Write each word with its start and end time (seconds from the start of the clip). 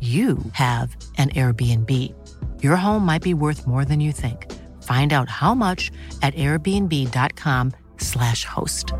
you 0.00 0.38
have 0.52 0.96
an 1.18 1.28
Airbnb. 1.30 2.14
Your 2.62 2.76
home 2.76 3.04
might 3.04 3.20
be 3.22 3.34
worth 3.34 3.66
more 3.66 3.84
than 3.84 4.00
you 4.00 4.12
think. 4.12 4.50
Find 4.82 5.12
out 5.12 5.28
how 5.28 5.54
much 5.54 5.90
at 6.22 6.32
airbnb.com/slash 6.34 8.44
host. 8.46 8.92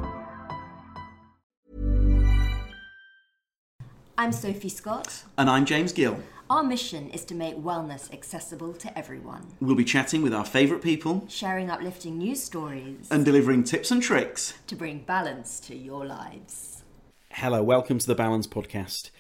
I'm 4.19 4.33
Sophie 4.33 4.69
Scott. 4.69 5.25
And 5.39 5.49
I'm 5.49 5.65
James 5.65 5.95
Gill. 5.95 6.19
Our 6.51 6.63
mission 6.63 7.09
is 7.11 7.25
to 7.27 7.35
make 7.35 7.57
wellness 7.57 8.13
accessible 8.13 8.75
to 8.75 8.99
everyone, 8.99 9.47
We'll 9.61 9.77
be 9.77 9.85
chatting 9.85 10.21
with 10.21 10.35
our 10.35 10.45
favourite 10.45 10.83
people 10.83 11.25
sharing 11.29 11.71
uplifting 11.71 12.19
news 12.19 12.43
stories 12.43 13.07
and 13.11 13.25
delivering 13.25 13.63
tips 13.65 13.91
and 13.93 14.03
tricks. 14.03 14.53
to 14.67 14.75
bring 14.77 14.99
balance 15.05 15.61
to 15.61 15.75
your 15.77 16.05
lives. 16.05 16.83
Hello, 17.31 17.63
welcome 17.63 17.99
to 18.01 18.07
the 18.07 18.15
Balance 18.17 18.47
Podcast. 18.49 19.11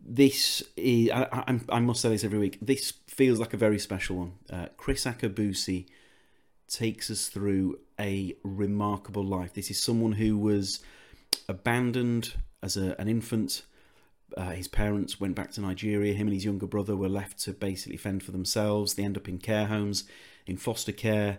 This 0.00 0.62
is, 0.76 1.10
I, 1.10 1.28
I, 1.32 1.60
I 1.68 1.80
must 1.80 2.00
say 2.00 2.08
this 2.10 2.24
every 2.24 2.38
week, 2.38 2.58
this 2.62 2.92
feels 3.06 3.38
like 3.38 3.52
a 3.52 3.58
very 3.58 3.78
special 3.78 4.16
one. 4.16 4.32
Uh, 4.50 4.66
Kriss 4.78 5.10
Akabusi 5.12 5.86
takes 6.68 7.10
us 7.10 7.28
through 7.28 7.78
a 7.98 8.34
remarkable 8.44 9.24
life. 9.24 9.54
This 9.54 9.70
is 9.70 9.82
someone 9.82 10.12
who 10.12 10.38
was 10.38 10.80
abandoned 11.48 12.34
as 12.62 12.76
a, 12.76 12.98
an 13.00 13.08
infant. 13.08 13.62
Uh, 14.36 14.50
his 14.50 14.68
parents 14.68 15.18
went 15.18 15.34
back 15.34 15.50
to 15.52 15.60
Nigeria. 15.60 16.14
Him 16.14 16.28
and 16.28 16.34
his 16.34 16.44
younger 16.44 16.66
brother 16.66 16.96
were 16.96 17.08
left 17.08 17.38
to 17.40 17.52
basically 17.52 17.96
fend 17.96 18.22
for 18.22 18.32
themselves. 18.32 18.94
They 18.94 19.04
end 19.04 19.16
up 19.16 19.28
in 19.28 19.38
care 19.38 19.66
homes, 19.66 20.04
in 20.46 20.56
foster 20.56 20.92
care. 20.92 21.38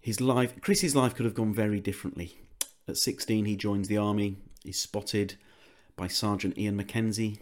His 0.00 0.20
life, 0.20 0.60
Kriss's 0.60 0.94
life, 0.94 1.14
could 1.14 1.24
have 1.24 1.34
gone 1.34 1.52
very 1.52 1.80
differently. 1.80 2.38
At 2.86 2.96
16, 2.96 3.44
he 3.46 3.56
joins 3.56 3.88
the 3.88 3.98
army. 3.98 4.36
He's 4.62 4.78
spotted 4.78 5.34
by 5.96 6.08
Sergeant 6.08 6.56
Ian 6.56 6.76
Mackenzie. 6.76 7.40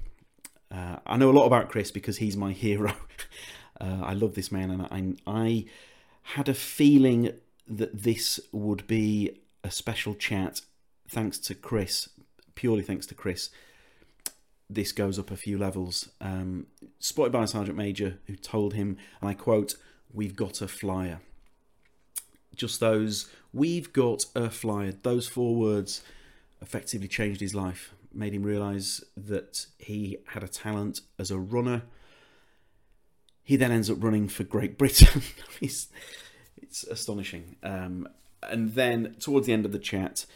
Uh, 0.71 0.97
I 1.07 1.17
know 1.17 1.31
a 1.31 1.33
lot 1.33 1.47
about 1.47 1.71
Kriss 1.71 1.93
because 1.93 2.19
he's 2.19 2.37
my 2.37 2.53
hero. 2.67 2.95
uh, 3.81 4.01
I 4.03 4.13
love 4.13 4.35
this 4.35 4.51
man, 4.53 4.71
and 4.71 4.83
I, 5.27 5.31
I 5.31 5.65
had 6.35 6.49
a 6.49 6.55
feeling 6.55 7.33
that 7.69 8.03
this 8.03 8.41
would 8.53 8.87
be 8.87 9.39
a 9.65 9.71
special 9.71 10.15
chat. 10.15 10.61
Thanks 11.09 11.39
to 11.39 11.55
Kriss, 11.55 12.09
purely 12.55 12.83
thanks 12.83 13.07
to 13.07 13.15
Kriss, 13.15 13.51
this 14.69 14.93
goes 14.93 15.19
up 15.19 15.31
a 15.31 15.37
few 15.37 15.59
levels. 15.59 16.09
Um, 16.21 16.67
spotted 16.99 17.33
by 17.33 17.45
a 17.45 17.47
sergeant 17.47 17.77
major 17.77 18.19
who 18.27 18.37
told 18.37 18.75
him, 18.75 18.97
and 19.21 19.31
I 19.31 19.35
quote, 19.35 19.77
"We've 20.13 20.35
got 20.35 20.61
a 20.61 20.69
flyer." 20.69 21.21
Just 22.55 22.81
those, 22.81 23.29
"We've 23.53 23.93
got 23.93 24.25
a 24.35 24.51
flyer." 24.51 24.93
Those 24.93 25.29
four 25.29 25.55
words 25.55 26.03
effectively 26.61 27.09
changed 27.09 27.41
his 27.41 27.55
life 27.55 27.93
made 28.17 28.35
him 28.35 28.43
realise 28.43 29.03
that 29.17 29.67
he 29.79 30.19
had 30.29 30.43
a 30.43 30.49
talent 30.49 31.01
as 31.19 31.31
a 31.31 31.39
runner. 31.39 31.83
He 33.43 33.57
then 33.57 33.71
ends 33.71 33.91
up 33.91 34.03
running 34.03 34.29
for 34.29 34.45
Great 34.45 34.77
Britain. 34.79 35.23
it's, 35.61 35.89
it's 36.57 36.85
astonishing. 36.85 37.57
Um, 37.63 38.09
and 38.43 38.75
then 38.75 39.17
towards 39.21 39.47
the 39.47 39.53
end 39.53 39.65
of 39.65 39.73
the 39.73 39.79
chat, 39.79 40.27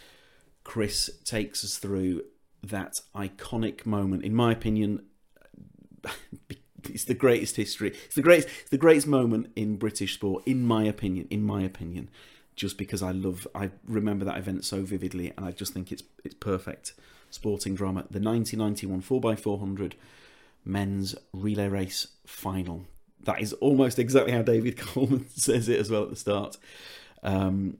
Kriss 0.64 1.10
takes 1.24 1.64
us 1.64 1.78
through 1.78 2.22
that 2.62 3.00
iconic 3.14 3.86
moment. 3.86 4.24
In 4.24 4.34
my 4.34 4.52
opinion, 4.52 5.06
it's 6.88 7.04
the 7.04 7.14
greatest 7.14 7.56
history. 7.56 7.88
It's 8.06 8.14
the 8.14 8.22
greatest, 8.22 8.48
it's 8.60 8.70
the 8.70 8.78
greatest 8.78 9.06
moment 9.06 9.50
in 9.56 9.76
British 9.76 10.14
sport. 10.14 10.44
In 10.46 10.62
my 10.66 10.84
opinion, 10.84 11.26
in 11.30 11.42
my 11.42 11.62
opinion, 11.62 12.10
just 12.56 12.76
because 12.76 13.02
I 13.02 13.12
love, 13.12 13.46
I 13.54 13.70
remember 13.86 14.24
that 14.26 14.38
event 14.38 14.64
so 14.64 14.82
vividly, 14.82 15.32
and 15.36 15.46
I 15.46 15.52
just 15.52 15.72
think 15.72 15.90
it's 15.90 16.02
it's 16.24 16.34
perfect 16.34 16.92
sporting 17.30 17.74
drama, 17.74 18.04
the 18.10 18.20
1991 18.20 19.02
4x400 19.02 19.94
men's 20.64 21.14
relay 21.32 21.68
race 21.68 22.08
final. 22.26 22.84
That 23.22 23.40
is 23.40 23.52
almost 23.54 23.98
exactly 23.98 24.32
how 24.32 24.42
David 24.42 24.76
Coleman 24.78 25.26
says 25.34 25.68
it 25.68 25.78
as 25.78 25.90
well 25.90 26.04
at 26.04 26.10
the 26.10 26.16
start. 26.16 26.56
Um, 27.22 27.78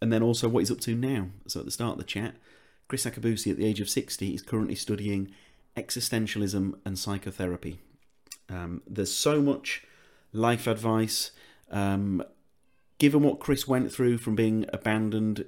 and 0.00 0.12
then 0.12 0.22
also 0.22 0.48
what 0.48 0.60
he's 0.60 0.70
up 0.70 0.80
to 0.80 0.94
now. 0.94 1.28
So 1.46 1.60
at 1.60 1.66
the 1.66 1.72
start 1.72 1.92
of 1.92 1.98
the 1.98 2.04
chat, 2.04 2.34
Kriss 2.88 3.10
Akabusi, 3.10 3.50
at 3.50 3.56
the 3.56 3.66
age 3.66 3.80
of 3.80 3.88
60, 3.88 4.34
is 4.34 4.42
currently 4.42 4.74
studying 4.74 5.32
existentialism 5.76 6.74
and 6.84 6.98
psychotherapy. 6.98 7.78
Um, 8.48 8.82
there's 8.86 9.14
so 9.14 9.42
much 9.42 9.84
life 10.32 10.66
advice. 10.66 11.32
Um, 11.70 12.22
given 12.98 13.22
what 13.22 13.40
Kriss 13.40 13.66
went 13.66 13.92
through 13.92 14.18
from 14.18 14.34
being 14.34 14.64
abandoned 14.72 15.44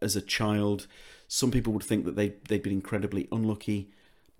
as 0.00 0.16
a 0.16 0.22
child 0.22 0.86
some 1.28 1.50
people 1.50 1.72
would 1.74 1.84
think 1.84 2.06
that 2.06 2.16
they 2.16 2.34
they've 2.48 2.62
been 2.62 2.72
incredibly 2.72 3.28
unlucky. 3.30 3.90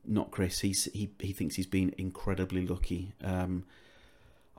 Not 0.06 0.30
Kriss. 0.30 0.60
He's 0.60 0.84
he 0.94 1.10
he 1.20 1.32
thinks 1.32 1.56
he's 1.56 1.66
been 1.66 1.94
incredibly 1.98 2.66
lucky. 2.66 3.12
Um, 3.22 3.64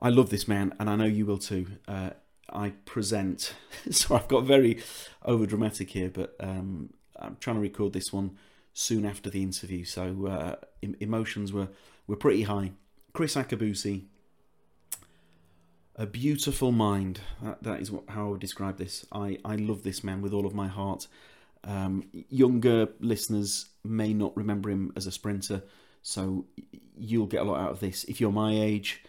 I 0.02 0.10
love 0.10 0.30
this 0.30 0.48
man, 0.48 0.74
and 0.80 0.90
I 0.90 0.96
know 0.96 1.06
you 1.06 1.26
will 1.26 1.40
too. 1.40 1.66
Uh, 1.88 2.12
I 2.54 2.74
present. 2.86 3.54
so 3.92 4.16
I've 4.16 4.28
got 4.28 4.46
very 4.46 4.82
over 5.26 5.46
dramatic 5.46 5.90
here, 5.90 6.10
but 6.10 6.36
um, 6.40 6.94
I'm 7.18 7.38
trying 7.40 7.58
to 7.58 7.62
record 7.62 7.94
this 7.94 8.14
one 8.14 8.38
soon 8.74 9.06
after 9.06 9.30
the 9.30 9.42
interview, 9.42 9.84
so 9.84 10.28
uh, 10.28 10.56
emotions 11.00 11.52
were 11.52 11.70
were 12.08 12.16
pretty 12.16 12.44
high. 12.44 12.72
Kriss 13.14 13.36
Akabusi, 13.36 14.06
a 15.96 16.06
beautiful 16.06 16.72
mind. 16.72 17.22
That, 17.42 17.64
that 17.64 17.82
is 17.82 17.92
what, 17.92 18.04
how 18.10 18.28
I 18.28 18.30
would 18.30 18.40
describe 18.40 18.78
this. 18.78 19.06
I, 19.12 19.40
I 19.44 19.56
love 19.56 19.84
this 19.84 20.04
man 20.04 20.22
with 20.22 20.32
all 20.32 20.46
of 20.46 20.54
my 20.54 20.68
heart. 20.68 21.08
Um, 21.64 22.04
younger 22.12 22.90
listeners 23.00 23.70
may 23.84 24.14
not 24.14 24.36
remember 24.36 24.70
him 24.70 24.94
as 24.96 25.08
a 25.08 25.12
sprinter, 25.12 25.64
so 26.02 26.46
you'll 26.98 27.26
get 27.26 27.42
a 27.42 27.44
lot 27.44 27.60
out 27.60 27.72
of 27.72 27.80
this. 27.80 28.04
If 28.06 28.22
you're 28.22 28.32
my 28.32 28.54
age, 28.54 29.04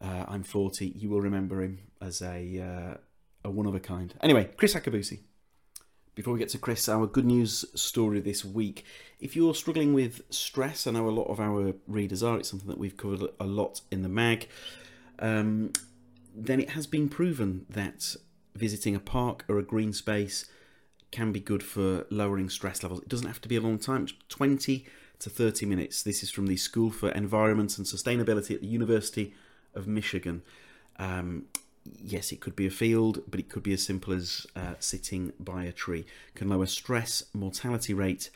uh, 0.00 0.24
I'm 0.28 0.42
40, 0.42 0.86
you 0.86 1.08
will 1.08 1.20
remember 1.20 1.62
him 1.62 1.78
as 2.00 2.20
a, 2.20 2.60
uh, 2.60 3.48
a 3.48 3.50
one 3.50 3.66
of 3.66 3.74
a 3.74 3.80
kind. 3.80 4.14
Anyway, 4.22 4.50
Kriss 4.56 4.78
Akabusi. 4.78 5.20
Before 6.14 6.32
we 6.32 6.38
get 6.38 6.48
to 6.50 6.58
Kriss, 6.58 6.88
our 6.88 7.08
good 7.08 7.24
news 7.24 7.64
story 7.74 8.20
this 8.20 8.44
week. 8.44 8.84
If 9.18 9.34
you're 9.34 9.54
struggling 9.54 9.94
with 9.94 10.22
stress, 10.30 10.86
I 10.86 10.92
know 10.92 11.08
a 11.08 11.10
lot 11.10 11.24
of 11.24 11.40
our 11.40 11.74
readers 11.88 12.22
are, 12.22 12.38
it's 12.38 12.50
something 12.50 12.68
that 12.68 12.78
we've 12.78 12.96
covered 12.96 13.22
a 13.40 13.46
lot 13.46 13.80
in 13.90 14.02
the 14.02 14.08
mag, 14.08 14.48
um, 15.18 15.72
then 16.32 16.60
it 16.60 16.70
has 16.70 16.86
been 16.86 17.08
proven 17.08 17.66
that 17.68 18.14
visiting 18.54 18.94
a 18.94 19.00
park 19.00 19.44
or 19.48 19.58
a 19.58 19.62
green 19.64 19.92
space 19.92 20.46
can 21.14 21.30
be 21.30 21.38
good 21.38 21.62
for 21.62 22.06
lowering 22.10 22.50
stress 22.50 22.82
levels. 22.82 23.00
It 23.00 23.08
doesn't 23.08 23.28
have 23.28 23.40
to 23.42 23.48
be 23.48 23.54
a 23.54 23.60
long 23.60 23.78
time, 23.78 24.08
20 24.30 24.84
to 25.20 25.30
30 25.30 25.64
minutes. 25.64 26.02
This 26.02 26.24
is 26.24 26.30
from 26.32 26.48
the 26.48 26.56
School 26.56 26.90
for 26.90 27.08
Environment 27.10 27.78
and 27.78 27.86
Sustainability 27.86 28.52
at 28.52 28.62
the 28.62 28.66
University 28.66 29.32
of 29.76 29.86
Michigan. 29.86 30.42
Um, 30.98 31.44
yes, 32.02 32.32
it 32.32 32.40
could 32.40 32.56
be 32.56 32.66
a 32.66 32.70
field, 32.70 33.22
but 33.28 33.38
it 33.38 33.48
could 33.48 33.62
be 33.62 33.72
as 33.72 33.84
simple 33.84 34.12
as 34.12 34.44
uh, 34.56 34.74
sitting 34.80 35.32
by 35.38 35.62
a 35.62 35.70
tree. 35.70 36.04
Can 36.34 36.48
lower 36.48 36.66
stress, 36.66 37.22
mortality 37.32 37.94
rate, 37.94 38.30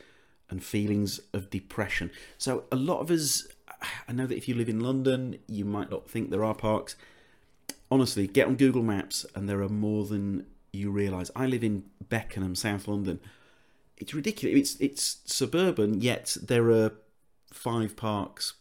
and 0.48 0.62
feelings 0.62 1.20
of 1.32 1.50
depression. 1.50 2.12
So, 2.38 2.62
a 2.70 2.76
lot 2.76 3.00
of 3.00 3.10
us, 3.10 3.48
I 4.08 4.12
know 4.12 4.28
that 4.28 4.36
if 4.36 4.46
you 4.46 4.54
live 4.54 4.68
in 4.68 4.78
London, 4.78 5.38
you 5.48 5.64
might 5.64 5.90
not 5.90 6.08
think 6.08 6.30
there 6.30 6.44
are 6.44 6.54
parks. 6.54 6.94
Honestly, 7.90 8.28
get 8.28 8.46
on 8.46 8.54
Google 8.54 8.84
Maps, 8.84 9.26
and 9.34 9.48
there 9.48 9.62
are 9.62 9.68
more 9.68 10.04
than 10.04 10.46
you 10.78 10.90
realise 10.90 11.30
I 11.36 11.46
live 11.46 11.64
in 11.64 11.84
Beckenham, 12.08 12.54
South 12.54 12.88
London. 12.88 13.20
It's 13.96 14.14
ridiculous. 14.14 14.56
It's 14.56 14.80
it's 14.80 15.04
suburban, 15.24 16.00
yet 16.00 16.36
there 16.40 16.70
are 16.70 16.92
five 17.52 17.96
parks 17.96 18.54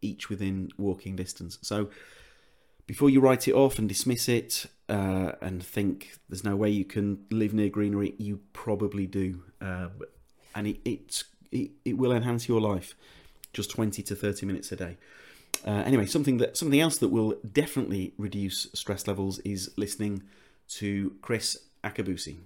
each 0.00 0.28
within 0.28 0.70
walking 0.78 1.16
distance. 1.16 1.58
So 1.62 1.88
before 2.86 3.10
you 3.10 3.20
write 3.20 3.46
it 3.46 3.54
off 3.54 3.78
and 3.78 3.88
dismiss 3.88 4.28
it 4.28 4.66
uh, 4.88 5.32
and 5.40 5.62
think 5.62 6.18
there's 6.28 6.44
no 6.44 6.56
way 6.56 6.70
you 6.70 6.84
can 6.84 7.24
live 7.30 7.54
near 7.54 7.68
greenery, 7.68 8.14
you 8.18 8.40
probably 8.52 9.06
do, 9.06 9.42
uh, 9.60 9.88
and 10.54 10.66
it, 10.66 10.80
it's 10.84 11.24
it, 11.52 11.70
it 11.84 11.98
will 11.98 12.12
enhance 12.12 12.48
your 12.48 12.60
life. 12.60 12.94
Just 13.52 13.70
twenty 13.70 14.02
to 14.02 14.14
thirty 14.14 14.46
minutes 14.46 14.72
a 14.72 14.76
day. 14.76 14.96
Uh, 15.66 15.82
anyway, 15.84 16.06
something 16.06 16.38
that 16.38 16.56
something 16.56 16.80
else 16.80 16.96
that 16.98 17.08
will 17.08 17.34
definitely 17.52 18.14
reduce 18.16 18.68
stress 18.72 19.06
levels 19.06 19.40
is 19.40 19.70
listening 19.76 20.22
to 20.74 21.16
Kriss 21.20 21.56
Akabusi. 21.84 22.38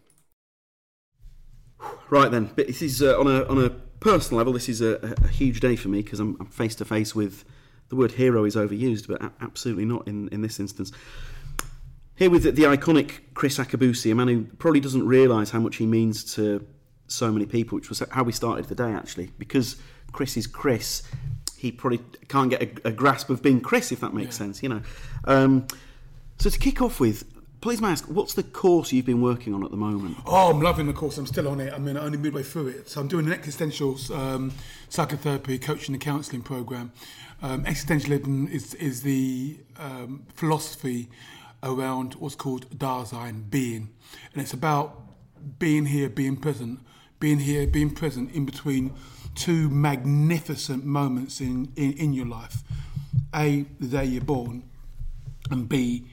Right 2.11 2.31
then, 2.31 2.51
but 2.55 2.67
this 2.67 2.83
is 2.83 3.03
uh, 3.03 3.19
on 3.19 3.27
a 3.27 3.45
on 3.45 3.63
a 3.63 3.71
personal 4.01 4.39
level. 4.39 4.53
This 4.53 4.69
is 4.69 4.81
a, 4.81 5.15
a 5.23 5.29
huge 5.29 5.61
day 5.61 5.77
for 5.77 5.89
me 5.89 6.03
because 6.03 6.21
I'm 6.21 6.37
face 6.47 6.75
to 6.77 6.85
face 6.85 7.15
with 7.15 7.45
the 7.89 7.97
word 7.97 8.13
hero 8.13 8.45
is 8.45 8.57
overused, 8.57 9.09
but 9.09 9.23
a- 9.23 9.33
absolutely 9.41 9.85
not 9.85 10.07
in 10.09 10.29
in 10.29 10.41
this 10.41 10.61
instance. 10.61 10.93
Here 12.17 12.31
with 12.31 12.45
the, 12.45 12.53
the 12.53 12.63
iconic 12.63 13.21
Kriss 13.35 13.63
Akabusi, 13.63 14.13
a 14.13 14.15
man 14.15 14.29
who 14.29 14.45
probably 14.59 14.81
doesn't 14.81 15.07
realise 15.07 15.51
how 15.51 15.59
much 15.59 15.77
he 15.77 15.87
means 15.87 16.25
to 16.35 16.65
so 17.09 17.33
many 17.33 17.45
people, 17.45 17.77
which 17.77 17.89
was 17.89 18.03
how 18.13 18.23
we 18.23 18.33
started 18.33 18.67
the 18.67 18.75
day 18.75 18.93
actually. 18.93 19.31
Because 19.37 19.77
Kriss 20.13 20.37
is 20.37 20.47
Kriss, 20.47 21.03
he 21.57 21.73
probably 21.73 22.01
can't 22.29 22.51
get 22.51 22.63
a, 22.63 22.89
a 22.89 22.93
grasp 22.93 23.31
of 23.31 23.43
being 23.43 23.61
Kriss, 23.61 23.91
if 23.91 24.01
that 24.01 24.15
makes 24.15 24.37
sense, 24.37 24.63
you 24.63 24.69
know. 24.69 24.83
Um, 25.25 25.67
so 26.39 26.51
to 26.51 26.59
kick 26.59 26.81
off 26.81 27.01
with, 27.01 27.25
please 27.65 27.81
may 27.81 27.89
I 27.89 27.93
ask, 27.93 28.05
what's 28.09 28.35
the 28.35 28.43
course 28.43 28.93
you've 28.93 29.07
been 29.07 29.23
working 29.23 29.55
on 29.55 29.65
at 29.65 29.71
the 29.71 29.79
moment? 29.79 30.19
Oh, 30.27 30.51
I'm 30.51 30.61
loving 30.61 30.87
the 30.87 30.93
course. 30.93 31.17
I'm 31.17 31.27
still 31.27 31.49
on 31.49 31.61
it. 31.61 31.73
I 31.73 31.79
mean, 31.79 31.97
I'm 31.97 32.05
only 32.05 32.19
midway 32.19 32.43
through 32.43 32.69
it. 32.69 32.91
So 32.91 33.01
I'm 33.01 33.09
doing 33.09 33.25
an 33.25 33.33
existential 33.33 33.97
um, 34.13 34.53
psychotherapy, 34.91 35.59
coaching, 35.59 35.95
and 35.95 36.03
counselling 36.03 36.43
program. 36.43 36.93
Um, 37.41 37.65
existentialism 37.65 38.51
is 38.51 38.75
is 38.75 39.01
the 39.01 39.57
um, 39.79 40.27
philosophy 40.35 41.09
around 41.63 42.17
what's 42.17 42.35
called 42.35 42.69
Dasein, 42.69 43.49
being, 43.49 43.89
and 44.35 44.43
it's 44.43 44.53
about 44.53 45.01
being 45.59 45.87
here, 45.87 46.11
being 46.11 46.37
present, 46.37 46.81
being 47.19 47.39
here, 47.39 47.67
being 47.67 47.95
present 47.95 48.31
in 48.33 48.45
between 48.45 48.93
two 49.35 49.71
magnificent 49.71 50.85
moments 50.85 51.41
in, 51.41 51.73
in, 51.77 51.95
in 51.95 52.13
your 52.13 52.27
life. 52.27 52.63
A, 53.35 53.65
the 53.81 53.87
day 53.87 54.05
you're 54.05 54.23
born, 54.23 54.65
and 55.51 55.67
B, 55.67 56.05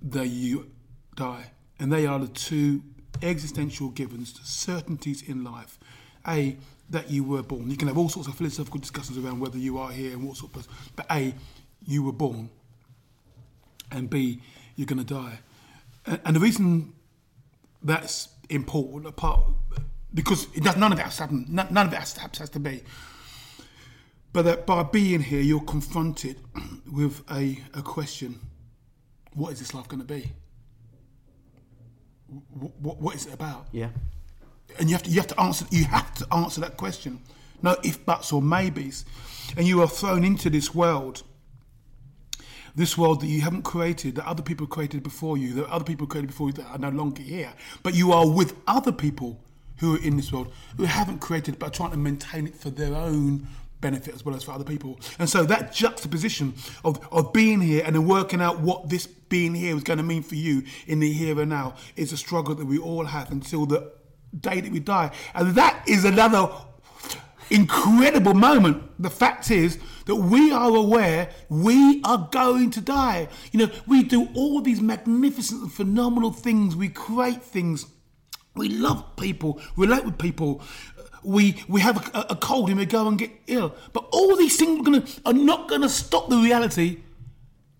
the 0.00 0.24
you 0.24 0.70
die. 1.16 1.50
And 1.78 1.92
they 1.92 2.06
are 2.06 2.18
the 2.18 2.28
two 2.28 2.82
existential 3.22 3.88
givens, 3.88 4.38
certainties 4.44 5.22
in 5.22 5.42
life. 5.42 5.78
A, 6.28 6.56
that 6.90 7.10
you 7.10 7.24
were 7.24 7.42
born. 7.42 7.70
You 7.70 7.76
can 7.76 7.88
have 7.88 7.98
all 7.98 8.08
sorts 8.08 8.28
of 8.28 8.36
philosophical 8.36 8.80
discussions 8.80 9.18
around 9.18 9.40
whether 9.40 9.58
you 9.58 9.78
are 9.78 9.90
here 9.90 10.12
and 10.12 10.26
what 10.26 10.36
sort 10.36 10.54
of 10.54 10.56
person, 10.56 10.72
but 10.94 11.06
A, 11.10 11.34
you 11.84 12.02
were 12.02 12.12
born. 12.12 12.50
And 13.90 14.08
B, 14.08 14.40
you're 14.76 14.86
going 14.86 15.04
to 15.04 15.14
die. 15.14 15.38
And, 16.06 16.36
the 16.36 16.40
reason 16.40 16.92
that's 17.82 18.28
important, 18.48 19.06
apart 19.06 19.40
because 20.14 20.46
it 20.54 20.62
does, 20.62 20.76
none 20.76 20.92
of 20.92 20.98
that 20.98 21.04
has 21.04 21.18
happened. 21.18 21.48
None, 21.48 21.66
none 21.72 21.86
of 21.86 21.92
that 21.92 22.00
has, 22.00 22.38
has 22.38 22.50
to 22.50 22.60
be. 22.60 22.82
But 24.32 24.42
that 24.42 24.66
by 24.66 24.82
being 24.82 25.20
here, 25.20 25.40
you're 25.40 25.60
confronted 25.60 26.40
with 26.92 27.22
a, 27.30 27.60
a 27.74 27.82
question: 27.82 28.40
What 29.34 29.52
is 29.52 29.58
this 29.58 29.74
life 29.74 29.88
going 29.88 30.00
to 30.00 30.06
be? 30.06 30.32
What, 32.28 32.98
what 33.00 33.14
is 33.14 33.26
it 33.26 33.34
about? 33.34 33.66
Yeah. 33.72 33.88
and 34.78 34.88
you 34.88 34.94
have 34.94 35.02
to 35.04 35.10
you 35.10 35.16
have 35.16 35.28
to 35.28 35.40
answer 35.40 35.66
you 35.70 35.84
have 35.84 36.14
to 36.14 36.26
answer 36.34 36.60
that 36.60 36.76
question. 36.76 37.20
No 37.62 37.76
if 37.82 38.04
buts 38.04 38.32
or 38.32 38.42
maybes, 38.42 39.04
and 39.56 39.66
you 39.66 39.80
are 39.82 39.88
thrown 39.88 40.24
into 40.24 40.50
this 40.50 40.74
world. 40.74 41.22
This 42.74 42.98
world 42.98 43.22
that 43.22 43.26
you 43.28 43.40
haven't 43.40 43.62
created, 43.62 44.16
that 44.16 44.26
other 44.26 44.42
people 44.42 44.66
created 44.66 45.02
before 45.02 45.38
you, 45.38 45.54
that 45.54 45.66
other 45.70 45.84
people 45.84 46.06
created 46.06 46.26
before 46.26 46.48
you 46.48 46.52
that 46.54 46.66
are 46.66 46.78
no 46.78 46.90
longer 46.90 47.22
here. 47.22 47.54
But 47.82 47.94
you 47.94 48.12
are 48.12 48.28
with 48.28 48.54
other 48.66 48.92
people 48.92 49.40
who 49.78 49.94
are 49.94 49.98
in 50.02 50.16
this 50.16 50.30
world 50.30 50.52
who 50.76 50.84
haven't 50.84 51.20
created 51.20 51.58
but 51.58 51.66
are 51.68 51.70
trying 51.70 51.90
to 51.92 51.96
maintain 51.96 52.46
it 52.46 52.54
for 52.54 52.70
their 52.70 52.94
own 52.94 53.46
benefit 53.80 54.14
as 54.14 54.24
well 54.24 54.34
as 54.34 54.42
for 54.42 54.52
other 54.52 54.64
people. 54.64 54.98
And 55.18 55.28
so 55.28 55.44
that 55.44 55.72
juxtaposition 55.72 56.54
of, 56.84 57.06
of 57.12 57.32
being 57.32 57.60
here 57.60 57.82
and 57.84 57.94
then 57.94 58.06
working 58.06 58.40
out 58.40 58.60
what 58.60 58.88
this 58.88 59.06
being 59.06 59.54
here 59.54 59.76
is 59.76 59.82
going 59.82 59.98
to 59.98 60.02
mean 60.02 60.22
for 60.22 60.34
you 60.34 60.62
in 60.86 61.00
the 61.00 61.12
here 61.12 61.38
and 61.40 61.50
now 61.50 61.74
is 61.96 62.12
a 62.12 62.16
struggle 62.16 62.54
that 62.54 62.66
we 62.66 62.78
all 62.78 63.04
have 63.04 63.30
until 63.30 63.66
the 63.66 63.92
day 64.38 64.60
that 64.60 64.72
we 64.72 64.80
die. 64.80 65.10
And 65.34 65.54
that 65.54 65.82
is 65.86 66.04
another 66.04 66.48
incredible 67.50 68.34
moment. 68.34 68.82
The 69.00 69.10
fact 69.10 69.50
is 69.50 69.78
that 70.06 70.16
we 70.16 70.52
are 70.52 70.74
aware 70.74 71.30
we 71.48 72.02
are 72.04 72.28
going 72.30 72.70
to 72.72 72.80
die. 72.80 73.28
You 73.52 73.66
know, 73.66 73.72
we 73.86 74.02
do 74.02 74.28
all 74.34 74.60
these 74.60 74.80
magnificent 74.80 75.62
and 75.62 75.72
phenomenal 75.72 76.32
things, 76.32 76.76
we 76.76 76.88
create 76.88 77.42
things. 77.42 77.86
We 78.54 78.70
love 78.70 79.16
people, 79.16 79.60
relate 79.76 80.06
with 80.06 80.16
people. 80.16 80.62
We 81.26 81.64
we 81.68 81.80
have 81.80 81.96
a, 82.14 82.26
a 82.30 82.36
cold 82.36 82.68
and 82.68 82.78
we 82.78 82.86
go 82.86 83.08
and 83.08 83.18
get 83.18 83.32
ill. 83.48 83.74
But 83.92 84.08
all 84.12 84.36
these 84.36 84.56
things 84.56 84.78
are, 84.78 84.82
gonna, 84.84 85.04
are 85.24 85.32
not 85.32 85.68
going 85.68 85.82
to 85.82 85.88
stop 85.88 86.28
the 86.28 86.36
reality. 86.36 86.98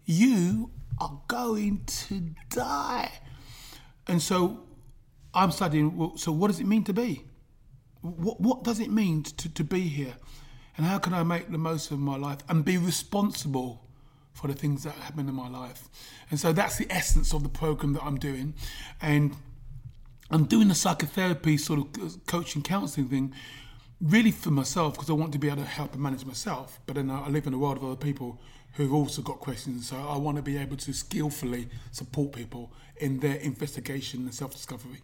You 0.04 0.70
are 0.98 1.20
going 1.28 1.84
to 1.86 2.34
die. 2.50 3.12
And 4.08 4.20
so 4.20 4.64
I'm 5.34 5.50
studying, 5.50 5.96
well, 5.96 6.16
so 6.16 6.32
what 6.32 6.48
does 6.48 6.60
it 6.60 6.66
mean 6.66 6.84
to 6.84 6.92
be? 6.92 7.24
What, 8.00 8.40
what 8.40 8.64
does 8.64 8.80
it 8.80 8.90
mean 8.90 9.22
to, 9.22 9.48
to 9.52 9.64
be 9.64 9.80
here? 9.80 10.14
And 10.76 10.86
how 10.86 10.98
can 10.98 11.14
I 11.14 11.22
make 11.22 11.50
the 11.50 11.58
most 11.58 11.90
of 11.90 11.98
my 11.98 12.16
life 12.16 12.38
and 12.48 12.64
be 12.64 12.78
responsible 12.78 13.82
for 14.32 14.48
the 14.48 14.54
things 14.54 14.84
that 14.84 14.94
happen 14.94 15.28
in 15.28 15.34
my 15.34 15.48
life? 15.48 15.88
And 16.30 16.38
so 16.38 16.52
that's 16.52 16.76
the 16.76 16.86
essence 16.90 17.32
of 17.32 17.42
the 17.42 17.48
program 17.48 17.92
that 17.94 18.02
I'm 18.02 18.18
doing. 18.18 18.54
And 19.00 19.36
I'm 20.30 20.44
doing 20.44 20.68
the 20.68 20.74
psychotherapy 20.74 21.56
sort 21.56 21.80
of 21.80 22.26
coaching 22.26 22.62
counseling 22.62 23.08
thing 23.08 23.34
really 24.00 24.30
for 24.30 24.50
myself 24.50 24.94
because 24.94 25.08
I 25.08 25.14
want 25.14 25.32
to 25.32 25.38
be 25.38 25.48
able 25.48 25.62
to 25.62 25.68
help 25.68 25.94
and 25.94 26.02
manage 26.02 26.24
myself. 26.24 26.80
But 26.86 26.96
then 26.96 27.10
I 27.10 27.28
live 27.28 27.46
in 27.46 27.54
a 27.54 27.58
world 27.58 27.78
of 27.78 27.84
other 27.84 27.96
people 27.96 28.40
who've 28.72 28.92
also 28.92 29.22
got 29.22 29.40
questions. 29.40 29.88
So 29.88 29.96
I 29.96 30.18
want 30.18 30.36
to 30.36 30.42
be 30.42 30.56
able 30.58 30.76
to 30.76 30.92
skillfully 30.92 31.68
support 31.92 32.32
people 32.32 32.72
in 32.96 33.20
their 33.20 33.36
investigation 33.36 34.20
and 34.22 34.34
self 34.34 34.52
discovery. 34.52 35.00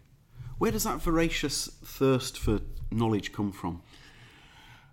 Where 0.59 0.71
does 0.71 0.85
that 0.85 1.01
voracious 1.01 1.67
thirst 1.85 2.39
for 2.39 2.61
knowledge 2.91 3.33
come 3.33 3.53
from? 3.53 3.83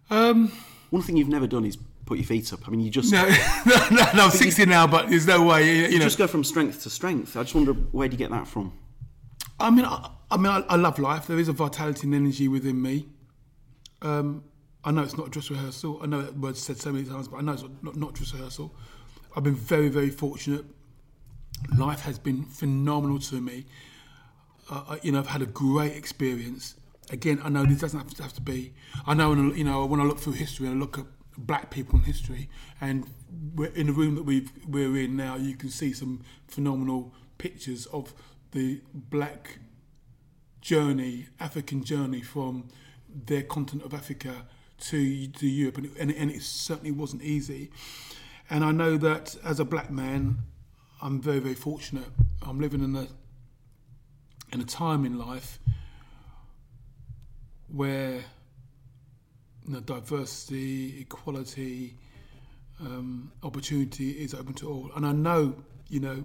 Um, 0.09 0.51
One 0.89 1.03
thing 1.03 1.17
you've 1.17 1.27
never 1.27 1.45
done 1.47 1.65
is 1.65 1.77
put 2.05 2.17
your 2.17 2.25
feet 2.25 2.51
up. 2.53 2.67
I 2.67 2.71
mean, 2.71 2.79
you 2.79 2.89
just 2.89 3.11
no, 3.11 3.23
no, 3.65 3.87
no, 3.91 4.03
no, 4.15 4.23
I'm 4.25 4.31
60 4.31 4.65
now, 4.65 4.87
but 4.87 5.09
there's 5.09 5.27
no 5.27 5.43
way. 5.43 5.67
You, 5.67 5.73
you 5.83 5.87
you 5.89 5.99
know, 5.99 6.05
just 6.05 6.17
go 6.17 6.27
from 6.27 6.43
strength 6.43 6.83
to 6.83 6.89
strength. 6.89 7.37
I 7.37 7.43
just 7.43 7.53
wonder 7.53 7.73
where 7.73 8.07
do 8.07 8.13
you 8.13 8.17
get 8.17 8.31
that 8.31 8.47
from? 8.47 8.73
I 9.59 9.69
mean, 9.69 9.85
I, 9.85 10.09
I 10.31 10.37
mean, 10.37 10.47
I, 10.47 10.63
I 10.69 10.75
love 10.75 10.99
life. 10.99 11.27
There 11.27 11.39
is 11.39 11.49
a 11.49 11.53
vitality 11.53 12.07
and 12.07 12.15
energy 12.15 12.47
within 12.47 12.81
me. 12.81 13.07
Um, 14.01 14.43
I 14.83 14.91
know 14.91 15.01
it's 15.03 15.17
not 15.17 15.31
dress 15.31 15.49
rehearsal. 15.51 15.99
I 16.01 16.05
know 16.05 16.21
that 16.21 16.37
word's 16.37 16.61
said 16.61 16.77
so 16.77 16.91
many 16.91 17.05
times, 17.05 17.27
but 17.27 17.37
I 17.37 17.41
know 17.41 17.53
it's 17.53 17.63
not, 17.81 17.95
not 17.95 18.13
dress 18.13 18.33
rehearsal. 18.33 18.73
I've 19.35 19.43
been 19.43 19.55
very, 19.55 19.89
very 19.89 20.09
fortunate. 20.09 20.65
Life 21.77 22.01
has 22.01 22.17
been 22.17 22.45
phenomenal 22.45 23.19
to 23.19 23.41
me. 23.41 23.65
Uh, 24.69 24.97
you 25.01 25.11
know, 25.11 25.19
I've 25.19 25.27
had 25.27 25.41
a 25.41 25.45
great 25.47 25.93
experience. 25.93 26.75
Again, 27.09 27.41
I 27.43 27.49
know 27.49 27.65
this 27.65 27.79
doesn't 27.79 27.99
have 27.99 28.13
to, 28.13 28.23
have 28.23 28.33
to 28.33 28.41
be. 28.41 28.73
I 29.05 29.13
know, 29.13 29.29
when 29.29 29.51
I- 29.51 29.55
you 29.55 29.63
know, 29.63 29.85
when 29.85 29.99
I 29.99 30.03
look 30.03 30.19
through 30.19 30.33
history 30.33 30.67
and 30.67 30.75
I 30.77 30.79
look 30.79 30.97
at 30.97 31.05
black 31.37 31.69
people 31.71 31.99
in 31.99 32.05
history, 32.05 32.49
and 32.79 33.07
in 33.75 33.87
the 33.87 33.93
room 33.93 34.15
that 34.15 34.23
we've, 34.23 34.51
we're 34.67 34.95
in 34.97 35.17
now, 35.17 35.35
you 35.35 35.55
can 35.55 35.69
see 35.69 35.91
some 35.91 36.21
phenomenal 36.47 37.13
pictures 37.37 37.85
of 37.87 38.13
the 38.51 38.81
black 38.93 39.59
journey, 40.61 41.27
African 41.39 41.83
journey 41.83 42.21
from 42.21 42.67
their 43.07 43.43
continent 43.43 43.85
of 43.85 43.93
Africa 43.93 44.45
to 44.79 45.27
to 45.27 45.47
Europe, 45.47 45.77
and 45.77 45.91
and, 45.97 46.11
and 46.11 46.31
it 46.31 46.41
certainly 46.41 46.91
wasn't 46.91 47.21
easy. 47.21 47.71
And 48.49 48.63
I 48.63 48.71
know 48.71 48.97
that 48.97 49.35
as 49.43 49.59
a 49.59 49.65
black 49.65 49.91
man, 49.91 50.39
I'm 51.01 51.21
very 51.21 51.39
very 51.39 51.55
fortunate. 51.55 52.09
I'm 52.41 52.59
living 52.59 52.83
in 52.83 52.95
a 52.95 53.07
in 54.51 54.61
a 54.61 54.65
time 54.65 55.05
in 55.05 55.17
life 55.17 55.59
where 57.67 58.23
you 59.65 59.73
know, 59.73 59.79
diversity, 59.81 61.01
equality, 61.01 61.95
um, 62.79 63.31
opportunity 63.43 64.11
is 64.11 64.33
open 64.33 64.53
to 64.55 64.67
all. 64.67 64.91
And 64.95 65.05
I 65.05 65.11
know, 65.11 65.55
you 65.87 65.99
know, 65.99 66.23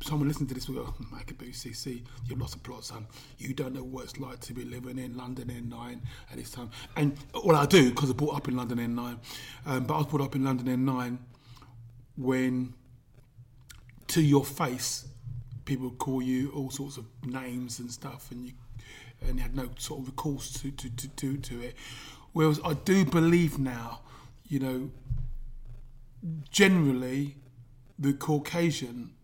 someone 0.00 0.28
listening 0.28 0.48
to 0.48 0.54
this 0.54 0.68
will 0.68 0.76
go, 0.76 0.86
oh, 0.88 1.06
Michael 1.10 1.36
BCC, 1.36 2.02
you've 2.26 2.40
lost 2.40 2.54
a 2.54 2.58
plot, 2.58 2.84
son. 2.84 3.06
You 3.38 3.52
don't 3.52 3.74
know 3.74 3.82
what 3.82 4.04
it's 4.04 4.18
like 4.18 4.40
to 4.40 4.52
be 4.52 4.64
living 4.64 4.98
in 4.98 5.16
London 5.16 5.48
N9 5.48 6.00
at 6.30 6.36
this 6.36 6.50
time. 6.50 6.70
And 6.96 7.16
well, 7.44 7.56
I 7.56 7.66
do 7.66 7.90
because 7.90 8.10
I 8.10 8.12
brought 8.12 8.36
up 8.36 8.48
in 8.48 8.56
London 8.56 8.78
N9. 8.78 9.18
Um, 9.66 9.84
but 9.84 9.94
I 9.94 9.98
was 9.98 10.06
brought 10.06 10.22
up 10.22 10.36
in 10.36 10.44
London 10.44 10.66
N9 10.66 11.18
when, 12.16 12.74
to 14.08 14.22
your 14.22 14.44
face, 14.44 15.06
people 15.64 15.90
call 15.90 16.22
you 16.22 16.50
all 16.52 16.70
sorts 16.70 16.96
of 16.96 17.04
names 17.24 17.78
and 17.78 17.90
stuff, 17.90 18.30
and 18.30 18.46
you 18.46 18.52
and 19.20 19.36
you 19.36 19.42
had 19.42 19.56
no 19.56 19.68
sort 19.78 20.00
of 20.00 20.06
recourse 20.06 20.52
to 20.52 20.70
to, 20.70 20.90
to, 20.90 21.08
to, 21.08 21.36
to 21.36 21.60
it. 21.60 21.74
Whereas 22.32 22.60
I 22.64 22.74
do 22.74 23.04
believe 23.04 23.58
now, 23.58 24.00
you 24.46 24.60
know, 24.60 24.90
generally, 26.50 27.36
the 27.98 28.12
Caucasian 28.12 29.14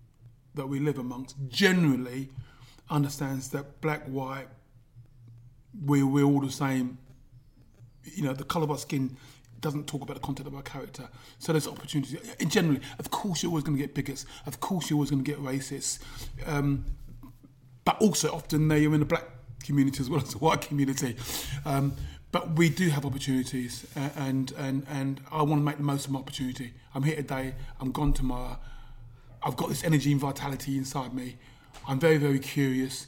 that 0.54 0.66
we 0.68 0.78
live 0.78 0.98
amongst 0.98 1.36
generally 1.48 2.30
understands 2.90 3.48
that 3.50 3.80
black, 3.80 4.04
white, 4.06 4.48
we're, 5.84 6.06
we're 6.06 6.24
all 6.24 6.40
the 6.40 6.50
same. 6.50 6.98
You 8.04 8.24
know, 8.24 8.32
the 8.32 8.44
colour 8.44 8.64
of 8.64 8.70
our 8.70 8.78
skin 8.78 9.16
doesn't 9.60 9.86
talk 9.86 10.02
about 10.02 10.14
the 10.14 10.20
content 10.20 10.46
of 10.46 10.54
our 10.54 10.62
character. 10.62 11.08
So 11.38 11.52
there's 11.52 11.66
opportunities. 11.66 12.18
And 12.38 12.50
generally, 12.50 12.80
of 12.98 13.10
course, 13.10 13.42
you're 13.42 13.50
always 13.50 13.64
going 13.64 13.76
to 13.76 13.82
get 13.82 13.94
bigots. 13.94 14.26
Of 14.46 14.60
course, 14.60 14.90
you're 14.90 14.98
always 14.98 15.10
going 15.10 15.24
to 15.24 15.30
get 15.30 15.40
racists. 15.40 16.00
Um, 16.46 16.84
but 17.84 18.00
also, 18.00 18.30
often 18.32 18.68
they 18.68 18.86
are 18.86 18.94
in 18.94 19.00
the 19.00 19.06
black 19.06 19.24
community 19.62 20.00
as 20.00 20.10
well 20.10 20.20
as 20.20 20.30
the 20.32 20.38
white 20.38 20.60
community. 20.60 21.16
Um, 21.64 21.94
but 22.30 22.56
we 22.56 22.68
do 22.68 22.88
have 22.90 23.06
opportunities, 23.06 23.86
and 23.94 24.52
and 24.58 24.84
and 24.88 25.20
I 25.30 25.42
want 25.42 25.60
to 25.60 25.64
make 25.64 25.76
the 25.76 25.84
most 25.84 26.06
of 26.06 26.10
my 26.10 26.18
opportunity. 26.18 26.74
I'm 26.92 27.04
here 27.04 27.14
today. 27.14 27.54
I'm 27.80 27.92
gone 27.92 28.12
tomorrow. 28.12 28.58
I've 29.44 29.56
got 29.56 29.68
this 29.68 29.84
energy 29.84 30.10
and 30.10 30.20
vitality 30.20 30.76
inside 30.78 31.12
me. 31.14 31.36
I'm 31.86 32.00
very 32.00 32.16
very 32.16 32.38
curious. 32.38 33.06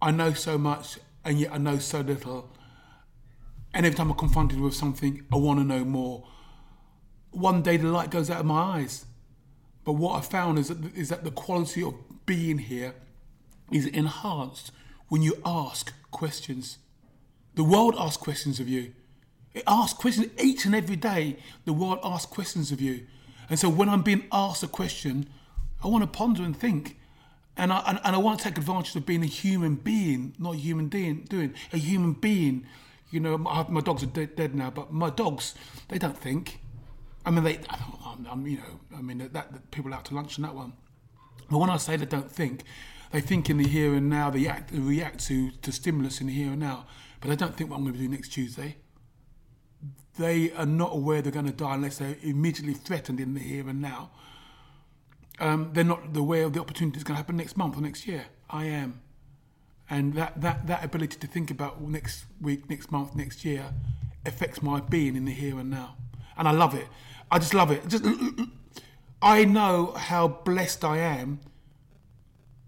I 0.00 0.10
know 0.10 0.32
so 0.32 0.56
much, 0.56 0.98
and 1.24 1.38
yet 1.38 1.52
I 1.52 1.58
know 1.58 1.78
so 1.78 2.00
little. 2.00 2.50
And 3.74 3.84
every 3.84 3.96
time 3.96 4.10
I'm 4.10 4.16
confronted 4.16 4.58
with 4.58 4.74
something, 4.74 5.24
I 5.30 5.36
want 5.36 5.60
to 5.60 5.64
know 5.64 5.84
more. 5.84 6.26
One 7.30 7.62
day 7.62 7.76
the 7.76 7.88
light 7.88 8.10
goes 8.10 8.30
out 8.30 8.40
of 8.40 8.46
my 8.46 8.78
eyes. 8.78 9.04
But 9.84 9.92
what 9.92 10.16
I 10.16 10.20
found 10.20 10.58
is 10.58 10.68
that, 10.68 10.96
is 10.96 11.08
that 11.10 11.24
the 11.24 11.30
quality 11.30 11.82
of 11.82 11.94
being 12.26 12.58
here 12.58 12.94
is 13.70 13.86
enhanced 13.86 14.70
when 15.08 15.22
you 15.22 15.34
ask 15.44 15.92
questions. 16.10 16.78
The 17.54 17.64
world 17.64 17.94
asks 17.98 18.22
questions 18.22 18.60
of 18.60 18.68
you. 18.68 18.94
It 19.54 19.64
asks 19.66 19.98
questions 19.98 20.28
each 20.40 20.64
and 20.64 20.74
every 20.74 20.96
day. 20.96 21.36
The 21.64 21.72
world 21.72 21.98
asks 22.02 22.30
questions 22.30 22.70
of 22.70 22.80
you. 22.80 23.06
And 23.50 23.58
so 23.58 23.68
when 23.68 23.88
I'm 23.88 24.02
being 24.02 24.24
asked 24.30 24.62
a 24.62 24.68
question, 24.68 25.28
I 25.82 25.88
want 25.88 26.02
to 26.02 26.08
ponder 26.08 26.42
and 26.42 26.56
think. 26.56 26.98
And 27.56 27.72
I, 27.72 27.82
and, 27.86 28.00
and 28.04 28.14
I 28.14 28.18
want 28.18 28.38
to 28.38 28.44
take 28.44 28.56
advantage 28.56 28.94
of 28.94 29.04
being 29.04 29.22
a 29.22 29.26
human 29.26 29.74
being, 29.74 30.34
not 30.38 30.54
a 30.54 30.58
human 30.58 30.88
being, 30.88 31.24
doing 31.28 31.54
a 31.72 31.78
human 31.78 32.12
being. 32.12 32.66
You 33.10 33.20
know, 33.20 33.38
my, 33.38 33.66
my 33.68 33.80
dogs 33.80 34.02
are 34.02 34.06
dead, 34.06 34.36
dead 34.36 34.54
now, 34.54 34.70
but 34.70 34.92
my 34.92 35.10
dogs, 35.10 35.54
they 35.88 35.98
don't 35.98 36.16
think. 36.16 36.60
I 37.26 37.30
mean, 37.30 37.44
they, 37.44 37.58
I'm, 37.68 38.26
I'm, 38.30 38.46
you 38.46 38.58
know, 38.58 38.80
I 38.96 39.02
mean, 39.02 39.18
that, 39.18 39.32
that 39.32 39.70
people 39.70 39.92
out 39.92 40.04
to 40.06 40.14
lunch 40.14 40.38
on 40.38 40.42
that 40.42 40.54
one. 40.54 40.72
But 41.50 41.58
when 41.58 41.70
I 41.70 41.78
say 41.78 41.96
they 41.96 42.06
don't 42.06 42.30
think, 42.30 42.62
they 43.10 43.20
think 43.20 43.48
in 43.50 43.56
the 43.56 43.66
here 43.66 43.94
and 43.94 44.08
now, 44.08 44.30
they 44.30 44.46
act, 44.46 44.70
they 44.70 44.78
react 44.78 45.26
to, 45.26 45.50
to 45.50 45.72
stimulus 45.72 46.20
in 46.20 46.26
the 46.26 46.32
here 46.32 46.50
and 46.50 46.60
now, 46.60 46.86
but 47.20 47.28
they 47.28 47.36
don't 47.36 47.56
think 47.56 47.70
what 47.70 47.76
I'm 47.78 47.84
going 47.84 47.94
to 47.94 48.00
do 48.00 48.08
next 48.08 48.28
Tuesday. 48.28 48.76
They 50.18 50.52
are 50.52 50.66
not 50.66 50.92
aware 50.92 51.22
they're 51.22 51.32
going 51.32 51.46
to 51.46 51.52
die 51.52 51.74
unless 51.74 51.98
they're 51.98 52.16
immediately 52.22 52.74
threatened 52.74 53.20
in 53.20 53.34
the 53.34 53.40
here 53.40 53.68
and 53.68 53.80
now. 53.80 54.10
Um, 55.38 55.70
they're 55.72 55.84
not 55.84 56.16
aware 56.16 56.44
of 56.44 56.52
the 56.52 56.60
opportunity 56.60 56.96
that's 56.96 57.04
going 57.04 57.14
to 57.14 57.18
happen 57.18 57.36
next 57.36 57.56
month 57.56 57.76
or 57.76 57.80
next 57.80 58.06
year. 58.06 58.26
I 58.50 58.64
am. 58.64 59.00
And 59.88 60.14
that, 60.14 60.40
that, 60.40 60.66
that 60.66 60.84
ability 60.84 61.18
to 61.18 61.26
think 61.26 61.50
about 61.50 61.80
next 61.80 62.26
week, 62.40 62.68
next 62.68 62.90
month, 62.90 63.14
next 63.14 63.44
year 63.44 63.72
affects 64.26 64.60
my 64.60 64.80
being 64.80 65.16
in 65.16 65.24
the 65.24 65.32
here 65.32 65.58
and 65.58 65.70
now. 65.70 65.96
And 66.36 66.48
I 66.48 66.50
love 66.50 66.74
it. 66.74 66.88
I 67.30 67.38
just 67.38 67.54
love 67.54 67.70
it. 67.70 67.86
Just, 67.88 68.04
I 69.22 69.44
know 69.44 69.92
how 69.96 70.28
blessed 70.28 70.84
I 70.84 70.98
am 70.98 71.40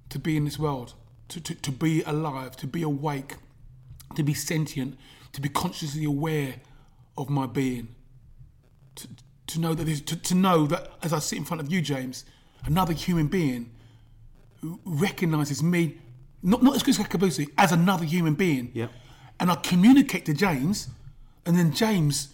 to 0.09 0.19
be 0.19 0.37
in 0.37 0.45
this 0.45 0.59
world, 0.59 0.95
to, 1.28 1.40
to, 1.40 1.54
to 1.54 1.73
be 1.73 2.02
alive, 2.04 2.57
to 2.59 2.66
be 2.66 2.83
awake, 2.83 3.37
to 4.14 4.23
be 4.23 4.35
sentient, 4.35 4.97
to 5.33 5.40
be 5.40 5.49
consciously 5.49 6.04
aware 6.04 6.54
of 7.21 7.29
my 7.31 7.47
being. 7.47 7.95
To, 8.97 9.09
to 9.49 9.61
know 9.61 9.75
that 9.75 10.07
to, 10.07 10.17
to 10.17 10.35
know 10.35 10.67
that 10.67 10.91
as 11.03 11.12
I 11.12 11.19
sit 11.19 11.39
in 11.39 11.45
front 11.45 11.61
of 11.61 11.71
you, 11.71 11.81
James, 11.81 12.25
another 12.65 12.93
human 12.93 13.27
being 13.27 13.71
who 14.61 14.81
recognizes 14.85 15.62
me, 15.62 15.99
not, 16.43 16.62
not 16.62 16.77
as 16.77 16.83
Kriss 16.83 16.99
Akabusi, 16.99 17.49
as 17.57 17.73
another 17.73 18.05
human 18.05 18.35
being. 18.35 18.71
Yeah. 18.75 18.89
And 19.39 19.50
I 19.50 19.55
communicate 19.57 20.27
to 20.27 20.35
James, 20.35 20.89
and 21.47 21.57
then 21.57 21.73
James, 21.73 22.29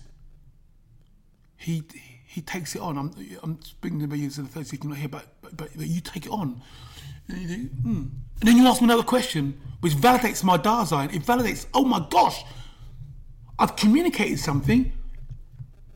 he 1.56 1.84
he 2.26 2.40
takes 2.40 2.74
it 2.74 2.82
on. 2.82 2.98
I'm 2.98 3.10
I'm 3.42 3.62
speaking 3.62 4.08
to 4.08 4.16
you, 4.16 4.30
so 4.30 4.42
the 4.42 4.48
third 4.48 4.66
season 4.66 4.90
not 4.90 4.98
here, 4.98 5.08
but, 5.08 5.26
but 5.40 5.56
but 5.56 5.86
you 5.86 6.00
take 6.00 6.26
it 6.26 6.32
on. 6.32 6.60
And, 7.28 7.48
do, 7.48 7.54
hmm. 7.54 8.04
and 8.40 8.42
then 8.42 8.56
you 8.56 8.66
ask 8.66 8.80
me 8.80 8.86
another 8.86 9.02
question, 9.02 9.60
which 9.80 9.94
validates 9.94 10.44
my 10.44 10.58
Dasein. 10.58 11.14
It 11.14 11.22
validates, 11.22 11.66
oh 11.74 11.84
my 11.84 12.04
gosh, 12.10 12.44
I've 13.58 13.76
communicated 13.76 14.38
something, 14.38 14.92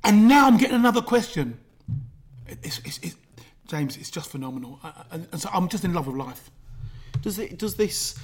and 0.04 0.28
now 0.28 0.46
I'm 0.46 0.56
getting 0.56 0.76
another 0.76 1.02
question. 1.02 1.58
It's, 2.46 2.78
it's, 2.84 2.98
it's, 2.98 3.16
James, 3.66 3.96
it's 3.96 4.10
just 4.10 4.30
phenomenal. 4.30 4.80
And, 5.10 5.28
and 5.30 5.40
so 5.40 5.48
I'm 5.52 5.68
just 5.68 5.84
in 5.84 5.92
love 5.92 6.06
with 6.06 6.16
life. 6.16 6.50
Does 7.22 7.38
it? 7.38 7.58
Does 7.58 7.76
this? 7.76 8.18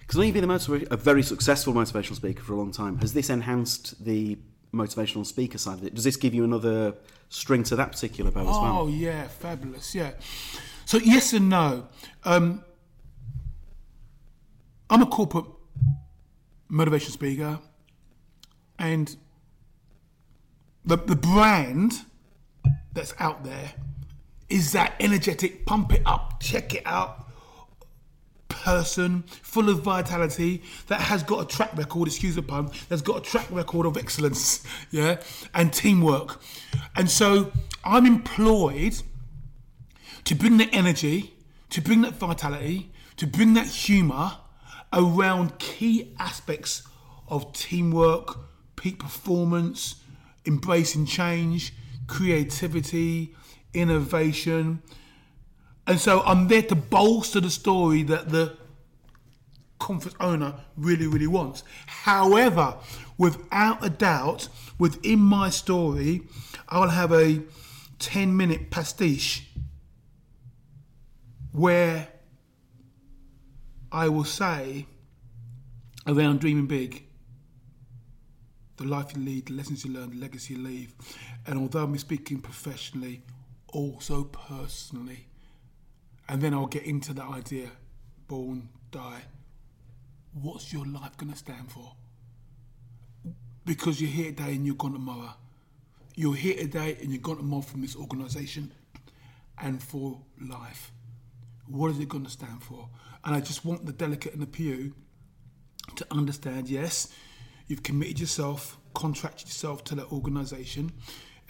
Because 0.00 0.24
you've 0.24 0.34
been 0.34 0.44
a, 0.44 0.48
motiva- 0.48 0.90
a 0.90 0.96
very 0.96 1.22
successful 1.22 1.72
motivational 1.72 2.16
speaker 2.16 2.42
for 2.42 2.52
a 2.52 2.56
long 2.56 2.72
time. 2.72 2.98
Has 2.98 3.14
this 3.14 3.30
enhanced 3.30 4.04
the 4.04 4.36
motivational 4.74 5.24
speaker 5.24 5.56
side 5.56 5.78
of 5.78 5.84
it? 5.84 5.94
Does 5.94 6.04
this 6.04 6.16
give 6.16 6.34
you 6.34 6.44
another 6.44 6.94
string 7.30 7.62
to 7.64 7.76
that 7.76 7.92
particular 7.92 8.30
bow 8.30 8.40
as 8.40 8.46
well? 8.46 8.78
Oh 8.80 8.88
yeah, 8.88 9.28
fabulous. 9.28 9.94
Yeah. 9.94 10.12
So 10.84 10.98
yes 10.98 11.32
and 11.32 11.48
no. 11.48 11.88
Um, 12.24 12.64
I'm 14.90 15.00
a 15.00 15.06
corporate 15.06 15.46
motivation 16.68 17.12
speaker, 17.12 17.58
and 18.78 19.16
the 20.84 20.96
the 20.96 21.16
brand 21.16 22.04
that's 22.92 23.14
out 23.18 23.44
there 23.44 23.72
is 24.48 24.72
that 24.72 24.94
energetic, 25.00 25.66
pump 25.66 25.92
it 25.92 26.02
up, 26.06 26.40
check 26.40 26.74
it 26.74 26.82
out 26.84 27.24
person 28.64 29.22
full 29.42 29.68
of 29.68 29.82
vitality 29.82 30.62
that 30.86 31.00
has 31.00 31.22
got 31.22 31.42
a 31.42 31.46
track 31.46 31.76
record, 31.76 32.08
excuse 32.08 32.34
the 32.34 32.42
pun, 32.42 32.70
that's 32.88 33.02
got 33.02 33.18
a 33.18 33.20
track 33.20 33.46
record 33.50 33.84
of 33.86 33.96
excellence, 33.96 34.64
yeah, 34.90 35.20
and 35.54 35.72
teamwork. 35.72 36.40
And 36.96 37.10
so 37.10 37.52
I'm 37.84 38.06
employed 38.06 39.02
to 40.24 40.34
bring 40.34 40.56
that 40.58 40.70
energy, 40.72 41.34
to 41.70 41.82
bring 41.82 42.00
that 42.02 42.14
vitality, 42.14 42.90
to 43.16 43.26
bring 43.26 43.54
that 43.54 43.66
humour 43.66 44.38
around 44.92 45.58
key 45.58 46.14
aspects 46.18 46.84
of 47.28 47.52
teamwork, 47.52 48.38
peak 48.84 48.98
performance, 48.98 49.94
embracing 50.44 51.06
change, 51.06 51.72
creativity, 52.06 53.34
innovation. 53.72 54.82
And 55.86 55.98
so 55.98 56.20
I'm 56.20 56.48
there 56.48 56.60
to 56.64 56.74
bolster 56.74 57.40
the 57.40 57.48
story 57.48 58.02
that 58.02 58.28
the 58.28 58.58
conference 59.78 60.14
owner 60.20 60.56
really, 60.76 61.06
really 61.06 61.26
wants. 61.26 61.64
However, 61.86 62.76
without 63.16 63.82
a 63.82 63.88
doubt, 63.88 64.48
within 64.78 65.18
my 65.18 65.48
story, 65.48 66.20
I'll 66.68 66.90
have 66.90 67.10
a 67.10 67.40
10 68.00 68.36
minute 68.36 68.70
pastiche 68.70 69.48
where 71.52 72.08
I 73.90 74.10
will 74.10 74.24
say 74.24 74.84
around 76.06 76.40
dreaming 76.40 76.66
big, 76.66 77.03
the 78.76 78.84
life 78.84 79.14
you 79.14 79.22
lead, 79.22 79.46
the 79.46 79.54
lessons 79.54 79.84
you 79.84 79.92
learn, 79.92 80.10
the 80.10 80.16
legacy 80.16 80.54
you 80.54 80.60
leave. 80.60 80.94
And 81.46 81.58
although 81.58 81.84
I'm 81.84 81.96
speaking 81.98 82.40
professionally, 82.40 83.22
also 83.68 84.24
personally. 84.24 85.26
And 86.28 86.40
then 86.40 86.54
I'll 86.54 86.66
get 86.66 86.84
into 86.84 87.12
the 87.12 87.22
idea 87.22 87.70
born, 88.26 88.68
die. 88.90 89.22
What's 90.32 90.72
your 90.72 90.86
life 90.86 91.16
going 91.16 91.32
to 91.32 91.38
stand 91.38 91.70
for? 91.70 91.92
Because 93.66 94.00
you're 94.00 94.10
here 94.10 94.30
today 94.30 94.54
and 94.54 94.66
you're 94.66 94.74
gone 94.74 94.92
tomorrow. 94.92 95.34
You're 96.14 96.34
here 96.34 96.56
today 96.56 96.96
and 97.00 97.10
you're 97.10 97.20
gone 97.20 97.36
tomorrow 97.36 97.62
from 97.62 97.82
this 97.82 97.96
organisation 97.96 98.72
and 99.60 99.82
for 99.82 100.20
life. 100.40 100.92
What 101.66 101.90
is 101.90 101.98
it 101.98 102.08
going 102.08 102.24
to 102.24 102.30
stand 102.30 102.62
for? 102.62 102.88
And 103.24 103.34
I 103.34 103.40
just 103.40 103.64
want 103.64 103.86
the 103.86 103.92
delicate 103.92 104.34
in 104.34 104.40
the 104.40 104.46
pew 104.46 104.94
to 105.96 106.06
understand 106.10 106.68
yes, 106.68 107.08
you've 107.66 107.82
committed 107.82 108.20
yourself, 108.20 108.78
contracted 108.94 109.48
yourself 109.48 109.84
to 109.84 109.94
that 109.96 110.12
organisation, 110.12 110.92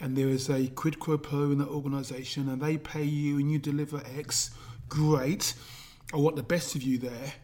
and 0.01 0.17
there 0.17 0.29
is 0.29 0.49
a 0.49 0.67
quid 0.69 1.01
pro 1.01 1.19
quo 1.19 1.53
in 1.53 1.59
that 1.59 1.69
organisation, 1.69 2.49
and 2.49 2.61
they 2.61 2.77
pay 2.77 3.05
you 3.05 3.39
and 3.39 3.51
you 3.51 3.59
deliver 3.59 4.03
X. 4.17 4.51
Great. 4.89 5.55
I 6.13 6.17
want 6.17 6.37
the 6.37 6.43
best 6.43 6.75
of 6.75 6.83
you 6.83 6.99
there. 6.99 7.35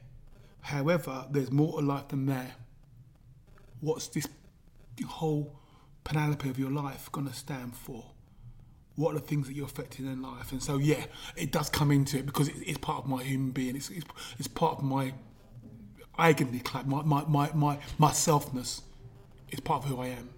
However, 0.61 1.27
there's 1.31 1.51
more 1.51 1.81
to 1.81 1.87
life 1.87 2.09
than 2.09 2.27
that. 2.27 2.53
What's 3.81 4.09
this 4.09 4.27
whole 5.07 5.59
panoply 6.05 6.51
of 6.51 6.59
your 6.59 6.71
life 6.71 7.11
going 7.13 7.27
to 7.27 7.35
stand 7.35 7.75
for? 7.75 8.05
What 8.97 9.13
are 9.13 9.21
the 9.21 9.27
things 9.27 9.47
that 9.47 9.55
you're 9.55 9.67
affecting 9.67 10.07
in 10.07 10.21
life? 10.21 10.53
And 10.53 10.63
so, 10.63 10.77
yeah, 10.77 11.05
it 11.37 11.53
does 11.53 11.71
come 11.71 11.91
into 11.91 12.19
it 12.19 12.27
because 12.27 12.49
it's 12.49 12.79
part 12.79 13.05
of 13.05 13.09
my 13.09 13.23
human 13.23 13.51
being. 13.51 13.77
It's, 13.77 13.89
it's, 13.89 14.05
it's 14.39 14.49
part 14.49 14.79
of 14.79 14.85
my 14.85 15.15
identity, 16.21 16.63
my, 16.87 17.03
my, 17.03 17.25
my, 17.27 17.51
my, 17.55 17.79
my 17.99 18.11
selfness. 18.11 18.83
It's 19.49 19.61
part 19.61 19.85
of 19.85 19.91
who 19.91 20.01
I 20.01 20.09
am. 20.09 20.31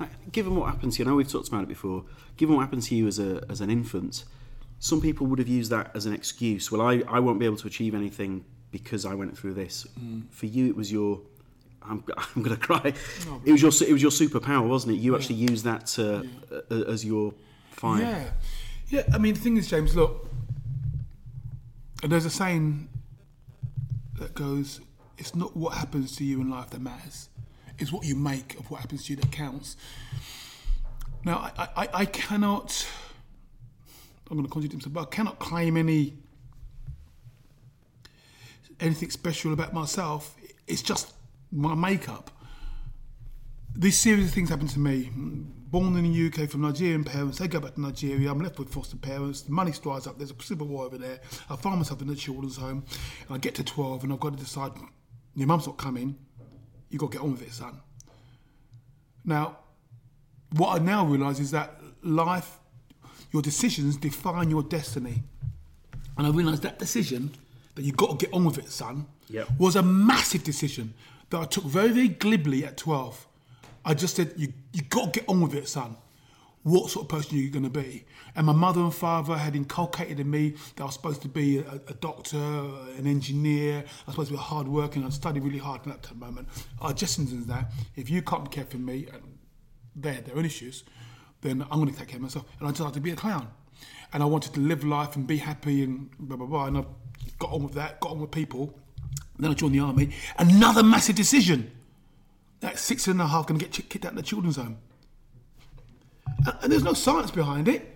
Now, 0.00 0.08
given 0.32 0.54
what 0.54 0.66
happened 0.66 0.92
to 0.92 0.98
you, 1.00 1.04
I 1.04 1.10
know 1.10 1.16
we've 1.16 1.30
talked 1.30 1.48
about 1.48 1.62
it 1.62 1.68
before. 1.68 2.04
Given 2.36 2.56
what 2.56 2.62
happened 2.62 2.82
to 2.84 2.94
you 2.94 3.06
as 3.06 3.18
a 3.18 3.44
as 3.50 3.60
an 3.60 3.68
infant, 3.68 4.24
some 4.78 5.00
people 5.00 5.26
would 5.26 5.38
have 5.38 5.48
used 5.48 5.70
that 5.70 5.90
as 5.94 6.06
an 6.06 6.12
excuse. 6.14 6.70
Well, 6.70 6.80
I, 6.80 7.02
I 7.08 7.18
won't 7.18 7.38
be 7.38 7.46
able 7.46 7.56
to 7.56 7.66
achieve 7.66 7.94
anything 7.94 8.44
because 8.70 9.04
I 9.04 9.14
went 9.14 9.36
through 9.36 9.54
this. 9.54 9.86
For 10.30 10.46
you, 10.46 10.68
it 10.68 10.76
was 10.76 10.92
your. 10.92 11.20
I'm, 11.82 12.04
I'm 12.36 12.42
going 12.42 12.56
to 12.56 12.62
cry. 12.62 12.92
It 13.44 13.52
was 13.52 13.62
your 13.62 13.72
it 13.88 13.92
was 13.92 14.02
your 14.02 14.10
superpower, 14.10 14.66
wasn't 14.68 14.94
it? 14.94 15.00
You 15.00 15.16
actually 15.16 15.36
used 15.36 15.64
that 15.64 15.86
to, 15.86 16.28
uh, 16.70 16.74
as 16.84 17.04
your 17.04 17.34
fire. 17.70 18.02
Yeah, 18.02 18.30
yeah. 18.88 19.02
I 19.12 19.18
mean, 19.18 19.34
the 19.34 19.40
thing 19.40 19.56
is, 19.56 19.68
James. 19.68 19.96
Look, 19.96 20.28
there's 22.02 22.24
a 22.24 22.30
saying 22.30 22.88
that 24.18 24.34
goes, 24.34 24.80
"It's 25.18 25.34
not 25.34 25.56
what 25.56 25.74
happens 25.74 26.16
to 26.16 26.24
you 26.24 26.40
in 26.40 26.48
life 26.50 26.70
that 26.70 26.80
matters; 26.80 27.28
it's 27.78 27.92
what 27.92 28.06
you 28.06 28.16
make 28.16 28.58
of 28.58 28.70
what 28.70 28.80
happens 28.80 29.04
to 29.06 29.12
you 29.12 29.16
that 29.16 29.30
counts." 29.30 29.76
Now, 31.24 31.52
I, 31.58 31.68
I, 31.76 31.88
I 31.92 32.04
cannot. 32.06 32.86
I'm 34.30 34.36
going 34.36 34.46
to 34.46 34.52
contradict 34.52 34.74
myself, 34.74 34.92
but 34.92 35.02
I 35.02 35.10
cannot 35.10 35.38
claim 35.38 35.76
any 35.76 36.14
anything 38.80 39.10
special 39.10 39.52
about 39.52 39.72
myself. 39.72 40.36
It's 40.66 40.82
just 40.82 41.12
my 41.50 41.74
makeup. 41.74 42.30
These 43.74 43.98
series 43.98 44.26
of 44.26 44.34
things 44.34 44.48
happen 44.48 44.68
to 44.68 44.78
me. 44.78 45.10
Born 45.70 45.96
in 45.96 46.10
the 46.10 46.26
UK 46.26 46.48
from 46.48 46.62
Nigerian 46.62 47.04
parents, 47.04 47.38
they 47.38 47.46
go 47.46 47.60
back 47.60 47.74
to 47.74 47.80
Nigeria. 47.80 48.30
I'm 48.30 48.40
left 48.40 48.58
with 48.58 48.72
foster 48.72 48.96
parents. 48.96 49.42
The 49.42 49.52
money 49.52 49.72
dries 49.82 50.06
up. 50.06 50.16
There's 50.16 50.30
a 50.30 50.42
civil 50.42 50.66
war 50.66 50.86
over 50.86 50.96
there. 50.96 51.20
I 51.50 51.56
find 51.56 51.76
myself 51.76 52.00
in 52.00 52.08
a 52.08 52.14
children's 52.14 52.56
home, 52.56 52.84
and 53.26 53.34
I 53.34 53.38
get 53.38 53.54
to 53.56 53.64
12, 53.64 54.04
and 54.04 54.12
I've 54.12 54.20
got 54.20 54.32
to 54.36 54.42
decide: 54.42 54.72
your 55.38 55.46
mum's 55.48 55.66
not 55.66 55.76
coming. 55.76 56.16
you've 56.90 57.00
got 57.00 57.12
to 57.12 57.18
get 57.18 57.24
on 57.24 57.32
with 57.32 57.42
it, 57.42 57.52
son. 57.52 57.80
Now, 59.24 59.58
what 60.56 60.80
I 60.80 60.84
now 60.84 61.04
realise 61.04 61.38
is 61.38 61.50
that 61.50 61.78
life, 62.02 62.58
your 63.32 63.42
decisions 63.42 63.96
define 63.96 64.48
your 64.50 64.62
destiny. 64.62 65.22
And 66.16 66.26
I 66.26 66.30
realised 66.30 66.62
that 66.62 66.78
decision, 66.78 67.30
that 67.74 67.82
you've 67.82 67.96
got 67.96 68.18
to 68.18 68.26
get 68.26 68.34
on 68.34 68.44
with 68.44 68.58
it, 68.58 68.70
son, 68.70 69.06
Yep. 69.30 69.48
was 69.58 69.76
a 69.76 69.82
massive 69.82 70.42
decision 70.42 70.94
that 71.30 71.38
I 71.38 71.44
took 71.44 71.64
very, 71.64 71.90
very 71.90 72.08
glibly 72.08 72.64
at 72.64 72.78
12. 72.78 73.26
I 73.84 73.92
just 73.94 74.16
said, 74.16 74.32
you, 74.36 74.52
you 74.72 74.82
got 74.82 75.12
to 75.12 75.20
get 75.20 75.28
on 75.28 75.42
with 75.42 75.54
it, 75.54 75.68
son. 75.68 75.96
What 76.68 76.90
sort 76.90 77.04
of 77.04 77.08
person 77.08 77.38
are 77.38 77.40
you 77.40 77.50
going 77.50 77.64
to 77.64 77.70
be? 77.70 78.04
And 78.36 78.46
my 78.46 78.52
mother 78.52 78.80
and 78.80 78.94
father 78.94 79.36
had 79.36 79.56
inculcated 79.56 80.20
in 80.20 80.30
me 80.30 80.50
that 80.76 80.82
I 80.82 80.86
was 80.86 80.94
supposed 80.94 81.22
to 81.22 81.28
be 81.28 81.58
a, 81.58 81.80
a 81.88 81.94
doctor, 81.94 82.36
an 82.36 83.06
engineer, 83.06 83.78
I 83.78 84.04
was 84.04 84.14
supposed 84.14 84.30
to 84.30 84.34
be 84.34 84.42
hard 84.42 84.68
working, 84.68 85.02
I 85.02 85.08
studied 85.08 85.44
really 85.44 85.58
hard 85.58 85.86
at 85.86 86.02
that 86.02 86.16
moment. 86.16 86.46
Just 86.94 87.18
listened 87.18 87.46
that. 87.46 87.72
If 87.96 88.10
you 88.10 88.20
can't 88.20 88.50
care 88.50 88.66
for 88.66 88.76
me, 88.76 89.06
and 89.12 89.38
had 90.04 90.26
their 90.26 90.36
own 90.36 90.44
issues, 90.44 90.84
then 91.40 91.62
I'm 91.70 91.80
going 91.80 91.90
to 91.90 91.98
take 91.98 92.08
care 92.08 92.16
of 92.16 92.22
myself. 92.22 92.44
And 92.58 92.68
I 92.68 92.70
decided 92.70 92.94
to 92.94 93.00
be 93.00 93.12
a 93.12 93.16
clown. 93.16 93.48
And 94.12 94.22
I 94.22 94.26
wanted 94.26 94.52
to 94.54 94.60
live 94.60 94.84
life 94.84 95.16
and 95.16 95.26
be 95.26 95.38
happy 95.38 95.82
and 95.84 96.10
blah, 96.18 96.36
blah, 96.36 96.46
blah. 96.46 96.66
And 96.66 96.78
I 96.78 96.84
got 97.38 97.52
on 97.52 97.62
with 97.62 97.74
that, 97.74 98.00
got 98.00 98.12
on 98.12 98.20
with 98.20 98.30
people. 98.30 98.78
Then 99.38 99.50
I 99.50 99.54
joined 99.54 99.74
the 99.74 99.80
army. 99.80 100.10
Another 100.38 100.82
massive 100.82 101.16
decision. 101.16 101.70
At 102.60 102.78
six 102.78 103.06
and 103.06 103.20
a 103.22 103.26
half, 103.26 103.46
going 103.46 103.58
to 103.58 103.66
get 103.66 103.88
kicked 103.88 104.04
out 104.04 104.12
of 104.12 104.16
the 104.16 104.22
children's 104.22 104.56
home. 104.56 104.78
And, 106.46 106.56
and 106.62 106.72
there's 106.72 106.84
no 106.84 106.94
science 106.94 107.30
behind 107.30 107.68
it. 107.68 107.94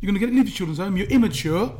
You're 0.00 0.12
going 0.12 0.20
to 0.20 0.26
get 0.26 0.34
leave 0.34 0.44
the 0.46 0.50
children's 0.50 0.78
home. 0.78 0.96
You're 0.96 1.08
immature. 1.08 1.76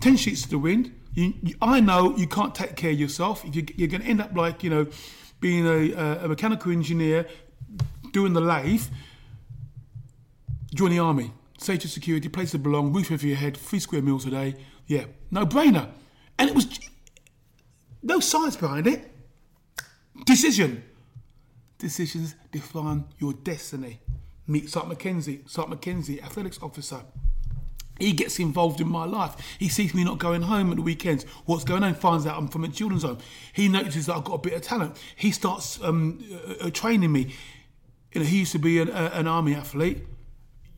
Ten 0.00 0.16
sheets 0.16 0.42
to 0.42 0.50
the 0.50 0.58
wind. 0.58 0.92
You, 1.14 1.34
you, 1.42 1.54
I 1.60 1.80
know 1.80 2.16
you 2.16 2.26
can't 2.26 2.54
take 2.54 2.76
care 2.76 2.92
of 2.92 2.98
yourself. 2.98 3.44
If 3.44 3.54
you, 3.56 3.66
you're 3.76 3.88
going 3.88 4.02
to 4.02 4.08
end 4.08 4.20
up 4.20 4.34
like 4.34 4.62
you 4.62 4.70
know, 4.70 4.86
being 5.40 5.66
a, 5.66 5.92
a, 5.92 6.24
a 6.24 6.28
mechanical 6.28 6.72
engineer, 6.72 7.26
doing 8.12 8.32
the 8.32 8.40
lathe. 8.40 8.84
Join 10.74 10.90
the 10.90 10.98
army. 10.98 11.32
Safety, 11.58 11.88
security, 11.88 12.28
place 12.28 12.52
to 12.52 12.58
belong, 12.58 12.92
roof 12.92 13.10
over 13.12 13.26
your 13.26 13.36
head, 13.36 13.56
three 13.56 13.80
square 13.80 14.00
meals 14.00 14.24
a 14.24 14.30
day. 14.30 14.54
Yeah, 14.86 15.04
no 15.30 15.44
brainer. 15.44 15.88
And 16.38 16.48
it 16.48 16.54
was 16.54 16.80
no 18.02 18.20
science 18.20 18.56
behind 18.56 18.86
it. 18.86 19.10
Decision. 20.24 20.82
Decisions 21.78 22.34
define 22.50 23.04
your 23.18 23.34
destiny. 23.34 24.00
Meet 24.50 24.68
Sart 24.68 24.88
McKenzie. 24.88 25.48
Sart 25.48 25.70
McKenzie, 25.70 26.20
athletics 26.22 26.58
officer. 26.60 27.02
He 28.00 28.12
gets 28.12 28.40
involved 28.40 28.80
in 28.80 28.88
my 28.88 29.04
life. 29.04 29.36
He 29.60 29.68
sees 29.68 29.94
me 29.94 30.02
not 30.02 30.18
going 30.18 30.42
home 30.42 30.70
at 30.70 30.76
the 30.76 30.82
weekends. 30.82 31.24
What's 31.44 31.62
going 31.62 31.84
on? 31.84 31.94
Finds 31.94 32.26
out 32.26 32.36
I'm 32.36 32.48
from 32.48 32.64
a 32.64 32.68
children's 32.68 33.04
home. 33.04 33.18
He 33.52 33.68
notices 33.68 34.06
that 34.06 34.16
I've 34.16 34.24
got 34.24 34.34
a 34.34 34.38
bit 34.38 34.54
of 34.54 34.62
talent. 34.62 34.96
He 35.14 35.30
starts 35.30 35.80
um, 35.84 36.24
uh, 36.32 36.66
uh, 36.66 36.70
training 36.70 37.12
me. 37.12 37.34
You 38.12 38.22
know, 38.22 38.26
he 38.26 38.40
used 38.40 38.50
to 38.52 38.58
be 38.58 38.80
an, 38.80 38.90
uh, 38.90 39.10
an 39.12 39.28
army 39.28 39.54
athlete. 39.54 40.04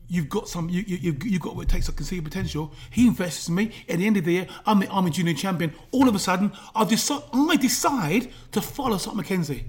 You've 0.07 0.29
got 0.29 0.47
some. 0.47 0.69
You, 0.69 0.83
you, 0.85 1.17
you've, 1.23 1.41
got 1.41 1.55
what 1.55 1.63
it 1.63 1.69
takes 1.69 1.89
I 1.89 1.93
can 1.93 2.05
see 2.05 2.17
your 2.17 2.23
potential. 2.23 2.73
He 2.91 3.07
invests 3.07 3.47
in 3.47 3.55
me. 3.55 3.71
At 3.89 3.97
the 3.97 4.05
end 4.05 4.17
of 4.17 4.25
the 4.25 4.33
year, 4.33 4.47
I'm 4.67 4.79
the 4.79 4.87
army 4.87 5.09
junior 5.09 5.33
champion. 5.33 5.73
All 5.91 6.07
of 6.07 6.13
a 6.13 6.19
sudden, 6.19 6.51
I 6.75 6.83
decide. 6.83 7.23
I 7.33 7.55
decide 7.55 8.29
to 8.51 8.61
follow 8.61 8.97
Sart 8.97 9.17
McKenzie. 9.17 9.63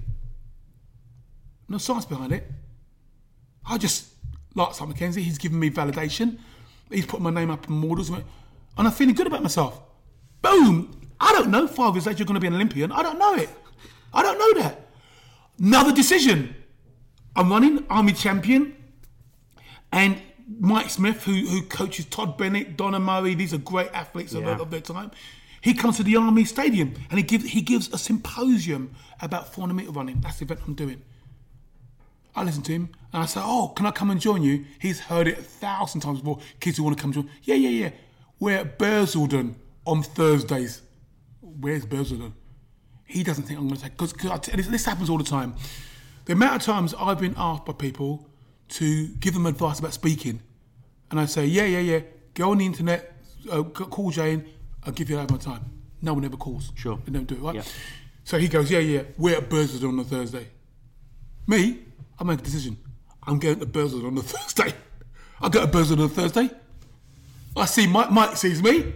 No 1.67 1.79
science 1.79 2.05
behind 2.05 2.33
it. 2.33 2.45
I 3.67 3.77
just 3.77 4.07
like 4.53 4.73
Sart 4.73 4.89
McKenzie. 4.89 5.17
He's 5.21 5.37
given 5.37 5.59
me 5.59 5.69
validation. 5.69 6.37
He's 6.91 7.05
put 7.05 7.19
my 7.21 7.29
name 7.31 7.49
up 7.49 7.67
in 7.67 7.73
models, 7.75 8.09
and 8.09 8.23
I'm 8.77 8.91
feeling 8.91 9.15
good 9.15 9.27
about 9.27 9.41
myself. 9.43 9.81
Boom! 10.41 10.99
I 11.19 11.31
don't 11.33 11.49
know. 11.49 11.67
Five 11.67 11.95
years 11.95 12.05
later, 12.05 12.19
you're 12.19 12.25
going 12.27 12.35
to 12.35 12.41
be 12.41 12.47
an 12.47 12.53
Olympian. 12.55 12.91
I 12.91 13.01
don't 13.01 13.17
know 13.17 13.33
it. 13.35 13.49
I 14.13 14.21
don't 14.21 14.37
know 14.37 14.61
that. 14.63 14.87
Another 15.59 15.93
decision. 15.93 16.55
I'm 17.35 17.49
running 17.49 17.85
Army 17.89 18.13
champion, 18.13 18.75
and 19.91 20.21
Mike 20.59 20.89
Smith, 20.89 21.23
who, 21.23 21.33
who 21.33 21.63
coaches 21.63 22.05
Todd 22.05 22.37
Bennett, 22.37 22.77
Donna 22.77 22.99
Murray, 22.99 23.33
these 23.33 23.53
are 23.53 23.57
great 23.57 23.89
athletes 23.93 24.33
of, 24.33 24.43
Yeah. 24.43 24.59
of 24.59 24.69
their 24.69 24.79
time. 24.81 25.11
He 25.61 25.73
comes 25.73 25.97
to 25.97 26.03
the 26.03 26.15
Army 26.15 26.45
Stadium 26.45 26.93
and 27.09 27.17
he 27.17 27.23
gives 27.23 27.45
he 27.45 27.61
gives 27.61 27.91
a 27.91 27.97
symposium 27.97 28.93
about 29.19 29.51
400 29.51 29.73
meter 29.73 29.91
running. 29.91 30.21
That's 30.21 30.37
the 30.37 30.45
event 30.45 30.59
I'm 30.67 30.75
doing. 30.75 31.01
I 32.35 32.43
listen 32.43 32.63
to 32.63 32.71
him 32.71 32.89
and 33.13 33.23
I 33.23 33.25
say, 33.25 33.41
"Oh, 33.43 33.71
can 33.75 33.85
I 33.85 33.91
come 33.91 34.11
and 34.11 34.19
join 34.19 34.41
you?" 34.41 34.65
He's 34.79 34.99
heard 34.99 35.27
it 35.27 35.39
a 35.39 35.43
thousand 35.43 36.01
times 36.01 36.19
before. 36.19 36.39
Kids 36.59 36.77
who 36.77 36.83
want 36.83 36.97
to 36.97 37.01
come 37.01 37.13
join. 37.13 37.29
Yeah, 37.43 37.55
yeah, 37.55 37.69
yeah. 37.69 37.89
We're 38.39 38.57
at 38.57 38.77
Bursledon 38.77 39.55
on 39.85 40.03
Thursdays. 40.03 40.81
Where's 41.41 41.85
Bursledon? 41.85 42.33
He 43.05 43.23
doesn't 43.23 43.43
think 43.43 43.59
I'm 43.59 43.67
going 43.67 43.77
to 43.77 43.83
take 43.83 43.97
because 43.97 44.13
this, 44.51 44.67
this 44.67 44.85
happens 44.85 45.09
all 45.09 45.17
the 45.17 45.23
time. 45.23 45.55
The 46.25 46.33
amount 46.33 46.55
of 46.55 46.61
times 46.63 46.93
I've 46.99 47.19
been 47.19 47.35
asked 47.37 47.65
by 47.65 47.73
people 47.73 48.27
to 48.69 49.07
give 49.19 49.33
them 49.33 49.45
advice 49.45 49.79
about 49.79 49.93
speaking, 49.93 50.41
and 51.11 51.19
I 51.19 51.25
say, 51.25 51.45
"Yeah, 51.45 51.65
yeah, 51.65 51.79
yeah. 51.79 51.99
Go 52.33 52.51
on 52.51 52.57
the 52.57 52.65
internet, 52.65 53.15
uh, 53.49 53.63
call 53.63 54.11
Jane. 54.11 54.45
I'll 54.83 54.91
give 54.91 55.09
you 55.09 55.15
that 55.15 55.31
my 55.31 55.37
time." 55.37 55.61
No 56.01 56.13
one 56.13 56.25
ever 56.25 56.37
calls. 56.37 56.71
Sure. 56.75 56.99
They 57.05 57.11
don't 57.11 57.25
do 57.25 57.35
it, 57.35 57.41
right? 57.41 57.55
Yeah. 57.55 57.63
So 58.23 58.37
he 58.37 58.47
goes, 58.47 58.69
"Yeah, 58.69 58.79
yeah. 58.79 59.03
We're 59.17 59.37
at 59.37 59.49
Bursledon 59.49 59.89
on 59.89 59.99
a 59.99 60.03
Thursday." 60.03 60.47
Me, 61.47 61.79
I 62.19 62.23
make 62.23 62.39
a 62.39 62.43
decision. 62.43 62.77
I'm 63.23 63.39
going 63.39 63.59
to 63.59 63.65
Bursard 63.65 64.05
on 64.05 64.15
the 64.15 64.23
Thursday. 64.23 64.73
I 65.41 65.49
go 65.49 65.61
to 65.61 65.67
Bursard 65.67 65.99
on 65.99 66.07
the 66.07 66.09
Thursday. 66.09 66.49
I 67.57 67.65
see 67.65 67.87
Mike, 67.87 68.11
Mike 68.11 68.37
sees 68.37 68.61
me. 68.61 68.93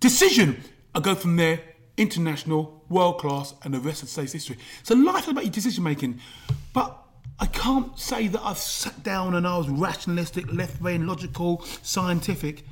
Decision. 0.00 0.62
I 0.94 1.00
go 1.00 1.14
from 1.14 1.36
there, 1.36 1.60
international, 1.96 2.84
world 2.88 3.18
class, 3.18 3.54
and 3.62 3.74
the 3.74 3.80
rest 3.80 4.02
of 4.02 4.10
today's 4.10 4.32
history. 4.32 4.58
So 4.82 4.94
life 4.94 5.24
is 5.24 5.30
about 5.30 5.44
your 5.44 5.52
decision 5.52 5.84
making. 5.84 6.20
But 6.72 6.96
I 7.38 7.46
can't 7.46 7.98
say 7.98 8.28
that 8.28 8.40
I've 8.42 8.58
sat 8.58 9.02
down 9.02 9.34
and 9.34 9.46
I 9.46 9.58
was 9.58 9.68
rationalistic, 9.68 10.52
left 10.52 10.80
brain, 10.80 11.06
logical, 11.06 11.62
scientific. 11.82 12.64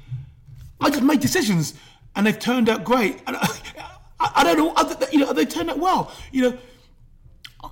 I 0.80 0.90
just 0.90 1.02
made 1.02 1.20
decisions, 1.20 1.74
and 2.16 2.26
they've 2.26 2.38
turned 2.38 2.68
out 2.68 2.84
great. 2.84 3.22
And 3.26 3.36
I, 3.36 3.48
I, 4.20 4.44
don't 4.44 4.58
know, 4.58 5.08
you 5.12 5.18
know, 5.18 5.32
they 5.32 5.44
turned 5.44 5.70
out 5.70 5.78
well. 5.78 6.12
You 6.32 6.42
know, 6.50 6.58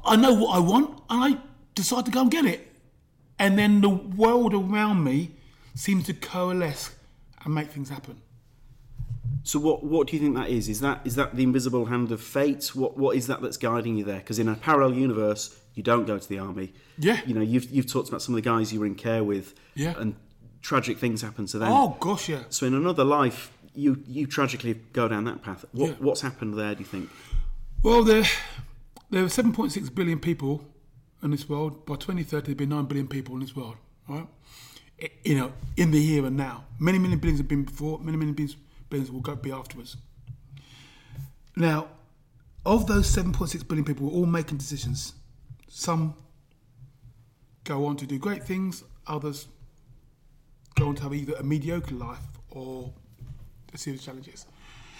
I 0.04 0.16
know 0.16 0.34
what 0.34 0.56
I 0.56 0.58
want, 0.58 1.00
and 1.10 1.34
I 1.34 1.40
decide 1.74 2.04
to 2.06 2.10
go 2.10 2.22
and 2.22 2.30
get 2.30 2.44
it. 2.44 2.68
And 3.38 3.58
then 3.58 3.80
the 3.80 3.88
world 3.88 4.54
around 4.54 5.02
me 5.04 5.32
seems 5.74 6.06
to 6.06 6.14
coalesce 6.14 6.94
and 7.44 7.54
make 7.54 7.70
things 7.70 7.88
happen. 7.88 8.20
So 9.44 9.58
what 9.58 9.82
what 9.82 10.06
do 10.06 10.16
you 10.16 10.22
think 10.22 10.36
that 10.36 10.48
is? 10.48 10.68
Is 10.68 10.80
that 10.80 11.00
is 11.04 11.16
that 11.16 11.34
the 11.34 11.42
invisible 11.42 11.86
hand 11.86 12.12
of 12.12 12.20
fate? 12.20 12.70
What 12.74 12.96
what 12.96 13.16
is 13.16 13.26
that 13.26 13.40
that's 13.42 13.56
guiding 13.56 13.96
you 13.96 14.04
there? 14.04 14.18
Because 14.18 14.38
in 14.38 14.48
a 14.48 14.54
parallel 14.54 14.94
universe, 14.94 15.58
you 15.74 15.82
don't 15.82 16.06
go 16.06 16.18
to 16.18 16.28
the 16.28 16.38
army. 16.38 16.72
Yeah. 16.98 17.20
You 17.26 17.34
know, 17.34 17.40
you've 17.40 17.68
you've 17.70 17.90
talked 17.90 18.08
about 18.08 18.22
some 18.22 18.34
of 18.34 18.42
the 18.42 18.48
guys 18.48 18.72
you 18.72 18.78
were 18.80 18.86
in 18.86 18.94
care 18.94 19.24
with. 19.24 19.54
Yeah. 19.74 19.94
And 19.98 20.14
tragic 20.60 20.98
things 20.98 21.22
happen 21.22 21.46
to 21.46 21.58
them. 21.58 21.72
Oh 21.72 21.96
gosh, 21.98 22.28
yeah. 22.28 22.44
So 22.50 22.66
in 22.66 22.74
another 22.74 23.02
life, 23.04 23.50
you 23.74 24.02
you 24.06 24.26
tragically 24.28 24.74
go 24.92 25.08
down 25.08 25.24
that 25.24 25.42
path. 25.42 25.64
What 25.72 25.88
Yeah. 25.88 25.94
what's 25.98 26.20
happened 26.20 26.54
there? 26.54 26.74
Do 26.76 26.80
you 26.80 26.86
think? 26.88 27.10
Well, 27.82 28.04
there 28.04 28.24
there 29.10 29.24
are 29.24 29.28
7.6 29.28 29.92
billion 29.92 30.20
people 30.20 30.64
in 31.22 31.30
this 31.30 31.48
world. 31.48 31.86
By 31.86 31.94
2030, 31.94 32.54
there'll 32.54 32.58
be 32.58 32.66
9 32.66 32.84
billion 32.86 33.08
people 33.08 33.34
in 33.34 33.40
this 33.40 33.54
world. 33.54 33.76
Right? 34.08 34.26
You 35.24 35.36
know, 35.36 35.52
in 35.76 35.90
the 35.90 36.04
here 36.04 36.26
and 36.26 36.36
now. 36.36 36.64
Many, 36.78 36.98
many 36.98 37.16
billions 37.16 37.40
have 37.40 37.48
been 37.48 37.64
before. 37.64 37.98
Many, 37.98 38.16
many 38.16 38.32
billions, 38.32 38.56
billions 38.90 39.10
will 39.10 39.20
go 39.20 39.34
be 39.34 39.52
afterwards. 39.52 39.96
Now, 41.56 41.88
of 42.64 42.86
those 42.86 43.14
7.6 43.14 43.66
billion 43.66 43.84
people, 43.84 44.06
we're 44.06 44.12
all 44.12 44.26
making 44.26 44.58
decisions. 44.58 45.14
Some 45.68 46.14
go 47.64 47.86
on 47.86 47.96
to 47.96 48.06
do 48.06 48.18
great 48.18 48.44
things. 48.44 48.84
Others 49.06 49.48
go 50.76 50.88
on 50.88 50.94
to 50.96 51.02
have 51.02 51.14
either 51.14 51.34
a 51.34 51.42
mediocre 51.42 51.94
life 51.94 52.22
or 52.50 52.92
a 53.72 53.78
series 53.78 54.00
of 54.00 54.06
challenges. 54.06 54.46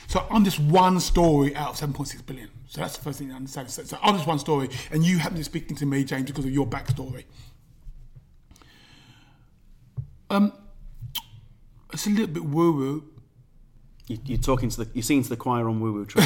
So 0.07 0.27
I'm 0.31 0.45
just 0.45 0.59
one 0.59 1.01
story 1.01 1.55
out 1.57 1.71
of 1.71 1.95
7.6 1.95 2.27
billion. 2.27 2.49
So 2.69 2.81
that's 2.81 2.97
the 2.97 3.03
first 3.03 3.19
thing 3.19 3.31
I 3.33 3.37
understand. 3.37 3.71
So, 3.71 3.85
so 3.85 3.99
I'm 4.03 4.15
just 4.15 4.27
one 4.27 4.39
story, 4.39 4.71
and 4.91 5.05
you 5.05 5.19
happen 5.19 5.35
to 5.35 5.41
be 5.41 5.45
speaking 5.45 5.77
to 5.77 5.87
me, 5.87 6.05
James, 6.05 6.25
because 6.25 6.45
of 6.45 6.51
your 6.51 6.67
backstory. 6.67 7.25
Um, 10.31 10.53
it's 11.93 12.07
a 12.07 12.11
little 12.11 12.27
bit 12.27 12.45
woo-woo, 12.45 13.05
You, 14.07 14.19
you're 14.25 14.39
talking 14.39 14.71
to 14.71 14.85
the, 14.85 14.91
you're 14.95 15.03
singing 15.03 15.25
to 15.25 15.29
the 15.29 15.37
choir 15.37 15.69
on 15.69 15.81
Woo 15.81 15.93
Woo 15.93 16.03
if 16.09 16.19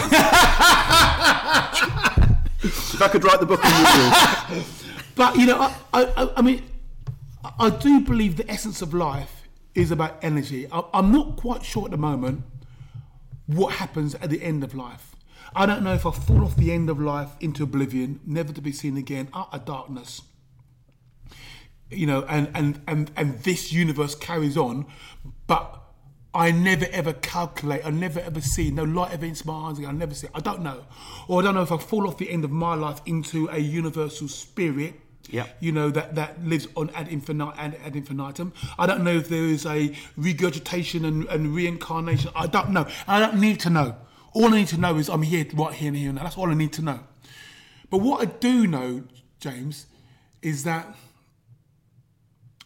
I 3.03 3.09
could 3.11 3.25
write 3.25 3.41
the 3.41 3.47
book 3.47 3.65
on 3.65 3.73
Woo 3.73 4.57
Woo, 4.57 4.65
But 5.17 5.37
you 5.37 5.47
know, 5.47 5.59
I, 5.93 6.05
I, 6.05 6.31
I 6.37 6.43
mean, 6.43 6.63
I 7.59 7.71
do 7.71 8.01
believe 8.01 8.37
the 8.37 8.49
essence 8.49 8.83
of 8.83 8.95
life 8.95 9.49
is 9.75 9.91
about 9.91 10.19
energy. 10.23 10.69
I, 10.71 10.85
I'm 10.95 11.11
not 11.11 11.37
quite 11.37 11.65
sure 11.65 11.87
at 11.87 11.91
the 11.91 11.97
moment 11.97 12.45
what 13.47 13.75
happens 13.75 14.15
at 14.17 14.31
the 14.31 14.43
end 14.43 14.65
of 14.65 14.75
life. 14.75 15.15
I 15.55 15.67
don't 15.67 15.83
know 15.83 15.95
if 15.95 16.05
I 16.05 16.11
fall 16.11 16.45
off 16.45 16.57
the 16.57 16.73
end 16.73 16.91
of 16.91 17.01
life 17.01 17.31
into 17.41 17.63
oblivion, 17.63 18.21
never 18.27 18.53
to 18.53 18.61
be 18.61 18.73
seen 18.73 18.97
again, 18.97 19.29
utter 19.33 19.59
darkness. 19.59 20.23
You 21.91 22.07
know, 22.07 22.25
and 22.29 22.51
and 22.55 22.81
and 22.89 23.11
and 23.17 23.39
this 23.41 23.73
universe 23.73 24.17
carries 24.17 24.57
on, 24.57 24.87
but 25.47 25.81
I 26.35 26.51
never 26.51 26.87
ever 26.91 27.13
calculate. 27.13 27.87
I 27.87 27.91
never 27.91 28.19
ever 28.19 28.41
see 28.41 28.73
no 28.73 28.83
light 28.83 29.13
ever 29.13 29.25
into 29.25 29.47
my 29.47 29.71
eyes. 29.71 29.79
I 29.79 29.93
never 29.93 30.13
see. 30.13 30.27
I 30.35 30.41
don't 30.41 30.63
know, 30.63 30.85
or 31.29 31.41
I 31.41 31.45
don't 31.45 31.55
know 31.55 31.63
if 31.63 31.71
I 31.71 31.79
fall 31.79 32.09
off 32.09 32.19
the 32.19 32.29
end 32.29 32.45
of 32.45 32.51
my 32.51 32.75
life 32.75 33.01
into 33.07 33.49
a 33.49 33.59
universal 33.59 34.27
spirit. 34.27 35.01
Yeah. 35.31 35.47
You 35.61 35.73
know 35.73 35.91
that 35.91 36.15
that 36.15 36.45
lives 36.45 36.69
on 36.77 36.91
ad 36.91 37.09
infinitum. 37.09 37.59
Ad, 37.59 37.79
ad 37.85 37.97
infinitum. 37.97 38.53
I 38.79 38.87
don't 38.87 39.03
know 39.03 39.15
if 39.15 39.29
there 39.29 39.45
is 39.45 39.67
a 39.67 39.95
regurgitation 40.17 41.05
and, 41.05 41.27
and 41.29 41.55
reincarnation. 41.55 42.31
I 42.35 42.47
don't 42.47 42.71
know. 42.71 42.87
I 43.09 43.19
don't 43.19 43.41
need 43.41 43.61
to 43.61 43.71
know. 43.71 43.97
All 44.33 44.53
I 44.53 44.59
need 44.59 44.69
to 44.69 44.79
know 44.79 44.97
is 44.97 45.09
I'm 45.09 45.23
here, 45.23 45.47
right 45.55 45.73
here 45.73 45.89
and 45.89 45.97
here 45.97 46.13
now. 46.13 46.23
That's 46.23 46.37
all 46.37 46.51
I 46.51 46.55
need 46.55 46.73
to 46.75 46.83
know. 46.83 47.01
But 47.91 47.99
what 47.99 48.21
I 48.21 48.27
do 48.27 48.67
know, 48.67 49.05
James, 49.41 49.87
is 50.43 50.65
that 50.65 50.95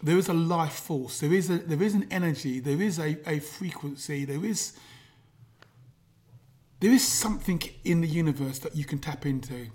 there 0.03 0.17
is 0.17 0.29
a 0.29 0.35
life 0.35 0.73
force. 0.73 1.21
There 1.21 1.33
is 1.33 1.51
a 1.51 1.59
there 1.59 1.83
is 1.83 1.95
an 1.95 2.07
energy. 2.11 2.61
There 2.61 2.81
is 2.81 2.99
a, 2.99 3.17
a 3.27 3.39
frequency. 3.39 4.25
There 4.25 4.45
is 4.45 4.73
there 6.81 6.91
is 6.91 7.07
something 7.07 7.63
in 7.85 8.01
the 8.01 8.09
universe 8.09 8.59
that 8.61 8.75
you 8.75 8.85
can 8.85 8.99
tap 8.99 9.27
into. 9.27 9.69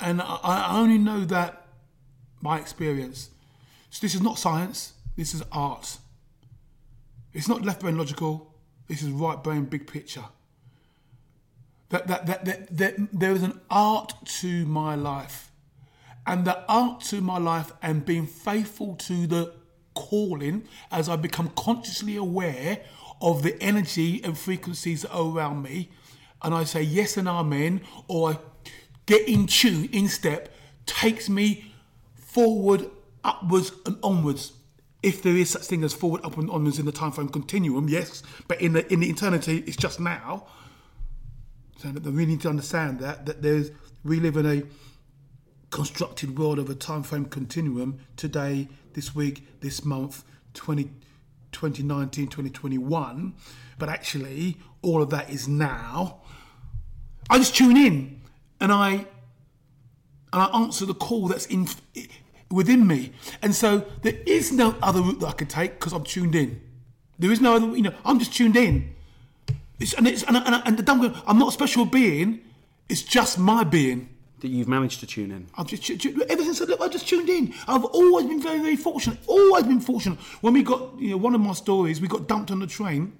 And 0.00 0.20
I, 0.20 0.78
only 0.78 0.98
know 0.98 1.24
that 1.24 1.66
by 2.42 2.58
experience. 2.58 3.30
So 3.90 4.00
this 4.00 4.14
is 4.14 4.20
not 4.20 4.38
science. 4.38 4.94
This 5.16 5.34
is 5.34 5.42
art. 5.52 5.98
It's 7.32 7.48
not 7.48 7.62
left 7.62 7.80
brain 7.80 7.96
logical. 7.96 8.54
This 8.88 9.02
is 9.02 9.10
right 9.10 9.42
brain 9.42 9.64
big 9.64 9.86
picture. 9.86 10.24
That, 11.90 12.06
that, 12.08 12.26
that, 12.26 12.44
that, 12.44 12.76
that 12.76 12.94
there 13.12 13.32
is 13.32 13.42
an 13.42 13.60
art 13.70 14.14
to 14.40 14.66
my 14.66 14.94
life 14.94 15.52
and 16.26 16.44
the 16.44 16.64
art 16.68 17.00
to 17.02 17.20
my 17.20 17.38
life 17.38 17.72
and 17.82 18.04
being 18.04 18.26
faithful 18.26 18.96
to 18.96 19.26
the 19.26 19.52
calling 19.94 20.66
as 20.90 21.08
I 21.08 21.16
become 21.16 21.50
consciously 21.56 22.16
aware 22.16 22.80
of 23.20 23.42
the 23.42 23.60
energy 23.62 24.22
and 24.24 24.36
frequencies 24.36 25.02
that 25.02 25.12
are 25.12 25.26
around 25.26 25.62
me, 25.62 25.90
and 26.42 26.54
I 26.54 26.64
say 26.64 26.82
yes 26.82 27.16
and 27.16 27.28
amen, 27.28 27.82
or 28.08 28.30
I 28.32 28.38
get 29.06 29.28
in 29.28 29.46
tune, 29.46 29.88
in 29.92 30.08
step, 30.08 30.54
takes 30.86 31.28
me 31.28 31.72
forward, 32.14 32.90
upwards, 33.22 33.72
and 33.86 33.98
onwards. 34.02 34.52
If 35.02 35.22
there 35.22 35.36
is 35.36 35.50
such 35.50 35.62
thing 35.62 35.84
as 35.84 35.92
forward, 35.92 36.24
up, 36.24 36.38
and 36.38 36.50
onwards 36.50 36.78
in 36.78 36.86
the 36.86 36.92
time 36.92 37.12
frame 37.12 37.28
continuum, 37.28 37.88
yes, 37.88 38.22
but 38.48 38.60
in 38.60 38.72
the 38.72 38.90
in 38.92 39.00
the 39.00 39.10
eternity, 39.10 39.62
it's 39.66 39.76
just 39.76 40.00
now. 40.00 40.46
So 41.78 41.88
that 41.88 42.10
we 42.10 42.24
need 42.24 42.40
to 42.42 42.48
understand 42.48 43.00
that 43.00 43.26
that 43.26 43.42
there's 43.42 43.70
we 44.02 44.20
live 44.20 44.36
in 44.36 44.46
a 44.46 44.62
constructed 45.70 46.38
world 46.38 46.58
of 46.58 46.70
a 46.70 46.74
time 46.74 47.02
frame 47.02 47.24
continuum 47.24 47.98
today, 48.16 48.68
this 48.92 49.14
week, 49.14 49.60
this 49.60 49.84
month, 49.84 50.22
20, 50.54 50.84
2019, 51.50 52.26
2021. 52.28 53.34
But 53.76 53.88
actually, 53.88 54.56
all 54.82 55.02
of 55.02 55.10
that 55.10 55.30
is 55.30 55.48
now. 55.48 56.20
I 57.28 57.38
just 57.38 57.56
tune 57.56 57.76
in 57.76 58.20
and 58.64 58.72
I 58.72 58.90
and 60.32 60.42
I 60.42 60.46
answer 60.46 60.84
the 60.86 60.94
call 60.94 61.28
that's 61.28 61.46
in 61.46 61.68
within 62.50 62.86
me. 62.86 63.12
And 63.42 63.54
so 63.54 63.84
there 64.02 64.18
is 64.26 64.52
no 64.52 64.74
other 64.82 65.00
route 65.00 65.20
that 65.20 65.28
I 65.28 65.32
can 65.32 65.48
take 65.48 65.72
because 65.78 65.92
I'm 65.92 66.04
tuned 66.04 66.34
in. 66.34 66.60
There 67.18 67.30
is 67.30 67.40
no 67.40 67.54
other, 67.56 67.68
you 67.76 67.82
know, 67.82 67.94
I'm 68.04 68.18
just 68.18 68.32
tuned 68.34 68.56
in. 68.56 68.94
It's, 69.78 69.92
and 69.94 70.08
it's 70.08 70.22
and, 70.24 70.36
and, 70.36 70.62
and 70.64 70.76
the 70.76 70.82
dumb, 70.82 71.14
I'm 71.26 71.38
not 71.38 71.48
a 71.48 71.52
special 71.52 71.84
being. 71.84 72.40
It's 72.88 73.02
just 73.02 73.38
my 73.38 73.64
being. 73.64 74.08
that 74.44 74.50
you've 74.50 74.68
managed 74.68 75.00
to 75.00 75.06
tune 75.06 75.30
in. 75.30 75.46
I've 75.56 75.66
just 75.66 75.88
ever 75.90 76.42
since 76.42 76.60
I, 76.60 76.66
I 76.84 76.88
just 76.88 77.08
tuned 77.08 77.30
in. 77.30 77.54
I've 77.66 77.84
always 77.84 78.26
been 78.26 78.42
very, 78.42 78.58
very 78.58 78.76
fortunate. 78.76 79.18
Always 79.26 79.64
been 79.64 79.80
fortunate. 79.80 80.18
When 80.42 80.52
we 80.52 80.62
got, 80.62 80.98
you 80.98 81.10
know, 81.10 81.16
one 81.16 81.34
of 81.34 81.40
my 81.40 81.54
stories, 81.54 81.98
we 81.98 82.08
got 82.08 82.28
dumped 82.28 82.50
on 82.50 82.58
the 82.60 82.66
train. 82.66 83.16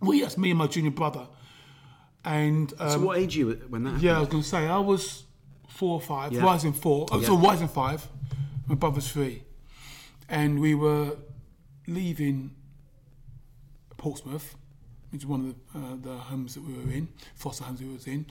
We, 0.00 0.20
that's 0.20 0.36
me 0.36 0.50
and 0.50 0.58
my 0.58 0.66
junior 0.66 0.90
brother. 0.90 1.26
And 2.24 2.72
um, 2.78 2.90
So 2.90 3.00
what 3.00 3.18
age 3.18 3.36
you 3.36 3.50
when 3.68 3.82
that 3.84 3.90
happened? 3.90 4.02
yeah, 4.04 4.16
I 4.16 4.20
was 4.20 4.28
going 4.28 4.42
to 4.42 4.48
say 4.48 4.66
I 4.68 4.78
was 4.78 5.24
four 5.68 5.94
or 5.94 6.00
five, 6.00 6.32
Yeah. 6.32 6.42
rising 6.44 6.72
four. 6.72 7.06
Oh, 7.10 7.22
so 7.22 7.36
rising 7.36 7.68
five. 7.68 8.06
My 8.66 8.74
brother's 8.74 9.10
three, 9.10 9.42
and 10.28 10.60
we 10.60 10.74
were 10.74 11.16
leaving 11.88 12.54
Portsmouth, 13.96 14.54
which 15.10 15.22
is 15.22 15.26
one 15.26 15.40
of 15.40 15.54
the, 15.72 15.78
uh, 16.12 16.14
the 16.14 16.18
homes 16.20 16.54
that 16.54 16.62
we 16.62 16.74
were 16.74 16.90
in, 16.92 17.08
foster 17.34 17.64
homes 17.64 17.80
we 17.80 17.88
was 17.92 18.06
in. 18.06 18.26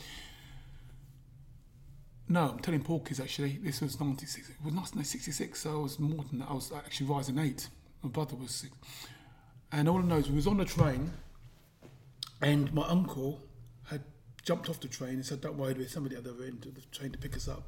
No, 2.27 2.49
I'm 2.51 2.59
telling 2.59 2.83
Porkies 2.83 3.19
actually. 3.19 3.57
This 3.61 3.81
was 3.81 3.99
96. 3.99 4.49
It 4.49 4.55
was 4.63 4.73
not 4.73 4.87
66, 5.05 5.59
so 5.59 5.71
I 5.79 5.81
was 5.81 5.99
more 5.99 6.23
than 6.29 6.39
that. 6.39 6.49
I 6.49 6.53
was 6.53 6.71
actually 6.71 7.07
rising 7.07 7.39
eight. 7.39 7.67
My 8.03 8.09
brother 8.09 8.35
was 8.35 8.51
six. 8.51 8.71
And 9.71 9.89
all 9.89 9.97
I 9.99 10.03
know 10.03 10.17
is 10.17 10.29
we 10.29 10.35
was 10.35 10.47
on 10.47 10.57
the 10.57 10.65
train, 10.65 11.11
and 12.41 12.71
my 12.73 12.87
uncle 12.87 13.41
jumped 14.43 14.69
off 14.69 14.79
the 14.79 14.87
train 14.87 15.15
and 15.15 15.25
said, 15.25 15.41
"Don't 15.41 15.57
worry, 15.57 15.73
there's 15.73 15.91
somebody 15.91 16.15
at 16.15 16.23
the 16.23 16.31
other 16.31 16.43
end 16.43 16.65
of 16.65 16.75
the 16.75 16.81
train 16.91 17.11
to 17.11 17.17
pick 17.17 17.35
us 17.35 17.47
up." 17.47 17.63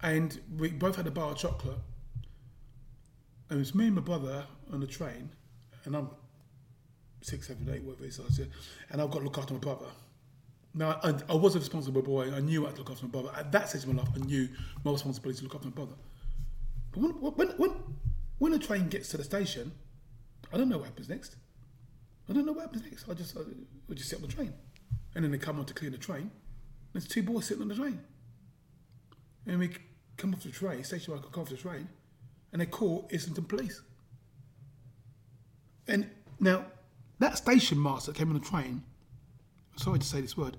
And 0.00 0.40
we 0.56 0.70
both 0.70 0.96
had 0.96 1.06
a 1.06 1.10
bar 1.10 1.32
of 1.32 1.38
chocolate. 1.38 1.78
And 3.50 3.56
it 3.56 3.60
was 3.60 3.74
me 3.74 3.86
and 3.86 3.94
my 3.94 4.02
brother 4.02 4.44
on 4.72 4.80
the 4.80 4.86
train, 4.86 5.30
and 5.84 5.96
I'm 5.96 6.10
six, 7.22 7.48
seven, 7.48 7.68
eight, 7.72 7.82
whatever 7.82 8.04
it 8.04 8.08
is. 8.08 8.20
And 8.90 9.00
I've 9.00 9.10
got 9.10 9.20
to 9.20 9.24
look 9.24 9.38
after 9.38 9.54
my 9.54 9.60
brother. 9.60 9.86
Now, 10.74 11.00
I, 11.02 11.14
I 11.30 11.34
was 11.34 11.56
a 11.56 11.58
responsible 11.58 12.02
boy. 12.02 12.32
I 12.32 12.40
knew 12.40 12.64
I 12.64 12.66
had 12.66 12.76
to 12.76 12.82
look 12.82 12.90
after 12.90 13.06
my 13.06 13.10
brother. 13.10 13.30
At 13.36 13.50
that 13.52 13.70
stage 13.70 13.84
of 13.84 13.94
my 13.94 14.02
life, 14.02 14.10
I 14.14 14.18
knew 14.18 14.48
my 14.84 14.92
responsibility 14.92 15.38
to 15.38 15.44
look 15.44 15.54
after 15.54 15.68
my 15.68 15.74
brother. 15.74 15.94
But 16.92 17.00
when, 17.00 17.12
when, 17.12 17.48
when, 17.56 17.70
when 18.38 18.52
a 18.52 18.58
train 18.58 18.88
gets 18.88 19.08
to 19.08 19.16
the 19.16 19.24
station, 19.24 19.72
I 20.52 20.58
don't 20.58 20.68
know 20.68 20.78
what 20.78 20.86
happens 20.86 21.08
next. 21.08 21.36
I 22.28 22.34
don't 22.34 22.44
know 22.44 22.52
what 22.52 22.62
happens 22.62 22.82
next. 22.82 23.08
I 23.08 23.14
just, 23.14 23.36
I, 23.36 23.40
I 23.40 23.94
just 23.94 24.10
sit 24.10 24.16
on 24.16 24.28
the 24.28 24.32
train. 24.32 24.52
And 25.18 25.24
then 25.24 25.32
they 25.32 25.38
come 25.38 25.58
on 25.58 25.64
to 25.64 25.74
clear 25.74 25.90
the 25.90 25.98
train. 25.98 26.30
There's 26.92 27.08
two 27.08 27.24
boys 27.24 27.46
sitting 27.46 27.60
on 27.62 27.66
the 27.68 27.74
train. 27.74 28.00
And 29.48 29.58
we 29.58 29.70
come 30.16 30.32
off 30.32 30.44
the 30.44 30.50
train, 30.50 30.84
station 30.84 31.12
worker 31.12 31.26
come 31.32 31.42
off 31.42 31.48
the 31.48 31.56
train, 31.56 31.88
and 32.52 32.62
they 32.62 32.66
call 32.66 33.08
Islington 33.12 33.42
Police. 33.46 33.82
And 35.88 36.08
now, 36.38 36.66
that 37.18 37.36
station 37.36 37.82
master 37.82 38.12
that 38.12 38.16
came 38.16 38.28
on 38.28 38.34
the 38.34 38.46
train, 38.48 38.84
sorry 39.74 39.98
to 39.98 40.06
say 40.06 40.20
this 40.20 40.36
word, 40.36 40.56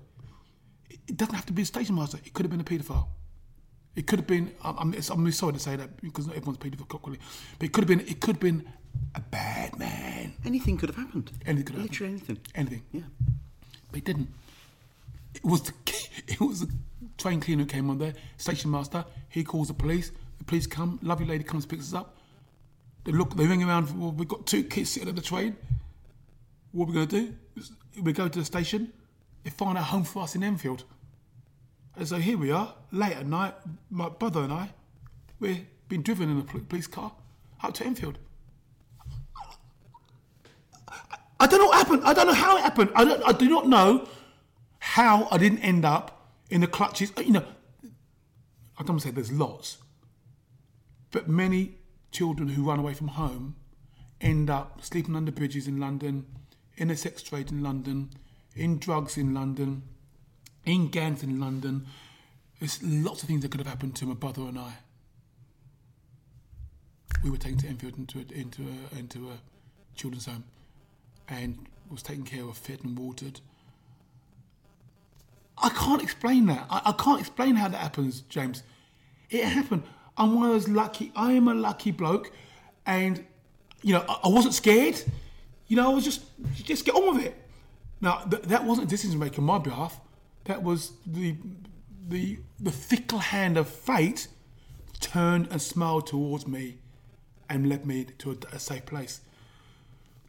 it 0.90 1.16
doesn't 1.16 1.34
have 1.34 1.46
to 1.46 1.54
be 1.54 1.62
a 1.62 1.64
station 1.64 1.94
master. 1.94 2.18
It 2.22 2.34
could 2.34 2.44
have 2.44 2.50
been 2.50 2.60
a 2.60 2.64
paedophile. 2.64 3.06
It 3.96 4.06
could 4.06 4.18
have 4.18 4.26
been. 4.26 4.52
I'm, 4.62 4.76
I'm, 4.78 4.90
it's- 4.90 5.08
I'm 5.08 5.20
really 5.20 5.32
sorry 5.32 5.54
to 5.54 5.58
say 5.58 5.74
that 5.76 6.02
because 6.02 6.26
not 6.26 6.36
everyone's 6.36 6.58
paedophile 6.58 7.00
clearly, 7.00 7.20
but 7.58 7.64
it 7.64 7.72
could 7.72 7.84
have 7.84 7.88
been. 7.88 8.00
It 8.06 8.20
could 8.20 8.34
have 8.36 8.40
been 8.40 8.68
a 9.14 9.20
bad 9.20 9.78
man. 9.78 10.34
Anything 10.44 10.76
could 10.76 10.90
have 10.90 10.98
happened. 10.98 11.32
Anything 11.46 11.64
could 11.64 11.74
have 11.76 11.84
Literally 11.84 12.12
anything. 12.12 12.38
Anything. 12.54 12.82
Yeah. 12.92 13.02
But 13.90 13.98
it 14.00 14.04
didn't. 14.04 14.28
It 15.34 15.44
was 15.44 15.62
the 15.62 15.72
it 16.28 16.40
was 16.40 16.60
the 16.60 16.72
train 17.18 17.40
cleaner 17.40 17.62
who 17.62 17.68
came 17.68 17.90
on 17.90 17.98
there, 17.98 18.14
station 18.36 18.70
master. 18.70 19.04
He 19.28 19.44
calls 19.44 19.68
the 19.68 19.74
police. 19.74 20.10
The 20.38 20.44
police 20.44 20.66
come. 20.66 20.98
Lovely 21.02 21.26
lady 21.26 21.44
comes 21.44 21.66
picks 21.66 21.88
us 21.88 21.94
up. 21.94 22.16
They 23.04 23.12
look. 23.12 23.36
They 23.36 23.46
ring 23.46 23.62
around. 23.62 23.98
Well, 23.98 24.12
we've 24.12 24.28
got 24.28 24.46
two 24.46 24.64
kids 24.64 24.90
sitting 24.90 25.08
at 25.08 25.16
the 25.16 25.22
train. 25.22 25.56
What 26.72 26.84
are 26.84 26.88
we 26.88 26.94
going 26.94 27.08
to 27.08 27.20
do? 27.20 27.34
We 28.02 28.12
go 28.12 28.28
to 28.28 28.38
the 28.38 28.44
station. 28.44 28.92
They 29.42 29.50
find 29.50 29.76
a 29.76 29.82
home 29.82 30.04
for 30.04 30.22
us 30.22 30.34
in 30.34 30.42
Enfield. 30.42 30.84
And 31.96 32.06
so 32.06 32.16
here 32.16 32.38
we 32.38 32.50
are, 32.50 32.74
late 32.92 33.16
at 33.16 33.26
night. 33.26 33.54
My 33.90 34.08
brother 34.08 34.40
and 34.40 34.52
I, 34.52 34.70
we're 35.40 35.66
being 35.88 36.02
driven 36.02 36.30
in 36.30 36.38
a 36.38 36.42
police 36.42 36.86
car 36.86 37.12
out 37.62 37.74
to 37.76 37.84
Enfield. 37.84 38.18
I 41.40 41.46
don't 41.46 41.58
know 41.58 41.66
what 41.66 41.78
happened. 41.78 42.02
I 42.04 42.12
don't 42.12 42.26
know 42.26 42.34
how 42.34 42.56
it 42.58 42.62
happened. 42.62 42.90
I, 42.94 43.04
don't, 43.04 43.22
I 43.26 43.32
do 43.32 43.48
not 43.48 43.66
know 43.66 44.06
how 44.80 45.28
I 45.30 45.38
didn't 45.38 45.60
end 45.60 45.84
up 45.84 46.32
in 46.50 46.60
the 46.60 46.66
clutches. 46.66 47.12
You 47.16 47.32
know, 47.32 47.44
I 48.78 48.82
don't 48.82 49.00
say 49.00 49.10
there's 49.10 49.32
lots, 49.32 49.78
but 51.10 51.28
many 51.28 51.76
children 52.10 52.48
who 52.50 52.64
run 52.64 52.78
away 52.78 52.94
from 52.94 53.08
home 53.08 53.56
end 54.20 54.50
up 54.50 54.84
sleeping 54.84 55.14
under 55.16 55.30
bridges 55.30 55.68
in 55.68 55.78
London, 55.78 56.26
in 56.76 56.90
a 56.90 56.96
sex 56.96 57.22
trade 57.22 57.50
in 57.50 57.62
London, 57.62 58.10
in 58.54 58.78
drugs 58.78 59.16
in 59.16 59.32
London, 59.32 59.82
in 60.64 60.88
gangs 60.88 61.22
in 61.22 61.40
London. 61.40 61.86
There's 62.58 62.82
lots 62.82 63.22
of 63.22 63.28
things 63.28 63.42
that 63.42 63.50
could 63.50 63.60
have 63.60 63.66
happened 63.66 63.96
to 63.96 64.06
my 64.06 64.14
brother 64.14 64.42
and 64.42 64.58
I. 64.58 64.72
We 67.22 67.30
were 67.30 67.36
taken 67.36 67.58
to 67.58 67.66
Enfield 67.68 67.96
into 67.96 68.18
a, 68.18 68.38
into 68.38 68.62
a, 68.62 68.98
into 68.98 69.28
a 69.30 69.38
children's 69.94 70.26
home 70.26 70.44
and 71.28 71.66
was 71.90 72.02
taken 72.02 72.24
care 72.24 72.44
of, 72.44 72.56
fed 72.56 72.80
and 72.82 72.98
watered. 72.98 73.40
I 75.62 75.68
can't 75.70 76.02
explain 76.02 76.46
that. 76.46 76.66
I, 76.70 76.82
I 76.86 76.92
can't 76.92 77.20
explain 77.20 77.56
how 77.56 77.68
that 77.68 77.78
happens, 77.78 78.22
James. 78.22 78.62
It 79.28 79.44
happened. 79.44 79.82
I'm 80.16 80.34
one 80.34 80.46
of 80.46 80.52
those 80.52 80.68
lucky. 80.68 81.12
I 81.14 81.32
am 81.32 81.48
a 81.48 81.54
lucky 81.54 81.90
bloke, 81.90 82.32
and 82.86 83.24
you 83.82 83.94
know 83.94 84.04
I, 84.08 84.20
I 84.24 84.28
wasn't 84.28 84.54
scared. 84.54 85.02
You 85.68 85.76
know 85.76 85.90
I 85.90 85.94
was 85.94 86.04
just 86.04 86.22
just 86.54 86.84
get 86.84 86.94
on 86.94 87.14
with 87.14 87.24
it. 87.24 87.36
Now 88.00 88.18
th- 88.18 88.42
that 88.44 88.64
wasn't 88.64 88.88
decision 88.88 89.18
maker 89.18 89.40
on 89.40 89.46
my 89.46 89.58
behalf. 89.58 90.00
That 90.44 90.62
was 90.62 90.92
the 91.06 91.36
the 92.08 92.38
the 92.58 92.72
fickle 92.72 93.18
hand 93.18 93.56
of 93.56 93.68
fate 93.68 94.28
turned 95.00 95.48
and 95.50 95.62
smiled 95.62 96.06
towards 96.06 96.46
me, 96.46 96.78
and 97.48 97.68
led 97.68 97.86
me 97.86 98.04
to 98.18 98.32
a, 98.32 98.56
a 98.56 98.58
safe 98.58 98.86
place. 98.86 99.20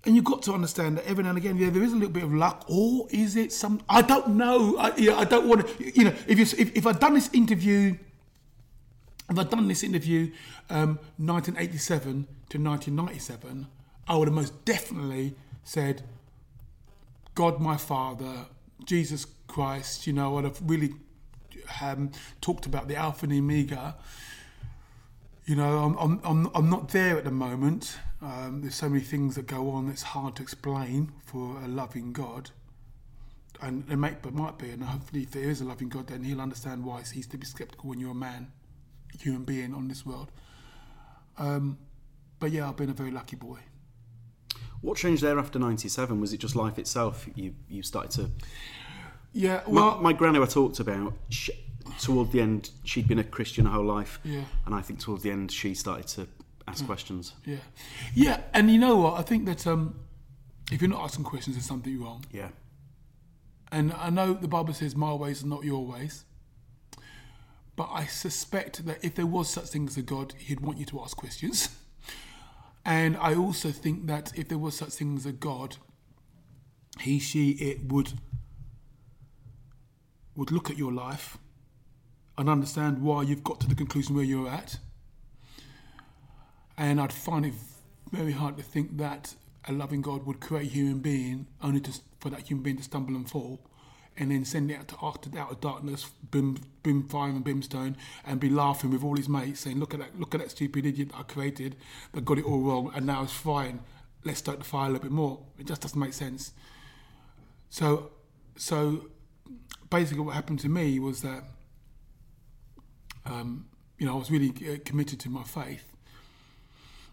And 0.03 0.15
you've 0.15 0.25
got 0.25 0.41
to 0.43 0.53
understand 0.53 0.97
that 0.97 1.05
every 1.05 1.23
now 1.23 1.29
and 1.29 1.37
again, 1.37 1.57
yeah, 1.57 1.69
there 1.69 1.83
is 1.83 1.91
a 1.91 1.95
little 1.95 2.09
bit 2.09 2.23
of 2.23 2.33
luck, 2.33 2.65
or 2.67 3.07
is 3.11 3.35
it 3.35 3.51
some? 3.51 3.81
I 3.87 4.01
don't 4.01 4.29
know. 4.29 4.77
I, 4.79 4.99
know, 4.99 5.17
I 5.17 5.25
don't 5.25 5.47
want 5.47 5.67
to. 5.67 5.99
You 5.99 6.05
know, 6.05 6.13
if 6.27 6.39
you 6.39 6.45
if, 6.57 6.75
if 6.75 6.87
I'd 6.87 6.99
done 6.99 7.13
this 7.13 7.29
interview, 7.33 7.95
if 9.29 9.37
I'd 9.37 9.49
done 9.49 9.67
this 9.67 9.83
interview, 9.83 10.31
um, 10.71 10.97
1987 11.17 12.27
to 12.49 12.57
1997, 12.57 13.67
I 14.07 14.15
would 14.15 14.27
have 14.27 14.33
most 14.33 14.65
definitely 14.65 15.35
said, 15.63 16.01
God, 17.35 17.59
my 17.59 17.77
Father, 17.77 18.47
Jesus 18.83 19.27
Christ. 19.47 20.07
You 20.07 20.13
know, 20.13 20.37
I'd 20.39 20.45
have 20.45 20.59
really 20.65 20.95
um, 21.81 22.11
talked 22.41 22.65
about 22.65 22.87
the 22.87 22.95
Alpha 22.95 23.25
and 23.25 23.33
Omega. 23.33 23.95
You 25.45 25.55
know, 25.57 25.79
I'm, 25.79 25.97
I'm, 25.97 26.21
I'm, 26.23 26.51
I'm 26.55 26.69
not 26.69 26.89
there 26.89 27.17
at 27.17 27.23
the 27.23 27.31
moment. 27.31 27.97
Um, 28.21 28.61
there's 28.61 28.75
so 28.75 28.87
many 28.87 29.03
things 29.03 29.35
that 29.35 29.47
go 29.47 29.71
on 29.71 29.87
that's 29.87 30.03
hard 30.03 30.35
to 30.35 30.43
explain 30.43 31.11
for 31.25 31.59
a 31.63 31.67
loving 31.67 32.13
God. 32.13 32.51
And 33.61 33.89
it 33.91 33.95
might, 33.97 34.21
but 34.21 34.33
might 34.33 34.57
be, 34.57 34.69
and 34.71 34.83
hopefully, 34.83 35.23
if 35.23 35.31
there 35.31 35.43
is 35.49 35.61
a 35.61 35.65
loving 35.65 35.89
God, 35.89 36.07
then 36.07 36.23
He'll 36.23 36.41
understand 36.41 36.83
why 36.83 37.01
He's 37.03 37.27
to 37.27 37.37
be 37.37 37.45
skeptical 37.45 37.89
when 37.89 37.99
you're 37.99 38.11
a 38.11 38.15
man, 38.15 38.51
a 39.13 39.17
human 39.17 39.43
being 39.43 39.73
on 39.73 39.87
this 39.87 40.05
world. 40.05 40.31
Um, 41.37 41.77
but 42.39 42.51
yeah, 42.51 42.67
I've 42.67 42.77
been 42.77 42.89
a 42.89 42.93
very 42.93 43.11
lucky 43.11 43.35
boy. 43.35 43.59
What 44.81 44.97
changed 44.97 45.21
there 45.21 45.37
after 45.37 45.59
'97? 45.59 46.19
Was 46.19 46.33
it 46.33 46.37
just 46.39 46.55
life 46.55 46.79
itself? 46.79 47.27
You 47.35 47.53
you 47.69 47.83
started 47.83 48.11
to. 48.13 48.31
Yeah, 49.33 49.61
well, 49.67 49.99
my 50.01 50.11
gran, 50.11 50.33
who 50.35 50.43
I 50.43 50.47
talked 50.47 50.79
about, 50.79 51.13
she, 51.29 51.53
toward 52.01 52.31
the 52.31 52.41
end, 52.41 52.71
she'd 52.83 53.07
been 53.07 53.19
a 53.19 53.23
Christian 53.23 53.65
her 53.65 53.71
whole 53.73 53.85
life, 53.85 54.19
Yeah. 54.25 54.43
and 54.65 54.75
I 54.75 54.81
think 54.81 54.99
towards 54.99 55.23
the 55.23 55.31
end, 55.31 55.51
she 55.51 55.73
started 55.73 56.07
to 56.09 56.27
ask 56.67 56.85
questions. 56.85 57.33
yeah, 57.45 57.57
yeah, 58.13 58.41
and 58.53 58.69
you 58.69 58.77
know 58.77 58.95
what? 58.97 59.19
I 59.19 59.23
think 59.23 59.45
that 59.45 59.65
um, 59.67 59.99
if 60.71 60.81
you're 60.81 60.89
not 60.89 61.03
asking 61.03 61.25
questions, 61.25 61.55
there's 61.55 61.65
something 61.65 62.01
wrong. 62.01 62.25
Yeah, 62.31 62.49
And 63.71 63.93
I 63.93 64.09
know 64.09 64.33
the 64.33 64.47
Bible 64.47 64.73
says 64.73 64.95
my 64.95 65.13
ways 65.13 65.43
are 65.43 65.47
not 65.47 65.63
your 65.63 65.85
ways. 65.85 66.25
But 67.75 67.89
I 67.93 68.05
suspect 68.05 68.85
that 68.85 69.03
if 69.03 69.15
there 69.15 69.25
was 69.25 69.49
such 69.49 69.69
thing 69.69 69.87
as 69.87 69.97
a 69.97 70.01
God, 70.01 70.33
he'd 70.37 70.59
want 70.59 70.77
you 70.77 70.85
to 70.85 71.01
ask 71.01 71.17
questions. 71.17 71.69
And 72.83 73.15
I 73.17 73.35
also 73.35 73.69
think 73.69 74.07
that 74.07 74.31
if 74.35 74.47
there 74.47 74.57
was 74.57 74.75
such 74.75 74.93
thing 74.93 75.15
as 75.15 75.27
a 75.27 75.31
God, 75.31 75.77
he, 76.99 77.19
she, 77.19 77.51
it 77.51 77.91
would 77.91 78.13
would 80.35 80.51
look 80.51 80.69
at 80.69 80.77
your 80.77 80.91
life 80.91 81.37
and 82.37 82.49
understand 82.49 83.01
why 83.01 83.21
you've 83.21 83.43
got 83.43 83.59
to 83.59 83.67
the 83.67 83.75
conclusion 83.75 84.15
where 84.15 84.23
you're 84.23 84.49
at. 84.49 84.79
And 86.81 86.99
I'd 86.99 87.13
find 87.13 87.45
it 87.45 87.53
very 88.11 88.31
hard 88.31 88.57
to 88.57 88.63
think 88.63 88.97
that 88.97 89.35
a 89.65 89.71
loving 89.71 90.01
God 90.01 90.25
would 90.25 90.39
create 90.39 90.65
a 90.65 90.73
human 90.73 90.97
being 90.97 91.45
only 91.61 91.79
to, 91.81 91.91
for 92.19 92.31
that 92.31 92.47
human 92.47 92.63
being 92.63 92.77
to 92.77 92.83
stumble 92.83 93.15
and 93.15 93.29
fall, 93.29 93.59
and 94.17 94.31
then 94.31 94.43
send 94.45 94.71
it 94.71 94.79
out 94.79 94.87
to 94.87 94.95
after 94.99 95.29
out 95.37 95.51
of 95.51 95.61
darkness, 95.61 96.09
brim, 96.31 96.57
brim 96.81 97.07
fire 97.07 97.29
and 97.29 97.43
brimstone, 97.43 97.95
and 98.25 98.39
be 98.39 98.49
laughing 98.49 98.89
with 98.89 99.03
all 99.03 99.15
his 99.15 99.29
mates, 99.29 99.59
saying, 99.59 99.77
"Look 99.77 99.93
at 99.93 99.99
that! 99.99 100.19
Look 100.19 100.33
at 100.33 100.41
that 100.41 100.49
stupid 100.49 100.87
idiot 100.87 101.09
that 101.09 101.19
I 101.19 101.21
created 101.21 101.75
that 102.13 102.25
got 102.25 102.39
it 102.39 102.45
all 102.45 102.59
wrong, 102.61 102.91
and 102.95 103.05
now 103.05 103.21
it's 103.21 103.31
fine. 103.31 103.81
Let's 104.23 104.39
start 104.39 104.57
the 104.57 104.65
fire 104.65 104.89
a 104.89 104.93
little 104.93 105.03
bit 105.03 105.11
more." 105.11 105.39
It 105.59 105.67
just 105.67 105.81
doesn't 105.83 105.99
make 105.99 106.13
sense. 106.13 106.51
So, 107.69 108.09
so 108.57 109.11
basically, 109.91 110.23
what 110.23 110.33
happened 110.33 110.59
to 110.61 110.69
me 110.69 110.97
was 110.97 111.21
that, 111.21 111.43
um, 113.27 113.67
you 113.99 114.07
know, 114.07 114.15
I 114.15 114.17
was 114.17 114.31
really 114.31 114.49
uh, 114.67 114.79
committed 114.83 115.19
to 115.19 115.29
my 115.29 115.43
faith, 115.43 115.90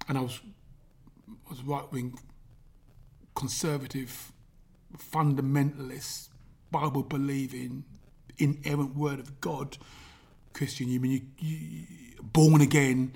and 0.09 0.17
I 0.17 0.23
was 0.23 0.41
was 1.49 1.63
right 1.63 1.91
wing, 1.93 2.19
conservative, 3.35 4.33
fundamentalist, 4.97 6.29
Bible 6.71 7.03
believing, 7.03 7.85
inerrant 8.39 8.97
word 8.97 9.19
of 9.21 9.41
God, 9.41 9.79
Christian. 10.53 10.89
You 10.89 11.01
mean 11.01 11.33
you, 11.39 11.49
you 11.49 11.87
born 12.23 12.61
again? 12.61 13.13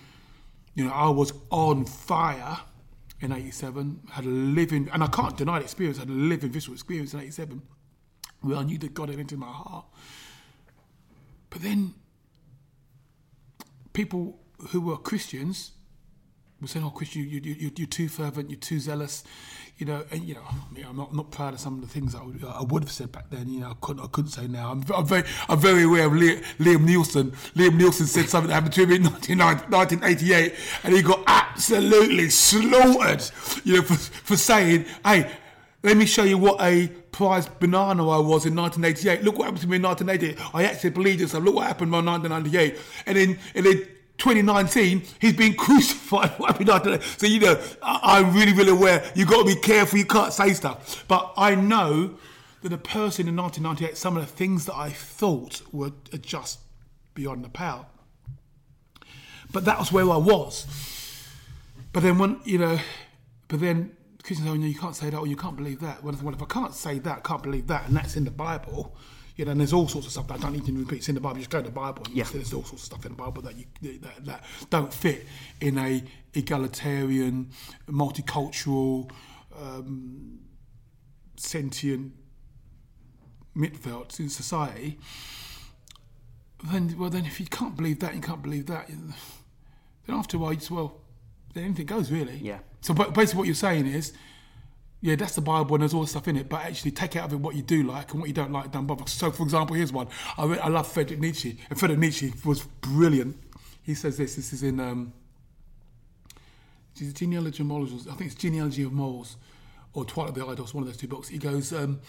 You 0.74 0.84
know, 0.84 0.92
I 0.92 1.08
was 1.08 1.32
on 1.50 1.86
fire 1.86 2.58
in 3.20 3.32
'87. 3.32 4.00
Had 4.10 4.24
a 4.24 4.28
living, 4.28 4.88
and 4.92 5.02
I 5.02 5.06
can't 5.06 5.36
deny 5.36 5.58
the 5.58 5.64
experience. 5.64 5.98
Had 5.98 6.08
a 6.08 6.12
living 6.12 6.50
visceral 6.50 6.74
experience 6.74 7.14
in 7.14 7.20
'87, 7.20 7.62
where 8.42 8.56
I 8.56 8.64
knew 8.64 8.78
that 8.78 8.94
God 8.94 9.08
had 9.08 9.18
entered 9.18 9.38
my 9.38 9.46
heart. 9.46 9.86
But 11.50 11.62
then, 11.62 11.94
people 13.92 14.38
who 14.70 14.80
were 14.80 14.96
Christians 14.96 15.72
were 16.62 16.68
saying, 16.68 16.84
"Oh, 16.84 16.90
Kriss, 16.90 17.14
you, 17.14 17.24
you, 17.24 17.40
you, 17.40 17.70
you're 17.76 17.86
too 17.86 18.08
fervent, 18.08 18.50
you're 18.50 18.58
too 18.58 18.80
zealous," 18.80 19.24
you 19.78 19.86
know. 19.86 20.04
And 20.10 20.22
you 20.22 20.34
know, 20.34 20.42
I 20.48 20.74
mean, 20.74 20.86
I'm 20.88 20.96
not, 20.96 21.14
not 21.14 21.30
proud 21.30 21.54
of 21.54 21.60
some 21.60 21.74
of 21.74 21.80
the 21.80 21.86
things 21.88 22.14
I 22.14 22.22
would, 22.22 22.44
I 22.44 22.62
would 22.62 22.84
have 22.84 22.92
said 22.92 23.12
back 23.12 23.30
then. 23.30 23.48
You 23.48 23.60
know, 23.60 23.70
I 23.70 23.74
couldn't, 23.80 24.02
I 24.02 24.06
couldn't 24.08 24.30
say 24.30 24.46
now. 24.46 24.70
I'm, 24.70 24.84
I'm 24.94 25.06
very, 25.06 25.24
I'm 25.48 25.58
very 25.58 25.82
aware 25.82 26.06
of 26.06 26.12
Liam, 26.12 26.42
Liam 26.58 26.86
Neeson. 26.86 27.30
Liam 27.54 27.78
Neeson 27.78 28.06
said 28.06 28.28
something 28.28 28.48
that 28.48 28.54
happened 28.54 28.74
to 28.74 28.82
him 28.84 28.92
in 28.92 29.02
1988, 29.04 30.54
and 30.84 30.94
he 30.94 31.02
got 31.02 31.22
absolutely 31.26 32.30
slaughtered. 32.30 33.22
You 33.64 33.76
know, 33.76 33.82
for, 33.82 33.94
for 33.94 34.36
saying, 34.36 34.86
"Hey, 35.04 35.30
let 35.82 35.96
me 35.96 36.06
show 36.06 36.22
you 36.22 36.38
what 36.38 36.60
a 36.62 36.88
prize 37.12 37.46
banana 37.46 38.08
I 38.08 38.18
was 38.18 38.46
in 38.46 38.56
1988. 38.56 39.22
Look 39.22 39.38
what 39.38 39.44
happened 39.44 39.62
to 39.62 39.68
me 39.68 39.76
in 39.76 39.82
1988. 39.82 40.54
I 40.54 40.64
actually 40.64 40.90
believed 40.90 41.20
this. 41.20 41.34
Look 41.34 41.54
what 41.54 41.66
happened 41.66 41.94
in 41.94 42.04
1998. 42.04 42.78
And 43.06 43.16
then, 43.16 43.38
and 43.54 43.66
then 43.66 43.88
2019, 44.22 45.02
he's 45.20 45.32
been 45.32 45.54
crucified. 45.54 46.30
What 46.38 46.52
happened 46.52 46.68
in 46.68 46.74
1998? 46.74 47.20
So, 47.20 47.26
you 47.26 47.40
know, 47.40 47.60
I, 47.82 48.18
I'm 48.18 48.32
really, 48.32 48.52
really 48.52 48.70
aware. 48.70 49.02
You've 49.16 49.28
got 49.28 49.46
to 49.46 49.54
be 49.54 49.60
careful. 49.60 49.98
You 49.98 50.06
can't 50.06 50.32
say 50.32 50.52
stuff. 50.52 51.04
But 51.08 51.32
I 51.36 51.56
know 51.56 52.14
that 52.62 52.72
a 52.72 52.78
person 52.78 53.26
in 53.26 53.34
1998, 53.34 53.96
some 53.96 54.16
of 54.16 54.24
the 54.24 54.30
things 54.32 54.66
that 54.66 54.76
I 54.76 54.90
thought 54.90 55.62
were 55.72 55.90
just 56.20 56.60
beyond 57.14 57.44
the 57.44 57.48
pale. 57.48 57.88
But 59.52 59.64
that 59.64 59.80
was 59.80 59.90
where 59.90 60.08
I 60.08 60.18
was. 60.18 60.68
But 61.92 62.04
then 62.04 62.16
when 62.18 62.40
you 62.44 62.58
know, 62.58 62.78
but 63.48 63.58
then 63.58 63.90
Christians 64.22 64.48
say, 64.48 64.52
oh, 64.52 64.56
no, 64.56 64.66
you 64.66 64.78
can't 64.78 64.94
say 64.94 65.10
that 65.10 65.18
or 65.18 65.26
you 65.26 65.36
can't 65.36 65.56
believe 65.56 65.80
that. 65.80 66.04
Well, 66.04 66.14
if 66.14 66.42
I 66.42 66.46
can't 66.46 66.74
say 66.74 67.00
that, 67.00 67.24
can't 67.24 67.42
believe 67.42 67.66
that, 67.66 67.88
and 67.88 67.96
that's 67.96 68.14
in 68.14 68.24
the 68.24 68.30
Bible, 68.30 68.96
you 69.42 69.46
know, 69.46 69.50
and 69.50 69.60
there's 69.60 69.72
all 69.72 69.88
sorts 69.88 70.06
of 70.06 70.12
stuff 70.12 70.28
that 70.28 70.34
I 70.34 70.38
don't 70.38 70.52
need 70.52 70.66
to 70.66 70.72
repeat. 70.72 70.98
It's 70.98 71.08
in 71.08 71.16
the 71.16 71.20
Bible. 71.20 71.38
You 71.38 71.40
Just 71.40 71.50
go 71.50 71.58
to 71.58 71.64
the 71.64 71.72
Bible. 71.72 72.04
And 72.06 72.14
Yeah. 72.14 72.22
There's 72.32 72.52
all 72.52 72.62
sorts 72.62 72.84
of 72.84 72.86
stuff 72.86 73.04
in 73.04 73.10
the 73.10 73.18
Bible 73.18 73.42
that 73.42 73.56
you 73.56 73.64
that, 74.02 74.24
that 74.24 74.44
don't 74.70 74.94
fit 74.94 75.26
in 75.60 75.78
a 75.78 76.04
egalitarian, 76.32 77.50
multicultural, 77.88 79.10
um, 79.60 80.38
sentient 81.36 82.12
Mitwelt 83.56 84.20
in 84.20 84.28
society. 84.28 85.00
Then, 86.62 86.94
well, 86.96 87.10
then 87.10 87.26
if 87.26 87.40
you 87.40 87.46
can't 87.46 87.76
believe 87.76 87.98
that, 87.98 88.14
you 88.14 88.20
can't 88.20 88.42
believe 88.42 88.66
that. 88.66 88.86
Then 88.86 89.12
after 90.08 90.36
a 90.36 90.40
while, 90.40 90.52
you 90.52 90.58
just 90.60 90.70
well, 90.70 91.00
then 91.52 91.64
anything 91.64 91.86
goes 91.86 92.12
really. 92.12 92.36
Yeah. 92.36 92.60
So 92.80 92.94
basically, 92.94 93.38
what 93.38 93.46
you're 93.46 93.56
saying 93.56 93.88
is, 93.88 94.12
yeah, 95.02 95.16
that's 95.16 95.34
the 95.34 95.40
Bible 95.40 95.74
and 95.74 95.82
there's 95.82 95.94
all 95.94 96.02
the 96.02 96.06
stuff 96.06 96.28
in 96.28 96.36
it, 96.36 96.48
but 96.48 96.64
actually 96.64 96.92
take 96.92 97.16
out 97.16 97.24
of 97.24 97.32
it 97.32 97.40
what 97.40 97.56
you 97.56 97.62
do 97.62 97.82
like 97.82 98.12
and 98.12 98.20
what 98.20 98.28
you 98.28 98.34
don't 98.34 98.52
like. 98.52 98.70
Don't 98.70 98.86
bother. 98.86 99.04
So, 99.08 99.32
for 99.32 99.42
example, 99.42 99.74
here's 99.74 99.92
one. 99.92 100.06
I, 100.38 100.44
I 100.44 100.68
love 100.68 100.86
Friedrich 100.86 101.18
Nietzsche, 101.18 101.58
and 101.68 101.78
Friedrich 101.78 101.98
Nietzsche 101.98 102.32
was 102.44 102.62
brilliant. 102.62 103.36
He 103.82 103.94
says 103.94 104.16
this. 104.16 104.36
This 104.36 104.52
is 104.52 104.62
in 104.62 104.78
um, 104.78 105.12
genealogy 106.94 107.64
of 107.64 107.66
morals. 107.66 108.06
I 108.06 108.14
think 108.14 108.30
it's 108.30 108.40
genealogy 108.40 108.84
of 108.84 108.92
morals, 108.92 109.36
or 109.92 110.04
Twilight 110.04 110.30
of 110.30 110.34
the 110.36 110.46
Idols. 110.46 110.72
One 110.72 110.84
of 110.84 110.88
those 110.88 110.96
two 110.96 111.08
books. 111.08 111.28
He 111.28 111.38
goes. 111.38 111.72
Um, 111.72 112.00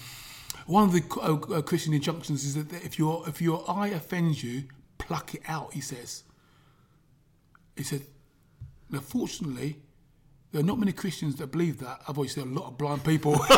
one 0.68 0.84
of 0.84 0.94
the 0.94 1.04
uh, 1.20 1.58
uh, 1.58 1.62
Christian 1.64 1.96
injunctions 1.96 2.46
is 2.46 2.54
that 2.54 2.72
if 2.86 3.00
your 3.00 3.28
if 3.28 3.42
your 3.42 3.66
eye 3.68 3.88
offends 3.88 4.44
you, 4.44 4.66
pluck 5.00 5.34
it 5.34 5.42
out. 5.48 5.74
He 5.74 5.82
says. 5.82 6.24
He 7.76 7.82
said, 7.82 8.02
now 8.92 9.00
fortunately, 9.00 9.78
there 10.54 10.62
are 10.62 10.66
not 10.66 10.80
many 10.80 10.92
Christians 10.92 11.36
that 11.38 11.52
believe 11.52 11.80
that. 11.80 12.02
I've 12.08 12.16
always 12.16 12.36
seen 12.36 12.56
a 12.56 12.60
lot 12.60 12.68
of 12.68 12.78
blind 12.78 13.04
people. 13.04 13.34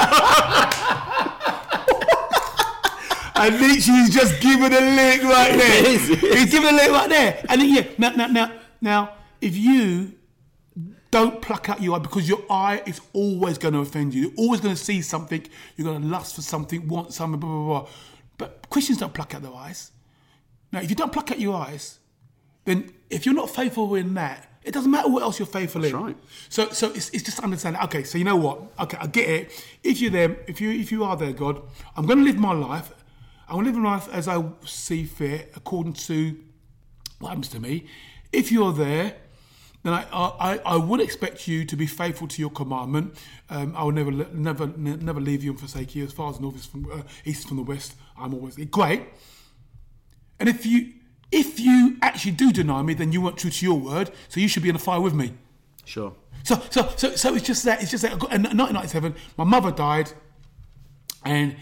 and 3.36 3.60
Nietzsche's 3.60 4.12
just 4.12 4.42
giving 4.42 4.72
a 4.72 4.80
lick 4.80 5.22
right 5.24 5.58
there. 5.58 5.84
He's 5.84 6.50
giving 6.50 6.70
a 6.70 6.72
lick 6.72 6.90
right 6.90 7.10
there. 7.10 7.46
And 7.50 7.60
then, 7.60 7.74
yeah, 7.76 7.84
now, 7.98 8.12
now, 8.12 8.28
now, 8.28 8.52
now, 8.80 9.14
if 9.42 9.58
you 9.58 10.14
don't 11.12 11.42
pluck 11.42 11.70
out 11.70 11.82
your 11.82 11.98
eye 11.98 12.00
because 12.00 12.30
your 12.30 12.44
eye 12.50 12.82
is 12.86 13.02
always 13.12 13.58
going 13.58 13.74
to 13.74 13.82
offend 13.82 14.14
you. 14.14 14.24
You're 14.24 14.38
always 14.38 14.62
going 14.62 14.76
to 14.76 14.82
see 14.82 15.02
something. 15.02 15.46
You're 15.76 15.88
going 15.88 16.02
to 16.02 16.08
lust 16.08 16.36
for 16.36 16.42
something, 16.42 16.88
want 16.88 17.14
something, 17.14 17.40
blah, 17.40 17.50
blah, 17.50 17.66
blah. 17.82 17.90
But 18.38 18.70
Christians 18.70 19.00
don't 19.00 19.14
pluck 19.14 19.36
out 19.36 19.42
their 19.42 19.54
eyes. 19.54 19.92
Now, 20.72 20.80
if 20.80 20.90
you 20.90 20.96
don't 20.96 21.12
pluck 21.12 21.30
out 21.32 21.40
your 21.40 21.56
eyes, 21.56 22.00
then 22.64 22.94
if 23.10 23.26
you're 23.26 23.36
not 23.36 23.50
faithful 23.50 23.96
in 23.96 24.14
that, 24.14 24.55
it 24.66 24.74
doesn't 24.74 24.90
matter 24.90 25.10
what 25.10 25.22
else 25.22 25.38
you're 25.38 25.46
faithful 25.46 25.86
in. 25.86 25.96
right. 25.96 26.18
So, 26.50 26.70
so 26.70 26.92
it's, 26.92 27.10
it's 27.12 27.24
just 27.24 27.40
understanding. 27.40 27.82
Okay, 27.84 28.04
so 28.04 28.18
you 28.18 28.24
know 28.24 28.36
what? 28.36 28.64
Okay, 28.80 28.98
I 29.00 29.08
get 29.08 29.30
it. 29.30 29.66
If 29.84 30.02
you're 30.02 30.12
there, 30.12 30.38
if 30.48 30.60
you 30.60 30.72
if 30.72 30.92
you 30.92 31.04
are 31.04 31.16
there, 31.16 31.34
God, 31.34 31.62
I'm 31.96 32.06
going 32.08 32.20
to 32.20 32.26
live 32.26 32.38
my 32.38 32.54
life. 32.54 32.92
I'm 33.48 33.56
going 33.56 33.66
to 33.66 33.72
live 33.72 33.80
my 33.80 33.92
life 33.92 34.10
as 34.12 34.28
I 34.28 34.44
see 34.66 35.04
fit, 35.06 35.54
according 35.56 35.94
to 35.94 36.36
what 37.20 37.30
happens 37.30 37.50
to 37.50 37.60
me. 37.60 37.86
If 38.32 38.52
you're 38.52 38.74
there, 38.74 39.16
then 39.84 39.94
I, 39.94 40.08
I, 40.12 40.58
I 40.66 40.78
would 40.78 41.00
expect 41.00 41.48
you 41.48 41.64
to 41.66 41.76
be 41.76 41.86
faithful 41.86 42.28
to 42.28 42.42
your 42.42 42.50
commandment. 42.50 43.14
Um, 43.52 43.76
I 43.78 43.84
will 43.84 43.92
never, 43.92 44.12
never, 44.12 44.66
never 44.66 45.22
leave 45.22 45.44
you 45.44 45.52
and 45.52 45.60
forsake 45.60 45.94
you. 45.94 46.04
As 46.04 46.12
far 46.12 46.32
as 46.32 46.40
north 46.40 46.56
is 46.56 46.66
from 46.66 46.92
uh, 46.92 47.04
east 47.24 47.48
from 47.48 47.58
the 47.58 47.64
west, 47.64 47.94
I'm 48.18 48.34
always 48.34 48.56
great. 48.56 49.04
And 50.40 50.50
if 50.50 50.66
you, 50.66 50.94
if 51.32 51.60
you 51.60 51.98
actually 52.02 52.32
do 52.32 52.52
deny 52.52 52.82
me, 52.82 52.94
then 52.94 53.12
you 53.12 53.22
weren't 53.22 53.38
true 53.38 53.50
to 53.50 53.66
your 53.66 53.80
word. 53.80 54.12
So 54.30 54.40
you 54.40 54.48
should 54.48 54.64
be 54.64 54.70
in 54.70 54.76
the 54.76 54.80
fire 54.80 55.02
with 55.02 55.14
me. 55.14 55.34
Sure. 55.84 56.14
So, 56.44 56.62
so, 56.70 56.90
so, 56.96 57.16
so 57.16 57.36
it's 57.36 57.46
just 57.46 57.66
that. 57.66 57.82
It's 57.82 57.92
just 57.92 58.04
that. 58.04 58.12
In 58.14 58.44
1997, 58.44 59.16
my 59.38 59.44
mother 59.44 59.72
died, 59.72 60.12
and 61.24 61.56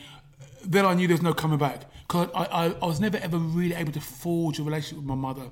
then 0.65 0.85
I 0.85 0.93
knew 0.93 1.07
there 1.07 1.15
was 1.15 1.21
no 1.21 1.33
coming 1.33 1.57
back 1.57 1.85
because 2.01 2.29
I, 2.35 2.43
I, 2.43 2.65
I 2.81 2.85
was 2.85 2.99
never 2.99 3.17
ever 3.17 3.37
really 3.37 3.75
able 3.75 3.93
to 3.93 4.01
forge 4.01 4.59
a 4.59 4.63
relationship 4.63 4.97
with 4.97 5.05
my 5.05 5.15
mother. 5.15 5.49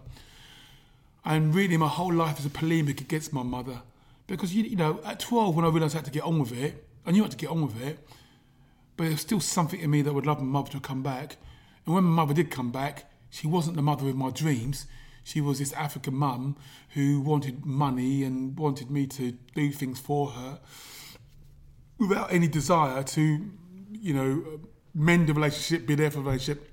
And 1.23 1.53
really, 1.55 1.77
my 1.77 1.87
whole 1.87 2.13
life 2.13 2.37
was 2.37 2.45
a 2.45 2.49
polemic 2.49 2.99
against 2.99 3.31
my 3.31 3.43
mother 3.43 3.81
because 4.27 4.55
you, 4.55 4.63
you 4.63 4.75
know, 4.75 4.99
at 5.05 5.19
12, 5.19 5.55
when 5.55 5.65
I 5.65 5.69
realised 5.69 5.95
I 5.95 5.99
had 5.99 6.05
to 6.05 6.11
get 6.11 6.23
on 6.23 6.39
with 6.39 6.51
it, 6.51 6.85
I 7.05 7.11
knew 7.11 7.21
I 7.21 7.25
had 7.25 7.31
to 7.31 7.37
get 7.37 7.49
on 7.49 7.61
with 7.61 7.81
it, 7.81 7.99
but 8.97 9.05
there's 9.05 9.21
still 9.21 9.39
something 9.39 9.79
in 9.79 9.89
me 9.91 10.01
that 10.01 10.13
would 10.13 10.25
love 10.25 10.39
my 10.39 10.45
mother 10.45 10.71
to 10.71 10.79
come 10.79 11.03
back. 11.03 11.37
And 11.85 11.95
when 11.95 12.03
my 12.03 12.23
mother 12.23 12.33
did 12.33 12.49
come 12.49 12.71
back, 12.71 13.10
she 13.31 13.47
wasn't 13.47 13.75
the 13.75 13.81
mother 13.81 14.07
of 14.07 14.15
my 14.15 14.29
dreams. 14.29 14.85
She 15.23 15.41
was 15.41 15.57
this 15.57 15.73
African 15.73 16.15
mum 16.15 16.57
who 16.89 17.21
wanted 17.21 17.65
money 17.65 18.23
and 18.23 18.57
wanted 18.59 18.91
me 18.91 19.07
to 19.07 19.31
do 19.55 19.71
things 19.71 19.99
for 19.99 20.31
her 20.31 20.59
without 21.97 22.31
any 22.31 22.47
desire 22.47 23.03
to, 23.03 23.51
you 23.91 24.13
know, 24.13 24.59
mend 24.93 25.27
the 25.27 25.33
relationship, 25.33 25.87
be 25.87 25.95
there 25.95 26.11
for 26.11 26.17
the 26.17 26.23
relationship. 26.23 26.67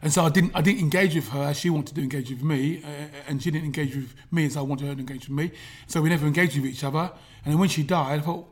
And 0.00 0.12
so 0.12 0.24
I 0.24 0.28
didn't, 0.28 0.52
I 0.54 0.60
didn't 0.60 0.80
engage 0.80 1.14
with 1.14 1.28
her 1.30 1.44
as 1.44 1.58
she 1.58 1.70
wanted 1.70 1.94
to 1.94 2.02
engage 2.02 2.30
with 2.30 2.42
me, 2.42 2.82
uh, 2.84 2.88
and 3.26 3.42
she 3.42 3.50
didn't 3.50 3.64
engage 3.64 3.96
with 3.96 4.14
me 4.30 4.44
as 4.44 4.56
I 4.56 4.60
wanted 4.60 4.86
her 4.86 4.94
to 4.94 5.00
engage 5.00 5.28
with 5.28 5.36
me. 5.36 5.50
So 5.86 6.02
we 6.02 6.10
never 6.10 6.26
engaged 6.26 6.56
with 6.56 6.66
each 6.66 6.84
other. 6.84 7.10
And 7.44 7.52
then 7.52 7.58
when 7.58 7.70
she 7.70 7.82
died, 7.82 8.20
I 8.20 8.22
thought, 8.22 8.46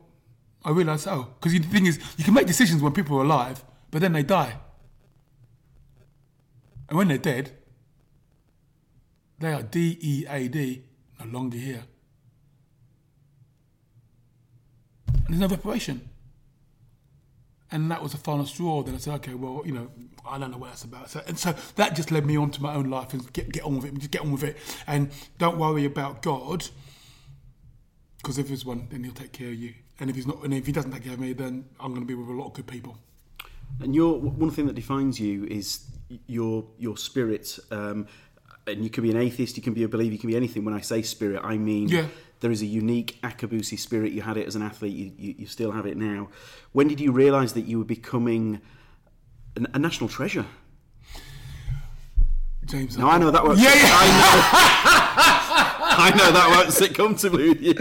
I 0.65 0.71
realised, 0.71 1.07
oh, 1.07 1.27
because 1.39 1.53
the 1.53 1.59
thing 1.67 1.85
is, 1.85 1.99
you 2.17 2.23
can 2.23 2.33
make 2.33 2.47
decisions 2.47 2.81
when 2.81 2.91
people 2.91 3.17
are 3.19 3.23
alive, 3.23 3.63
but 3.91 4.01
then 4.01 4.13
they 4.13 4.23
die. 4.23 4.55
And 6.89 6.97
when 6.97 7.07
they're 7.07 7.17
dead, 7.17 7.51
they 9.39 9.53
are 9.53 9.63
D 9.63 9.97
E 10.01 10.25
A 10.29 10.47
D, 10.47 10.83
no 11.19 11.25
longer 11.25 11.57
here. 11.57 11.83
And 15.07 15.27
there's 15.29 15.39
no 15.39 15.47
reparation. 15.47 16.09
And 17.71 17.89
that 17.89 18.03
was 18.03 18.11
the 18.11 18.19
final 18.19 18.45
straw. 18.45 18.83
Then 18.83 18.93
I 18.93 18.97
said, 18.99 19.15
okay, 19.15 19.33
well, 19.33 19.63
you 19.65 19.71
know, 19.71 19.89
I 20.27 20.37
don't 20.37 20.51
know 20.51 20.57
what 20.57 20.69
that's 20.69 20.83
about. 20.83 21.09
So, 21.09 21.23
and 21.25 21.39
so 21.39 21.55
that 21.75 21.95
just 21.95 22.11
led 22.11 22.25
me 22.25 22.37
on 22.37 22.51
to 22.51 22.61
my 22.61 22.75
own 22.75 22.89
life 22.89 23.13
and 23.13 23.33
get, 23.33 23.51
get 23.51 23.63
on 23.63 23.75
with 23.75 23.85
it, 23.85 23.93
just 23.95 24.11
get 24.11 24.21
on 24.21 24.31
with 24.31 24.43
it. 24.43 24.57
And 24.85 25.09
don't 25.39 25.57
worry 25.57 25.85
about 25.85 26.21
God, 26.21 26.67
because 28.17 28.37
if 28.37 28.47
there's 28.49 28.63
one, 28.63 28.87
then 28.91 29.03
he'll 29.03 29.13
take 29.13 29.31
care 29.31 29.47
of 29.47 29.55
you. 29.55 29.73
And 29.99 30.09
if 30.09 30.15
he's 30.15 30.27
not, 30.27 30.43
and 30.43 30.53
if 30.53 30.65
he 30.65 30.71
doesn't 30.71 30.91
take 30.91 31.03
care 31.03 31.13
of 31.13 31.19
me, 31.19 31.33
then 31.33 31.65
I'm 31.79 31.93
going 31.93 32.01
to 32.01 32.07
be 32.07 32.13
with 32.13 32.29
a 32.29 32.33
lot 32.33 32.47
of 32.47 32.53
good 32.53 32.67
people. 32.67 32.97
And 33.79 33.95
your 33.95 34.19
one 34.19 34.51
thing 34.51 34.67
that 34.67 34.75
defines 34.75 35.19
you 35.19 35.45
is 35.45 35.85
your 36.27 36.65
your 36.77 36.97
spirit. 36.97 37.59
Um, 37.71 38.07
and 38.65 38.81
you 38.81 38.89
can 38.89 39.03
be 39.03 39.11
an 39.11 39.17
atheist, 39.17 39.57
you 39.57 39.63
can 39.63 39.73
be 39.73 39.83
a 39.83 39.89
believer, 39.89 40.13
you 40.13 40.19
can 40.19 40.29
be 40.29 40.37
anything. 40.37 40.63
When 40.63 40.73
I 40.73 40.79
say 40.79 41.01
spirit, 41.01 41.41
I 41.43 41.57
mean 41.57 41.89
Yeah. 41.89 42.05
there 42.39 42.49
is 42.49 42.61
a 42.61 42.65
unique 42.65 43.19
Akabusi 43.21 43.77
spirit. 43.77 44.13
You 44.13 44.21
had 44.21 44.37
it 44.37 44.47
as 44.47 44.55
an 44.55 44.61
athlete, 44.61 44.93
you, 44.95 45.11
you, 45.17 45.35
you 45.39 45.47
still 45.47 45.71
have 45.71 45.85
it 45.85 45.97
now. 45.97 46.29
When 46.71 46.87
did 46.87 47.01
you 47.01 47.11
realise 47.11 47.51
that 47.53 47.65
you 47.65 47.79
were 47.79 47.83
becoming 47.85 48.61
an, 49.57 49.67
a 49.73 49.79
national 49.79 50.09
treasure? 50.09 50.45
James. 52.65 52.97
Now 52.97 53.09
I 53.09 53.17
know 53.17 53.31
that 53.31 53.43
won't. 53.43 53.59
Yeah, 53.59 53.73
yeah. 53.73 53.91
I 53.91 54.07
know. 54.07 54.43
I 55.95 56.09
know 56.15 56.31
that 56.31 56.49
won't 56.49 56.71
sit 56.73 56.95
comfortably 56.95 57.49
with 57.49 57.61
you. 57.61 57.73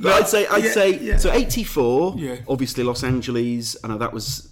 But 0.00 0.12
I'd 0.22 0.28
say, 0.28 0.46
I'd 0.46 0.64
yeah, 0.64 0.70
say, 0.72 0.98
yeah. 0.98 1.16
so 1.18 1.30
'84. 1.30 2.14
Yeah. 2.16 2.36
Obviously, 2.48 2.82
Los 2.82 3.04
Angeles. 3.04 3.76
I 3.84 3.88
know 3.88 3.98
that 3.98 4.12
was. 4.12 4.48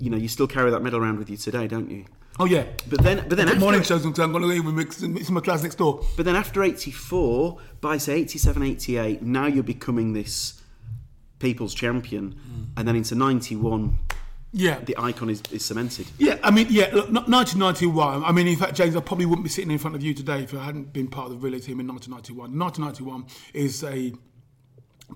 You 0.00 0.10
know, 0.10 0.16
you 0.16 0.28
still 0.28 0.46
carry 0.48 0.70
that 0.70 0.82
medal 0.82 1.00
around 1.00 1.18
with 1.18 1.30
you 1.30 1.36
today, 1.36 1.68
don't 1.68 1.90
you? 1.90 2.04
Oh, 2.40 2.46
yeah. 2.46 2.64
But 2.88 3.02
then, 3.02 3.24
but 3.28 3.36
then 3.36 3.48
after, 3.48 3.60
morning 3.60 3.82
shows. 3.82 4.04
I'm 4.04 4.12
going 4.12 4.32
to 4.42 4.46
leave 4.48 4.64
with 4.64 4.74
mix, 4.74 5.00
it's 5.02 5.28
in 5.28 5.34
my 5.34 5.40
class 5.40 5.62
next 5.62 5.76
door. 5.76 6.04
but 6.16 6.24
then 6.24 6.34
after 6.36 6.62
'84, 6.64 7.58
by 7.80 7.96
say 7.96 8.14
'87, 8.20 8.62
'88, 8.62 9.22
now 9.22 9.46
you're 9.46 9.62
becoming 9.62 10.14
this 10.14 10.60
people's 11.38 11.74
champion, 11.74 12.32
Hmm. 12.32 12.62
and 12.76 12.88
then 12.88 12.96
into 12.96 13.14
'91, 13.14 13.98
Yeah. 14.52 14.80
the 14.80 14.96
icon 14.98 15.30
is, 15.30 15.42
is 15.52 15.64
cemented. 15.64 16.06
Yeah, 16.18 16.38
I 16.42 16.50
mean, 16.50 16.66
yeah, 16.70 16.90
look, 16.92 17.10
1991. 17.10 18.24
I 18.24 18.32
mean, 18.32 18.46
in 18.48 18.56
fact, 18.56 18.74
James, 18.74 18.96
I 18.96 19.00
probably 19.00 19.26
wouldn't 19.26 19.44
be 19.44 19.50
sitting 19.50 19.70
in 19.70 19.78
front 19.78 19.94
of 19.94 20.02
you 20.02 20.12
today 20.14 20.42
if 20.42 20.54
I 20.54 20.64
hadn't 20.64 20.92
been 20.92 21.06
part 21.08 21.26
of 21.26 21.32
the 21.32 21.38
relay 21.38 21.60
team 21.60 21.78
in 21.80 21.86
1991. 21.86 22.58
1991 22.58 23.26
is 23.52 23.84
a 23.84 24.12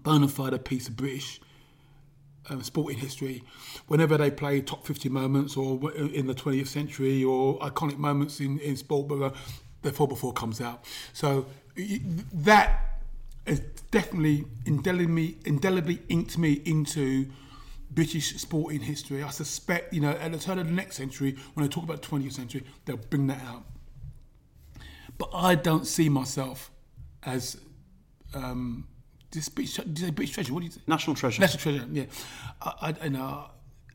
bona 0.05 0.29
fide 0.29 0.65
piece 0.65 0.87
of 0.89 0.97
British 0.97 1.41
um, 2.51 2.63
sporting 2.63 2.99
history. 2.99 3.43
Whenever 3.87 4.17
they 4.17 4.31
play 4.31 4.61
top 4.61 4.87
50 4.87 5.09
moments 5.09 5.57
or 5.57 5.93
in 5.93 6.27
the 6.27 6.35
20th 6.35 6.69
century 6.69 7.25
or 7.25 7.59
iconic 7.61 7.99
moments 7.99 8.41
in, 8.41 8.59
in 8.61 8.77
sport, 8.77 9.09
but 9.09 9.23
uh, 9.23 9.31
the 9.83 9.93
4 9.93 10.09
before 10.09 10.33
comes 10.33 10.61
out. 10.61 10.85
So 11.13 11.47
that 12.33 13.01
has 13.47 13.61
definitely 13.91 14.45
indelibly, 14.67 15.39
indelibly 15.45 16.03
inked 16.09 16.37
me 16.37 16.61
into 16.65 17.29
British 17.91 18.37
sporting 18.37 18.81
history. 18.81 19.23
I 19.23 19.31
suspect, 19.31 19.93
you 19.95 20.01
know, 20.01 20.11
at 20.11 20.33
the 20.33 20.39
turn 20.39 20.59
of 20.59 20.67
the 20.67 20.73
next 20.73 20.97
century, 20.97 21.37
when 21.55 21.65
I 21.65 21.69
talk 21.69 21.85
about 21.85 22.03
the 22.03 22.09
20th 22.09 22.33
century, 22.33 22.65
they'll 22.85 22.97
bring 22.97 23.27
that 23.29 23.43
out. 23.47 23.65
But 25.17 25.31
I 25.33 25.55
don't 25.55 25.87
see 25.87 26.09
myself 26.09 26.71
as 27.25 27.57
um, 28.35 28.87
this 29.31 29.49
British, 29.49 29.75
say 29.75 30.11
British 30.11 30.35
treasure? 30.35 30.53
What 30.53 30.61
do 30.61 30.67
you 30.67 30.73
say? 30.73 30.81
National 30.87 31.15
treasure. 31.17 31.41
National 31.41 31.61
treasure, 31.61 31.87
yeah. 31.93 32.05
I, 32.63 32.95
I, 33.01 33.05
you 33.05 33.11
know, 33.11 33.51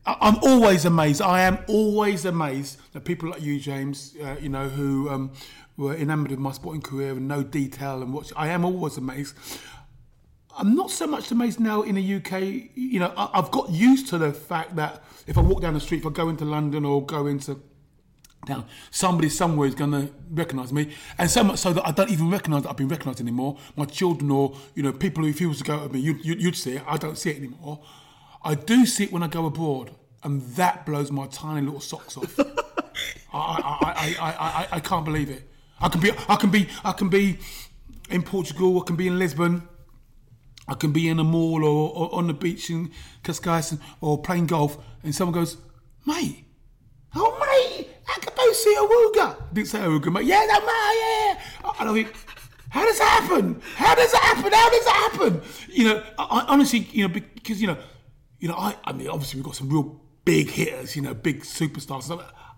I, 0.06 0.16
I'm 0.20 0.38
always 0.42 0.84
amazed. 0.84 1.22
I 1.22 1.42
am 1.42 1.58
always 1.66 2.24
amazed 2.24 2.80
that 2.92 3.04
people 3.04 3.30
like 3.30 3.42
you, 3.42 3.58
James, 3.58 4.14
uh, 4.22 4.36
you 4.40 4.48
know, 4.48 4.68
who 4.68 5.08
um, 5.10 5.32
were 5.76 5.94
enamoured 5.94 6.32
of 6.32 6.38
my 6.38 6.52
sporting 6.52 6.82
career 6.82 7.12
and 7.12 7.26
know 7.26 7.42
detail 7.42 8.02
and 8.02 8.12
watch. 8.12 8.32
I 8.36 8.48
am 8.48 8.64
always 8.64 8.96
amazed. 8.96 9.36
I'm 10.56 10.76
not 10.76 10.90
so 10.90 11.06
much 11.06 11.32
amazed 11.32 11.58
now 11.58 11.82
in 11.82 11.96
the 11.96 12.14
UK. 12.14 12.70
You 12.74 13.00
know, 13.00 13.12
I, 13.16 13.30
I've 13.34 13.50
got 13.50 13.70
used 13.70 14.08
to 14.08 14.18
the 14.18 14.32
fact 14.32 14.76
that 14.76 15.02
if 15.26 15.36
I 15.36 15.40
walk 15.40 15.62
down 15.62 15.74
the 15.74 15.80
street, 15.80 15.98
if 15.98 16.06
I 16.06 16.10
go 16.10 16.28
into 16.28 16.44
London 16.44 16.84
or 16.84 17.04
go 17.04 17.26
into 17.26 17.60
down, 18.44 18.66
somebody 18.90 19.28
somewhere 19.28 19.66
is 19.66 19.74
going 19.74 19.92
to 19.92 20.10
recognise 20.30 20.72
me, 20.72 20.94
and 21.18 21.30
so 21.30 21.44
much 21.44 21.58
so 21.58 21.72
that 21.72 21.86
I 21.86 21.90
don't 21.90 22.10
even 22.10 22.30
recognise 22.30 22.62
that 22.62 22.70
I've 22.70 22.76
been 22.76 22.88
recognised 22.88 23.20
anymore. 23.20 23.58
My 23.76 23.84
children 23.84 24.30
or 24.30 24.56
you 24.74 24.82
know 24.82 24.92
people 24.92 25.24
who 25.24 25.48
was 25.48 25.58
to 25.58 25.64
go 25.64 25.84
at 25.84 25.92
me, 25.92 26.00
you, 26.00 26.14
you, 26.22 26.34
you'd 26.34 26.56
see 26.56 26.76
it. 26.76 26.82
I 26.86 26.96
don't 26.96 27.16
see 27.16 27.30
it 27.30 27.36
anymore. 27.36 27.80
I 28.42 28.54
do 28.54 28.86
see 28.86 29.04
it 29.04 29.12
when 29.12 29.22
I 29.22 29.28
go 29.28 29.46
abroad, 29.46 29.90
and 30.22 30.42
that 30.56 30.86
blows 30.86 31.10
my 31.10 31.26
tiny 31.26 31.62
little 31.62 31.80
socks 31.80 32.16
off. 32.16 32.38
I, 33.32 33.34
I, 33.34 34.16
I, 34.16 34.16
I, 34.20 34.32
I, 34.32 34.68
I 34.72 34.80
can't 34.80 35.04
believe 35.04 35.30
it. 35.30 35.42
I 35.80 35.88
can 35.88 36.00
be, 36.00 36.12
I 36.28 36.36
can 36.36 36.50
be, 36.50 36.68
I 36.84 36.92
can 36.92 37.08
be 37.08 37.38
in 38.10 38.22
Portugal. 38.22 38.80
I 38.80 38.84
can 38.86 38.96
be 38.96 39.08
in 39.08 39.18
Lisbon. 39.18 39.68
I 40.66 40.74
can 40.74 40.92
be 40.92 41.08
in 41.08 41.18
a 41.18 41.24
mall 41.24 41.64
or, 41.64 41.92
or 41.94 42.14
on 42.14 42.26
the 42.26 42.34
beach 42.34 42.70
in 42.70 42.90
Cascais 43.22 43.78
or 44.00 44.22
playing 44.22 44.46
golf, 44.46 44.78
and 45.02 45.14
someone 45.14 45.34
goes, 45.34 45.58
"Mate, 46.06 46.44
oh 47.14 47.38
mate, 47.38 47.73
Akabusi 48.64 49.12
Awuga." 49.12 49.36
Didn't 49.52 49.68
say 49.68 49.78
Awuga, 49.80 50.12
mate. 50.12 50.24
Yeah, 50.26 50.44
that 50.46 50.62
mate, 50.64 51.64
yeah. 51.64 51.72
And 51.80 51.90
I 51.90 51.92
think, 51.92 52.14
how 52.70 52.84
does 52.84 52.98
that 52.98 53.22
happen? 53.22 53.60
How 53.76 53.94
does 53.94 54.12
that 54.12 54.22
happen? 54.22 54.52
How 54.52 54.70
does 54.70 54.84
that 54.84 55.10
happen? 55.12 55.42
You 55.68 55.84
know, 55.84 56.02
I, 56.18 56.24
I 56.24 56.44
honestly, 56.48 56.80
you 56.92 57.06
know, 57.06 57.14
because 57.14 57.60
you 57.60 57.66
know, 57.66 57.76
you 58.38 58.48
know, 58.48 58.54
I, 58.54 58.76
I 58.84 58.92
mean, 58.92 59.08
obviously 59.08 59.38
we've 59.38 59.46
got 59.46 59.56
some 59.56 59.68
real 59.70 60.00
big 60.24 60.50
hitters, 60.50 60.96
you 60.96 61.02
know, 61.02 61.14
big 61.14 61.42
superstars. 61.42 62.08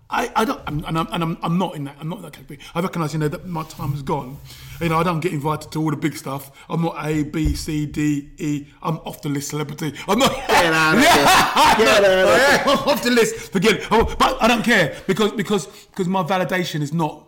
I, 0.09 0.31
I 0.37 0.45
don't, 0.45 0.61
I'm, 0.65 0.85
and, 0.85 0.97
I'm, 0.97 1.07
and 1.11 1.21
I'm, 1.23 1.37
I'm 1.43 1.57
not 1.57 1.75
in 1.75 1.83
that. 1.83 1.97
I'm 1.99 2.07
not 2.07 2.17
in 2.19 2.21
that 2.23 2.33
category. 2.33 2.59
I 2.73 2.79
recognise, 2.79 3.11
you 3.11 3.19
know, 3.19 3.27
that 3.27 3.45
my 3.45 3.63
time 3.63 3.93
is 3.93 4.01
gone. 4.01 4.37
You 4.79 4.87
know, 4.89 4.97
I 4.99 5.03
don't 5.03 5.19
get 5.19 5.33
invited 5.33 5.69
to 5.73 5.79
all 5.81 5.89
the 5.91 5.97
big 5.97 6.15
stuff. 6.15 6.49
I'm 6.69 6.81
not 6.81 6.95
A, 7.05 7.23
B, 7.23 7.53
C, 7.55 7.85
D, 7.85 8.29
E. 8.37 8.67
I'm 8.81 8.97
off 8.99 9.21
the 9.21 9.27
list 9.27 9.49
celebrity. 9.49 9.93
I'm 10.07 10.17
not. 10.19 10.31
Get 10.31 10.73
out 10.73 10.95
of 10.97 11.03
Yeah. 11.03 11.13
here. 11.13 11.85
Get 11.85 12.05
out 12.05 12.05
of 12.05 12.39
Yeah, 12.39 12.63
I'm 12.71 12.87
off 12.89 13.03
the 13.03 13.11
list. 13.11 13.51
Forget 13.51 13.75
it. 13.75 13.87
Oh, 13.91 14.15
But 14.17 14.41
I 14.41 14.47
don't 14.47 14.63
care 14.63 14.95
because 15.07 15.33
because 15.33 15.67
because 15.67 16.07
my 16.07 16.23
validation 16.23 16.81
is 16.81 16.93
not 16.93 17.27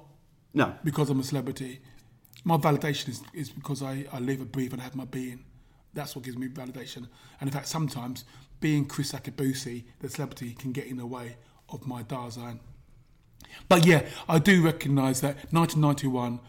No. 0.54 0.74
because 0.84 1.10
I'm 1.10 1.20
a 1.20 1.24
celebrity. 1.24 1.82
My 2.46 2.56
validation 2.56 3.10
is, 3.10 3.22
is 3.34 3.50
because 3.50 3.84
I, 3.84 4.06
I 4.14 4.20
live 4.20 4.40
and 4.40 4.50
breathe 4.50 4.72
and 4.72 4.80
I 4.82 4.86
have 4.86 4.96
my 4.96 5.04
being. 5.04 5.44
That's 5.94 6.16
what 6.16 6.24
gives 6.24 6.38
me 6.38 6.48
validation. 6.48 7.08
And 7.42 7.50
in 7.50 7.52
fact, 7.52 7.68
sometimes 7.68 8.24
being 8.62 8.88
Kriss 8.88 9.14
Akabusi, 9.14 9.84
the 10.00 10.08
celebrity, 10.10 10.54
can 10.54 10.72
get 10.72 10.88
in 10.88 10.96
the 10.96 11.06
way 11.06 11.36
of 11.68 11.86
my 11.86 12.04
Dasein. 12.04 12.60
But 13.68 13.86
yeah, 13.86 14.06
I 14.28 14.40
do 14.40 14.64
recognise 14.64 15.22
that 15.22 15.36
1991 15.52 16.40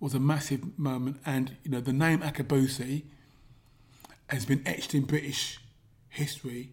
was 0.00 0.14
a 0.14 0.20
massive 0.20 0.78
moment, 0.78 1.20
and 1.24 1.56
you 1.62 1.70
know 1.70 1.80
the 1.80 1.92
name 1.92 2.20
Akabusi 2.20 3.04
has 4.28 4.44
been 4.44 4.62
etched 4.66 4.94
in 4.94 5.02
British 5.02 5.60
history 6.08 6.70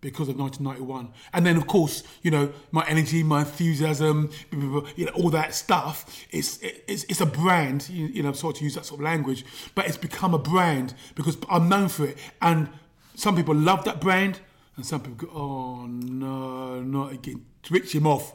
because 0.00 0.28
of 0.28 0.38
1991. 0.38 1.12
And 1.32 1.44
then, 1.44 1.56
of 1.56 1.66
course, 1.66 2.02
you 2.22 2.30
know, 2.30 2.52
my 2.70 2.86
energy, 2.86 3.22
my 3.22 3.40
enthusiasm, 3.40 4.30
you 4.52 5.06
know, 5.06 5.12
all 5.12 5.30
that 5.30 5.54
stuff. 5.54 6.26
It's 6.30 6.58
it's, 6.62 7.04
it's 7.04 7.20
a 7.20 7.26
brand. 7.26 7.88
You, 7.88 8.06
you 8.06 8.22
know, 8.22 8.32
sorry 8.32 8.54
to 8.54 8.64
use 8.64 8.74
that 8.74 8.84
sort 8.84 9.00
of 9.00 9.04
language, 9.04 9.44
but 9.74 9.86
it's 9.86 9.96
become 9.96 10.34
a 10.34 10.38
brand 10.38 10.94
because 11.14 11.36
I'm 11.50 11.68
known 11.68 11.88
for 11.88 12.06
it. 12.06 12.18
And 12.40 12.68
some 13.14 13.34
people 13.34 13.54
love 13.54 13.84
that 13.84 14.00
brand, 14.00 14.40
and 14.76 14.86
some 14.86 15.00
people 15.00 15.26
go, 15.28 15.32
"Oh 15.34 15.86
no, 15.86 16.80
not 16.82 17.12
again!" 17.12 17.44
Switch 17.62 17.94
him 17.94 18.06
off. 18.06 18.34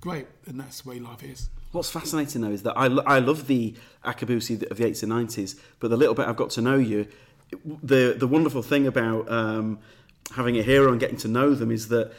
Great, 0.00 0.26
and 0.46 0.60
that's 0.60 0.82
the 0.82 0.88
way 0.90 0.98
life 1.00 1.22
is. 1.24 1.48
What's 1.72 1.90
fascinating 1.90 2.40
though 2.42 2.50
is 2.50 2.62
that 2.62 2.76
I, 2.78 2.86
I 2.86 3.18
love 3.18 3.46
the 3.46 3.74
Akabusi 4.04 4.62
of 4.70 4.76
the 4.78 4.84
80s 4.84 5.02
and 5.02 5.12
90s, 5.12 5.58
but 5.80 5.90
the 5.90 5.96
little 5.96 6.14
bit 6.14 6.26
I've 6.26 6.36
got 6.36 6.50
to 6.50 6.62
know 6.62 6.76
you, 6.76 7.06
the 7.82 8.14
the 8.18 8.26
wonderful 8.26 8.62
thing 8.62 8.86
about 8.86 9.30
um, 9.30 9.78
having 10.34 10.56
a 10.58 10.62
hero 10.62 10.90
and 10.92 11.00
getting 11.00 11.16
to 11.18 11.28
know 11.28 11.54
them 11.54 11.70
is 11.70 11.88
that 11.88 12.12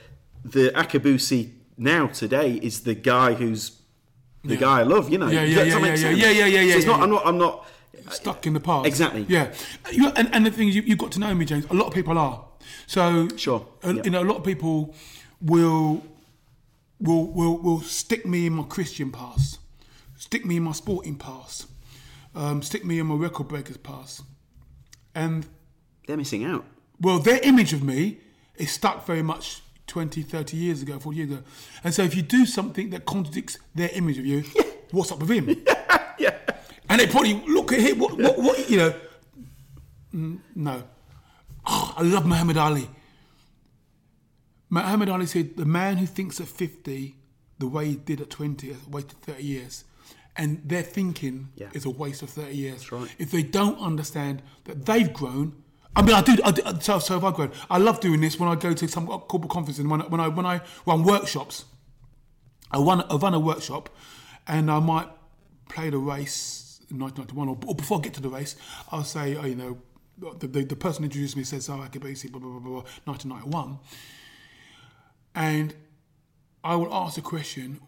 the 0.43 0.69
Akabusi 0.75 1.51
now 1.77 2.07
today 2.07 2.55
is 2.61 2.81
the 2.81 2.93
guy 2.95 3.33
who's 3.33 3.77
the 4.43 4.53
Yeah. 4.55 4.59
guy 4.59 4.79
I 4.79 4.83
love. 4.83 5.09
You 5.09 5.17
know, 5.17 5.27
Yeah, 5.27 5.43
yeah, 5.43 5.63
yeah, 5.63 5.77
yeah, 5.79 5.95
yeah, 5.95 6.09
yeah, 6.31 6.45
yeah, 6.45 6.61
yeah, 6.61 6.71
So 6.73 6.77
it's 6.77 6.85
not. 6.85 6.97
yeah. 6.97 7.03
I'm 7.03 7.09
not. 7.11 7.25
I'm 7.25 7.37
not. 7.37 7.67
stuck 8.11 8.45
in 8.47 8.53
the 8.53 8.59
past. 8.59 8.87
Exactly. 8.87 9.25
Yeah. 9.29 9.53
You 9.91 10.09
and, 10.15 10.33
and 10.33 10.45
the 10.45 10.51
thing 10.51 10.67
is, 10.69 10.75
you, 10.75 10.81
you've 10.81 10.97
got 10.97 11.11
to 11.13 11.19
know 11.19 11.33
me, 11.35 11.45
James. 11.45 11.65
A 11.69 11.73
lot 11.73 11.87
of 11.87 11.93
people 11.93 12.17
are. 12.17 12.43
So 12.87 13.27
Sure. 13.37 13.65
uh, 13.83 13.93
Yeah. 13.93 14.01
You 14.05 14.09
know, 14.11 14.21
a 14.23 14.29
lot 14.31 14.37
of 14.37 14.43
people 14.43 14.95
will 15.41 16.01
will 16.99 17.25
will 17.31 17.57
will 17.57 17.81
stick 17.81 18.25
me 18.25 18.45
in 18.45 18.53
my 18.53 18.63
Christian 18.63 19.11
past, 19.11 19.59
stick 20.17 20.45
me 20.45 20.57
in 20.57 20.63
my 20.63 20.71
sporting 20.73 21.15
past, 21.15 21.67
um, 22.35 22.61
stick 22.61 22.83
me 22.85 22.99
in 22.99 23.07
my 23.07 23.15
record 23.15 23.47
breakers 23.47 23.77
past, 23.77 24.21
and 25.15 25.45
They're 26.07 26.17
missing 26.17 26.43
out. 26.43 26.65
well, 26.99 27.19
their 27.19 27.39
image 27.43 27.73
of 27.73 27.83
me 27.83 28.19
is 28.57 28.71
stuck 28.71 29.05
very 29.05 29.21
much 29.23 29.61
20, 29.87 30.21
30 30.21 30.57
years 30.57 30.81
ago, 30.81 30.99
40 30.99 31.17
years 31.17 31.31
ago. 31.31 31.43
And 31.83 31.93
so 31.93 32.03
if 32.03 32.15
you 32.15 32.21
do 32.21 32.45
something 32.45 32.89
that 32.91 33.05
contradicts 33.05 33.57
their 33.73 33.89
image 33.93 34.17
of 34.19 34.25
you, 34.25 34.43
what's 34.91 35.11
up 35.11 35.19
with 35.19 35.29
him? 35.29 35.63
Yeah. 36.19 36.37
And 36.89 36.99
they 36.99 37.07
probably 37.07 37.35
look 37.47 37.71
at 37.71 37.79
him, 37.79 37.97
what, 37.99 38.17
what, 38.17 38.37
what 38.37 38.69
you 38.69 38.75
know. 38.77 38.93
Mm, 40.13 40.39
no. 40.53 40.83
Oh, 41.65 41.93
I 41.95 42.01
love 42.03 42.25
Muhammad 42.25 42.57
Ali. 42.57 42.89
Muhammad 44.69 45.09
Ali 45.09 45.25
said, 45.25 45.57
the 45.57 45.65
man 45.65 45.97
who 45.97 46.05
thinks 46.05 46.39
at 46.39 46.47
50 46.47 47.15
the 47.57 47.67
way 47.67 47.87
he 47.89 47.95
did 47.95 48.21
at 48.21 48.29
20 48.29 48.67
has 48.71 48.87
wasted 48.87 49.19
30 49.21 49.43
years. 49.43 49.83
And 50.37 50.61
their 50.63 50.83
thinking 50.83 51.49
Yeah. 51.55 51.67
is 51.73 51.85
a 51.85 51.89
waste 51.89 52.21
of 52.21 52.29
30 52.29 52.55
years. 52.55 52.91
right. 52.91 53.13
If 53.17 53.31
they 53.31 53.43
don't 53.43 53.77
understand 53.79 54.41
that 54.65 54.85
they've 54.85 55.11
grown, 55.11 55.61
I 55.95 56.01
mean, 56.03 56.13
I 56.15 56.21
do. 56.21 56.37
I 56.45 56.51
do 56.51 56.61
so, 56.81 56.99
so 56.99 57.15
have 57.15 57.25
I 57.25 57.31
grown. 57.35 57.51
I 57.69 57.77
love 57.79 57.99
doing 57.99 58.21
this 58.21 58.39
when 58.39 58.47
I 58.47 58.55
go 58.55 58.73
to 58.73 58.87
some 58.87 59.07
corporate 59.07 59.49
conferences 59.51 59.79
and 59.79 59.89
when, 59.91 60.01
I- 60.03 60.07
when 60.07 60.21
I 60.21 60.27
when 60.29 60.45
I 60.45 60.61
run 60.85 61.03
workshops. 61.03 61.65
I 62.71 62.77
run, 62.77 63.01
I 63.09 63.15
run 63.15 63.33
a 63.33 63.39
workshop, 63.39 63.89
and 64.47 64.69
I 64.69 64.79
might 64.79 65.09
play 65.67 65.89
the 65.89 65.97
race 65.97 66.79
in 66.91 66.99
1991, 66.99 67.49
or, 67.49 67.57
or 67.67 67.75
before 67.75 67.97
I 67.97 68.01
get 68.01 68.13
to 68.13 68.21
the 68.21 68.29
race, 68.29 68.55
I'll 68.91 69.03
say, 69.03 69.35
oh, 69.35 69.45
you 69.45 69.55
know, 69.55 69.77
the, 70.17 70.47
the, 70.47 70.63
the 70.63 70.75
person 70.75 71.03
introduced 71.03 71.35
me 71.35 71.43
says, 71.43 71.67
oh, 71.69 71.85
basically 71.99 72.29
blah, 72.39 72.39
blah, 72.39 72.59
blah, 72.59 72.69
blah, 72.81 72.83
1991. 73.05 73.79
And 75.39 75.73
I 76.65 76.75
will 76.75 76.93
ask 76.93 77.15
the 77.15 77.21
question, 77.21 77.79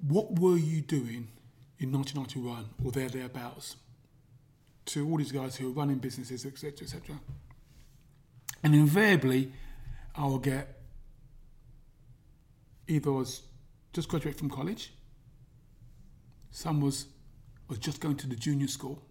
what 0.00 0.38
were 0.40 0.56
you 0.56 0.80
doing 0.80 1.28
in 1.78 1.92
1991 1.92 2.70
or 2.82 2.92
there, 2.92 3.10
thereabouts? 3.10 3.76
To 4.86 5.06
all 5.06 5.18
these 5.18 5.32
guys 5.32 5.56
who 5.56 5.68
are 5.68 5.72
running 5.72 5.98
businesses, 5.98 6.46
etc., 6.46 6.84
etc. 6.84 7.20
And 8.62 8.74
invariably, 8.74 9.52
I 10.14 10.24
will 10.24 10.38
get 10.38 10.80
either 12.88 13.12
was 13.12 13.42
just 13.92 14.08
graduated 14.08 14.38
from 14.38 14.48
college, 14.48 14.94
some 16.50 16.80
was 16.80 17.06
was 17.68 17.78
just 17.78 18.00
going 18.00 18.16
to 18.16 18.28
the 18.28 18.36
junior 18.36 18.68
school, 18.68 19.02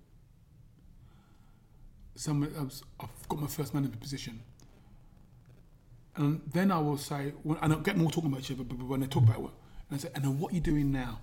some 2.15 2.39
was, 2.39 2.81
I've 2.99 3.29
got 3.29 3.39
my 3.39 3.47
first 3.47 3.73
management 3.75 4.01
position. 4.01 4.41
And 6.15 6.41
then 6.53 6.71
I 6.71 6.79
will 6.79 6.97
say, 6.97 7.31
when- 7.43 7.57
and 7.59 7.73
I'll 7.73 7.79
get 7.79 7.97
more 7.97 8.09
talking 8.09 8.31
about 8.31 8.41
each 8.41 8.51
other, 8.51 8.63
but 8.63 8.77
when 8.79 9.01
they 9.01 9.07
talk 9.07 9.23
about 9.23 9.41
what, 9.41 9.53
and 9.89 9.99
I 9.99 10.01
say, 10.01 10.09
and 10.15 10.23
then 10.23 10.39
what 10.39 10.51
are 10.51 10.55
you 10.55 10.61
doing 10.61 10.91
now? 10.91 11.19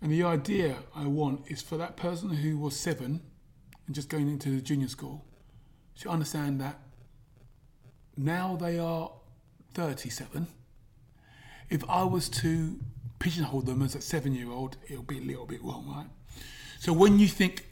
And 0.00 0.10
the 0.10 0.22
idea 0.22 0.78
I 0.94 1.06
want 1.06 1.50
is 1.50 1.62
for 1.62 1.76
that 1.78 1.96
person 1.96 2.30
who 2.30 2.58
was 2.58 2.76
seven 2.76 3.22
and 3.86 3.94
just 3.94 4.08
going 4.08 4.28
into 4.28 4.50
the 4.50 4.60
junior 4.60 4.88
school 4.88 5.24
to 6.00 6.08
understand 6.08 6.60
that 6.60 6.80
now 8.16 8.56
they 8.56 8.78
are 8.78 9.12
37. 9.74 10.46
If 11.70 11.88
I 11.88 12.04
was 12.04 12.28
to 12.30 12.78
pigeonhole 13.18 13.62
them 13.62 13.82
as 13.82 13.94
a 13.94 14.00
seven 14.00 14.34
year 14.34 14.50
old, 14.50 14.76
it'll 14.88 15.02
be 15.02 15.18
a 15.18 15.22
little 15.22 15.46
bit 15.46 15.62
wrong, 15.62 15.86
right? 15.88 16.06
So 16.78 16.92
when 16.92 17.18
you 17.18 17.28
think, 17.28 17.66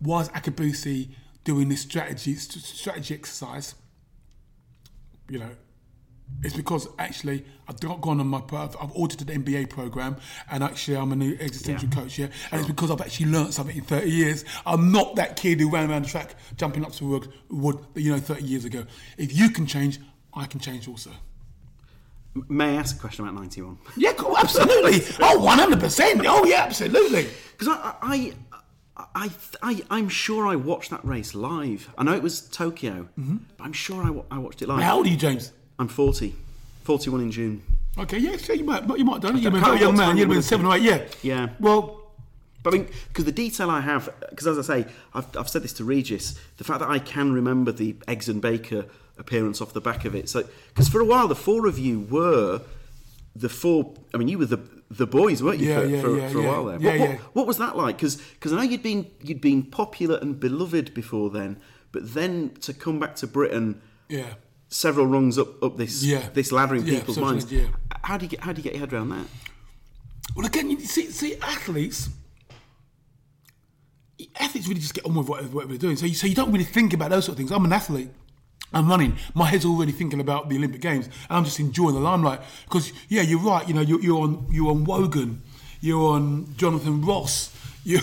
was 0.00 0.28
Akabusi 0.30 1.10
doing 1.44 1.68
this 1.68 1.82
strategy, 1.82 2.34
strategy 2.34 3.14
exercise? 3.14 3.74
You 5.28 5.40
know, 5.40 5.50
it's 6.42 6.54
because 6.54 6.88
actually 6.98 7.44
I've 7.66 7.82
not 7.82 8.00
gone 8.00 8.20
on 8.20 8.28
my 8.28 8.38
I've, 8.38 8.76
I've 8.80 8.92
audited 8.94 9.26
the 9.26 9.34
MBA 9.34 9.70
program 9.70 10.16
and 10.50 10.62
actually 10.62 10.96
I'm 10.96 11.10
a 11.12 11.16
new 11.16 11.36
existential 11.40 11.88
coach 11.88 12.14
here 12.14 12.30
and 12.52 12.60
it's 12.60 12.68
because 12.68 12.90
I've 12.90 13.00
actually 13.00 13.26
learnt 13.26 13.54
something 13.54 13.76
in 13.76 13.82
30 13.82 14.10
years. 14.10 14.44
I'm 14.64 14.92
not 14.92 15.16
that 15.16 15.36
kid 15.36 15.60
who 15.60 15.70
ran 15.70 15.90
around 15.90 16.04
the 16.04 16.08
track 16.08 16.34
jumping 16.56 16.84
up 16.84 16.92
to 16.92 17.04
wood, 17.04 17.32
wood 17.50 17.78
you 17.94 18.12
know 18.12 18.18
30 18.18 18.44
years 18.44 18.64
ago. 18.64 18.84
If 19.16 19.36
you 19.36 19.50
can 19.50 19.66
change, 19.66 19.98
I 20.32 20.46
can 20.46 20.60
change 20.60 20.86
also. 20.86 21.10
May 22.48 22.76
I 22.76 22.80
ask 22.80 22.96
a 22.96 23.00
question 23.00 23.24
about 23.24 23.34
91? 23.34 23.78
Yeah, 23.96 24.12
cool, 24.12 24.36
absolutely. 24.36 25.00
oh, 25.20 25.40
100%. 25.40 26.24
Oh 26.26 26.44
yeah, 26.44 26.62
absolutely. 26.62 27.26
Because 27.52 27.68
I, 27.68 27.94
I, 28.00 28.32
I, 28.98 29.30
I, 29.62 29.82
I'm 29.90 30.08
sure 30.08 30.46
I 30.46 30.56
watched 30.56 30.90
that 30.90 31.04
race 31.04 31.34
live. 31.34 31.88
I 31.96 32.02
know 32.02 32.14
it 32.14 32.22
was 32.22 32.40
Tokyo, 32.40 33.08
mm-hmm. 33.18 33.36
but 33.56 33.64
I'm 33.64 33.72
sure 33.72 34.02
I, 34.02 34.34
I 34.34 34.38
watched 34.38 34.62
it 34.62 34.68
live. 34.68 34.82
How 34.82 34.96
old 34.96 35.06
are 35.06 35.10
you, 35.10 35.16
James? 35.16 35.52
I'm 35.78 35.88
40, 35.88 36.34
41 36.82 37.20
in 37.20 37.30
June. 37.30 37.62
Okay, 37.96 38.18
yeah, 38.18 38.36
so 38.36 38.52
you 38.52 38.64
might, 38.64 38.82
you 38.98 39.04
might 39.04 39.14
have 39.14 39.22
done 39.22 39.36
it. 39.36 39.42
You've 39.42 39.52
been 39.52 39.62
a 39.62 39.78
young 39.78 39.96
man. 39.96 40.16
Have 40.16 40.28
been 40.28 40.42
seven 40.42 40.66
or 40.66 40.76
eight, 40.76 40.82
yeah. 40.82 41.04
Yeah. 41.22 41.48
Well, 41.60 42.12
But 42.62 42.74
I 42.74 42.78
mean, 42.78 42.88
because 43.08 43.24
the 43.24 43.32
detail 43.32 43.70
I 43.70 43.80
have, 43.80 44.12
because 44.30 44.46
as 44.46 44.58
I 44.58 44.82
say, 44.82 44.90
I've, 45.14 45.36
I've 45.36 45.48
said 45.48 45.62
this 45.62 45.72
to 45.74 45.84
Regis, 45.84 46.38
the 46.56 46.64
fact 46.64 46.80
that 46.80 46.88
I 46.88 46.98
can 46.98 47.32
remember 47.32 47.72
the 47.72 47.96
eggs 48.06 48.28
and 48.28 48.42
baker 48.42 48.86
appearance 49.16 49.60
off 49.60 49.72
the 49.72 49.80
back 49.80 50.04
of 50.04 50.14
it. 50.14 50.28
So, 50.28 50.44
because 50.68 50.88
for 50.88 51.00
a 51.00 51.04
while 51.04 51.28
the 51.28 51.34
four 51.34 51.66
of 51.66 51.78
you 51.78 52.00
were 52.00 52.62
the 53.34 53.48
four. 53.48 53.94
I 54.14 54.18
mean, 54.18 54.28
you 54.28 54.38
were 54.38 54.46
the 54.46 54.60
the 54.90 55.06
boys, 55.06 55.42
weren't 55.42 55.60
you? 55.60 55.68
Yeah, 55.68 55.80
for, 55.80 55.86
yeah, 55.86 56.00
for, 56.02 56.16
yeah, 56.18 56.28
for 56.30 56.38
a 56.38 56.42
while 56.46 56.64
there. 56.64 56.78
What, 56.78 57.00
what- 57.00 57.18
what 57.34 57.46
was 57.46 57.58
that 57.58 57.76
like? 57.76 57.98
Because 57.98 58.52
I 58.52 58.56
know 58.56 58.62
you'd 58.62 58.82
been 58.82 59.10
you'd 59.22 59.40
been 59.40 59.62
popular 59.64 60.18
and 60.22 60.38
beloved 60.40 60.94
before 60.94 61.30
then, 61.30 61.60
but 61.92 62.14
then 62.14 62.50
to 62.62 62.72
come 62.72 62.98
back 62.98 63.14
to 63.16 63.26
Britain. 63.26 63.80
yeah. 64.08 64.34
Several 64.70 65.06
rungs 65.06 65.38
up, 65.38 65.62
up 65.62 65.78
this 65.78 66.02
this 66.34 66.52
ladder 66.52 66.74
in 66.74 66.84
people's 66.98 67.16
minds. 67.24 67.46
How 68.04 68.18
do 68.18 68.26
you 68.26 68.28
get 68.28 68.40
how 68.40 68.52
do 68.52 68.58
you 68.58 68.62
get 68.62 68.74
your 68.74 68.80
head 68.80 68.92
around 68.92 69.08
that? 69.08 69.26
Well, 70.36 70.44
again, 70.44 70.68
you 70.70 70.78
see, 70.80 71.06
see, 71.10 71.36
athletes, 71.40 72.10
athletes 74.38 74.68
really 74.68 74.80
just 74.80 74.92
get 74.94 75.04
on 75.06 75.14
with 75.14 75.26
whatever, 75.28 75.48
whatever 75.48 75.72
they're 75.72 75.78
doing. 75.78 75.96
So 75.96 76.04
you, 76.06 76.14
so 76.14 76.26
you 76.26 76.34
don't 76.34 76.52
really 76.52 76.64
think 76.64 76.92
about 76.92 77.10
those 77.10 77.24
sort 77.24 77.34
of 77.34 77.38
things. 77.38 77.50
I'm 77.50 77.64
an 77.64 77.72
athlete. 77.72 78.10
I'm 78.72 78.88
running. 78.88 79.16
My 79.34 79.46
head's 79.46 79.64
already 79.64 79.92
thinking 79.92 80.20
about 80.20 80.48
the 80.48 80.56
Olympic 80.56 80.80
Games, 80.80 81.06
and 81.06 81.38
I'm 81.38 81.44
just 81.44 81.58
enjoying 81.58 81.94
the 81.94 82.00
limelight. 82.00 82.40
Because 82.64 82.92
yeah, 83.08 83.22
you're 83.22 83.40
right. 83.40 83.66
You 83.66 83.74
know, 83.74 83.80
you're, 83.80 84.00
you're 84.00 84.20
on 84.20 84.46
you're 84.50 84.70
on 84.70 84.84
Wogan, 84.84 85.42
you're 85.80 86.12
on 86.12 86.54
Jonathan 86.56 87.02
Ross, 87.02 87.54
you 87.84 88.00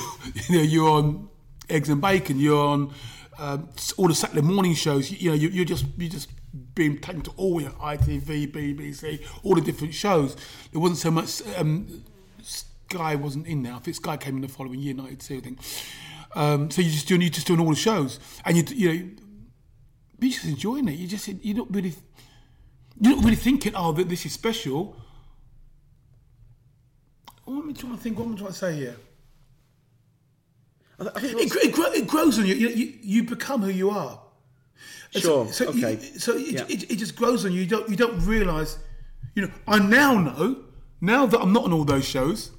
you 0.49 0.57
know 0.57 0.63
you're 0.63 0.89
on 0.89 1.29
Eggs 1.69 1.89
and 1.89 2.01
Bacon, 2.01 2.39
you're 2.39 2.65
on 2.65 2.93
um, 3.37 3.69
all 3.97 4.07
the 4.07 4.15
Saturday 4.15 4.41
morning 4.41 4.73
shows. 4.73 5.11
You, 5.11 5.17
you 5.17 5.29
know, 5.29 5.35
you, 5.35 5.49
you're 5.49 5.65
just 5.65 5.85
you're 5.97 6.09
just 6.09 6.29
being 6.73 6.97
taken 6.97 7.21
to 7.21 7.31
all 7.37 7.61
your 7.61 7.71
ITV, 7.71 8.51
BBC, 8.51 9.21
all 9.43 9.55
the 9.55 9.61
different 9.61 9.93
shows. 9.93 10.35
There 10.71 10.81
wasn't 10.81 10.99
so 10.99 11.11
much. 11.11 11.41
Um, 11.57 12.03
Sky 12.41 13.15
wasn't 13.15 13.47
in 13.47 13.63
there. 13.63 13.73
I 13.73 13.79
think 13.79 13.95
Sky 13.95 14.17
came 14.17 14.35
in 14.35 14.41
the 14.41 14.47
following 14.47 14.79
year, 14.79 14.93
'92, 14.93 15.35
I 15.35 15.39
think. 15.41 15.59
Um, 16.35 16.69
so 16.69 16.81
you 16.81 16.89
just 16.89 17.07
doing 17.07 17.21
you 17.21 17.29
just 17.29 17.47
doing 17.47 17.59
all 17.59 17.69
the 17.69 17.75
shows, 17.75 18.19
and 18.45 18.57
you 18.57 18.63
you 18.75 18.93
know 18.93 19.09
you're 20.19 20.31
just 20.31 20.45
enjoying 20.45 20.87
it. 20.87 20.93
You 20.99 21.07
just 21.07 21.27
you're 21.27 21.57
not 21.57 21.73
really 21.73 21.93
you're 22.99 23.15
not 23.15 23.23
really 23.23 23.35
thinking, 23.35 23.73
oh, 23.75 23.91
that 23.93 24.07
this 24.09 24.25
is 24.25 24.33
special. 24.33 24.95
What 27.45 27.57
am 27.63 27.69
I 27.69 27.73
trying 27.73 27.95
to 27.95 28.01
think? 28.01 28.17
What 28.17 28.25
am 28.27 28.33
I 28.33 28.37
trying 28.37 28.47
to 28.49 28.53
say 28.57 28.75
here? 28.75 28.95
I, 30.99 31.19
think 31.19 31.33
It, 31.41 31.55
it, 31.77 31.77
it 31.77 32.07
grows 32.07 32.39
on 32.39 32.45
you. 32.45 32.55
You, 32.55 32.69
you. 32.69 32.93
you 33.01 33.23
become 33.23 33.61
who 33.61 33.69
you 33.69 33.89
are. 33.89 34.19
And 35.13 35.21
Sure, 35.23 35.47
So, 35.51 35.71
you- 35.71 35.85
okay. 35.85 36.01
so 36.17 36.37
it, 36.37 36.47
Yeah. 36.47 36.65
it, 36.69 36.89
it 36.91 36.95
just 36.95 37.15
grows 37.17 37.45
on 37.45 37.51
you. 37.51 37.61
You 37.61 37.67
don't 37.67 37.89
you 37.89 37.95
don't 37.97 38.17
realise. 38.25 38.77
You 39.35 39.43
know, 39.43 39.51
I 39.67 39.79
now 39.79 40.17
know. 40.19 40.63
Now 41.01 41.25
that 41.25 41.39
I'm 41.41 41.51
not 41.51 41.65
on 41.65 41.73
all 41.73 41.83
those 41.83 42.05
shows, 42.05 42.51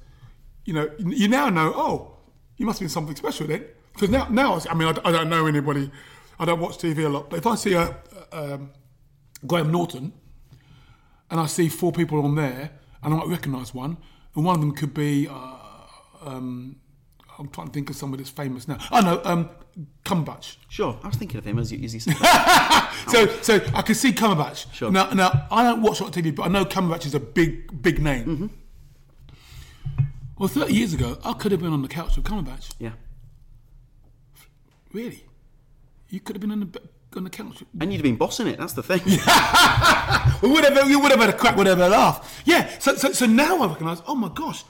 you 0.65 0.73
know, 0.73 0.89
you 0.99 1.27
now 1.27 1.49
know. 1.49 1.73
Oh, 1.75 2.17
you 2.57 2.65
must 2.67 2.79
be 2.79 2.87
something 2.87 3.15
special 3.15 3.47
then. 3.47 3.65
Because 3.93 4.11
now, 4.11 4.27
now 4.29 4.59
I 4.69 4.75
mean, 4.75 4.87
I, 4.87 5.09
I 5.09 5.11
don't 5.11 5.29
know 5.29 5.47
anybody. 5.47 5.89
I 6.39 6.45
don't 6.45 6.59
watch 6.59 6.77
TV 6.77 7.05
a 7.05 7.09
lot. 7.09 7.29
But 7.29 7.39
if 7.39 7.47
I 7.47 7.55
see 7.55 7.73
a, 7.73 7.95
um, 8.31 8.71
Graham 9.45 9.71
Norton, 9.71 10.13
and 11.29 11.39
I 11.39 11.45
see 11.45 11.67
four 11.69 11.91
people 11.91 12.23
on 12.23 12.35
there, 12.35 12.71
and 13.03 13.13
I 13.13 13.17
might 13.17 13.27
recognise 13.27 13.73
one, 13.73 13.97
and 14.35 14.45
one 14.45 14.55
of 14.55 14.61
them 14.61 14.73
could 14.73 14.93
be. 14.93 15.27
Uh, 15.27 15.55
um, 16.23 16.77
I'm 17.39 17.49
trying 17.49 17.67
to 17.67 17.73
think 17.73 17.89
of 17.91 17.95
somebody 17.95 18.23
that's 18.23 18.31
famous 18.31 18.67
now. 18.67 18.77
I 18.89 19.01
know, 19.01 19.21
um, 19.23 19.49
Cumberbatch. 20.03 20.55
Sure, 20.69 20.99
I 21.03 21.07
was 21.07 21.17
thinking 21.17 21.37
of 21.37 21.45
him 21.45 21.59
as 21.59 21.71
you, 21.71 21.83
as 21.83 21.93
you 21.93 21.99
said. 21.99 22.15
So, 23.09 23.27
so 23.41 23.55
I 23.75 23.83
can 23.83 23.93
see 23.95 24.11
Cumberbatch. 24.11 24.73
Sure. 24.73 24.91
Now, 24.91 25.11
now 25.11 25.47
I 25.51 25.63
don't 25.63 25.81
watch 25.81 25.99
a 25.99 26.03
lot 26.03 26.17
of 26.17 26.23
TV, 26.23 26.35
but 26.35 26.43
I 26.43 26.49
know 26.49 26.65
Cumberbatch 26.65 27.05
is 27.05 27.13
a 27.13 27.19
big, 27.19 27.81
big 27.81 28.01
name. 28.01 28.25
Mm-hmm. 28.25 28.47
Well, 30.37 30.49
30 30.49 30.73
years 30.73 30.93
ago, 30.93 31.17
I 31.23 31.33
could 31.33 31.51
have 31.51 31.61
been 31.61 31.71
on 31.73 31.83
the 31.83 31.87
couch 31.87 32.15
with 32.17 32.25
Cumberbatch. 32.25 32.73
yeah, 32.79 32.91
Really? 34.91 35.23
You 36.09 36.19
could 36.19 36.35
have 36.35 36.41
been 36.41 36.51
on 36.51 36.59
the 36.61 36.81
on 37.15 37.23
the 37.23 37.29
couch. 37.29 37.63
and 37.79 37.91
you'd 37.91 37.97
have 37.97 38.03
been 38.03 38.15
bossing 38.15 38.47
it. 38.47 38.59
That's 38.59 38.73
the 38.73 38.83
thing. 38.83 39.01
We 40.41 40.49
would 40.49 40.63
have, 40.63 40.89
you 40.89 40.99
would 40.99 41.09
have 41.11 41.19
had 41.19 41.31
a 41.31 41.33
crack, 41.33 41.55
would 41.55 41.65
have 41.65 41.79
had 41.79 41.87
a 41.87 41.89
laugh. 41.89 42.41
Yeah. 42.45 42.69
So, 42.79 42.95
so, 42.95 43.11
so 43.11 43.25
now 43.25 43.63
I 43.63 43.67
recognise. 43.67 44.01
Oh 44.05 44.13
my 44.13 44.29
gosh, 44.29 44.63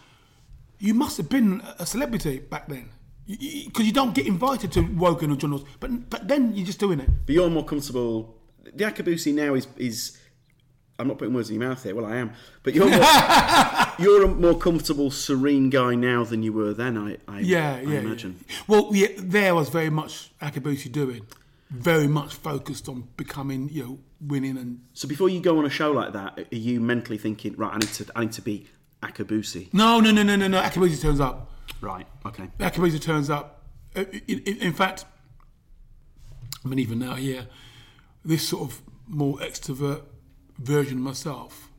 you 0.79 0.93
must 0.93 1.17
have 1.17 1.27
been 1.29 1.61
a 1.77 1.85
celebrity 1.85 2.39
back 2.39 2.67
then, 2.69 2.89
because 3.27 3.85
you, 3.85 3.91
don't 3.91 4.15
get 4.15 4.27
invited 4.27 4.71
to 4.73 4.81
Wogan 4.81 5.31
or 5.31 5.35
John 5.35 5.51
Laws. 5.51 5.65
But 5.79 6.09
but 6.09 6.27
then 6.27 6.55
you're 6.55 6.65
just 6.65 6.79
doing 6.79 7.01
it. 7.01 7.09
But 7.25 7.35
you're 7.35 7.49
more 7.49 7.65
comfortable. 7.65 8.37
The 8.63 8.85
Akabusi 8.85 9.33
now 9.33 9.55
is 9.55 9.67
is. 9.77 10.17
I'm 10.99 11.07
not 11.07 11.19
putting 11.19 11.33
words 11.33 11.49
in 11.51 11.59
your 11.59 11.69
mouth 11.69 11.83
here. 11.83 11.93
Well, 11.95 12.05
I 12.05 12.15
am. 12.15 12.31
But 12.63 12.73
you're 12.73 12.89
more, 12.89 12.99
you're 13.99 14.23
a 14.23 14.27
more 14.27 14.57
comfortable, 14.57 15.11
serene 15.11 15.69
guy 15.69 15.93
now 15.95 16.23
than 16.23 16.41
you 16.43 16.51
were 16.53 16.73
then. 16.73 16.97
I, 16.97 17.17
I 17.27 17.39
Yeah, 17.41 17.75
I 17.75 17.81
yeah. 17.81 17.99
imagine. 17.99 18.39
yeah. 18.47 18.55
Well, 18.67 18.89
yeah, 18.93 19.07
there 19.17 19.53
was 19.53 19.69
very 19.69 19.89
much 19.91 20.31
Akabusi 20.41 20.91
doing, 20.91 21.27
very 21.69 22.07
much 22.07 22.33
focused 22.33 22.89
on 22.89 23.07
becoming, 23.15 23.69
you 23.69 23.83
know, 23.83 23.99
winning 24.19 24.57
and. 24.57 24.81
So 24.93 25.07
before 25.07 25.29
you 25.29 25.39
go 25.39 25.59
on 25.59 25.65
a 25.65 25.69
show 25.69 25.91
like 25.91 26.13
that, 26.13 26.39
are 26.39 26.55
you 26.55 26.79
mentally 26.79 27.17
thinking, 27.19 27.55
right? 27.57 27.73
I 27.73 27.77
need 27.77 27.93
to, 27.93 28.05
I 28.15 28.21
need 28.21 28.31
to 28.33 28.41
be 28.41 28.65
Akabusi. 29.03 29.71
No, 29.73 29.99
no, 29.99 30.09
no, 30.11 30.23
no, 30.23 30.35
no, 30.35 30.47
no. 30.47 30.59
Akabusi 30.61 30.99
turns 30.99 31.19
up. 31.19 31.51
Right. 31.79 32.07
Okay. 32.25 32.49
Akabusi 32.59 32.99
turns 32.99 33.29
up. 33.29 33.61
Uh, 33.95 34.05
In, 34.27 34.39
in, 34.39 34.57
in 34.57 34.73
fact, 34.73 35.05
I 36.65 36.67
mean, 36.69 36.79
even 36.79 36.97
now, 36.99 37.15
yeah, 37.17 37.43
this 38.25 38.47
sort 38.47 38.63
of 38.69 38.81
more 39.07 39.37
extrovert 39.37 40.01
version 40.59 40.97
of 40.97 41.03
myself, 41.03 41.69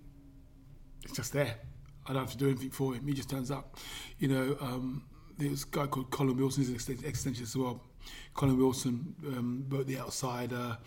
it's 1.02 1.14
just 1.14 1.32
there. 1.32 1.54
I 2.06 2.12
don't 2.12 2.22
have 2.22 2.32
to 2.32 2.38
do 2.38 2.48
anything 2.48 2.70
for 2.70 2.94
him. 2.94 3.06
He 3.06 3.12
just 3.12 3.28
turns 3.28 3.50
up. 3.50 3.76
You 4.18 4.28
know, 4.28 4.56
um, 4.60 5.04
there's 5.36 5.64
a 5.64 5.66
guy 5.70 5.86
called 5.86 6.10
Colin 6.10 6.36
Wilson, 6.36 6.64
he's 6.64 6.88
an 6.88 6.94
ex- 6.96 7.02
extension 7.04 7.42
as 7.44 7.56
well. 7.56 7.82
Colin 8.34 8.56
Wilson 8.58 9.14
um, 9.26 9.66
wrote 9.68 9.86
The 9.86 9.98
Outsider, 9.98 10.78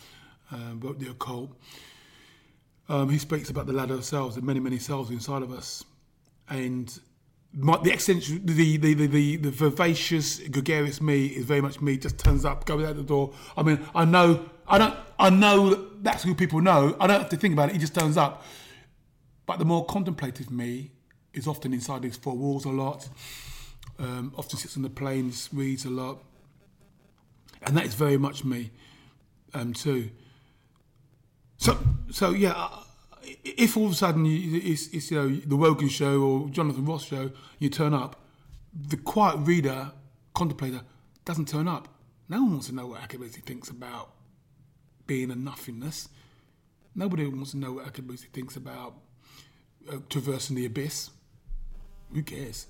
uh, 0.51 0.57
wrote 0.79 0.99
The 0.99 1.11
Occult. 1.11 1.51
Um, 2.89 3.09
he 3.09 3.17
speaks 3.17 3.49
about 3.49 3.67
the 3.67 3.73
ladder 3.73 3.93
of 3.93 4.03
selves, 4.03 4.35
the 4.35 4.41
many, 4.41 4.59
many 4.59 4.79
selves 4.79 5.11
inside 5.11 5.43
of 5.43 5.51
us. 5.51 5.83
And 6.49 6.99
my, 7.53 7.77
the 7.83 7.93
extension, 7.93 8.45
the, 8.45 8.77
the, 8.77 8.93
the, 8.93 9.07
the, 9.07 9.35
the 9.37 9.51
vivacious, 9.51 10.39
gregarious 10.39 10.99
me 11.01 11.27
is 11.27 11.45
very 11.45 11.61
much 11.61 11.79
me. 11.81 11.97
Just 11.97 12.17
turns 12.17 12.43
up, 12.43 12.65
goes 12.65 12.83
out 12.83 12.95
the 12.95 13.03
door. 13.03 13.33
I 13.55 13.63
mean, 13.63 13.85
I 13.93 14.05
know, 14.05 14.49
I 14.67 14.77
don't, 14.77 14.95
I 15.19 15.29
know 15.29 15.90
that's 16.01 16.23
who 16.23 16.35
people 16.35 16.61
know. 16.61 16.95
I 16.99 17.07
don't 17.07 17.19
have 17.19 17.29
to 17.29 17.37
think 17.37 17.53
about 17.53 17.69
it. 17.69 17.73
He 17.73 17.79
just 17.79 17.95
turns 17.95 18.17
up. 18.17 18.43
But 19.45 19.59
the 19.59 19.65
more 19.65 19.85
contemplative 19.85 20.51
me 20.51 20.91
is 21.33 21.47
often 21.47 21.73
inside 21.73 22.01
these 22.01 22.17
four 22.17 22.35
walls 22.35 22.65
a 22.65 22.69
lot. 22.69 23.07
Um, 23.99 24.33
often 24.37 24.57
sits 24.57 24.75
on 24.77 24.83
the 24.83 24.89
planes, 24.89 25.49
reads 25.53 25.85
a 25.85 25.89
lot, 25.89 26.23
and 27.61 27.77
that 27.77 27.85
is 27.85 27.93
very 27.93 28.17
much 28.17 28.43
me, 28.43 28.71
um, 29.53 29.73
too. 29.73 30.09
So, 31.57 31.77
so 32.09 32.31
yeah. 32.31 32.69
If 33.43 33.77
all 33.77 33.85
of 33.85 33.91
a 33.91 33.95
sudden 33.95 34.25
you, 34.25 34.59
it's, 34.63 34.87
it's 34.87 35.11
you 35.11 35.17
know 35.17 35.29
the 35.29 35.55
Wogan 35.55 35.89
show 35.89 36.21
or 36.21 36.49
Jonathan 36.49 36.85
Ross 36.85 37.05
show, 37.05 37.29
you 37.59 37.69
turn 37.69 37.93
up, 37.93 38.25
the 38.73 38.97
quiet 38.97 39.37
reader, 39.37 39.91
contemplator, 40.33 40.81
doesn't 41.23 41.47
turn 41.47 41.67
up. 41.67 41.87
No 42.29 42.41
one 42.41 42.51
wants 42.53 42.67
to 42.67 42.73
know 42.73 42.87
what 42.87 43.01
Akabusi 43.01 43.43
thinks 43.43 43.69
about 43.69 44.09
being 45.11 45.29
a 45.29 45.35
nothingness. 45.35 46.07
Nobody 46.95 47.25
wants 47.27 47.51
to 47.51 47.57
know 47.57 47.73
what 47.73 47.85
Akabusi 47.85 48.27
thinks 48.31 48.55
about 48.55 48.93
uh, 49.91 49.97
traversing 50.07 50.55
the 50.55 50.65
abyss. 50.65 51.09
Who 52.13 52.23
cares? 52.23 52.67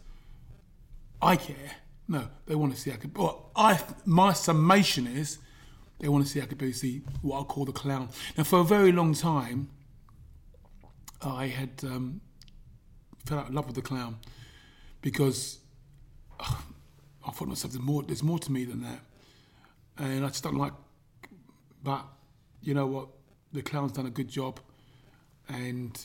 I 1.22 1.36
care. 1.36 1.74
No, 2.08 2.24
they 2.48 2.56
want 2.56 2.74
to 2.74 2.82
see 2.82 2.90
Akabusi. 2.90 3.16
Well, 3.16 3.52
I, 3.56 3.80
my 4.06 4.34
summation 4.34 5.06
is 5.06 5.38
they 6.00 6.08
want 6.08 6.26
to 6.26 6.32
see 6.32 6.40
Akabusi, 6.40 7.04
what 7.22 7.42
I 7.42 7.44
call 7.44 7.66
the 7.66 7.74
clown. 7.74 8.10
Now, 8.36 8.44
for 8.44 8.62
a 8.62 8.64
very 8.64 8.92
long 8.92 9.14
time, 9.14 9.70
I 11.22 11.46
had 11.46 11.70
um, 11.84 12.22
fell 13.24 13.38
out 13.38 13.50
of 13.50 13.54
love 13.54 13.68
with 13.68 13.76
the 13.76 13.84
clown 13.84 14.18
because 15.04 15.60
ugh, 16.40 16.58
I 17.24 17.30
thought 17.30 17.46
to 17.46 17.50
myself, 17.50 17.74
there's 17.74 17.86
more, 17.86 18.02
there's 18.02 18.24
more 18.24 18.40
to 18.40 18.52
me 18.52 18.66
than 18.66 18.82
that. 18.82 19.02
And 20.00 20.26
I 20.26 20.30
just 20.30 20.44
don't 20.44 20.58
like, 20.58 20.74
but 21.84 22.04
you 22.62 22.74
know 22.74 22.86
what? 22.86 23.08
The 23.54 23.62
clown's 23.62 23.92
done 23.92 24.06
a 24.06 24.12
good 24.12 24.30
job. 24.30 24.60
And, 25.50 26.00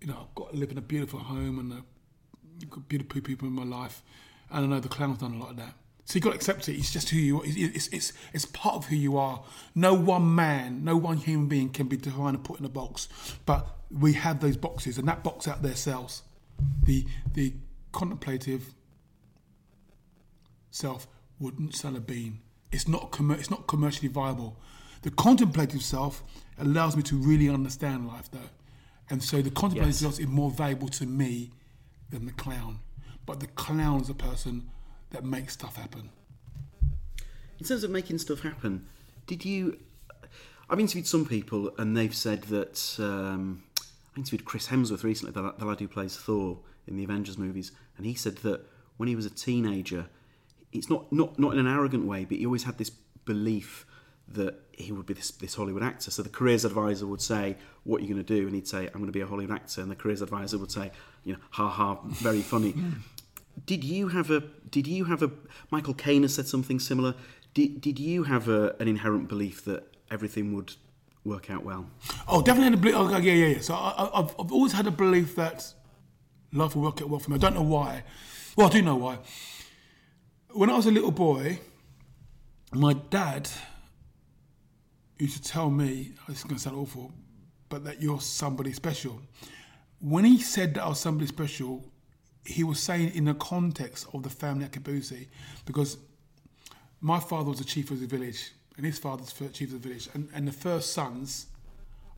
you 0.00 0.08
know, 0.08 0.26
I've 0.28 0.34
got 0.34 0.52
to 0.52 0.58
live 0.58 0.70
in 0.70 0.78
a 0.78 0.82
beautiful 0.82 1.20
home 1.20 1.58
and 1.58 1.72
a, 1.72 2.66
got 2.66 2.88
beautiful 2.88 3.20
people 3.20 3.48
in 3.48 3.54
my 3.54 3.64
life. 3.64 4.02
And 4.50 4.64
I 4.64 4.68
know 4.68 4.80
the 4.80 4.88
clown's 4.88 5.18
done 5.18 5.34
a 5.34 5.38
lot 5.38 5.50
of 5.50 5.56
that. 5.56 5.74
So 6.04 6.16
you've 6.16 6.24
got 6.24 6.30
to 6.30 6.36
accept 6.36 6.68
it. 6.70 6.78
It's 6.78 6.90
just 6.90 7.10
who 7.10 7.18
you 7.18 7.40
are. 7.40 7.44
It's, 7.44 7.88
it's, 7.88 8.12
it's, 8.32 8.46
part 8.46 8.76
of 8.76 8.86
who 8.86 8.96
you 8.96 9.18
are. 9.18 9.42
No 9.74 9.92
one 9.92 10.34
man, 10.34 10.82
no 10.82 10.96
one 10.96 11.18
human 11.18 11.48
being 11.48 11.68
can 11.68 11.86
be 11.86 11.98
defined 11.98 12.36
and 12.36 12.42
put 12.42 12.58
in 12.58 12.64
a 12.64 12.70
box. 12.70 13.08
But 13.44 13.66
we 13.90 14.14
have 14.14 14.40
those 14.40 14.56
boxes, 14.56 14.96
and 14.96 15.06
that 15.06 15.22
box 15.22 15.46
out 15.46 15.62
there 15.62 15.76
sells. 15.76 16.22
The, 16.84 17.06
the 17.34 17.52
contemplative 17.92 18.72
self 20.70 21.06
wouldn't 21.38 21.74
sell 21.74 21.94
a 21.94 22.00
bean. 22.00 22.40
It's 22.72 22.88
not, 22.88 23.14
it's 23.20 23.50
not 23.50 23.66
commercially 23.66 24.08
viable. 24.08 24.58
The 25.02 25.10
contemplative 25.10 25.82
self 25.82 26.22
allows 26.58 26.96
me 26.96 27.02
to 27.04 27.16
really 27.16 27.48
understand 27.48 28.06
life, 28.08 28.30
though. 28.30 28.50
And 29.10 29.22
so 29.22 29.40
the 29.40 29.50
contemplative 29.50 29.86
Yes. 29.88 30.00
self 30.00 30.20
is 30.20 30.26
more 30.26 30.50
valuable 30.50 30.88
to 30.88 31.06
me 31.06 31.50
than 32.10 32.26
the 32.26 32.32
clown. 32.32 32.80
But 33.26 33.40
the 33.40 33.46
clown 33.46 34.00
is 34.00 34.10
a 34.10 34.14
person 34.14 34.70
that 35.10 35.24
makes 35.24 35.54
stuff 35.54 35.76
happen. 35.76 36.10
In 37.58 37.66
terms 37.66 37.84
of 37.84 37.90
making 37.90 38.18
stuff 38.18 38.40
happen, 38.40 38.86
did 39.26 39.44
you? 39.44 39.78
I've 40.70 40.78
interviewed 40.80 41.06
some 41.06 41.24
people, 41.26 41.72
and 41.78 41.96
they've 41.96 42.14
said 42.14 42.42
that. 42.44 42.96
Um, 42.98 43.62
I 44.14 44.18
interviewed 44.18 44.44
Chris 44.44 44.68
Hemsworth 44.68 45.04
recently, 45.04 45.32
the, 45.32 45.52
the 45.58 45.64
lad 45.64 45.78
who 45.80 45.86
plays 45.88 46.16
Thor 46.16 46.58
in 46.88 46.96
the 46.96 47.04
Avengers 47.04 47.38
movies, 47.38 47.70
and 47.96 48.04
he 48.04 48.14
said 48.14 48.38
that 48.38 48.66
when 48.96 49.08
he 49.08 49.14
was 49.14 49.26
a 49.26 49.30
teenager, 49.30 50.08
it's 50.72 50.90
not 50.90 51.10
not 51.12 51.38
not 51.38 51.52
in 51.52 51.58
an 51.58 51.66
arrogant 51.68 52.04
way, 52.04 52.24
but 52.24 52.38
he 52.38 52.44
always 52.46 52.64
had 52.64 52.78
this 52.78 52.90
belief 53.24 53.86
that 54.32 54.54
he 54.72 54.92
would 54.92 55.06
be 55.06 55.14
this, 55.14 55.30
this 55.30 55.54
Hollywood 55.54 55.82
actor. 55.82 56.10
So 56.10 56.22
the 56.22 56.28
careers 56.28 56.64
advisor 56.64 57.06
would 57.06 57.22
say, 57.22 57.56
"What 57.84 57.98
are 58.00 58.04
you 58.04 58.14
going 58.14 58.24
to 58.24 58.34
do?" 58.34 58.46
And 58.46 58.54
he'd 58.54 58.68
say, 58.68 58.86
"I'm 58.86 59.00
going 59.00 59.06
to 59.06 59.12
be 59.12 59.20
a 59.20 59.26
Hollywood 59.26 59.54
actor." 59.54 59.80
And 59.80 59.90
the 59.90 59.96
careers 59.96 60.22
advisor 60.22 60.58
would 60.58 60.70
say, 60.70 60.90
"You 61.24 61.34
know, 61.34 61.38
ha 61.50 61.68
ha, 61.68 61.98
very 62.06 62.42
funny." 62.42 62.74
did 63.66 63.84
you 63.84 64.08
have 64.08 64.30
a? 64.30 64.40
Did 64.70 64.86
you 64.86 65.04
have 65.04 65.22
a? 65.22 65.30
Michael 65.70 65.94
Caine 65.94 66.22
has 66.22 66.34
said 66.34 66.46
something 66.46 66.78
similar. 66.78 67.14
Did 67.54 67.80
Did 67.80 67.98
you 67.98 68.24
have 68.24 68.48
a, 68.48 68.76
an 68.80 68.88
inherent 68.88 69.28
belief 69.28 69.64
that 69.64 69.84
everything 70.10 70.54
would 70.54 70.74
work 71.24 71.50
out 71.50 71.64
well? 71.64 71.90
Oh, 72.26 72.42
definitely 72.42 72.64
had 72.64 72.74
a 72.74 72.76
belief. 72.76 72.94
Oh, 72.96 73.10
yeah, 73.10 73.32
yeah, 73.32 73.46
yeah. 73.46 73.60
So 73.60 73.74
I, 73.74 74.10
I've, 74.14 74.34
I've 74.38 74.52
always 74.52 74.72
had 74.72 74.86
a 74.86 74.90
belief 74.90 75.34
that 75.36 75.72
life 76.52 76.74
will 76.74 76.82
work 76.82 77.02
out 77.02 77.08
well 77.08 77.20
for 77.20 77.30
me. 77.30 77.36
I 77.36 77.38
don't 77.38 77.54
know 77.54 77.62
why. 77.62 78.04
Well, 78.56 78.68
I 78.68 78.70
do 78.70 78.82
know 78.82 78.96
why. 78.96 79.18
When 80.52 80.70
I 80.70 80.76
was 80.76 80.86
a 80.86 80.90
little 80.90 81.10
boy, 81.10 81.60
my 82.72 82.94
dad 82.94 83.48
used 85.18 85.42
to 85.42 85.50
tell 85.50 85.70
me, 85.70 86.12
oh, 86.20 86.24
this 86.28 86.38
is 86.38 86.44
going 86.44 86.56
to 86.56 86.62
sound 86.62 86.76
awful, 86.76 87.12
but 87.68 87.84
that 87.84 88.00
you're 88.02 88.20
somebody 88.20 88.72
special. 88.72 89.20
When 90.00 90.24
he 90.24 90.40
said 90.40 90.74
that 90.74 90.84
I 90.84 90.88
was 90.88 91.00
somebody 91.00 91.26
special, 91.26 91.84
he 92.44 92.64
was 92.64 92.80
saying 92.80 93.14
in 93.14 93.24
the 93.24 93.34
context 93.34 94.06
of 94.14 94.22
the 94.22 94.30
family 94.30 94.66
Akabusi, 94.66 95.26
because 95.66 95.98
my 97.00 97.20
father 97.20 97.50
was 97.50 97.58
the 97.58 97.64
chief 97.64 97.90
of 97.90 98.00
the 98.00 98.06
village, 98.06 98.52
and 98.76 98.86
his 98.86 98.98
father's 98.98 99.32
the 99.32 99.48
chief 99.48 99.72
of 99.72 99.82
the 99.82 99.88
village, 99.88 100.08
and, 100.14 100.28
and 100.34 100.46
the 100.46 100.52
first 100.52 100.92
sons 100.92 101.46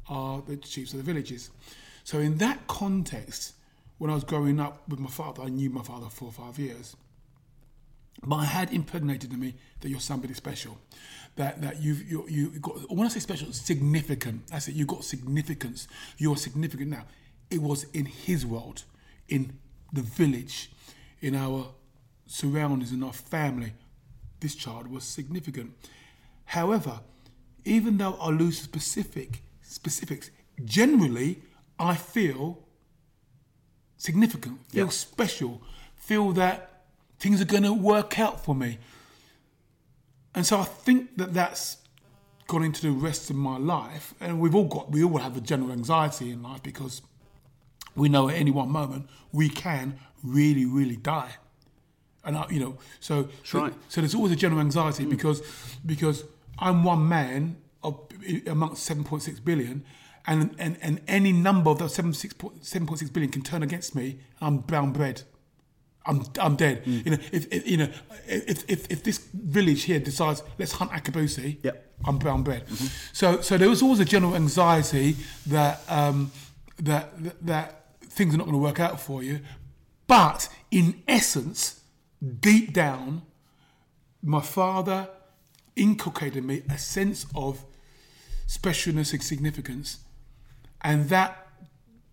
are 0.09 0.43
the 0.47 0.57
chiefs 0.57 0.93
of 0.93 0.99
the 0.99 1.05
villages. 1.05 1.51
So 2.05 2.19
in 2.19 2.37
that 2.39 2.67
context, 2.67 3.55
when 3.99 4.11
I 4.11 4.15
was 4.15 4.25
growing 4.25 4.61
up 4.61 4.89
with 4.89 4.99
my 4.99 5.11
father, 5.11 5.43
I 5.43 5.49
knew 5.49 5.71
my 5.71 5.83
father 5.83 6.09
for 6.09 6.31
five 6.33 6.59
years. 6.59 6.97
But 8.23 8.37
I 8.37 8.45
had 8.45 8.73
impregnated 8.73 9.33
in 9.33 9.41
me 9.41 9.55
that 9.81 9.89
you're 9.89 10.01
somebody 10.01 10.35
special, 10.35 10.79
that 11.37 11.61
that 11.63 11.81
you've 11.83 12.03
you 12.11 12.27
you 12.29 12.51
got. 12.61 12.91
When 12.91 13.07
I 13.07 13.09
say 13.09 13.21
special, 13.21 13.53
significant. 13.53 14.43
I 14.53 14.59
said 14.59 14.75
you 14.75 14.85
got 14.85 15.05
significance. 15.05 15.89
You're 16.19 16.37
significant 16.37 16.91
now. 16.91 17.05
It 17.51 17.63
was 17.63 17.85
in 17.93 18.05
his 18.07 18.45
world, 18.45 18.85
in 19.29 19.59
the 19.93 20.03
village, 20.03 20.71
in 21.21 21.35
our 21.35 21.69
surroundings, 22.27 22.93
in 22.93 23.03
our 23.03 23.13
family. 23.13 23.73
This 24.41 24.55
child 24.55 24.89
was 24.89 25.05
significant. 25.05 25.73
However, 26.45 27.01
even 27.65 27.97
though 27.99 28.17
I 28.21 28.29
lose 28.31 28.59
specific 28.61 29.43
specifics, 29.63 30.31
generally 30.65 31.43
I 31.79 31.95
feel 31.95 32.59
significant, 33.97 34.61
feel 34.71 34.87
Yeah. 34.87 34.91
special, 34.91 35.63
feel 35.97 36.33
that 36.33 36.70
things 37.21 37.41
are 37.41 37.47
going 37.47 37.63
to 37.63 37.73
work 37.73 38.19
out 38.19 38.45
for 38.45 38.55
me. 38.55 38.79
And 40.35 40.47
so 40.47 40.59
I 40.59 40.65
think 40.65 41.17
that 41.19 41.35
that's 41.35 41.77
gone 42.47 42.65
into 42.65 42.83
the 42.83 42.91
rest 42.91 43.31
of 43.31 43.37
my 43.37 43.59
life. 43.59 44.15
And 44.21 44.41
we've 44.41 44.55
all 44.55 44.65
got, 44.65 44.91
we 44.91 45.05
all 45.05 45.19
have 45.19 45.37
a 45.37 45.41
general 45.41 45.71
anxiety 45.71 46.31
in 46.31 46.43
life 46.43 46.63
because 46.63 47.03
we 47.95 48.09
know 48.09 48.29
at 48.29 48.37
any 48.37 48.51
one 48.51 48.71
moment 48.71 49.09
we 49.33 49.49
can 49.49 49.99
really, 50.25 50.65
really 50.65 50.97
die. 50.97 51.33
And 52.25 52.37
I, 52.37 52.47
you 52.51 52.61
know, 52.61 52.79
so 53.01 53.29
right. 53.55 53.73
so 53.89 54.01
there's 54.01 54.15
always 54.15 54.33
a 54.33 54.37
general 54.37 54.61
anxiety 54.61 55.05
hmm. 55.05 55.11
because 55.11 55.43
because 55.87 56.25
I'm 56.59 56.85
one 56.85 57.09
man 57.09 57.57
of 57.83 57.99
amongst 58.47 58.89
7.6 58.89 59.43
billion, 59.43 59.85
and 60.27 60.55
and, 60.59 60.77
and 60.83 61.01
any 61.09 61.33
number 61.33 61.71
of 61.71 61.79
those 61.79 61.97
7.6 61.97 63.13
billion 63.13 63.33
can 63.33 63.41
turn 63.41 63.63
against 63.63 63.95
me. 63.95 64.19
I'm 64.39 64.59
brown 64.59 64.93
bread. 64.93 65.23
I'm 66.07 66.25
I'm 66.41 66.57
dead. 66.57 66.83
You 66.87 67.13
know, 67.13 67.19
if, 67.31 67.53
if 67.53 67.67
you 67.69 67.77
know 67.77 67.89
if, 68.27 68.65
if 68.69 68.91
if 68.91 69.03
this 69.03 69.19
village 69.35 69.83
here 69.83 70.01
decides 70.01 70.43
let's 70.59 70.73
hunt 70.73 70.91
Akabusi, 70.93 71.59
Yep. 71.63 71.87
I'm 72.07 72.19
brown 72.19 72.43
bread. 72.43 72.65
So 73.13 73.41
so 73.43 73.59
there 73.59 73.69
was 73.69 73.83
always 73.83 74.01
a 74.01 74.05
general 74.05 74.35
anxiety 74.35 75.17
that 75.47 75.83
um, 75.89 76.33
that 76.79 77.23
that, 77.23 77.47
that 77.47 77.85
things 78.03 78.35
are 78.35 78.39
not 78.39 78.45
going 78.45 78.55
to 78.57 78.63
work 78.63 78.81
out 78.81 79.01
for 79.01 79.23
you, 79.23 79.41
but 80.07 80.49
in 80.71 81.03
essence, 81.07 81.81
deep 82.41 82.73
down, 82.73 83.23
my 84.23 84.41
father 84.41 85.09
inculcated 85.77 86.39
in 86.39 86.47
me 86.47 86.63
a 86.71 86.79
sense 86.79 87.27
of 87.35 87.65
specialness 88.47 89.13
and 89.13 89.23
significance, 89.23 89.99
and 90.81 91.09
that 91.11 91.47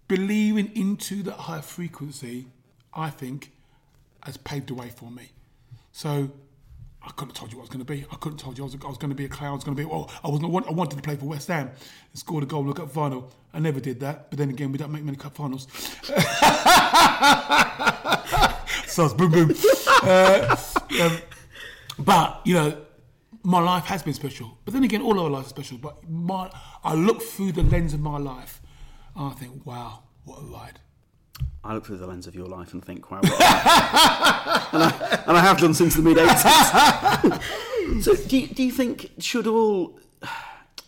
believing 0.08 0.72
into 0.76 1.24
that 1.24 1.34
high 1.34 1.62
frequency, 1.62 2.48
I 2.94 3.10
think, 3.10 3.52
has 4.28 4.38
paved 4.38 4.67
the 4.67 4.75
way 4.75 4.89
for 4.89 5.09
me. 5.09 5.32
So 5.91 6.30
I 7.01 7.11
couldn't 7.11 7.30
have 7.30 7.38
told 7.38 7.51
you 7.51 7.57
what 7.57 7.63
I 7.63 7.67
was 7.67 7.69
going 7.69 7.86
to 7.86 7.86
be. 7.86 8.05
I 8.11 8.15
couldn't 8.17 8.39
have 8.39 8.45
told 8.45 8.57
you 8.57 8.63
I 8.63 8.67
was, 8.67 8.75
was 8.78 8.97
going 8.97 9.09
to 9.09 9.15
be 9.15 9.25
a 9.25 9.30
clown. 9.30 9.51
I 9.51 9.55
was 9.55 9.63
going 9.63 9.78
to 9.78 9.84
be. 9.84 9.89
Oh, 9.89 10.07
I 10.23 10.28
wasn't, 10.28 10.53
I 10.67 10.71
wanted 10.71 10.97
to 10.97 11.01
play 11.01 11.15
for 11.15 11.25
West 11.25 11.47
Ham 11.47 11.69
and 11.69 12.19
score 12.19 12.41
the 12.41 12.45
goal 12.45 12.61
in 12.61 12.67
the 12.67 12.73
cup 12.73 12.91
final. 12.91 13.32
I 13.53 13.59
never 13.59 13.80
did 13.80 14.01
that. 14.01 14.30
But 14.30 14.38
then 14.38 14.49
again, 14.49 14.71
we 14.71 14.78
don't 14.78 14.91
make 14.91 15.03
many 15.03 15.17
cup 15.17 15.36
finals. 15.36 15.67
so 18.88 19.05
it's 19.05 19.13
boom 19.13 19.32
boom. 19.32 19.53
Uh, 20.03 20.57
um, 21.01 21.17
but 21.99 22.41
you 22.43 22.53
know, 22.55 22.78
my 23.43 23.59
life 23.59 23.86
has 23.86 24.03
been 24.03 24.13
special. 24.13 24.57
But 24.65 24.73
then 24.73 24.84
again, 24.84 25.01
all 25.01 25.17
our 25.19 25.30
lives 25.30 25.47
are 25.47 25.49
special. 25.49 25.78
But 25.78 26.07
my, 26.09 26.51
I 26.84 26.93
look 26.93 27.21
through 27.21 27.53
the 27.53 27.63
lens 27.63 27.93
of 27.93 28.01
my 28.01 28.17
life, 28.17 28.61
and 29.15 29.32
I 29.32 29.36
think, 29.36 29.65
wow, 29.65 30.03
what 30.25 30.39
a 30.39 30.45
ride. 30.45 30.80
I 31.64 31.74
look 31.74 31.86
through 31.86 31.97
the 31.97 32.08
lens 32.08 32.28
of 32.28 32.36
your 32.36 32.47
life 32.47 32.74
and 32.74 32.84
think, 32.84 33.12
wow, 33.12 33.20
and, 33.24 33.32
I, 33.32 35.24
and 35.28 35.38
I 35.38 35.41
have 35.41 35.60
done 35.60 35.74
since 35.74 35.95
the 35.95 36.01
mid 36.01 36.18
80s. 36.18 38.01
so, 38.01 38.16
do 38.16 38.38
you, 38.38 38.47
do 38.47 38.64
you 38.64 38.72
think 38.72 39.12
should 39.20 39.47
all 39.47 39.99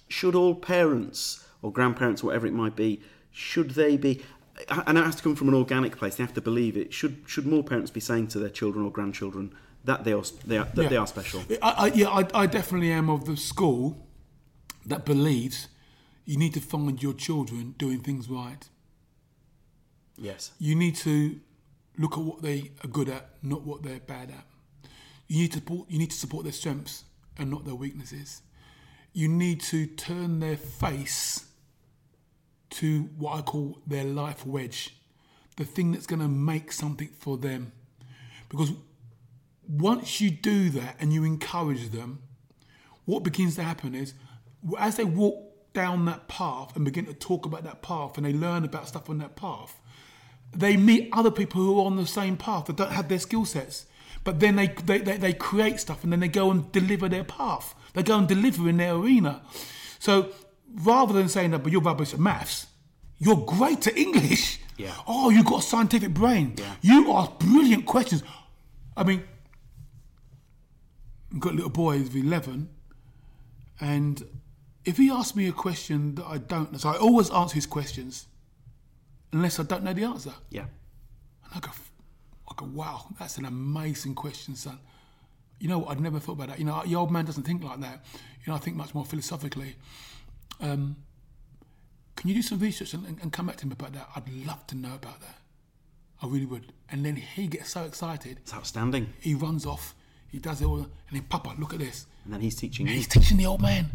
should 0.08 0.36
all 0.36 0.56
parents 0.56 1.46
or 1.62 1.72
grandparents, 1.72 2.24
whatever 2.24 2.48
it 2.48 2.54
might 2.54 2.76
be, 2.76 3.02
should 3.32 3.72
they 3.72 3.98
be? 3.98 4.22
And 4.70 4.98
it 4.98 5.04
has 5.04 5.16
to 5.16 5.24
come 5.24 5.36
from 5.36 5.48
an 5.48 5.54
organic 5.54 5.98
place. 5.98 6.16
They 6.16 6.24
have 6.24 6.34
to 6.34 6.42
believe 6.42 6.76
it. 6.78 6.94
Should 6.94 7.24
should 7.26 7.46
more 7.46 7.64
parents 7.64 7.92
be 7.92 8.00
saying 8.00 8.28
to 8.30 8.40
their 8.40 8.50
children 8.50 8.86
or 8.86 8.92
grandchildren 8.92 9.54
that 9.86 10.04
they 10.04 10.14
are 10.14 10.24
they 10.46 10.58
are, 10.58 10.68
that 10.74 10.90
they 10.90 10.98
are 10.98 11.08
special? 11.08 11.44
I, 11.62 11.70
I, 11.72 11.88
yeah, 11.88 12.10
I, 12.10 12.26
I 12.34 12.46
definitely 12.46 12.92
am 12.92 13.10
of 13.10 13.26
the 13.26 13.38
school 13.38 14.06
that 14.86 15.06
believes 15.06 15.68
you 16.26 16.38
need 16.38 16.54
to 16.54 16.62
find 16.62 17.02
your 17.02 17.14
children 17.14 17.76
doing 17.78 18.00
things 18.00 18.30
right. 18.30 18.70
Yes. 20.20 20.52
You 20.60 20.76
need 20.76 20.96
to 20.98 21.40
look 21.98 22.14
at 22.14 22.24
what 22.24 22.42
they 22.42 22.72
are 22.84 22.88
good 22.88 23.10
at, 23.10 23.30
not 23.42 23.64
what 23.64 23.84
they're 23.84 24.00
bad 24.00 24.32
at. 24.32 24.46
You 25.28 25.42
need 25.42 25.52
to 25.52 25.60
support, 25.60 25.90
you 25.90 26.00
need 26.00 26.12
to 26.12 26.18
support 26.18 26.44
their 26.44 26.54
strengths 26.54 27.04
and 27.38 27.50
not 27.50 27.66
their 27.66 27.76
weaknesses. 27.76 28.42
You 29.14 29.28
need 29.28 29.62
to 29.62 29.86
turn 29.86 30.40
their 30.40 30.58
face 30.58 31.46
to 32.72 33.10
what 33.18 33.38
I 33.38 33.42
call 33.42 33.80
their 33.86 34.04
life 34.04 34.46
wedge, 34.46 34.96
the 35.58 35.66
thing 35.66 35.92
that's 35.92 36.06
going 36.06 36.22
to 36.22 36.28
make 36.28 36.72
something 36.72 37.10
for 37.20 37.38
them. 37.38 37.72
Because 38.50 38.72
once 39.68 40.20
you 40.20 40.32
do 40.32 40.70
that 40.72 40.96
and 41.00 41.14
you 41.14 41.24
encourage 41.24 41.90
them, 41.90 42.22
what 43.06 43.24
begins 43.24 43.56
to 43.56 43.64
happen 43.64 43.96
is 43.96 44.14
as 44.78 44.98
they 44.98 45.04
walk 45.04 45.74
down 45.74 46.06
that 46.06 46.28
path 46.28 46.76
and 46.76 46.86
begin 46.86 47.06
to 47.06 47.14
talk 47.14 47.46
about 47.46 47.64
that 47.64 47.82
path 47.82 48.18
and 48.18 48.26
they 48.26 48.34
learn 48.34 48.64
about 48.64 48.88
stuff 48.88 49.10
on 49.10 49.20
that 49.20 49.36
path, 49.36 49.79
they 50.52 50.78
meet 50.78 51.10
other 51.14 51.32
people 51.32 51.62
who 51.62 51.80
are 51.80 51.86
on 51.86 51.96
the 51.96 52.08
same 52.08 52.38
path 52.38 52.66
that 52.66 52.76
don't 52.76 52.92
have 52.92 53.08
their 53.08 53.20
skill 53.20 53.46
sets. 53.46 53.86
But 54.24 54.40
then 54.40 54.56
they, 54.56 54.68
they, 54.68 55.00
they, 55.00 55.18
they 55.18 55.34
create 55.34 55.80
stuff 55.80 56.04
and 56.04 56.12
then 56.12 56.20
they 56.20 56.28
go 56.28 56.52
and 56.52 56.72
deliver 56.72 57.08
their 57.08 57.24
path. 57.24 57.76
They 57.94 58.04
go 58.04 58.18
and 58.18 58.28
deliver 58.28 58.68
in 58.68 58.78
their 58.78 58.94
arena. 58.94 59.42
So 60.00 60.30
rather 60.84 61.14
than 61.14 61.30
saying 61.30 61.52
that, 61.52 61.60
but 61.60 61.72
you're 61.72 61.82
rubbish 61.82 62.14
at 62.14 62.20
maths, 62.20 62.68
you're 63.18 63.38
great 63.38 63.88
at 63.88 63.98
English. 63.98 64.60
Yeah. 64.78 64.94
Oh, 65.08 65.30
you've 65.30 65.46
got 65.46 65.60
a 65.60 65.66
scientific 65.66 66.14
brain. 66.14 66.56
Yeah. 66.58 66.76
You 66.82 67.12
ask 67.14 67.38
brilliant 67.40 67.86
questions. 67.86 68.24
I 68.96 69.04
mean, 69.04 69.24
I've 71.34 71.40
got 71.40 71.54
a 71.54 71.56
little 71.56 71.70
boy 71.70 71.98
who's 71.98 72.16
11, 72.16 72.70
and 73.80 74.24
if 74.86 74.98
he 74.98 75.12
asks 75.12 75.36
me 75.36 75.48
a 75.48 75.52
question 75.52 76.16
that 76.16 76.26
I 76.26 76.38
don't 76.38 76.80
so 76.80 76.90
I 76.90 76.98
always 76.98 77.30
answer 77.30 77.56
his 77.56 77.66
questions 77.66 78.26
unless 79.32 79.60
I 79.60 79.64
don't 79.64 79.84
know 79.84 79.94
the 79.94 80.04
answer. 80.04 80.34
Yeah. 80.50 80.66
And 81.46 81.54
I 81.56 81.60
go, 81.60 81.72
I 82.50 82.54
go, 82.56 82.66
wow, 82.66 83.08
that's 83.20 83.38
an 83.38 83.46
amazing 83.46 84.16
question, 84.16 84.56
son. 84.56 84.80
You 85.60 85.68
know 85.68 85.80
what? 85.80 85.92
I'd 85.92 86.00
never 86.00 86.20
thought 86.20 86.34
about 86.34 86.50
that. 86.50 86.60
You 86.60 86.66
know, 86.66 86.82
the 86.86 86.96
old 86.96 87.12
man 87.12 87.26
doesn't 87.26 87.44
think 87.44 87.64
like 87.64 87.80
that. 87.82 88.06
You 88.46 88.52
know, 88.52 88.56
I 88.56 88.60
think 88.60 88.78
much 88.78 88.96
more 88.96 89.06
philosophically. 89.06 89.76
Um, 90.62 90.96
can 92.16 92.30
you 92.30 92.36
do 92.36 92.42
some 92.42 92.60
research 92.60 92.94
and, 92.94 93.06
and, 93.22 93.32
come 93.32 93.48
back 93.48 93.58
to 93.58 93.68
me 93.68 93.74
about 93.74 93.94
that? 93.94 94.10
I'd 94.16 94.28
love 94.46 94.68
to 94.68 94.76
know 94.76 94.94
about 94.96 95.22
that. 95.22 95.38
I 96.22 96.28
really 96.28 96.46
would. 96.46 96.74
And 96.92 97.06
then 97.06 97.16
he 97.16 97.48
gets 97.48 97.70
so 97.70 97.84
excited, 97.84 98.40
It's 98.40 98.54
outstanding. 98.54 99.14
he 99.22 99.36
runs 99.36 99.66
off, 99.66 99.96
he 100.28 100.38
does 100.38 100.62
it 100.62 100.66
all, 100.66 100.80
and 100.80 100.90
then, 101.12 101.24
Papa, 101.24 101.56
look 101.58 101.74
at 101.74 101.80
this. 101.80 102.08
And 102.26 102.34
then 102.34 102.42
he's 102.42 102.56
teaching 102.56 102.88
you. 102.88 102.94
He's 102.94 103.08
teaching 103.08 103.38
the 103.38 103.46
old 103.46 103.62
man. 103.62 103.86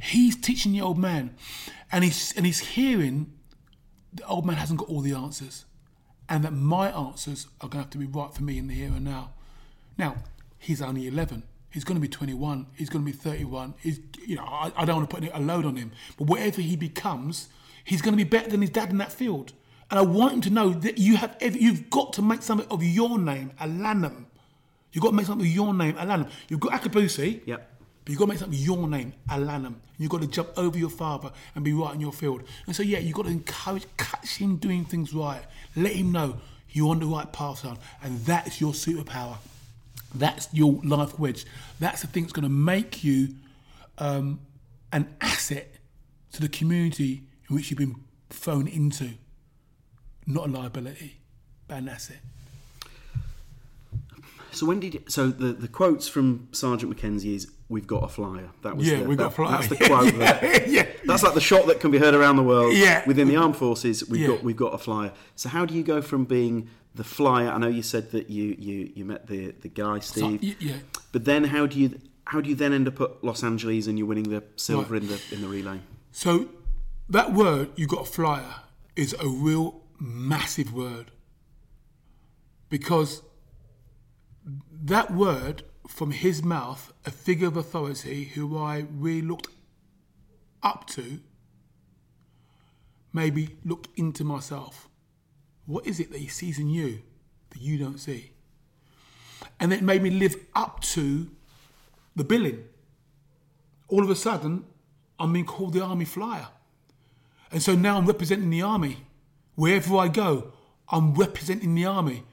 He's 0.00 0.36
teaching 0.36 0.72
the 0.72 0.82
old 0.82 0.98
man, 0.98 1.34
and 1.90 2.04
he's 2.04 2.32
and 2.36 2.46
he's 2.46 2.60
hearing 2.60 3.32
the 4.18 4.26
old 4.26 4.44
man 4.46 4.56
hasn't 4.56 4.78
got 4.78 4.88
all 4.88 5.00
the 5.00 5.14
answers, 5.14 5.64
and 6.28 6.44
that 6.44 6.52
my 6.52 6.90
answers 6.90 7.46
are 7.60 7.68
going 7.68 7.82
to 7.82 7.84
have 7.84 7.90
to 7.90 7.98
be 7.98 8.06
right 8.06 8.32
for 8.32 8.42
me 8.42 8.58
in 8.58 8.66
the 8.66 8.74
here 8.74 8.88
and 8.88 9.04
now. 9.04 9.32
Now 9.96 10.16
he's 10.58 10.82
only 10.82 11.06
eleven. 11.06 11.44
He's 11.70 11.84
going 11.84 11.96
to 11.96 12.00
be 12.00 12.08
twenty-one. 12.08 12.66
He's 12.74 12.88
going 12.88 13.04
to 13.04 13.10
be 13.10 13.16
thirty-one. 13.16 13.74
He's 13.80 14.00
you 14.26 14.36
know 14.36 14.44
I, 14.44 14.72
I 14.76 14.84
don't 14.84 14.96
want 14.96 15.10
to 15.10 15.16
put 15.16 15.30
a 15.32 15.40
load 15.40 15.64
on 15.64 15.76
him, 15.76 15.92
but 16.16 16.26
whatever 16.26 16.60
he 16.60 16.76
becomes, 16.76 17.48
he's 17.84 18.02
going 18.02 18.12
to 18.12 18.22
be 18.24 18.28
better 18.28 18.50
than 18.50 18.60
his 18.60 18.70
dad 18.70 18.90
in 18.90 18.98
that 18.98 19.12
field. 19.12 19.52
And 19.90 19.98
I 19.98 20.02
want 20.02 20.34
him 20.34 20.40
to 20.42 20.50
know 20.50 20.70
that 20.70 20.98
you 20.98 21.16
have 21.16 21.36
you've 21.40 21.88
got 21.88 22.12
to 22.14 22.22
make 22.22 22.42
something 22.42 22.68
of 22.70 22.82
your 22.82 23.18
name, 23.18 23.52
Alanum. 23.60 24.26
You've 24.92 25.02
got 25.02 25.10
to 25.10 25.16
make 25.16 25.26
something 25.26 25.46
of 25.46 25.52
your 25.52 25.72
name, 25.74 25.94
Alanum. 25.94 26.28
You've 26.48 26.60
got 26.60 26.72
Akabusi. 26.72 27.40
Yep. 27.46 27.77
But 28.08 28.12
you've 28.12 28.20
got 28.20 28.24
to 28.24 28.30
make 28.30 28.38
something 28.38 28.58
your 28.58 28.88
name, 28.88 29.12
Alanum. 29.28 29.74
You've 29.98 30.10
got 30.10 30.22
to 30.22 30.26
jump 30.26 30.48
over 30.56 30.78
your 30.78 30.88
father 30.88 31.30
and 31.54 31.62
be 31.62 31.74
right 31.74 31.94
in 31.94 32.00
your 32.00 32.10
field. 32.10 32.42
And 32.66 32.74
so, 32.74 32.82
yeah, 32.82 33.00
you've 33.00 33.14
got 33.14 33.26
to 33.26 33.30
encourage, 33.30 33.84
catch 33.98 34.38
him 34.38 34.56
doing 34.56 34.86
things 34.86 35.12
right. 35.12 35.42
Let 35.76 35.92
him 35.92 36.10
know 36.10 36.38
you're 36.70 36.88
on 36.88 37.00
the 37.00 37.06
right 37.06 37.30
path, 37.30 37.58
son. 37.58 37.76
And 38.02 38.18
that's 38.20 38.62
your 38.62 38.72
superpower. 38.72 39.36
That's 40.14 40.48
your 40.54 40.80
life 40.84 41.18
wedge. 41.18 41.44
That's 41.80 42.00
the 42.00 42.06
thing 42.06 42.22
that's 42.22 42.32
going 42.32 42.44
to 42.44 42.48
make 42.48 43.04
you 43.04 43.34
um, 43.98 44.40
an 44.90 45.14
asset 45.20 45.74
to 46.32 46.40
the 46.40 46.48
community 46.48 47.24
in 47.50 47.56
which 47.56 47.70
you've 47.70 47.78
been 47.78 47.96
thrown 48.30 48.68
into. 48.68 49.10
Not 50.26 50.48
a 50.48 50.50
liability, 50.50 51.20
but 51.66 51.76
an 51.76 51.90
asset. 51.90 52.20
So 54.58 54.66
when 54.66 54.80
did 54.80 55.04
so 55.10 55.28
the, 55.28 55.52
the 55.52 55.68
quotes 55.68 56.08
from 56.08 56.48
Sergeant 56.52 56.90
Mackenzie 56.90 57.34
is 57.34 57.50
"We've 57.68 57.86
got 57.86 58.02
a 58.04 58.08
flyer." 58.08 58.50
That 58.62 58.76
was 58.76 58.86
Yeah, 58.88 58.98
the, 59.00 59.04
we've 59.08 59.18
got 59.18 59.28
a 59.32 59.34
flyer. 59.34 59.50
That's 59.52 59.68
the 59.68 59.76
quote. 59.86 60.14
there. 60.18 60.68
yeah. 60.68 60.86
That's 61.06 61.22
like 61.22 61.34
the 61.34 61.40
shot 61.40 61.66
that 61.68 61.80
can 61.80 61.90
be 61.90 61.98
heard 61.98 62.14
around 62.14 62.36
the 62.36 62.42
world. 62.42 62.74
Yeah. 62.74 63.02
Within 63.06 63.28
the 63.28 63.36
armed 63.36 63.56
forces, 63.56 64.08
we've 64.08 64.20
Yeah. 64.22 64.28
got 64.28 64.42
we've 64.42 64.56
got 64.56 64.74
a 64.74 64.78
flyer. 64.78 65.12
So 65.36 65.48
how 65.48 65.64
do 65.64 65.74
you 65.74 65.82
go 65.82 66.02
from 66.02 66.24
being 66.24 66.68
the 66.94 67.04
flyer? 67.04 67.48
I 67.50 67.58
know 67.58 67.68
you 67.68 67.82
said 67.82 68.10
that 68.12 68.28
you 68.30 68.56
you, 68.58 68.90
you 68.94 69.04
met 69.04 69.26
the 69.28 69.52
the 69.52 69.68
guy 69.68 70.00
Steve, 70.00 70.42
y- 70.42 70.56
yeah. 70.58 70.74
but 71.12 71.24
then 71.24 71.44
how 71.44 71.66
do 71.66 71.78
you 71.78 72.00
how 72.24 72.40
do 72.40 72.48
you 72.50 72.54
then 72.56 72.72
end 72.72 72.88
up 72.88 73.00
at 73.00 73.22
Los 73.24 73.42
Angeles 73.44 73.86
and 73.86 73.96
you're 73.98 74.08
winning 74.08 74.28
the 74.30 74.42
silver 74.56 74.94
Right. 74.94 75.02
in 75.02 75.08
the 75.08 75.20
in 75.32 75.40
the 75.40 75.48
relay? 75.48 75.80
So 76.12 76.48
that 77.08 77.32
word, 77.32 77.70
you 77.76 77.86
got 77.86 78.02
a 78.02 78.10
flyer, 78.10 78.56
is 78.96 79.14
a 79.20 79.28
real 79.28 79.82
massive 80.00 80.72
word. 80.74 81.10
Because 82.68 83.22
that 84.82 85.12
word 85.12 85.64
from 85.86 86.10
his 86.10 86.42
mouth, 86.42 86.92
a 87.06 87.10
figure 87.10 87.48
of 87.48 87.56
authority 87.56 88.24
who 88.24 88.58
I 88.58 88.84
really 88.90 89.22
looked 89.22 89.48
up 90.62 90.86
to, 90.88 91.20
maybe 93.12 93.56
looked 93.64 93.88
into 93.98 94.24
myself. 94.24 94.88
What 95.66 95.86
is 95.86 95.98
it 96.00 96.12
that 96.12 96.18
he 96.18 96.28
sees 96.28 96.58
in 96.58 96.68
you 96.68 97.02
that 97.50 97.60
you 97.60 97.78
don't 97.78 97.98
see? 97.98 98.32
And 99.60 99.72
it 99.72 99.82
made 99.82 100.02
me 100.02 100.10
live 100.10 100.36
up 100.54 100.80
to 100.80 101.30
the 102.14 102.24
billing. 102.24 102.64
All 103.88 104.02
of 104.02 104.10
a 104.10 104.16
sudden, 104.16 104.64
I'm 105.18 105.32
being 105.32 105.46
called 105.46 105.72
the 105.72 105.82
Army 105.82 106.04
Flyer. 106.04 106.48
And 107.50 107.62
so 107.62 107.74
now 107.74 107.96
I'm 107.96 108.06
representing 108.06 108.50
the 108.50 108.62
Army. 108.62 108.98
Wherever 109.54 109.96
I 109.96 110.08
go, 110.08 110.52
I'm 110.90 111.14
representing 111.14 111.74
the 111.74 111.86
Army. 111.86 112.24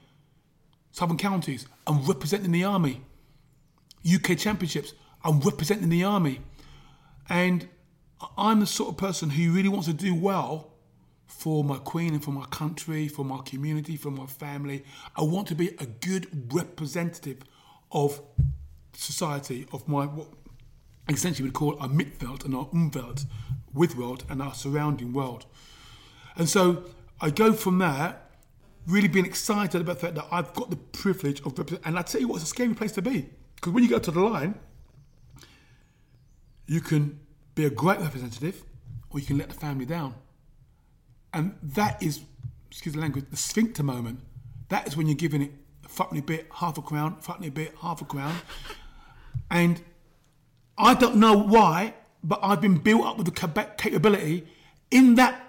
Southern 0.96 1.18
Counties, 1.18 1.66
I'm 1.86 2.06
representing 2.06 2.52
the 2.52 2.64
Army. 2.64 3.02
UK 4.10 4.38
Championships, 4.38 4.94
I'm 5.22 5.40
representing 5.40 5.90
the 5.90 6.04
Army. 6.04 6.40
And 7.28 7.68
I'm 8.38 8.60
the 8.60 8.66
sort 8.66 8.88
of 8.88 8.96
person 8.96 9.28
who 9.28 9.52
really 9.52 9.68
wants 9.68 9.88
to 9.88 9.92
do 9.92 10.14
well 10.14 10.72
for 11.26 11.62
my 11.62 11.76
queen 11.76 12.14
and 12.14 12.24
for 12.24 12.30
my 12.30 12.46
country, 12.46 13.08
for 13.08 13.26
my 13.26 13.42
community, 13.44 13.98
for 13.98 14.10
my 14.10 14.24
family. 14.24 14.86
I 15.14 15.22
want 15.24 15.48
to 15.48 15.54
be 15.54 15.68
a 15.78 15.84
good 15.84 16.50
representative 16.54 17.42
of 17.92 18.22
society, 18.94 19.66
of 19.74 19.86
my 19.86 20.06
what 20.06 20.28
essentially 21.10 21.46
we 21.46 21.52
call 21.52 21.78
our 21.78 21.88
Mitwelt 21.88 22.46
and 22.46 22.54
our 22.54 22.68
Umwelt, 22.68 23.26
with 23.74 23.96
world 23.96 24.24
and 24.30 24.40
our 24.40 24.54
surrounding 24.54 25.12
world. 25.12 25.44
And 26.36 26.48
so 26.48 26.84
I 27.20 27.28
go 27.28 27.52
from 27.52 27.76
there, 27.80 28.22
really 28.86 29.08
being 29.08 29.26
excited 29.26 29.80
about 29.80 29.96
the 29.96 30.06
fact 30.06 30.14
that 30.14 30.26
I've 30.30 30.52
got 30.54 30.70
the 30.70 30.76
privilege 30.76 31.40
of 31.40 31.58
representing. 31.58 31.86
And 31.86 31.98
I 31.98 32.02
tell 32.02 32.20
you 32.20 32.28
what, 32.28 32.36
it's 32.36 32.44
a 32.44 32.48
scary 32.48 32.74
place 32.74 32.92
to 32.92 33.02
be 33.02 33.28
because 33.56 33.72
when 33.72 33.82
you 33.82 33.90
go 33.90 33.98
to 33.98 34.10
the 34.10 34.20
line, 34.20 34.58
you 36.66 36.80
can 36.80 37.18
be 37.54 37.64
a 37.64 37.70
great 37.70 38.00
representative, 38.00 38.62
or 39.10 39.18
you 39.18 39.26
can 39.26 39.38
let 39.38 39.48
the 39.48 39.54
family 39.54 39.86
down. 39.86 40.14
And 41.32 41.56
that 41.62 42.02
is, 42.02 42.20
excuse 42.70 42.94
the 42.94 43.00
language, 43.00 43.26
the 43.30 43.36
sphincter 43.36 43.82
moment. 43.82 44.20
That 44.68 44.86
is 44.86 44.96
when 44.96 45.06
you're 45.06 45.16
giving 45.16 45.42
it 45.42 45.52
a 45.84 45.88
fucking 45.88 46.20
bit, 46.22 46.48
half 46.52 46.76
a 46.78 46.82
crown, 46.82 47.16
fucking 47.20 47.50
bit, 47.50 47.74
half 47.80 48.02
a 48.02 48.04
crown. 48.04 48.36
And 49.50 49.80
I 50.76 50.94
don't 50.94 51.16
know 51.16 51.36
why, 51.36 51.94
but 52.22 52.40
I've 52.42 52.60
been 52.60 52.78
built 52.78 53.06
up 53.06 53.16
with 53.16 53.26
the 53.26 53.66
capability 53.78 54.46
in 54.90 55.14
that 55.14 55.40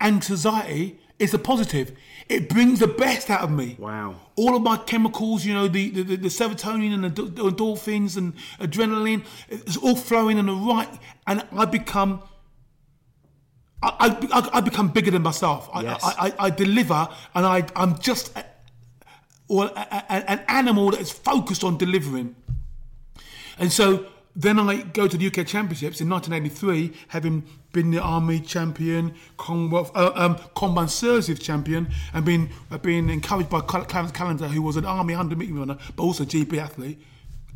anxiety. 0.00 1.00
It's 1.18 1.32
a 1.32 1.38
positive. 1.38 1.92
It 2.28 2.48
brings 2.48 2.80
the 2.80 2.86
best 2.88 3.30
out 3.30 3.40
of 3.42 3.50
me. 3.50 3.76
Wow. 3.78 4.16
All 4.36 4.54
of 4.56 4.62
my 4.62 4.76
chemicals, 4.76 5.44
you 5.46 5.54
know, 5.54 5.66
the, 5.68 5.88
the, 5.90 6.02
the 6.16 6.28
serotonin 6.28 6.92
and 6.92 7.04
the, 7.04 7.22
endorphins 7.50 8.16
and 8.16 8.34
adrenaline, 8.60 9.24
it's 9.48 9.76
all 9.78 9.96
flowing 9.96 10.36
in 10.36 10.46
the 10.46 10.52
right, 10.52 10.88
and 11.26 11.46
I 11.52 11.64
become. 11.64 12.22
I, 13.82 14.16
I, 14.32 14.48
I 14.54 14.60
become 14.60 14.88
bigger 14.88 15.10
than 15.10 15.22
myself. 15.22 15.68
I, 15.72 15.82
Yes. 15.82 16.00
I, 16.02 16.28
I, 16.38 16.46
I 16.46 16.50
deliver, 16.50 17.08
and 17.34 17.46
I, 17.46 17.64
I'm 17.76 17.98
just 17.98 18.36
a, 18.36 18.44
or 19.48 19.66
a, 19.66 19.70
a- 20.10 20.30
an 20.30 20.42
animal 20.48 20.90
that 20.90 21.00
is 21.00 21.12
focused 21.12 21.62
on 21.62 21.76
delivering. 21.76 22.34
And 23.58 23.70
so 23.72 24.06
then 24.34 24.58
I 24.58 24.82
go 24.82 25.06
to 25.06 25.16
the 25.16 25.26
UK 25.28 25.46
Championships 25.46 26.00
in 26.00 26.08
1983, 26.10 26.92
having 27.08 27.44
been 27.76 27.90
the 27.90 28.00
Army 28.00 28.40
champion, 28.40 29.14
Commonwealth, 29.36 29.94
uh, 29.94 30.10
um, 30.14 30.38
Combine 30.54 30.88
Services 30.88 31.38
champion, 31.38 31.88
and 32.14 32.24
been 32.24 32.48
uh, 32.70 32.78
being 32.78 33.10
encouraged 33.10 33.50
by 33.50 33.60
Clarence 33.60 34.12
Callender, 34.12 34.48
who 34.48 34.62
was 34.62 34.76
an 34.76 34.86
Army 34.86 35.14
100 35.14 35.38
meter 35.38 35.52
runner, 35.52 35.76
but 35.94 36.02
also 36.02 36.24
GB 36.24 36.56
athlete. 36.56 36.98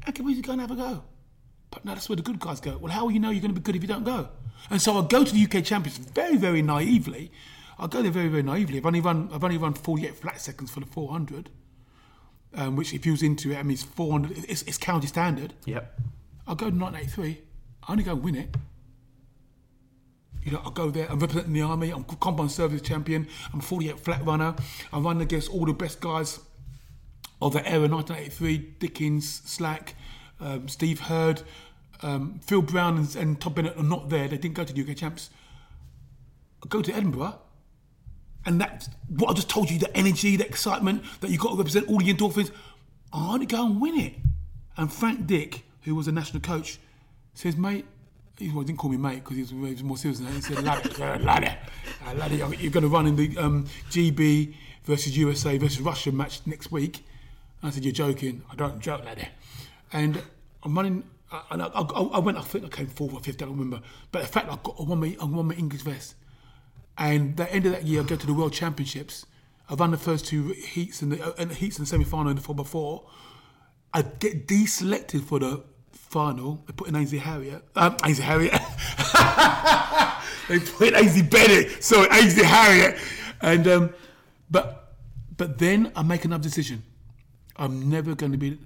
And 0.04 0.14
can 0.14 0.26
we 0.26 0.40
go 0.42 0.52
and 0.52 0.60
have 0.60 0.70
a 0.70 0.76
go? 0.76 1.02
But 1.70 1.86
no, 1.86 1.94
that's 1.94 2.08
where 2.08 2.16
the 2.16 2.22
good 2.22 2.38
guys 2.38 2.60
go. 2.60 2.76
Well, 2.76 2.92
how 2.92 3.04
will 3.04 3.12
you 3.12 3.18
know 3.18 3.30
you're 3.30 3.40
going 3.40 3.54
to 3.54 3.58
be 3.58 3.64
good 3.64 3.76
if 3.76 3.82
you 3.82 3.88
don't 3.88 4.04
go? 4.04 4.28
And 4.68 4.80
so 4.82 4.98
I 4.98 5.06
go 5.06 5.24
to 5.24 5.32
the 5.32 5.42
UK 5.42 5.64
Champions 5.64 5.96
very, 5.96 6.36
very 6.36 6.60
naively. 6.60 7.32
I 7.78 7.86
go 7.86 8.02
there 8.02 8.12
very, 8.12 8.28
very 8.28 8.42
naively. 8.42 8.76
I've 8.76 8.84
only 8.84 9.00
run, 9.00 9.30
I've 9.32 9.42
only 9.42 9.56
run 9.56 9.72
48 9.72 10.16
flat 10.16 10.40
seconds 10.40 10.70
for 10.70 10.80
the 10.80 10.86
400, 10.86 11.48
um, 12.54 12.76
which 12.76 12.92
if 12.92 13.06
you 13.06 13.12
was 13.12 13.22
into 13.22 13.52
it, 13.52 13.56
I 13.56 13.62
mean, 13.62 13.72
it's 13.72 13.84
400. 13.84 14.36
It's, 14.48 14.62
it's 14.62 14.76
county 14.76 15.06
standard. 15.06 15.54
Yep. 15.64 15.98
I'll 16.46 16.56
go 16.56 16.68
to 16.68 16.76
1983. 16.76 17.40
I 17.88 17.92
only 17.92 18.04
go 18.04 18.12
and 18.12 18.22
win 18.22 18.36
it. 18.36 18.54
You 20.44 20.52
know, 20.52 20.62
I'll 20.64 20.70
go 20.70 20.90
there. 20.90 21.10
I'm 21.10 21.18
representing 21.18 21.52
the 21.52 21.62
army. 21.62 21.90
I'm 21.90 22.04
combine 22.04 22.48
service 22.48 22.80
champion. 22.80 23.28
I'm 23.52 23.60
48 23.60 24.00
flat 24.00 24.24
runner. 24.24 24.54
I 24.92 24.98
run 24.98 25.20
against 25.20 25.50
all 25.50 25.66
the 25.66 25.72
best 25.72 26.00
guys 26.00 26.40
of 27.42 27.52
the 27.52 27.66
era 27.66 27.88
1983. 27.88 28.58
Dickens, 28.78 29.42
Slack, 29.44 29.94
um, 30.40 30.68
Steve 30.68 31.00
Heard, 31.00 31.42
um, 32.02 32.40
Phil 32.42 32.62
Brown, 32.62 32.96
and, 32.98 33.16
and 33.16 33.40
Tom 33.40 33.52
Bennett 33.52 33.76
are 33.76 33.82
not 33.82 34.08
there. 34.08 34.28
They 34.28 34.38
didn't 34.38 34.54
go 34.54 34.64
to 34.64 34.72
the 34.72 34.82
UK 34.82 34.96
champs. 34.96 35.30
I 36.64 36.68
go 36.68 36.82
to 36.82 36.92
Edinburgh. 36.92 37.38
And 38.46 38.60
that's 38.60 38.88
what 39.08 39.30
I 39.30 39.34
just 39.34 39.50
told 39.50 39.70
you 39.70 39.78
the 39.78 39.94
energy, 39.94 40.36
the 40.36 40.46
excitement 40.46 41.02
that 41.20 41.30
you've 41.30 41.40
got 41.40 41.50
to 41.50 41.56
represent 41.56 41.88
all 41.88 41.98
the 41.98 42.12
endorphins. 42.12 42.50
I 43.12 43.26
want 43.28 43.42
to 43.42 43.46
go 43.46 43.66
and 43.66 43.80
win 43.80 43.98
it. 43.98 44.14
And 44.76 44.90
Frank 44.90 45.26
Dick, 45.26 45.64
who 45.82 45.94
was 45.94 46.08
a 46.08 46.12
national 46.12 46.40
coach, 46.40 46.78
says, 47.34 47.56
mate, 47.56 47.84
he 48.40 48.64
didn't 48.64 48.78
call 48.78 48.90
me 48.90 48.96
mate 48.96 49.22
because 49.22 49.36
he 49.36 49.42
was, 49.42 49.50
he 49.50 49.56
was 49.56 49.82
more 49.82 49.96
serious 49.96 50.18
than 50.18 50.28
that. 50.28 50.34
He 50.34 50.40
said, 50.40 50.64
laddie, 50.64 51.56
laddie, 52.14 52.42
uh, 52.42 52.48
you're 52.50 52.72
going 52.72 52.82
to 52.82 52.88
run 52.88 53.06
in 53.06 53.16
the 53.16 53.36
um, 53.36 53.66
GB 53.90 54.54
versus 54.84 55.16
USA 55.16 55.58
versus 55.58 55.80
Russia 55.80 56.10
match 56.10 56.40
next 56.46 56.72
week. 56.72 57.04
I 57.62 57.70
said, 57.70 57.84
you're 57.84 57.92
joking. 57.92 58.42
I 58.50 58.54
don't 58.54 58.80
joke, 58.80 59.04
laddie. 59.04 59.28
And 59.92 60.22
I'm 60.62 60.74
running, 60.74 61.04
uh, 61.30 61.42
and 61.50 61.62
I, 61.62 61.66
I, 61.66 61.82
I 61.82 62.18
went, 62.18 62.38
I 62.38 62.42
think 62.42 62.64
I 62.64 62.68
came 62.68 62.86
fourth 62.86 63.12
or 63.12 63.20
fifth, 63.20 63.36
I 63.42 63.44
don't 63.44 63.50
remember. 63.50 63.82
But 64.10 64.22
the 64.22 64.28
fact 64.28 64.46
I, 64.50 64.58
got, 64.62 64.76
I, 64.80 64.84
won 64.84 65.00
my, 65.00 65.42
my 65.42 65.54
English 65.54 65.82
vest. 65.82 66.14
And 66.96 67.36
the 67.36 67.50
end 67.52 67.66
of 67.66 67.72
that 67.72 67.84
year, 67.84 68.00
I 68.00 68.04
go 68.04 68.16
to 68.16 68.26
the 68.26 68.34
World 68.34 68.52
Championships. 68.52 69.26
I 69.68 69.74
run 69.74 69.90
the 69.90 69.98
first 69.98 70.26
two 70.26 70.48
heats 70.48 71.02
and 71.02 71.12
the, 71.12 71.24
uh, 71.24 71.32
and 71.38 71.50
the 71.50 71.54
heats 71.54 71.78
and 71.78 71.86
semi 71.86 72.04
final 72.04 72.28
and 72.28 72.38
the 72.38 72.42
four 72.42 72.54
before. 72.54 73.04
I 73.92 74.02
get 74.02 74.46
deselected 74.46 75.22
for 75.24 75.38
the 75.38 75.62
final. 76.10 76.62
They 76.66 76.72
put 76.72 76.88
in 76.88 76.96
Ainsley 76.96 77.18
Harriott. 77.18 77.62
Um, 77.76 77.96
Ainsley 78.04 78.24
Harriott. 78.24 78.52
they 80.48 80.58
put 80.58 80.88
in 80.88 80.96
Ainsley 80.96 81.22
Bennett. 81.22 81.82
Sorry, 81.82 82.08
Ainsley 82.10 82.44
Harriott. 82.44 82.98
And 83.40 83.66
um, 83.68 83.94
but 84.50 84.96
but 85.36 85.58
then 85.58 85.92
I 85.96 86.02
make 86.02 86.24
another 86.24 86.42
decision. 86.42 86.82
I'm 87.56 87.88
never 87.88 88.14
going 88.14 88.32
to 88.32 88.38
be 88.38 88.58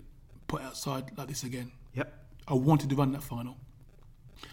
put 0.49 0.62
outside 0.62 1.16
like 1.16 1.28
this 1.28 1.45
again. 1.45 1.70
Yep. 1.95 2.12
I 2.49 2.55
wanted 2.55 2.90
to 2.90 2.97
run 2.97 3.12
that 3.12 3.22
final. 3.22 3.57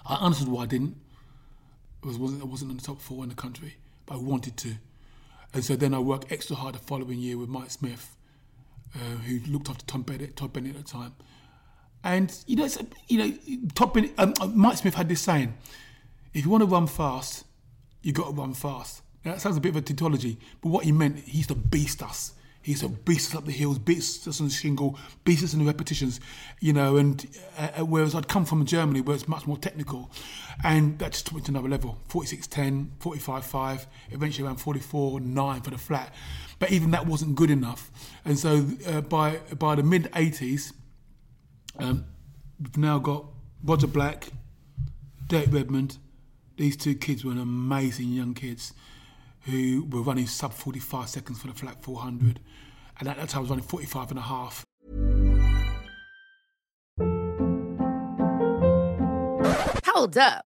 I 0.05 0.15
understood 0.15 0.49
why 0.49 0.63
I 0.63 0.65
didn't. 0.65 0.97
It 2.03 2.07
was, 2.07 2.17
wasn't, 2.17 2.41
I 2.41 2.45
wasn't 2.45 2.71
in 2.71 2.77
the 2.77 2.83
top 2.83 2.99
four 2.99 3.23
in 3.23 3.29
the 3.29 3.35
country, 3.35 3.75
but 4.05 4.15
I 4.15 4.17
wanted 4.17 4.57
to. 4.57 4.75
And 5.53 5.63
so 5.63 5.75
then 5.75 5.93
I 5.93 5.99
worked 5.99 6.31
extra 6.31 6.55
hard 6.55 6.75
the 6.75 6.79
following 6.79 7.19
year 7.19 7.37
with 7.37 7.49
Mike 7.49 7.69
Smith, 7.69 8.15
uh, 8.95 9.17
who 9.25 9.39
looked 9.51 9.69
after 9.69 9.85
Tom 9.85 10.01
Bennett, 10.01 10.35
Todd 10.35 10.53
Bennett 10.53 10.75
at 10.75 10.85
the 10.85 10.91
time. 10.91 11.13
And 12.03 12.35
you 12.47 12.55
know, 12.55 12.65
it's, 12.65 12.77
you 13.07 13.17
know, 13.17 14.09
um, 14.17 14.33
uh, 14.41 14.47
Mike 14.47 14.77
Smith 14.77 14.95
had 14.95 15.07
this 15.07 15.21
saying: 15.21 15.53
"If 16.33 16.43
you 16.45 16.49
want 16.49 16.61
to 16.61 16.67
run 16.67 16.87
fast, 16.87 17.45
you 18.01 18.11
got 18.11 18.27
to 18.27 18.33
run 18.33 18.53
fast." 18.53 19.01
Now, 19.23 19.33
that 19.33 19.41
sounds 19.41 19.57
a 19.57 19.61
bit 19.61 19.69
of 19.69 19.75
a 19.75 19.81
tautology, 19.81 20.39
but 20.61 20.69
what 20.69 20.83
he 20.83 20.91
meant, 20.91 21.19
he 21.19 21.37
used 21.37 21.49
to 21.49 21.55
beast 21.55 22.01
us. 22.01 22.33
He 22.63 22.71
used 22.71 22.83
to 22.83 22.89
beast 22.89 23.31
us 23.31 23.37
up 23.37 23.45
the 23.45 23.51
hills, 23.51 23.79
beast 23.79 24.27
us 24.27 24.39
on 24.39 24.47
the 24.47 24.53
shingle, 24.53 24.97
beast 25.23 25.43
us 25.43 25.53
in 25.53 25.59
the 25.59 25.65
repetitions, 25.65 26.19
you 26.59 26.73
know. 26.73 26.97
And 26.97 27.25
uh, 27.57 27.85
whereas 27.85 28.13
I'd 28.13 28.27
come 28.27 28.45
from 28.45 28.65
Germany, 28.65 29.01
where 29.01 29.15
it's 29.15 29.27
much 29.27 29.47
more 29.47 29.57
technical, 29.57 30.11
and 30.63 30.97
that 30.99 31.13
just 31.13 31.25
took 31.25 31.35
me 31.35 31.41
to 31.41 31.51
another 31.51 31.69
level 31.69 31.97
46.10, 32.09 32.89
45.5, 32.99 33.85
eventually 34.11 34.47
around 34.47 34.57
44 34.57 35.19
9 35.19 35.61
for 35.61 35.71
the 35.71 35.77
flat. 35.77 36.13
But 36.59 36.71
even 36.71 36.91
that 36.91 37.07
wasn't 37.07 37.35
good 37.35 37.49
enough. 37.49 37.89
And 38.25 38.37
so 38.37 38.67
uh, 38.87 39.01
by, 39.01 39.37
by 39.57 39.73
the 39.73 39.83
mid 39.83 40.03
80s, 40.11 40.73
um, 41.79 42.05
we've 42.59 42.77
now 42.77 42.99
got 42.99 43.25
Roger 43.63 43.87
Black, 43.87 44.27
Derek 45.27 45.51
Redmond. 45.51 45.97
These 46.57 46.77
two 46.77 46.95
kids 46.95 47.23
were 47.23 47.31
amazing 47.31 48.09
young 48.09 48.33
kids 48.33 48.73
who 49.41 49.87
were 49.89 50.01
running 50.01 50.27
sub 50.27 50.53
45 50.53 51.09
seconds 51.09 51.39
for 51.39 51.47
the 51.47 51.53
flat 51.53 51.81
400. 51.83 52.39
And 52.99 53.09
at 53.09 53.17
that 53.17 53.29
time, 53.29 53.39
I 53.39 53.41
was 53.41 53.49
running 53.49 53.65
45 53.65 54.11
and 54.11 54.19
a 54.19 54.21
half. 54.21 54.63
Hold 59.85 60.17
up. 60.17 60.45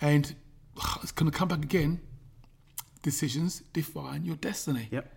And 0.00 0.34
it's 1.02 1.12
going 1.12 1.30
to 1.30 1.36
come 1.36 1.48
back 1.48 1.62
again. 1.62 2.00
Decisions 3.02 3.62
define 3.72 4.24
your 4.24 4.36
destiny. 4.36 4.88
Yep. 4.90 5.12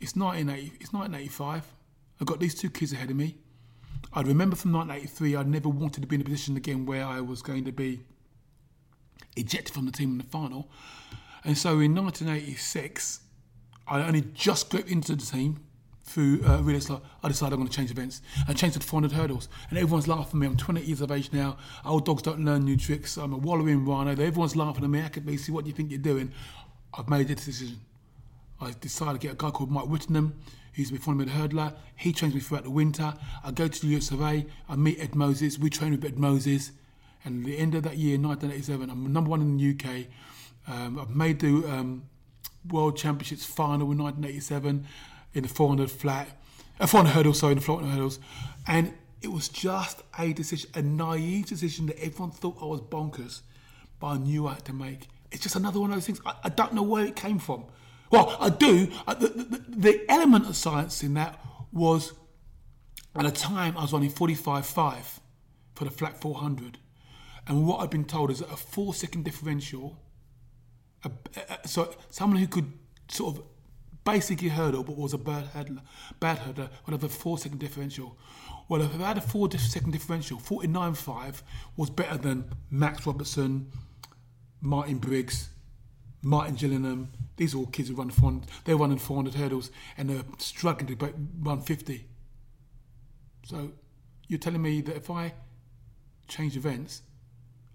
It's 0.00 0.14
1980, 0.14 0.76
It's 0.80 0.92
1985. 0.92 1.72
I've 2.20 2.26
got 2.26 2.40
these 2.40 2.54
two 2.54 2.70
kids 2.70 2.92
ahead 2.92 3.10
of 3.10 3.16
me. 3.16 3.36
I 4.12 4.22
remember 4.22 4.56
from 4.56 4.72
1983, 4.72 5.36
I 5.36 5.42
never 5.42 5.68
wanted 5.68 6.00
to 6.02 6.06
be 6.06 6.16
in 6.16 6.22
a 6.22 6.24
position 6.24 6.56
again 6.56 6.86
where 6.86 7.04
I 7.04 7.20
was 7.20 7.42
going 7.42 7.64
to 7.64 7.72
be 7.72 8.00
ejected 9.36 9.74
from 9.74 9.86
the 9.86 9.92
team 9.92 10.12
in 10.12 10.18
the 10.18 10.24
final. 10.24 10.70
And 11.44 11.56
so 11.56 11.80
in 11.80 11.94
1986, 11.94 13.20
I 13.86 14.02
only 14.02 14.22
just 14.34 14.70
got 14.70 14.88
into 14.88 15.14
the 15.14 15.24
team 15.24 15.60
through 16.06 16.40
uh, 16.46 16.62
really 16.62 16.80
slow. 16.80 17.02
I 17.22 17.28
decided 17.28 17.54
I'm 17.54 17.60
going 17.60 17.68
to 17.68 17.76
change 17.76 17.90
events. 17.90 18.22
I 18.48 18.52
changed 18.52 18.74
to 18.74 18.78
the 18.78 18.86
400 18.86 19.12
hurdles, 19.12 19.48
and 19.68 19.78
everyone's 19.78 20.08
laughing 20.08 20.28
at 20.28 20.34
me. 20.34 20.46
I'm 20.46 20.56
20 20.56 20.82
years 20.82 21.00
of 21.00 21.10
age 21.10 21.32
now. 21.32 21.58
Old 21.84 22.06
dogs 22.06 22.22
don't 22.22 22.44
learn 22.44 22.64
new 22.64 22.76
tricks. 22.76 23.16
I'm 23.16 23.32
a 23.32 23.36
wallowing 23.36 23.84
rhino. 23.84 24.12
Everyone's 24.12 24.56
laughing 24.56 24.84
at 24.84 24.90
me. 24.90 25.02
I 25.02 25.08
could 25.08 25.26
basically, 25.26 25.54
what 25.54 25.64
do 25.64 25.70
you 25.70 25.76
think 25.76 25.90
you're 25.90 25.98
doing? 25.98 26.32
I've 26.96 27.08
made 27.08 27.28
a 27.30 27.34
decision. 27.34 27.80
I 28.60 28.72
decided 28.80 29.20
to 29.20 29.26
get 29.26 29.34
a 29.34 29.36
guy 29.36 29.50
called 29.50 29.70
Mike 29.70 29.86
Whittingham, 29.86 30.38
who's 30.74 30.90
following 30.98 31.26
me 31.26 31.32
hurdler. 31.32 31.74
He 31.96 32.12
trains 32.12 32.34
me 32.34 32.40
throughout 32.40 32.64
the 32.64 32.70
winter. 32.70 33.14
I 33.44 33.50
go 33.50 33.66
to 33.66 33.80
the 33.80 33.96
US 33.96 34.10
of 34.12 34.22
A. 34.22 34.46
I 34.68 34.76
meet 34.76 35.00
Ed 35.00 35.14
Moses. 35.14 35.58
We 35.58 35.70
train 35.70 35.90
with 35.90 36.04
Ed 36.04 36.18
Moses. 36.18 36.70
And 37.24 37.44
at 37.44 37.46
the 37.46 37.58
end 37.58 37.74
of 37.74 37.82
that 37.82 37.96
year, 37.96 38.16
1987, 38.16 38.88
I'm 38.88 39.12
number 39.12 39.28
one 39.28 39.40
in 39.40 39.56
the 39.56 39.70
UK. 39.74 40.06
Um, 40.68 40.98
I've 40.98 41.10
made 41.10 41.40
the 41.40 41.48
um, 41.48 42.04
World 42.70 42.96
Championships 42.96 43.44
final 43.44 43.90
in 43.90 43.98
1987 43.98 44.86
in 45.36 45.42
the 45.42 45.48
400 45.48 45.90
flat, 45.90 46.28
uh, 46.80 46.86
400 46.86 47.12
hurdles, 47.12 47.38
sorry, 47.38 47.52
in 47.52 47.58
the 47.58 47.64
400 47.64 47.90
hurdles. 47.90 48.18
And 48.66 48.94
it 49.22 49.28
was 49.28 49.48
just 49.48 50.02
a 50.18 50.32
decision, 50.32 50.70
a 50.74 50.82
naive 50.82 51.46
decision 51.46 51.86
that 51.86 52.02
everyone 52.02 52.30
thought 52.30 52.56
I 52.60 52.64
was 52.64 52.80
bonkers, 52.80 53.42
but 54.00 54.06
I 54.08 54.16
knew 54.18 54.46
I 54.46 54.54
had 54.54 54.64
to 54.66 54.72
make. 54.72 55.08
It's 55.30 55.42
just 55.42 55.56
another 55.56 55.80
one 55.80 55.90
of 55.90 55.96
those 55.96 56.06
things. 56.06 56.20
I, 56.24 56.34
I 56.44 56.48
don't 56.48 56.72
know 56.72 56.82
where 56.82 57.04
it 57.04 57.16
came 57.16 57.38
from. 57.38 57.64
Well, 58.10 58.36
I 58.40 58.50
do. 58.50 58.88
Uh, 59.06 59.14
the, 59.14 59.28
the, 59.28 59.64
the 59.68 60.10
element 60.10 60.46
of 60.46 60.56
science 60.56 61.02
in 61.02 61.14
that 61.14 61.40
was 61.72 62.12
at 63.14 63.24
the 63.24 63.30
time 63.30 63.76
I 63.76 63.82
was 63.82 63.92
running 63.92 64.10
45.5 64.10 65.20
for 65.74 65.84
the 65.84 65.90
flat 65.90 66.20
400. 66.20 66.78
And 67.46 67.66
what 67.66 67.80
I've 67.80 67.90
been 67.90 68.04
told 68.04 68.30
is 68.30 68.40
that 68.40 68.50
a 68.50 68.56
four 68.56 68.94
second 68.94 69.24
differential, 69.24 69.98
a, 71.04 71.10
a, 71.36 71.68
so 71.68 71.94
someone 72.10 72.40
who 72.40 72.46
could 72.46 72.72
sort 73.08 73.36
of 73.36 73.42
basically 74.06 74.48
hurdle 74.48 74.84
but 74.84 74.96
was 74.96 75.12
a 75.12 75.18
bad 75.18 75.52
hurdler, 75.52 75.82
bad 76.20 76.38
hurdler 76.38 76.70
would 76.86 76.92
have 76.92 77.04
a 77.04 77.08
four 77.08 77.36
second 77.36 77.58
differential. 77.58 78.16
Well, 78.68 78.80
if 78.80 78.98
I 79.00 79.08
had 79.08 79.18
a 79.18 79.20
four 79.20 79.50
second 79.50 79.92
differential, 79.92 80.38
49.5 80.38 81.42
was 81.76 81.90
better 81.90 82.16
than 82.16 82.50
Max 82.70 83.06
Robertson, 83.06 83.70
Martin 84.62 84.98
Briggs, 84.98 85.50
Martin 86.22 86.54
Gillingham. 86.54 87.12
These 87.36 87.54
are 87.54 87.58
all 87.58 87.66
kids 87.66 87.90
who 87.90 87.96
run 87.96 88.10
400, 88.10 88.48
they're 88.64 88.76
running 88.76 88.98
400 88.98 89.34
hurdles 89.34 89.70
and 89.98 90.08
they're 90.08 90.24
struggling 90.38 90.96
to 90.96 91.14
run 91.42 91.60
50. 91.60 92.06
So 93.44 93.72
you're 94.28 94.38
telling 94.38 94.62
me 94.62 94.80
that 94.82 94.96
if 94.96 95.10
I 95.10 95.34
change 96.28 96.56
events, 96.56 97.02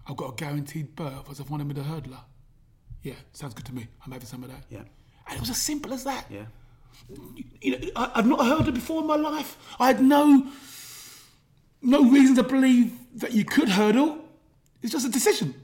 I've 0.06 0.16
got 0.16 0.32
a 0.32 0.34
guaranteed 0.34 0.96
berth 0.96 1.30
as 1.30 1.38
if 1.38 1.48
one 1.48 1.60
of 1.60 1.66
hurdler? 1.68 2.20
Yeah, 3.02 3.14
sounds 3.32 3.54
good 3.54 3.66
to 3.66 3.74
me. 3.74 3.86
I'm 4.04 4.12
having 4.12 4.26
some 4.26 4.42
of 4.42 4.50
that. 4.50 4.64
Yeah. 4.68 4.82
And 5.26 5.36
it 5.36 5.40
was 5.40 5.50
as 5.50 5.60
simple 5.60 5.92
as 5.92 6.04
that. 6.04 6.26
Yeah. 6.30 6.44
You 7.60 7.78
know, 7.78 7.88
I, 7.96 8.12
I've 8.16 8.26
not 8.26 8.44
heard 8.44 8.68
it 8.68 8.74
before 8.74 9.00
in 9.00 9.06
my 9.06 9.16
life. 9.16 9.56
I 9.78 9.86
had 9.88 10.02
no 10.02 10.46
no 11.82 12.08
reason 12.08 12.36
to 12.36 12.42
believe 12.42 12.92
that 13.16 13.32
you 13.32 13.44
could 13.44 13.68
hurdle. 13.68 14.18
It's 14.82 14.92
just 14.92 15.06
a 15.06 15.10
decision. 15.10 15.54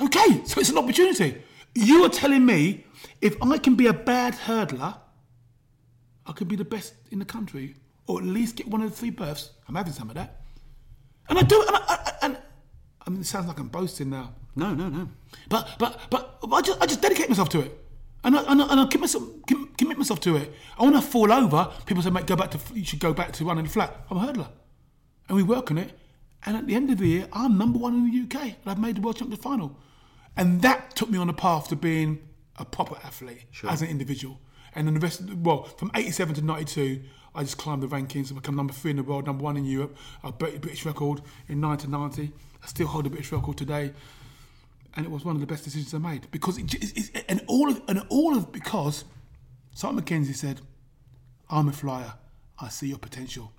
Okay, 0.00 0.44
so 0.44 0.60
it's 0.60 0.70
an 0.70 0.78
opportunity. 0.78 1.42
You 1.74 2.04
are 2.04 2.08
telling 2.08 2.46
me 2.46 2.84
if 3.20 3.40
I 3.42 3.58
can 3.58 3.74
be 3.74 3.86
a 3.86 3.92
bad 3.92 4.34
hurdler, 4.34 4.96
I 6.26 6.32
could 6.32 6.48
be 6.48 6.56
the 6.56 6.64
best 6.64 6.94
in 7.10 7.18
the 7.18 7.24
country, 7.24 7.74
or 8.06 8.20
at 8.20 8.24
least 8.24 8.56
get 8.56 8.68
one 8.68 8.82
of 8.82 8.90
the 8.90 8.96
three 8.96 9.10
berths. 9.10 9.50
I'm 9.68 9.74
having 9.74 9.92
some 9.92 10.08
of 10.08 10.14
that, 10.14 10.40
and 11.28 11.38
I 11.38 11.42
do. 11.42 11.60
And 11.66 11.76
I, 11.76 11.80
I, 11.88 12.12
and 12.22 12.38
I 13.06 13.10
mean, 13.10 13.20
it 13.20 13.26
sounds 13.26 13.46
like 13.46 13.58
I'm 13.58 13.68
boasting 13.68 14.10
now. 14.10 14.34
No, 14.56 14.72
no, 14.74 14.88
no. 14.88 15.08
But 15.48 15.76
but 15.78 16.00
but 16.10 16.38
I 16.52 16.60
just 16.62 16.80
I 16.80 16.86
just 16.86 17.02
dedicate 17.02 17.28
myself 17.28 17.48
to 17.50 17.60
it, 17.60 17.79
and 18.24 18.36
I 18.36 18.42
and 18.42 18.62
I, 18.62 18.66
and 18.70 18.80
I 18.80 18.84
commit 18.86 19.00
myself 19.00 19.24
commit 19.76 19.98
myself 19.98 20.20
to 20.20 20.36
it. 20.36 20.52
I 20.78 20.82
want 20.82 20.96
to 20.96 21.02
fall 21.02 21.32
over, 21.32 21.72
people 21.86 22.02
say, 22.02 22.10
"Mate, 22.10 22.26
go 22.26 22.36
back 22.36 22.50
to 22.52 22.58
you 22.74 22.84
should 22.84 23.00
go 23.00 23.12
back 23.12 23.32
to 23.32 23.44
running 23.44 23.64
the 23.64 23.70
flat." 23.70 24.04
I'm 24.10 24.18
a 24.18 24.20
hurdler, 24.20 24.48
and 25.28 25.36
we 25.36 25.42
work 25.42 25.70
on 25.70 25.78
it. 25.78 25.98
And 26.46 26.56
at 26.56 26.66
the 26.66 26.74
end 26.74 26.90
of 26.90 26.98
the 26.98 27.06
year, 27.06 27.28
I'm 27.32 27.58
number 27.58 27.78
one 27.78 27.94
in 27.94 28.10
the 28.10 28.22
UK, 28.22 28.42
and 28.42 28.66
I've 28.66 28.78
made 28.78 28.96
the 28.96 29.02
world 29.02 29.16
championship 29.16 29.42
final, 29.42 29.78
and 30.36 30.62
that 30.62 30.96
took 30.96 31.10
me 31.10 31.18
on 31.18 31.28
a 31.28 31.34
path 31.34 31.68
to 31.68 31.76
being 31.76 32.18
a 32.56 32.64
proper 32.64 32.96
athlete 33.04 33.44
as 33.68 33.82
an 33.82 33.88
individual. 33.88 34.40
And 34.74 34.86
then 34.86 34.94
the 34.94 35.00
rest, 35.00 35.26
the, 35.26 35.34
well, 35.34 35.64
from 35.64 35.90
87 35.94 36.36
to 36.36 36.42
92, 36.42 37.02
I 37.34 37.42
just 37.42 37.58
climbed 37.58 37.82
the 37.82 37.88
rankings 37.88 38.30
and 38.30 38.36
become 38.36 38.54
number 38.54 38.72
three 38.72 38.92
in 38.92 38.98
the 38.98 39.02
world, 39.02 39.26
number 39.26 39.42
one 39.42 39.56
in 39.56 39.64
Europe. 39.64 39.96
I 40.22 40.30
broke 40.30 40.54
the 40.54 40.60
British 40.60 40.86
record 40.86 41.20
in 41.48 41.60
1990. 41.60 42.32
I 42.62 42.66
still 42.66 42.86
hold 42.86 43.06
the 43.06 43.10
British 43.10 43.32
record 43.32 43.56
today 43.56 43.92
and 44.96 45.06
it 45.06 45.10
was 45.10 45.24
one 45.24 45.34
of 45.34 45.40
the 45.40 45.46
best 45.46 45.64
decisions 45.64 45.94
I 45.94 45.98
made 45.98 46.30
because 46.30 46.58
it, 46.58 46.74
it, 46.74 47.10
it, 47.14 47.24
and 47.28 47.42
all 47.46 47.70
of 47.70 47.82
and 47.88 48.02
all 48.08 48.36
of 48.36 48.52
because 48.52 49.04
Simon 49.74 50.02
McKenzie 50.02 50.34
said, 50.34 50.60
"I'm 51.48 51.68
a 51.68 51.72
flyer. 51.72 52.14
I 52.58 52.68
see 52.68 52.88
your 52.88 52.98
potential," 52.98 53.52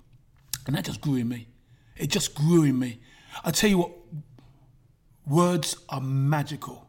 and 0.66 0.76
that 0.76 0.84
just 0.84 1.00
grew 1.00 1.16
in 1.16 1.28
me. 1.28 1.48
It 1.96 2.08
just 2.08 2.34
grew 2.34 2.64
in 2.64 2.78
me. 2.78 3.00
I 3.44 3.50
tell 3.50 3.70
you 3.70 3.78
what, 3.78 3.92
words 5.26 5.76
are 5.88 6.00
magical. 6.00 6.88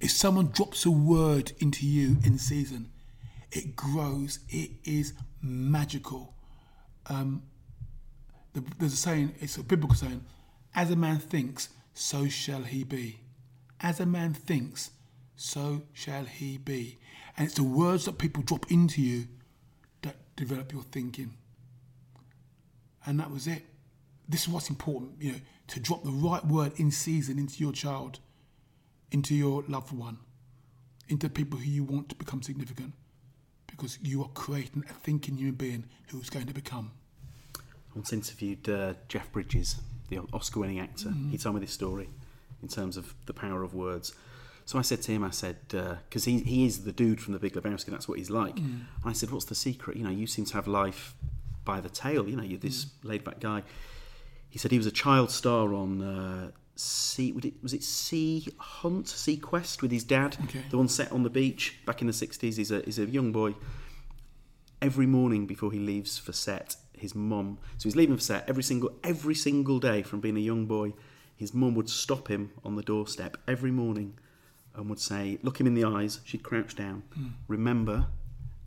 If 0.00 0.10
someone 0.10 0.48
drops 0.48 0.84
a 0.84 0.90
word 0.90 1.52
into 1.58 1.86
you 1.86 2.18
in 2.24 2.38
season, 2.38 2.90
it 3.50 3.74
grows. 3.74 4.40
It 4.50 4.70
is 4.84 5.14
magical. 5.40 6.34
Um, 7.06 7.42
there's 8.78 8.92
a 8.92 8.96
saying. 8.96 9.34
It's 9.40 9.56
a 9.56 9.62
biblical 9.62 9.96
saying: 9.96 10.24
"As 10.74 10.90
a 10.90 10.96
man 10.96 11.18
thinks, 11.18 11.70
so 11.94 12.28
shall 12.28 12.62
he 12.62 12.84
be." 12.84 13.20
As 13.80 14.00
a 14.00 14.06
man 14.06 14.32
thinks, 14.34 14.90
so 15.36 15.82
shall 15.92 16.24
he 16.24 16.58
be. 16.58 16.98
And 17.36 17.46
it's 17.46 17.56
the 17.56 17.62
words 17.64 18.06
that 18.06 18.18
people 18.18 18.42
drop 18.42 18.70
into 18.70 19.02
you 19.02 19.28
that 20.02 20.16
develop 20.36 20.72
your 20.72 20.82
thinking. 20.82 21.34
and 23.06 23.20
that 23.20 23.30
was 23.30 23.46
it. 23.46 23.62
This 24.28 24.42
is 24.42 24.48
what's 24.48 24.68
important, 24.68 25.12
you 25.20 25.32
know, 25.32 25.38
to 25.68 25.80
drop 25.80 26.02
the 26.02 26.10
right 26.10 26.44
word 26.44 26.72
in 26.76 26.90
season 26.90 27.38
into 27.38 27.62
your 27.62 27.72
child, 27.72 28.18
into 29.12 29.34
your 29.34 29.62
loved 29.68 29.92
one, 29.92 30.18
into 31.08 31.28
people 31.28 31.58
who 31.58 31.70
you 31.70 31.84
want 31.84 32.08
to 32.08 32.16
become 32.16 32.42
significant, 32.42 32.92
because 33.68 33.98
you 34.02 34.22
are 34.22 34.28
creating 34.34 34.84
a 34.90 34.92
thinking 34.92 35.36
human 35.36 35.54
being 35.54 35.84
who's 36.08 36.28
going 36.28 36.46
to 36.46 36.54
become. 36.54 36.90
I 37.56 37.60
once 37.94 38.12
interviewed 38.12 38.68
uh, 38.68 38.94
Jeff 39.08 39.30
Bridges, 39.32 39.76
the 40.08 40.18
Oscar 40.32 40.60
winning 40.60 40.80
actor. 40.80 41.12
He 41.30 41.38
told 41.38 41.54
me 41.54 41.60
this 41.60 41.72
story 41.72 42.08
in 42.66 42.72
terms 42.72 42.96
of 42.96 43.14
the 43.26 43.32
power 43.32 43.62
of 43.62 43.74
words. 43.74 44.12
So 44.64 44.78
I 44.78 44.82
said 44.82 45.00
to 45.02 45.12
him, 45.12 45.22
I 45.22 45.30
said, 45.30 45.58
uh, 45.72 45.94
because 46.08 46.24
he, 46.24 46.40
he 46.40 46.66
is 46.66 46.82
the 46.82 46.90
dude 46.90 47.20
from 47.20 47.32
the 47.32 47.38
Big 47.38 47.54
Lebowski, 47.54 47.86
that's 47.86 48.08
what 48.08 48.18
he's 48.18 48.30
like. 48.30 48.58
And 48.58 48.86
I 49.04 49.12
said, 49.12 49.30
what's 49.30 49.44
the 49.44 49.54
secret? 49.54 49.96
You 49.96 50.02
know, 50.02 50.10
you 50.10 50.26
seem 50.26 50.44
to 50.46 50.54
have 50.54 50.66
life 50.66 51.14
by 51.64 51.80
the 51.80 51.88
tail. 51.88 52.28
You 52.28 52.36
know, 52.36 52.42
you're 52.42 52.58
this 52.58 52.84
mm. 52.84 52.90
laid 53.04 53.22
back 53.22 53.38
guy. 53.38 53.62
He 54.48 54.58
said 54.58 54.72
he 54.72 54.76
was 54.76 54.86
a 54.86 54.98
child 55.04 55.30
star 55.30 55.72
on 55.72 56.02
uh, 56.02 56.50
Sea, 56.74 57.32
it, 57.42 57.54
was 57.62 57.72
it 57.72 57.84
Sea 57.84 58.46
Hunt, 58.58 59.08
Sea 59.08 59.36
Quest 59.36 59.82
with 59.82 59.92
his 59.92 60.04
dad, 60.04 60.36
Okay. 60.44 60.62
the 60.68 60.76
one 60.76 60.88
set 60.88 61.10
on 61.12 61.22
the 61.22 61.30
beach 61.30 61.78
back 61.86 62.00
in 62.00 62.06
the 62.06 62.12
60s. 62.12 62.56
He's 62.56 62.70
a, 62.70 62.82
he's 62.82 62.98
a 62.98 63.06
young 63.06 63.32
boy 63.32 63.54
every 64.82 65.06
morning 65.06 65.46
before 65.46 65.72
he 65.72 65.78
leaves 65.78 66.18
for 66.18 66.32
set, 66.32 66.76
his 66.98 67.14
mum. 67.14 67.58
So 67.78 67.84
he's 67.84 67.96
leaving 67.96 68.16
for 68.16 68.22
set 68.22 68.48
every 68.48 68.62
single 68.62 68.90
every 69.02 69.34
single 69.34 69.78
day 69.78 70.02
from 70.02 70.20
being 70.20 70.36
a 70.36 70.40
young 70.40 70.66
boy. 70.66 70.92
His 71.36 71.52
mum 71.52 71.74
would 71.74 71.88
stop 71.90 72.28
him 72.28 72.50
on 72.64 72.76
the 72.76 72.82
doorstep 72.82 73.36
every 73.46 73.70
morning 73.70 74.14
and 74.74 74.88
would 74.88 75.00
say, 75.00 75.38
look 75.42 75.60
him 75.60 75.66
in 75.66 75.74
the 75.74 75.84
eyes. 75.84 76.20
She'd 76.24 76.42
crouch 76.42 76.74
down. 76.74 77.02
Hmm. 77.14 77.26
Remember, 77.46 78.06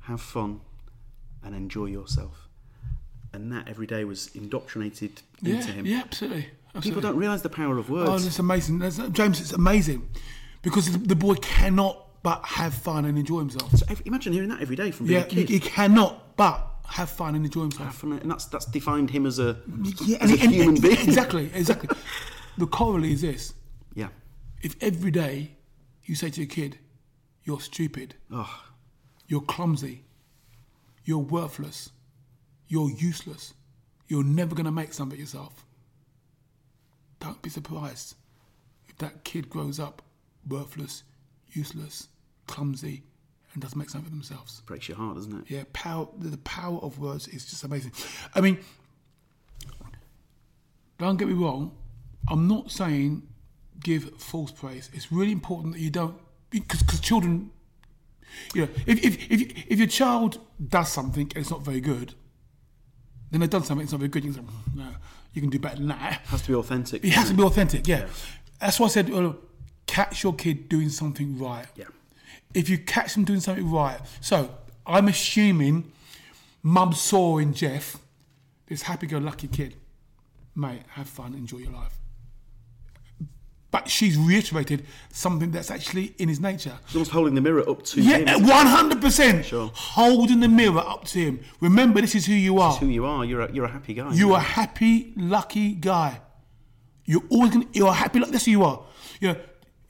have 0.01 0.21
fun, 0.21 0.61
and 1.43 1.55
enjoy 1.55 1.85
yourself. 1.85 2.47
And 3.33 3.51
that 3.51 3.67
every 3.67 3.87
day 3.87 4.03
was 4.03 4.29
indoctrinated 4.35 5.21
Yeah, 5.41 5.55
into 5.55 5.71
him. 5.71 5.85
yeah, 5.85 6.01
absolutely. 6.03 6.47
absolutely. 6.75 6.89
People 6.91 7.01
don't 7.01 7.17
realise 7.17 7.41
the 7.41 7.49
power 7.49 7.77
of 7.77 7.89
oh, 7.89 7.93
words. 7.95 8.23
Oh, 8.23 8.27
it's 8.27 8.39
amazing. 8.39 8.79
That's, 8.79 8.97
James, 9.09 9.39
it's 9.39 9.53
amazing 9.53 10.09
because 10.61 10.91
the, 10.99 11.15
boy 11.15 11.35
cannot 11.35 12.05
but 12.23 12.43
have 12.43 12.73
fun 12.73 13.05
and 13.05 13.17
enjoy 13.17 13.39
himself. 13.39 13.71
So 13.77 13.85
every- 13.89 14.05
imagine 14.07 14.33
hearing 14.33 14.49
that 14.49 14.61
every 14.61 14.75
day 14.75 14.91
from 14.91 15.07
being 15.07 15.19
Yeah, 15.21 15.25
a 15.25 15.29
he, 15.29 15.35
kid. 15.45 15.49
he 15.49 15.59
cannot 15.59 16.35
but 16.37 16.65
have 16.87 17.09
fun 17.09 17.35
and 17.35 17.45
enjoy 17.45 17.61
himself. 17.61 18.01
and 18.03 18.29
that's 18.31 18.45
that's 18.45 18.65
defined 18.65 19.11
him 19.11 19.25
as 19.27 19.37
a 19.39 19.57
Yeah, 20.03 20.17
as 20.21 20.31
a 20.31 20.33
and- 20.33 20.41
and- 20.43 20.51
human 20.53 20.69
and- 20.69 20.81
being. 20.81 20.97
Exactly, 20.99 21.49
exactly. 21.53 21.89
the 22.57 22.67
corollary 22.67 23.13
is 23.13 23.21
this: 23.21 23.53
Yeah. 23.95 24.09
if 24.61 24.75
every 24.81 25.11
day 25.11 25.57
you 26.03 26.15
say 26.15 26.29
to 26.29 26.41
your 26.41 26.49
kid, 26.49 26.79
"You're 27.43 27.61
stupid," 27.61 28.15
Oh, 28.31 28.63
"You're 29.27 29.41
clumsy," 29.41 30.03
"You're 31.03 31.19
worthless," 31.19 31.91
"You're 32.67 32.89
useless," 32.89 33.53
"You're 34.07 34.23
never 34.23 34.55
going 34.55 34.65
to 34.65 34.71
make 34.71 34.93
something 34.93 35.15
of 35.15 35.19
yourself," 35.19 35.65
don't 37.19 37.41
be 37.41 37.49
surprised 37.49 38.15
if 38.87 38.97
that 38.97 39.23
kid 39.23 39.49
grows 39.49 39.79
up 39.79 40.01
worthless, 40.47 41.03
useless, 41.51 42.07
clumsy, 42.47 43.03
and 43.53 43.61
doesn't 43.61 43.77
make 43.77 43.89
something 43.89 44.07
of 44.07 44.13
themselves. 44.13 44.61
breaks 44.61 44.87
your 44.87 44.97
heart, 44.97 45.15
doesn't 45.15 45.35
it? 45.41 45.49
Yeah, 45.49 45.63
power. 45.73 46.07
The 46.17 46.37
power 46.39 46.79
of 46.79 46.99
words 46.99 47.27
is 47.27 47.45
just 47.45 47.63
amazing. 47.63 47.91
I 48.35 48.41
mean, 48.41 48.59
don't 50.97 51.17
get 51.17 51.27
me 51.27 51.33
wrong. 51.33 51.75
I'm 52.27 52.47
not 52.47 52.71
saying 52.71 53.23
give 53.83 54.13
false 54.17 54.51
praise. 54.51 54.89
It's 54.93 55.11
really 55.11 55.31
important 55.31 55.73
that 55.75 55.79
you 55.79 55.89
don't 55.89 56.15
because 56.49 56.81
because 56.83 56.99
children, 56.99 57.51
you 58.53 58.63
know, 58.63 58.69
if 58.85 59.03
if 59.03 59.31
if 59.31 59.71
if 59.71 59.79
your 59.79 59.87
child 59.87 60.39
does 60.67 60.91
something 60.91 61.23
and 61.33 61.37
it's 61.37 61.49
not 61.51 61.61
very 61.63 61.79
good, 61.81 62.13
then 63.31 63.41
they've 63.41 63.49
done 63.49 63.63
something 63.63 63.85
that's 63.85 63.91
not 63.93 63.99
very 63.99 64.09
good. 64.09 64.25
You 64.25 64.33
can 64.33 64.45
say, 64.47 64.53
no, 64.75 64.87
you 65.33 65.41
can 65.41 65.49
do 65.49 65.59
better 65.59 65.77
than 65.77 65.87
that. 65.87 66.21
It 66.23 66.27
has 66.29 66.41
to 66.43 66.47
be 66.49 66.55
authentic. 66.55 67.03
It 67.03 67.11
has 67.13 67.29
to 67.29 67.35
be 67.35 67.43
authentic. 67.43 67.87
Yeah, 67.87 68.07
that's 68.59 68.79
why 68.79 68.87
I 68.87 68.89
said, 68.89 69.11
uh, 69.11 69.33
catch 69.87 70.23
your 70.23 70.33
kid 70.33 70.69
doing 70.69 70.89
something 70.89 71.37
right 71.39 71.65
Yeah. 71.75 71.85
if 72.53 72.69
you 72.69 72.77
catch 72.77 73.13
them 73.15 73.23
doing 73.23 73.39
something 73.39 73.69
right. 73.71 73.99
So 74.21 74.55
I'm 74.85 75.07
assuming 75.07 75.91
mum 76.61 76.93
saw 76.93 77.37
in 77.37 77.53
Jeff 77.53 77.97
this 78.67 78.83
happy-go-lucky 78.83 79.47
kid. 79.47 79.75
Mate, 80.55 80.81
have 80.89 81.07
fun, 81.07 81.33
enjoy 81.33 81.57
your 81.59 81.71
life. 81.71 81.98
But 83.71 83.87
she's 83.87 84.17
reiterated 84.17 84.85
something 85.11 85.51
that's 85.51 85.69
actually 85.69 86.15
in 86.17 86.27
his 86.27 86.39
nature. 86.39 86.79
Almost 86.93 87.11
holding 87.11 87.35
the 87.35 87.41
mirror 87.41 87.69
up 87.69 87.83
to 87.83 88.01
him. 88.01 88.27
Yeah, 88.27 88.37
one 88.37 88.65
hundred 88.65 88.99
percent. 88.99 89.45
Sure. 89.45 89.69
Holding 89.75 90.39
the 90.39 90.47
mirror 90.47 90.79
up 90.79 91.05
to 91.05 91.19
him. 91.19 91.39
Remember, 91.61 92.01
this 92.01 92.15
is 92.15 92.25
who 92.25 92.33
you 92.33 92.59
are. 92.59 92.73
Who 92.77 92.87
you 92.87 93.05
are. 93.05 93.23
You're 93.23 93.41
a, 93.41 93.51
you're 93.51 93.65
a 93.65 93.71
happy 93.71 93.93
guy. 93.93 94.11
You're 94.13 94.37
a 94.37 94.39
happy, 94.39 95.13
lucky 95.15 95.73
guy. 95.73 96.19
You're 97.05 97.21
always 97.29 97.51
gonna. 97.51 97.67
You're 97.71 97.89
a 97.89 97.93
happy. 97.93 98.19
That's 98.19 98.45
who 98.45 98.51
you 98.51 98.63
are. 98.63 98.83
You 99.19 99.27
know, 99.29 99.39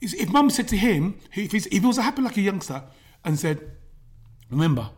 if 0.00 0.28
Mum 0.28 0.50
said 0.50 0.68
to 0.68 0.76
him, 0.76 1.18
if, 1.34 1.52
he's, 1.52 1.66
if 1.66 1.72
he 1.72 1.86
was 1.86 1.96
a 1.96 2.02
happy, 2.02 2.20
lucky 2.20 2.42
youngster, 2.42 2.82
and 3.24 3.38
said, 3.38 3.70
"Remember, 4.50 4.90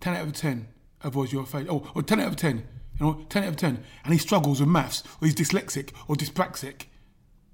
ten 0.00 0.14
out 0.14 0.26
of 0.26 0.32
ten 0.32 0.68
avoids 1.02 1.32
your 1.32 1.44
failure," 1.44 1.70
or, 1.70 1.82
oh, 1.84 1.92
or 1.94 2.02
ten 2.02 2.20
out 2.20 2.28
of 2.28 2.36
ten, 2.36 2.66
you 2.98 3.06
know, 3.06 3.26
ten 3.28 3.42
out 3.42 3.50
of 3.50 3.56
ten, 3.56 3.84
and 4.04 4.14
he 4.14 4.18
struggles 4.18 4.60
with 4.60 4.68
maths, 4.68 5.02
or 5.20 5.26
he's 5.26 5.34
dyslexic 5.34 5.90
or 6.08 6.16
dyspraxic, 6.16 6.84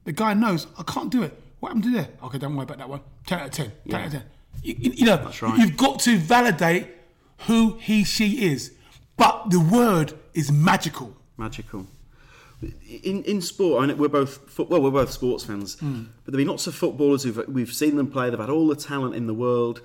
the 0.09 0.13
guy 0.15 0.33
knows 0.33 0.67
I 0.79 0.83
can't 0.85 1.11
do 1.11 1.23
it. 1.23 1.39
What 1.61 1.69
happened 1.69 1.85
to 1.85 1.91
there? 1.93 2.09
Okay, 2.25 2.39
don't 2.39 2.57
worry 2.57 2.65
about 2.65 2.79
that 2.79 2.89
one. 2.89 3.01
Ten 3.27 3.41
out 3.41 3.47
of 3.49 3.53
ten. 3.53 3.73
Ten 3.87 4.01
out 4.01 4.07
of 4.07 4.13
ten. 4.13 4.23
You, 4.63 4.75
you- 4.79 5.05
know, 5.05 5.17
That's 5.19 5.43
right. 5.43 5.59
you've 5.59 5.77
got 5.77 6.01
to 6.01 6.17
validate 6.17 6.87
who 7.47 7.77
he, 7.79 8.05
she 8.05 8.47
is. 8.51 8.73
But 9.19 9.51
the 9.51 9.61
word 9.61 10.15
is 10.33 10.51
magical. 10.51 11.15
magical. 11.37 11.87
In 13.05 13.23
in 13.25 13.43
sport, 13.43 13.83
I 13.83 13.87
know 13.87 13.97
we're 13.97 14.09
both 14.09 14.59
well, 14.59 14.81
we're 14.81 14.91
both 14.91 15.11
sports 15.13 15.45
fans, 15.45 15.79
Hmm. 15.79 16.05
but 16.25 16.33
there've 16.33 16.39
been 16.45 16.49
lots 16.49 16.67
of 16.67 16.75
footballers 16.75 17.23
who've 17.25 17.47
we've 17.47 17.73
seen 17.73 17.97
them 17.97 18.11
play. 18.11 18.31
They've 18.31 18.39
had 18.41 18.49
all 18.51 18.67
the 18.67 18.77
talent 18.77 19.15
in 19.15 19.27
the 19.27 19.35
world, 19.35 19.81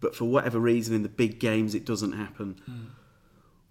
but 0.00 0.14
for 0.14 0.24
whatever 0.26 0.58
reason, 0.60 0.94
in 0.94 1.02
the 1.02 1.08
big 1.08 1.40
games, 1.40 1.74
it 1.74 1.84
doesn't 1.84 2.12
happen. 2.12 2.60
Hmm. 2.64 2.84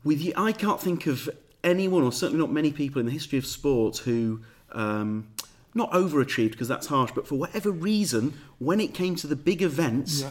With 0.03 0.21
you, 0.21 0.33
I 0.35 0.51
can't 0.51 0.81
think 0.81 1.07
of 1.07 1.29
anyone, 1.63 2.03
or 2.03 2.11
certainly 2.11 2.41
not 2.41 2.51
many 2.51 2.71
people 2.73 2.99
in 2.99 3.05
the 3.05 3.11
history 3.13 3.37
of 3.39 3.45
sport 3.45 3.99
who. 3.99 4.41
Um, 4.73 5.27
not 5.75 5.91
overachieved 5.91 6.51
because 6.51 6.67
that's 6.67 6.87
harsh, 6.87 7.11
but 7.15 7.27
for 7.27 7.35
whatever 7.35 7.71
reason, 7.71 8.33
when 8.59 8.79
it 8.79 8.93
came 8.93 9.15
to 9.17 9.27
the 9.27 9.35
big 9.35 9.61
events, 9.61 10.21
Yeah. 10.21 10.29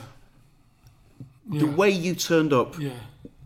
the 1.59 1.67
way 1.67 1.91
you 1.91 2.15
turned 2.15 2.53
up 2.53 2.79
Yeah. 2.79 2.91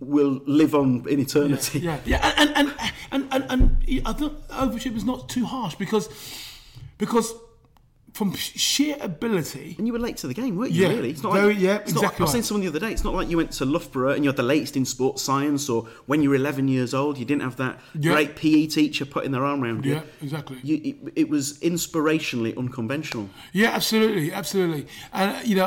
will 0.00 0.40
live 0.46 0.74
on 0.74 1.06
in 1.08 1.18
eternity. 1.20 1.80
Yeah, 1.80 1.98
yeah, 2.04 2.34
and 2.36 2.50
and 2.54 2.74
and 3.10 3.28
and, 3.32 3.44
and, 3.50 3.50
and 3.88 4.02
I 4.06 4.12
think 4.12 4.32
overship 4.50 4.94
is 4.94 5.04
not 5.04 5.28
too 5.28 5.44
harsh 5.46 5.74
because 5.76 6.08
because 6.98 7.32
from 8.16 8.32
sheer 8.34 8.96
ability. 9.00 9.74
And 9.76 9.86
you 9.86 9.92
were 9.92 9.98
late 9.98 10.16
to 10.18 10.26
the 10.26 10.32
game, 10.32 10.56
weren't 10.56 10.72
you? 10.72 10.84
Yeah, 10.86 10.94
really? 10.94 11.10
It's 11.10 11.22
not 11.22 11.34
very- 11.34 11.52
like, 11.52 11.62
yeah, 11.62 11.76
it's 11.76 11.92
not- 11.92 12.02
exactly 12.04 12.22
I 12.22 12.24
was 12.24 12.32
saying 12.32 12.42
to 12.42 12.46
someone 12.48 12.62
the 12.62 12.68
other 12.68 12.80
day. 12.80 12.90
It's 12.90 13.04
not 13.04 13.12
like 13.14 13.28
you 13.28 13.36
went 13.36 13.52
to 13.52 13.66
Loughborough 13.66 14.12
and 14.14 14.24
you 14.24 14.28
had 14.30 14.36
the 14.38 14.42
latest 14.42 14.74
in 14.74 14.86
sports 14.86 15.22
science, 15.22 15.68
or 15.68 15.86
when 16.06 16.22
you 16.22 16.30
were 16.30 16.36
11 16.36 16.66
years 16.66 16.94
old, 16.94 17.18
you 17.18 17.26
didn't 17.26 17.42
have 17.42 17.56
that 17.56 17.78
Yeah. 17.94 18.12
great 18.12 18.34
PE 18.36 18.66
teacher 18.68 19.04
putting 19.04 19.32
their 19.32 19.44
arm 19.44 19.62
around 19.62 19.84
you. 19.84 19.94
Yeah, 19.96 20.02
exactly. 20.22 20.56
You, 20.62 20.80
it, 20.82 21.12
it 21.14 21.28
was 21.28 21.58
inspirationally 21.58 22.56
unconventional. 22.56 23.28
Yeah, 23.52 23.70
absolutely, 23.70 24.32
absolutely. 24.32 24.86
And 25.12 25.36
uh, 25.36 25.40
you 25.44 25.56
know, 25.56 25.66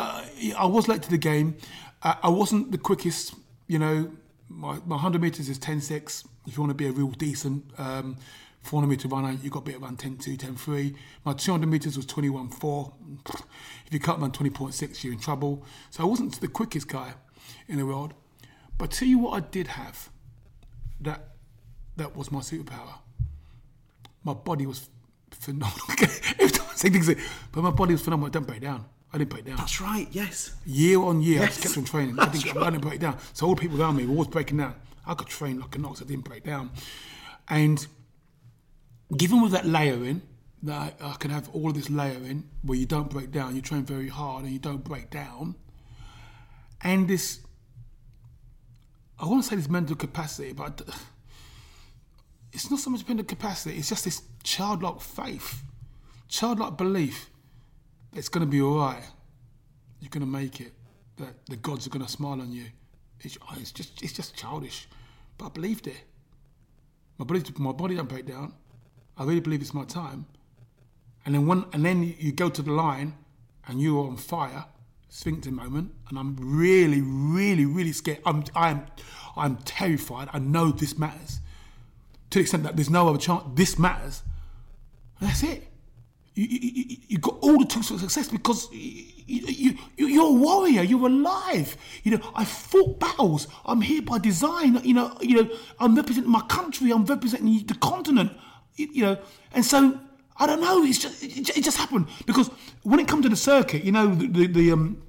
I 0.58 0.66
was 0.66 0.88
late 0.88 1.04
to 1.04 1.10
the 1.12 1.18
game. 1.20 1.56
I, 2.02 2.18
I 2.24 2.30
wasn't 2.30 2.72
the 2.72 2.78
quickest. 2.80 3.36
You 3.68 3.78
know, 3.80 4.12
my, 4.50 4.80
my 4.88 4.98
hundred 4.98 5.22
meters 5.22 5.50
is 5.50 5.60
10.6. 5.60 6.26
If 6.48 6.58
you 6.58 6.62
want 6.64 6.72
to 6.72 6.74
be 6.74 6.88
a 6.88 6.92
real 6.92 7.12
decent 7.12 7.64
um, 7.78 8.18
400 8.70 8.88
meter 8.88 9.08
runner, 9.08 9.32
you 9.42 9.50
got 9.50 9.66
to 9.66 9.72
be 9.72 9.76
around 9.76 9.98
10.2, 9.98 10.38
10.3. 10.38 10.96
My 11.26 11.34
200 11.34 11.66
meters 11.68 11.98
was 11.98 12.06
21.4. 12.06 12.94
If 13.88 13.92
you 13.94 14.00
cut 14.00 14.20
around 14.20 14.34
20.6, 14.34 15.04
you're 15.04 15.12
in 15.14 15.18
trouble. 15.20 15.66
So 15.90 16.04
I 16.04 16.06
wasn't 16.06 16.40
the 16.40 16.48
quickest 16.48 16.88
guy 16.88 17.14
in 17.68 17.78
the 17.78 17.86
world. 17.88 18.14
But 18.78 18.92
tell 18.92 19.08
you 19.08 19.18
what, 19.18 19.32
I 19.34 19.40
did 19.40 19.68
have. 19.68 20.10
That 21.02 21.30
that 21.98 22.16
was 22.16 22.32
my 22.32 22.40
superpower. 22.42 23.00
My 24.24 24.34
body 24.36 24.68
was 24.68 24.88
phenomenal. 25.32 25.80
Every 26.40 26.50
time 26.50 26.68
I 26.72 26.76
say 26.76 26.90
things, 26.90 27.08
like- 27.08 27.18
but 27.52 27.64
my 27.64 27.72
body 27.72 27.94
was 27.94 28.02
phenomenal. 28.04 28.28
I 28.28 28.32
didn't 28.32 28.48
break 28.48 28.62
down. 28.62 28.86
I 29.12 29.18
didn't 29.18 29.32
break 29.32 29.46
down. 29.46 29.56
That's 29.58 29.82
right, 29.82 30.08
yes. 30.12 30.54
Year 30.66 31.00
on 31.02 31.22
year, 31.22 31.40
I 31.40 31.44
Yes. 31.46 31.56
just 31.56 31.64
kept 31.76 31.78
on 31.80 31.86
training. 31.86 32.20
I 32.20 32.30
didn't, 32.30 32.56
I 32.58 32.70
didn't 32.70 32.82
break 32.82 33.00
down. 33.00 33.18
So 33.34 33.48
all 33.48 33.56
the 33.56 33.62
people 33.62 33.82
around 33.82 33.96
me 33.96 34.06
were 34.06 34.12
always 34.12 34.28
breaking 34.28 34.58
down. 34.58 34.76
I 35.08 35.16
could 35.16 35.28
train 35.28 35.60
like 35.60 35.76
a 35.76 35.82
ox. 35.88 36.02
I 36.02 36.06
didn't 36.06 36.26
break 36.26 36.44
down. 36.44 36.70
And 37.50 37.88
given 39.16 39.42
with 39.42 39.52
that 39.52 39.66
layering, 39.66 40.22
that 40.64 40.96
I, 41.02 41.12
I 41.12 41.14
can 41.14 41.32
have 41.32 41.50
all 41.54 41.70
of 41.70 41.76
this 41.76 41.90
layering 41.90 42.50
where 42.64 42.78
you 42.78 42.86
don't 42.86 43.10
break 43.10 43.32
down, 43.32 43.56
you 43.56 43.62
train 43.62 43.84
very 43.84 44.10
hard 44.10 44.44
and 44.44 44.54
you 44.54 44.60
don't 44.60 44.84
break 44.84 45.10
down, 45.10 45.56
and 46.82 47.08
this, 47.08 47.42
I 49.20 49.26
want 49.26 49.44
to 49.44 49.50
say 49.50 49.56
this 49.56 49.70
mental 49.70 49.96
capacity, 49.96 50.54
but 50.54 50.82
it's 52.54 52.70
not 52.70 52.80
so 52.80 52.90
much 52.90 53.08
mental 53.08 53.26
capacity. 53.26 53.78
It's 53.78 53.90
just 53.90 54.06
this 54.06 54.22
childlike 54.44 55.02
faith, 55.02 55.64
childlike 56.28 56.78
belief 56.78 57.30
that 58.12 58.20
it's 58.20 58.30
going 58.30 58.46
to 58.46 58.50
be 58.52 58.62
all 58.62 58.78
right. 58.78 59.04
You're 60.00 60.10
going 60.10 60.22
to 60.22 60.32
make 60.32 60.62
it. 60.62 60.74
That 61.18 61.46
the 61.48 61.58
gods 61.58 61.86
are 61.86 61.90
going 61.90 62.06
to 62.06 62.12
smile 62.12 62.40
on 62.40 62.52
you. 62.54 62.66
It's, 63.22 63.38
just 63.74 64.02
it's 64.02 64.14
just 64.14 64.36
childish, 64.38 64.88
but 65.38 65.48
I 65.48 65.50
believed 65.50 65.88
it. 65.88 66.02
My 67.18 67.26
body, 67.26 67.44
my 67.58 67.74
body 67.74 67.96
don't 67.96 68.08
break 68.08 68.26
down. 68.26 68.54
I 69.20 69.24
really 69.26 69.42
believe 69.42 69.62
it's 69.62 69.74
my 69.74 69.86
time. 69.86 70.26
And 71.26 71.36
then 71.36 71.46
when, 71.46 71.66
and 71.74 71.86
then 71.86 72.16
you 72.18 72.32
go 72.32 72.50
to 72.50 72.62
the 72.62 72.72
line, 72.72 73.14
and 73.68 73.80
you're 73.80 74.08
on 74.08 74.18
fire, 74.18 74.66
sphincter 75.10 75.52
moment, 75.52 75.92
and 76.10 76.18
I'm 76.18 76.36
really, 76.40 77.02
really, 77.02 77.66
really 77.66 77.92
scared. 77.92 78.20
I'm, 78.26 78.44
I'm, 78.56 78.88
I'm 79.38 79.58
terrified. 79.58 80.30
I 80.34 80.40
know 80.40 80.72
this 80.72 80.98
matters 80.98 81.40
to 82.30 82.40
the 82.40 82.42
extent 82.42 82.64
that 82.64 82.76
there's 82.76 82.90
no 82.90 83.08
other 83.08 83.18
chance. 83.18 83.44
This 83.54 83.78
matters. 83.78 84.24
And 85.20 85.30
that's 85.30 85.44
it. 85.44 85.68
You, 86.36 86.46
you, 86.50 86.98
you, 87.08 87.18
got 87.18 87.38
all 87.42 87.60
the 87.60 87.66
tools 87.66 87.90
for 87.90 87.98
success 87.98 88.30
because 88.30 88.72
you, 88.72 89.12
you, 89.26 89.78
you, 89.98 90.08
you're 90.08 90.28
a 90.28 90.32
warrior. 90.32 90.84
You're 90.84 91.08
alive. 91.08 91.76
You 92.04 92.18
know, 92.18 92.32
I 92.34 92.46
fought 92.46 93.00
battles. 93.00 93.48
I'm 93.66 93.82
here 93.82 94.02
by 94.02 94.20
design. 94.20 94.80
You 94.84 94.94
know, 94.94 95.18
you 95.22 95.44
know, 95.44 95.50
I'm 95.80 95.96
representing 95.96 96.32
my 96.32 96.42
country. 96.42 96.92
I'm 96.92 97.06
representing 97.06 97.66
the 97.66 97.76
continent. 97.76 98.32
You, 98.80 99.04
know, 99.04 99.18
and 99.54 99.66
so 99.66 100.00
I 100.38 100.46
don't 100.48 100.62
know. 100.62 100.84
It's 100.84 101.00
just 101.00 101.24
it, 101.24 101.64
just 101.64 101.78
happened 101.78 102.08
because 102.26 102.50
when 102.84 103.00
it 103.00 103.08
comes 103.08 103.24
to 103.24 103.30
the 103.30 103.36
circuit, 103.36 103.84
you 103.84 103.92
know, 103.92 104.14
the, 104.16 104.28
the, 104.28 104.48
the 104.48 104.72
um, 104.72 105.02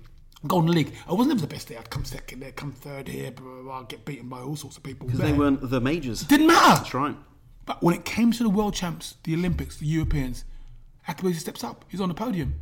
Golden 0.46 0.72
League, 0.72 0.92
I 1.08 1.12
wasn't 1.12 1.32
ever 1.32 1.42
the 1.42 1.54
best 1.54 1.68
there. 1.68 1.78
I'd 1.78 1.90
come 1.90 2.04
second 2.04 2.40
there, 2.40 2.52
come 2.52 2.72
third 2.72 3.08
here, 3.08 3.30
blah, 3.30 3.44
blah, 3.44 3.62
blah, 3.62 3.80
I'd 3.80 3.88
get 3.88 4.04
beaten 4.04 4.28
by 4.28 4.40
all 4.40 4.56
sorts 4.56 4.76
of 4.76 4.82
people. 4.82 5.06
Because 5.06 5.20
they 5.20 5.32
weren't 5.32 5.68
the 5.68 5.80
majors. 5.80 6.22
Didn't 6.22 6.48
matter. 6.48 6.76
That's 6.76 6.94
right. 6.94 7.16
But 7.66 7.82
when 7.82 7.94
it 7.94 8.04
came 8.04 8.32
to 8.32 8.42
the 8.42 8.50
world 8.50 8.74
champs, 8.74 9.14
the 9.22 9.34
Olympics, 9.34 9.76
the 9.76 9.86
Europeans, 9.86 10.44
Akabusi 11.08 11.36
steps 11.36 11.62
up. 11.62 11.84
He's 11.88 12.00
on 12.00 12.08
the 12.08 12.14
podium. 12.14 12.54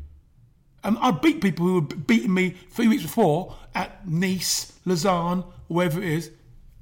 And 0.84 0.98
I 1.00 1.11
beat 1.11 1.40
people 1.40 1.66
who 1.66 1.74
were 1.74 1.80
beating 1.80 2.34
me 2.34 2.50
three 2.70 2.88
weeks 2.88 3.02
before 3.02 3.56
at 3.74 4.06
Nice, 4.06 4.72
Lausanne, 4.84 5.44
wherever 5.68 6.00
it 6.02 6.09
is, 6.09 6.30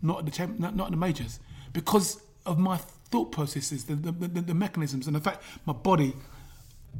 not 0.02 0.20
at 0.20 0.24
the 0.26 0.30
champ, 0.30 0.58
not, 0.58 0.76
not 0.76 0.88
in 0.88 0.92
the 0.92 0.98
majors, 0.98 1.40
because 1.72 2.20
of 2.44 2.58
my 2.58 2.78
thought 3.10 3.32
processes, 3.32 3.84
the, 3.84 3.94
the, 3.94 4.12
the, 4.12 4.40
the 4.40 4.54
mechanisms, 4.54 5.06
and 5.06 5.16
the 5.16 5.20
fact 5.20 5.42
my 5.64 5.72
body 5.72 6.14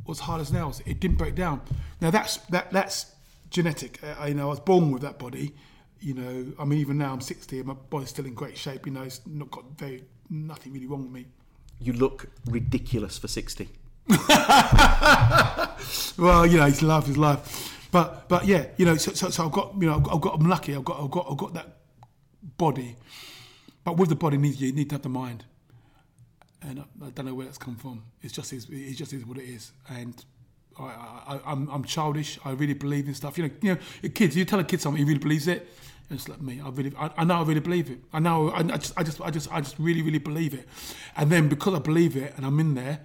was 0.07 0.21
hard 0.21 0.41
as 0.41 0.53
nails. 0.53 0.83
It 0.87 1.01
didn't 1.01 1.17
break 1.17 1.35
down. 1.35 1.61
Now 2.01 2.11
that's 2.11 2.37
that 2.49 2.71
that's 2.71 3.13
genetic. 3.51 4.01
Uh, 4.03 4.15
I, 4.19 4.29
you 4.29 4.35
know, 4.35 4.45
I 4.45 4.51
was 4.51 4.61
born 4.61 4.91
with 4.91 5.03
that 5.03 5.19
body. 5.19 5.55
You 6.01 6.15
know, 6.15 6.53
I 6.59 6.65
mean, 6.65 6.79
even 6.79 6.99
now 6.99 7.13
I'm 7.13 7.21
60 7.21 7.59
and 7.59 7.69
my 7.69 7.75
body's 7.75 8.11
still 8.11 8.27
in 8.27 8.35
great 8.35 8.57
shape. 8.57 8.87
You 8.87 8.93
know, 8.93 9.03
it's 9.03 9.21
not 9.27 9.51
got 9.51 9.65
very 9.79 10.05
nothing 10.29 10.73
really 10.73 10.87
wrong 10.87 11.05
with 11.05 11.13
me. 11.13 11.27
You 11.81 11.95
look 11.95 12.27
ridiculous 12.47 13.19
for 13.19 13.29
60. 13.29 13.69
well, 16.19 16.47
you 16.47 16.59
know, 16.59 16.67
it's 16.67 16.83
life 16.83 17.09
is 17.09 17.17
life. 17.17 17.73
But 17.91 18.29
but 18.29 18.47
yeah, 18.47 18.67
you 18.77 18.85
know, 18.85 18.97
so, 18.97 19.13
so, 19.13 19.31
so 19.31 19.47
I've 19.47 19.53
got 19.53 19.75
you 19.81 19.87
know 19.87 19.97
I've 19.97 20.03
got, 20.03 20.15
I've 20.15 20.21
got 20.21 20.35
I'm 20.35 20.49
lucky. 20.49 20.75
I've 20.75 20.85
got 20.85 21.01
I've 21.03 21.11
got 21.11 21.27
I've 21.31 21.37
got 21.37 21.55
that 21.55 21.77
body, 22.59 22.97
but 23.85 23.97
with 23.97 24.09
the 24.11 24.17
body, 24.17 24.37
needs 24.37 24.61
you 24.61 24.73
need 24.73 24.91
to 24.91 24.97
have 24.97 25.03
the 25.03 25.09
mind. 25.09 25.45
And 26.67 26.81
I, 26.81 27.11
don't 27.11 27.27
know 27.27 27.35
where 27.35 27.47
that's 27.47 27.59
come 27.59 27.77
from. 27.77 28.03
It's 28.23 28.33
just 28.33 28.53
is 28.53 28.67
it 28.71 28.95
just 28.95 29.13
is 29.13 29.25
what 29.25 29.39
it 29.39 29.45
is. 29.45 29.73
And 29.89 30.25
I, 30.79 30.83
I, 30.85 31.41
I'm 31.47 31.69
I'm 31.71 31.85
childish. 31.85 32.39
I 32.45 32.51
really 32.51 32.75
believe 32.75 33.07
in 33.09 33.15
stuff. 33.15 33.39
You 33.39 33.45
know, 33.45 33.51
you 33.63 33.75
know, 33.75 34.09
kids. 34.11 34.37
You 34.37 34.45
tell 34.45 34.59
a 34.59 34.65
kid 34.65 34.81
something, 34.81 34.99
he 34.99 35.05
really 35.05 35.21
believes 35.21 35.47
it. 35.47 35.69
And 36.09 36.19
it's 36.19 36.29
like 36.29 36.41
me. 36.41 36.61
I 36.65 36.69
really, 36.69 36.93
I, 36.99 37.11
I 37.19 37.25
know 37.25 37.35
I 37.37 37.43
really 37.43 37.61
believe 37.61 37.91
it. 37.91 37.99
I 38.13 38.21
know. 38.21 38.51
I, 38.51 38.61
I 38.61 38.77
just, 38.79 38.93
I 38.97 39.03
just, 39.03 39.21
I 39.21 39.31
just, 39.31 39.53
I 39.53 39.61
just 39.61 39.77
really, 39.79 40.03
really 40.03 40.19
believe 40.19 40.55
it. 40.55 40.69
And 41.17 41.31
then 41.31 41.49
because 41.49 41.75
I 41.75 41.81
believe 41.81 42.17
it, 42.17 42.33
and 42.37 42.47
I'm 42.47 42.61
in 42.61 42.75
there, 42.75 43.01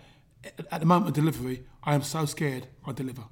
at- 0.72 0.80
the 0.82 0.86
moment 0.86 1.09
of 1.09 1.14
delivery, 1.16 1.64
I 1.84 1.95
am 1.95 2.03
so 2.03 2.26
scared. 2.26 2.68
I 2.86 2.91
deliver. 2.91 3.24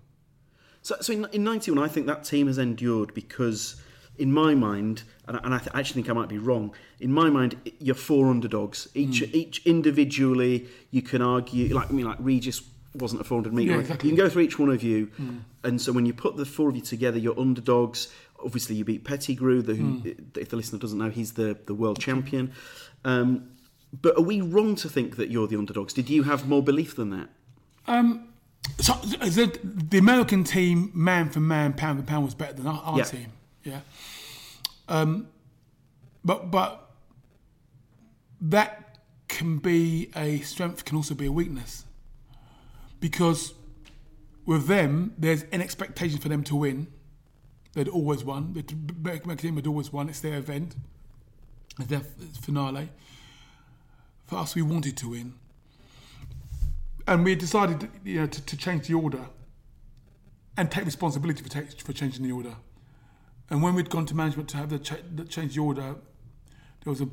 So, 0.82 0.96
so 1.02 1.14
in 1.14 1.44
91, 1.44 1.84
I 1.84 1.88
think 1.88 2.08
that 2.08 2.24
team 2.24 2.48
has 2.48 2.58
endured 2.58 3.14
because, 3.14 3.76
in 4.20 4.32
my 4.32 4.54
mind, 4.54 5.04
and 5.28 5.38
I, 5.38 5.40
and 5.44 5.54
I 5.54 5.58
th- 5.60 5.72
actually 5.74 6.02
think 6.04 6.10
I 6.10 6.14
might 6.14 6.30
be 6.30 6.38
wrong, 6.38 6.74
in 7.00 7.12
my 7.12 7.30
mind, 7.30 7.56
you're 7.80 7.96
four 7.96 8.28
underdogs. 8.30 8.88
Each 8.94 9.20
Hmm. 9.20 9.36
each 9.36 9.66
individually, 9.66 10.68
you 10.92 11.02
can 11.02 11.22
argue, 11.22 11.74
like, 11.74 11.90
I 11.90 11.94
mean, 11.94 12.06
like 12.06 12.18
Regis 12.20 12.62
wasn't 12.96 13.22
a 13.22 13.24
400 13.24 13.54
metre. 13.54 13.72
Yeah, 13.72 13.80
exactly. 13.80 14.10
You 14.10 14.16
can 14.16 14.26
go 14.26 14.30
through 14.30 14.42
each 14.44 14.60
one 14.60 14.70
of 14.70 14.84
you. 14.84 15.06
Hmm. 15.18 15.38
And 15.64 15.82
so 15.82 15.92
when 15.92 16.06
you 16.06 16.14
put 16.14 16.36
the 16.38 16.46
four 16.46 16.70
of 16.70 16.76
you 16.76 16.82
together, 16.82 17.18
you're 17.18 17.40
underdogs. 17.40 18.08
Obviously, 18.44 18.76
you 18.76 18.86
beat 18.86 19.04
Pettigrew, 19.04 19.62
the, 19.62 19.76
who, 19.76 19.86
Hmm. 20.00 20.10
if 20.36 20.50
the 20.50 20.56
listener 20.58 20.80
doesn't 20.80 20.98
know, 20.98 21.10
he's 21.10 21.34
the, 21.34 21.58
the 21.66 21.74
world 21.74 22.00
champion. 22.00 22.52
Um, 23.06 23.50
but 24.02 24.18
are 24.18 24.22
we 24.22 24.42
wrong 24.42 24.76
to 24.76 24.90
think 24.90 25.16
that 25.18 25.30
you're 25.32 25.48
the 25.48 25.58
underdogs? 25.58 25.94
Did 25.94 26.10
you 26.10 26.24
have 26.24 26.48
more 26.48 26.62
belief 26.64 26.96
than 26.96 27.10
that? 27.12 27.30
Um, 27.88 28.26
so 28.80 28.94
the, 28.94 29.58
the 29.64 29.98
American 29.98 30.44
team, 30.44 30.92
man 30.94 31.30
for 31.30 31.40
man, 31.40 31.74
pound 31.74 32.00
for 32.00 32.06
pound, 32.06 32.26
was 32.26 32.36
better 32.36 32.54
than 32.54 32.68
our, 32.68 32.82
our 32.84 32.98
Yeah. 33.00 33.04
team. 33.06 33.28
Yeah. 33.64 33.82
Um, 34.88 35.28
but 36.24 36.52
but 36.52 36.92
that 38.42 39.00
can 39.28 39.58
be 39.58 40.10
a 40.16 40.40
strength, 40.40 40.86
can 40.86 40.98
also 40.98 41.14
be 41.14 41.26
a 41.26 41.32
weakness, 41.32 41.86
because 43.00 43.54
with 44.46 44.68
them, 44.68 45.14
there's 45.18 45.44
an 45.52 45.62
expectation 45.62 46.20
for 46.20 46.30
them 46.30 46.44
to 46.46 46.56
win. 46.56 46.88
They'd 47.74 47.88
always 47.88 48.24
won. 48.24 48.54
The 48.54 48.64
American 49.00 49.38
team 49.38 49.56
had 49.56 49.68
always 49.68 49.94
won. 49.94 50.10
It's 50.10 50.22
their 50.22 50.38
event. 50.38 50.76
It's 51.80 51.88
their 51.88 52.02
finale. 52.42 52.90
For 54.26 54.38
us, 54.38 54.56
we 54.56 54.64
wanted 54.64 54.98
to 54.98 55.10
win 55.10 55.36
and 57.10 57.26
we 57.26 57.34
decided 57.34 57.90
you 58.06 58.22
know, 58.22 58.28
to, 58.28 58.42
to 58.46 58.56
change 58.56 58.88
the 58.88 58.94
order 58.94 59.26
and 60.56 60.70
take 60.70 60.86
responsibility 60.86 61.42
for, 61.42 61.50
ta- 61.50 61.68
for 61.84 61.92
changing 61.92 62.24
the 62.24 62.32
order. 62.32 62.56
And 63.50 63.64
when 63.64 63.74
we'd 63.76 63.90
gone 63.90 64.06
to 64.08 64.16
management 64.16 64.50
to 64.50 64.58
have 64.58 64.70
the, 64.70 64.80
cha- 64.80 64.98
the 65.14 65.26
change 65.26 65.56
the 65.56 65.62
order, 65.62 65.96
there 66.84 66.92
was 66.92 67.02
a 67.02 67.10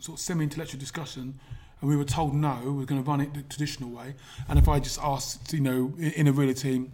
sort 0.00 0.18
of 0.18 0.20
semi-intellectual 0.20 0.80
discussion, 0.80 1.38
and 1.80 1.90
we 1.90 1.96
were 1.96 2.04
told 2.04 2.34
no, 2.34 2.60
we 2.64 2.70
we're 2.70 2.84
going 2.84 3.02
to 3.02 3.08
run 3.08 3.20
it 3.20 3.34
the 3.34 3.42
traditional 3.42 3.90
way. 3.90 4.14
And 4.48 4.58
if 4.58 4.68
I 4.68 4.80
just 4.80 4.98
asked, 5.00 5.52
you 5.52 5.60
know, 5.60 5.94
in, 5.98 6.12
in 6.12 6.28
a 6.28 6.32
relay 6.32 6.54
team, 6.54 6.92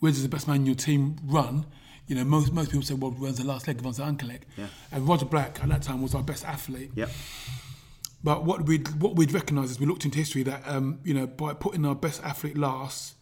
where 0.00 0.10
does 0.10 0.22
the 0.22 0.28
best 0.28 0.48
man 0.48 0.56
in 0.56 0.66
your 0.66 0.74
team 0.74 1.16
run? 1.24 1.66
You 2.06 2.16
know, 2.16 2.24
most 2.24 2.52
most 2.52 2.70
people 2.70 2.82
say, 2.82 2.94
well, 2.94 3.12
runs 3.12 3.38
the 3.38 3.46
last 3.46 3.68
leg, 3.68 3.82
runs 3.84 3.98
the 3.98 4.04
ankle 4.04 4.28
leg. 4.28 4.44
Yeah. 4.56 4.66
And 4.90 5.06
Roger 5.06 5.26
Black 5.26 5.62
at 5.62 5.68
that 5.68 5.82
time 5.82 6.02
was 6.02 6.14
our 6.14 6.22
best 6.22 6.44
athlete. 6.44 6.90
Yep. 6.96 7.10
But 8.22 8.44
what 8.44 8.66
we'd 8.66 9.00
what 9.00 9.14
we'd 9.16 9.32
recognised 9.32 9.70
as 9.70 9.80
we 9.80 9.86
looked 9.86 10.04
into 10.04 10.18
history 10.18 10.42
that 10.42 10.62
um, 10.66 10.98
you 11.04 11.14
know 11.14 11.26
by 11.26 11.54
putting 11.54 11.86
our 11.86 11.94
best 11.94 12.22
athlete 12.22 12.58
last, 12.58 13.14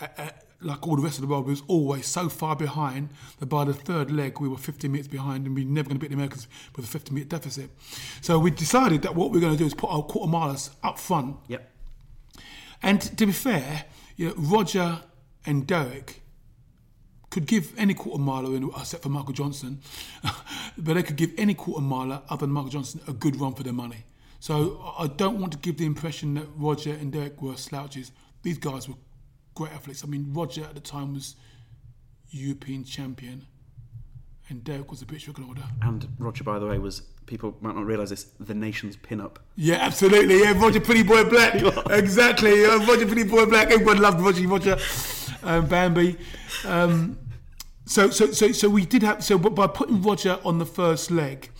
uh, 0.00 0.06
uh, 0.16 0.30
like 0.60 0.86
all 0.86 0.96
the 0.96 1.02
rest 1.02 1.18
of 1.18 1.22
the 1.22 1.28
world, 1.28 1.46
we 1.46 1.52
was 1.52 1.62
always 1.68 2.06
so 2.06 2.28
far 2.28 2.56
behind 2.56 3.10
that 3.38 3.46
by 3.46 3.64
the 3.64 3.74
third 3.74 4.10
leg 4.10 4.40
we 4.40 4.48
were 4.48 4.56
15 4.56 4.90
minutes 4.90 5.08
behind, 5.08 5.46
and 5.46 5.54
we 5.54 5.64
were 5.64 5.70
never 5.70 5.88
going 5.88 5.98
to 5.98 6.00
beat 6.00 6.08
the 6.08 6.14
Americans 6.14 6.48
with 6.74 6.84
a 6.84 6.88
50 6.88 7.12
minute 7.12 7.28
deficit. 7.28 7.70
So 8.20 8.38
we 8.38 8.50
decided 8.50 9.02
that 9.02 9.14
what 9.14 9.30
we 9.30 9.38
are 9.38 9.40
going 9.40 9.52
to 9.52 9.58
do 9.58 9.66
is 9.66 9.74
put 9.74 9.90
our 9.90 10.02
quarter 10.02 10.32
milers 10.32 10.70
up 10.82 10.98
front. 10.98 11.36
Yep. 11.48 11.70
And 12.82 13.00
to 13.00 13.26
be 13.26 13.32
fair, 13.32 13.84
you 14.16 14.28
know, 14.28 14.34
Roger 14.36 15.00
and 15.44 15.66
Derek 15.66 16.22
could 17.30 17.46
give 17.46 17.72
any 17.78 17.94
quarter 17.94 18.22
miler, 18.22 18.56
in, 18.56 18.70
except 18.76 19.02
for 19.02 19.08
Michael 19.08 19.32
Johnson, 19.32 19.80
but 20.78 20.94
they 20.94 21.02
could 21.02 21.16
give 21.16 21.32
any 21.36 21.54
quarter 21.54 21.82
miler 21.82 22.22
other 22.30 22.46
than 22.46 22.50
Michael 22.54 22.70
Johnson 22.70 23.00
a 23.06 23.12
good 23.12 23.38
run 23.40 23.54
for 23.54 23.62
their 23.62 23.72
money. 23.72 24.04
So 24.40 24.94
I 24.98 25.06
don't 25.06 25.40
want 25.40 25.52
to 25.52 25.58
give 25.58 25.78
the 25.78 25.86
impression 25.86 26.34
that 26.34 26.46
Roger 26.56 26.92
and 26.92 27.12
Derek 27.12 27.42
were 27.42 27.56
slouches. 27.56 28.12
These 28.42 28.58
guys 28.58 28.88
were 28.88 28.94
great 29.56 29.72
athletes. 29.72 30.04
I 30.04 30.06
mean, 30.06 30.32
Roger 30.32 30.62
at 30.62 30.74
the 30.74 30.80
time 30.80 31.14
was 31.14 31.34
European 32.30 32.84
champion, 32.84 33.46
and 34.48 34.62
Derek 34.62 34.90
was 34.90 35.02
a 35.02 35.06
British 35.06 35.26
record 35.26 35.44
holder. 35.46 35.64
And 35.82 36.06
Roger, 36.20 36.44
by 36.44 36.60
the 36.60 36.66
way, 36.66 36.78
was 36.78 37.00
people 37.26 37.56
might 37.60 37.74
not 37.74 37.84
realise 37.84 38.10
this 38.10 38.24
the 38.38 38.54
nation's 38.54 38.94
pin-up. 38.94 39.40
Yeah, 39.56 39.76
absolutely. 39.76 40.40
Yeah, 40.40 40.52
Roger 40.52 40.80
Pretty 40.80 41.02
Boy 41.02 41.24
Black. 41.24 41.54
exactly. 41.90 42.64
Uh, 42.64 42.78
Roger 42.86 43.06
Pretty 43.06 43.24
Boy 43.24 43.46
Black. 43.46 43.72
Everyone 43.72 43.98
loved 43.98 44.20
Roger. 44.20 44.46
Roger 44.46 44.76
um, 45.42 45.66
Bambi. 45.66 46.16
Um, 46.64 47.18
so, 47.86 48.10
so, 48.10 48.30
so, 48.32 48.52
so 48.52 48.68
we 48.68 48.84
did 48.84 49.02
have. 49.02 49.24
So, 49.24 49.38
but 49.38 49.54
by 49.54 49.66
putting 49.66 50.02
Roger 50.02 50.38
on 50.44 50.58
the 50.58 50.66
first 50.66 51.10
leg, 51.10 51.50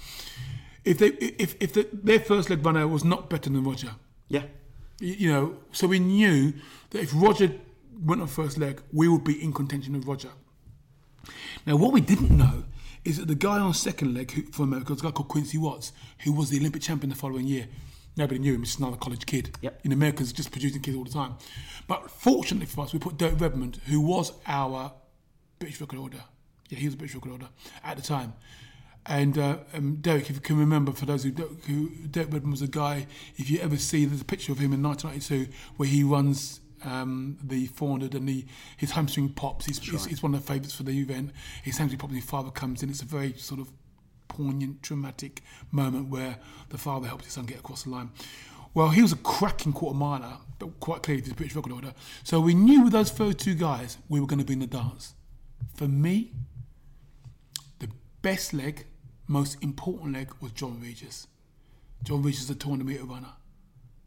if 0.85 0.99
they, 0.99 1.09
if, 1.09 1.57
if 1.61 1.73
the, 1.73 1.89
their 1.93 2.21
first 2.21 2.51
leg 2.51 2.65
runner 2.65 2.87
was 2.87 3.05
not 3.05 3.29
better 3.31 3.51
than 3.51 3.65
Roger, 3.65 3.93
Yeah. 4.29 4.43
you 5.01 5.33
know, 5.33 5.57
so 5.73 5.87
we 5.89 5.99
knew 5.99 6.53
that 6.91 7.03
if 7.03 7.11
Roger 7.15 7.53
went 8.05 8.21
on 8.21 8.29
first 8.29 8.59
leg, 8.59 8.83
we 8.93 9.09
would 9.09 9.25
be 9.25 9.43
in 9.43 9.53
contention 9.53 9.95
with 9.95 10.07
Roger. 10.07 10.31
Now, 11.67 11.77
what 11.77 11.93
we 11.93 12.01
didn't 12.01 12.31
know 12.31 12.65
is 13.05 13.19
that 13.19 13.29
the 13.29 13.35
guy 13.35 13.59
on 13.59 13.73
second 13.73 14.15
leg 14.15 14.33
who, 14.33 14.43
for 14.53 14.65
America 14.65 14.93
was 14.93 15.01
a 15.01 15.05
guy 15.05 15.11
called 15.11 15.29
Quincy 15.29 15.59
Watts, 15.59 15.93
who 16.25 16.33
was 16.33 16.51
the 16.51 16.59
Olympic 16.59 16.83
champion 16.83 17.11
the 17.11 17.17
following 17.17 17.47
year. 17.47 17.69
Nobody 18.17 18.41
knew 18.41 18.55
him, 18.55 18.61
he's 18.61 18.71
just 18.71 18.81
another 18.81 18.97
college 18.97 19.27
kid. 19.27 19.57
Yep. 19.61 19.81
In 19.85 19.93
America, 19.93 20.21
he's 20.21 20.33
just 20.33 20.51
producing 20.51 20.83
kids 20.83 20.97
all 20.97 21.05
the 21.05 21.11
time. 21.11 21.35
But 21.87 22.11
fortunately 22.11 22.67
for 22.67 22.83
us, 22.83 22.93
we 22.93 22.99
put 22.99 23.19
Derek 23.19 23.41
Redmond, 23.41 23.81
who 23.87 24.01
was 24.01 24.33
our 24.47 24.93
British 25.59 25.81
record 25.81 25.99
holder. 25.99 26.25
Yeah, 26.69 26.79
he 26.79 26.87
was 26.87 26.95
a 26.95 26.97
British 26.97 27.15
record 27.15 27.31
holder 27.31 27.49
at 27.85 27.97
the 27.97 28.03
time. 28.03 28.33
And 29.05 29.39
uh, 29.39 29.59
um, 29.73 29.97
Derek, 29.97 30.29
if 30.31 30.37
you 30.37 30.41
can 30.41 30.59
remember, 30.59 30.93
for 30.93 31.07
those 31.07 31.23
who, 31.23 31.31
don't, 31.31 31.65
who 31.67 31.91
Derek 32.11 32.33
Redmond 32.33 32.53
was 32.53 32.63
a 32.63 32.67
guy. 32.67 33.07
If 33.37 33.49
you 33.51 33.61
ever 33.61 33.77
see, 33.77 34.05
there's 34.05 34.21
a 34.21 34.25
picture 34.25 34.51
of 34.51 34.59
him 34.59 34.73
in 34.73 34.83
1992 34.83 35.53
where 35.77 35.89
he 35.89 36.03
runs 36.03 36.61
um, 36.85 37.39
the 37.43 37.67
400 37.67 38.15
and 38.15 38.29
the 38.29 38.45
his 38.77 38.93
hamstring 38.93 39.31
pops. 39.31 39.67
He's, 39.67 39.79
he's, 39.79 40.05
he's 40.07 40.23
one 40.23 40.35
of 40.35 40.41
the 40.41 40.47
favourites 40.47 40.75
for 40.75 40.83
the 40.83 40.99
event. 40.99 41.33
His 41.63 41.79
hamstring 41.79 41.99
pops, 41.99 42.13
and 42.13 42.21
his 42.21 42.31
father 42.31 42.51
comes 42.51 42.83
in. 42.83 42.91
It's 42.91 43.03
a 43.03 43.07
very 43.07 43.35
sort 43.35 43.61
of 43.61 43.73
poignant, 44.29 44.83
dramatic 44.83 45.43
moment 45.71 46.09
where 46.09 46.39
the 46.69 46.79
father 46.79 47.09
helps 47.09 47.25
his 47.25 47.35
son 47.35 47.47
get 47.47 47.59
across 47.59 47.85
the 47.85 47.91
line. 47.91 48.11
Well, 48.75 48.91
he 48.91 49.01
was 49.01 49.13
a 49.13 49.17
cracking 49.17 49.73
quarter 49.73 49.97
miler, 49.97 50.37
but 50.59 50.79
quite 50.81 51.03
clearly 51.03 51.23
the 51.23 51.35
British 51.35 51.57
record 51.57 51.73
holder. 51.73 51.95
So 52.25 52.41
we 52.41 52.53
knew 52.53 52.83
with 52.85 52.93
those 52.93 53.11
first 53.11 53.39
two 53.39 53.55
guys 53.55 53.97
we 54.09 54.21
were 54.21 54.27
going 54.27 54.39
to 54.39 54.45
be 54.45 54.53
in 54.53 54.59
the 54.59 54.67
dance. 54.67 55.15
For 55.75 55.89
me, 55.89 56.33
the 57.79 57.89
best 58.21 58.53
leg, 58.53 58.87
most 59.27 59.63
important 59.63 60.13
leg 60.13 60.31
was 60.41 60.53
John 60.53 60.79
Regis. 60.81 61.27
John 62.03 62.23
Regis 62.23 62.43
is 62.43 62.51
a 62.51 62.55
200 62.55 62.87
metre 62.87 63.05
runner. 63.05 63.33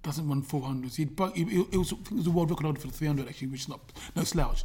Doesn't 0.01 0.27
run 0.30 0.41
400s. 0.41 0.95
He'd, 0.95 1.11
he, 1.35 1.43
he, 1.43 1.61
it 1.71 1.77
was, 1.77 1.91
it 1.91 2.11
was 2.11 2.27
a 2.27 2.31
world 2.31 2.49
record 2.49 2.63
holder 2.63 2.80
for 2.80 2.88
the 2.88 2.93
300 2.93 3.27
actually, 3.27 3.47
which 3.49 3.61
is 3.61 3.69
not 3.69 3.80
no 4.15 4.23
slouch. 4.23 4.63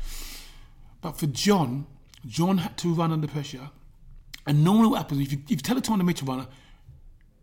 But 1.01 1.13
for 1.13 1.27
John, 1.27 1.87
John 2.27 2.59
had 2.59 2.79
to 2.79 2.95
run 2.95 3.13
under 3.13 3.27
pressure. 3.27 3.71
And 4.47 4.63
normally 4.63 4.89
what 4.89 4.99
happens, 4.99 5.21
if 5.21 5.33
you, 5.33 5.39
if 5.45 5.51
you 5.51 5.57
tell 5.57 5.77
a 5.77 5.81
200 5.81 6.05
metre 6.05 6.25
runner, 6.25 6.47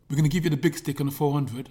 we're 0.09 0.15
going 0.15 0.29
to 0.29 0.33
give 0.33 0.43
you 0.43 0.49
the 0.49 0.57
big 0.57 0.77
stick 0.77 0.99
on 0.99 1.07
the 1.07 1.11
400, 1.11 1.69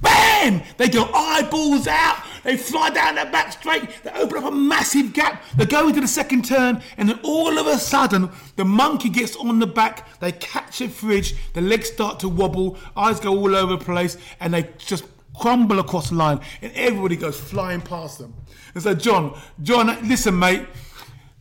Bam! 0.00 0.62
They 0.76 0.88
go 0.88 1.08
eyeballs 1.14 1.86
out. 1.86 2.22
They 2.44 2.56
fly 2.56 2.90
down 2.90 3.16
that 3.16 3.32
back 3.32 3.52
straight. 3.52 3.88
They 4.04 4.10
open 4.10 4.38
up 4.38 4.44
a 4.44 4.54
massive 4.54 5.12
gap. 5.12 5.42
They 5.56 5.66
go 5.66 5.88
into 5.88 6.00
the 6.00 6.08
second 6.08 6.44
turn, 6.44 6.82
and 6.96 7.08
then 7.08 7.18
all 7.22 7.58
of 7.58 7.66
a 7.66 7.78
sudden, 7.78 8.30
the 8.56 8.64
monkey 8.64 9.08
gets 9.08 9.36
on 9.36 9.58
the 9.58 9.66
back. 9.66 10.20
They 10.20 10.32
catch 10.32 10.80
a 10.80 10.88
fridge. 10.88 11.34
The 11.54 11.60
legs 11.60 11.88
start 11.90 12.20
to 12.20 12.28
wobble. 12.28 12.78
Eyes 12.96 13.20
go 13.20 13.36
all 13.36 13.54
over 13.56 13.76
the 13.76 13.84
place, 13.84 14.16
and 14.38 14.54
they 14.54 14.70
just 14.78 15.04
crumble 15.38 15.78
across 15.78 16.10
the 16.10 16.16
line. 16.16 16.40
And 16.62 16.72
everybody 16.74 17.16
goes 17.16 17.38
flying 17.38 17.80
past 17.80 18.18
them. 18.18 18.34
And 18.74 18.82
so, 18.82 18.94
John, 18.94 19.38
John, 19.62 19.86
listen, 20.08 20.38
mate. 20.38 20.66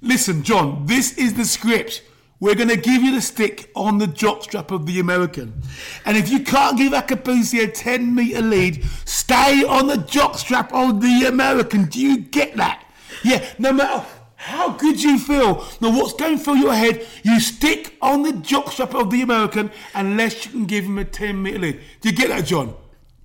Listen, 0.01 0.43
John. 0.43 0.85
This 0.85 1.17
is 1.17 1.33
the 1.33 1.45
script. 1.45 2.03
We're 2.39 2.55
going 2.55 2.69
to 2.69 2.77
give 2.77 3.01
you 3.01 3.15
the 3.15 3.21
stick 3.21 3.71
on 3.75 3.97
the 3.97 4.07
jockstrap 4.07 4.69
of 4.69 4.85
the 4.85 4.99
American. 4.99 5.61
And 6.05 6.17
if 6.17 6.29
you 6.29 6.41
can't 6.41 6.77
give 6.77 6.91
Akabusi 6.91 7.63
a 7.63 7.67
10 7.67 8.13
metre 8.13 8.41
lead, 8.41 8.83
stay 9.05 9.63
on 9.63 9.87
the 9.87 9.95
jockstrap 9.95 10.71
of 10.73 11.01
the 11.01 11.25
American. 11.27 11.85
Do 11.85 11.99
you 12.01 12.17
get 12.17 12.55
that? 12.57 12.83
Yeah, 13.23 13.43
no 13.57 13.71
matter 13.71 14.05
how 14.35 14.73
good 14.73 15.01
you 15.01 15.17
feel, 15.17 15.65
no 15.81 15.89
what's 15.89 16.13
going 16.13 16.37
through 16.37 16.57
your 16.57 16.73
head, 16.73 17.07
you 17.23 17.39
stick 17.39 17.97
on 18.01 18.21
the 18.21 18.31
jockstrap 18.31 18.93
of 18.93 19.09
the 19.09 19.21
American 19.21 19.71
unless 19.93 20.45
you 20.45 20.51
can 20.51 20.65
give 20.65 20.85
him 20.85 20.99
a 20.99 21.05
10 21.05 21.41
metre 21.41 21.57
lead. 21.57 21.81
Do 22.01 22.09
you 22.09 22.15
get 22.15 22.29
that, 22.29 22.45
John? 22.45 22.75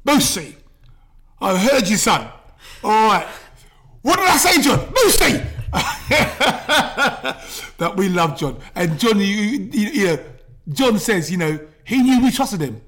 Boosie, 0.07 0.55
I 1.41 1.57
heard 1.57 1.89
you, 1.89 1.97
son. 1.97 2.29
All 2.85 3.09
right. 3.09 3.27
What 4.03 4.17
did 4.17 4.29
I 4.29 4.37
say, 4.37 4.61
John? 4.63 4.79
Boosie! 4.95 5.47
that 7.79 7.97
we 7.97 8.09
love 8.09 8.39
John. 8.39 8.59
And 8.75 8.99
John, 8.99 9.19
you, 9.19 9.25
you, 9.25 9.69
you 9.71 10.07
know, 10.07 10.19
John 10.69 10.99
says, 10.99 11.31
you 11.31 11.37
know, 11.37 11.59
he 11.85 12.03
knew 12.03 12.23
we 12.23 12.31
trusted 12.31 12.61
him. 12.61 12.81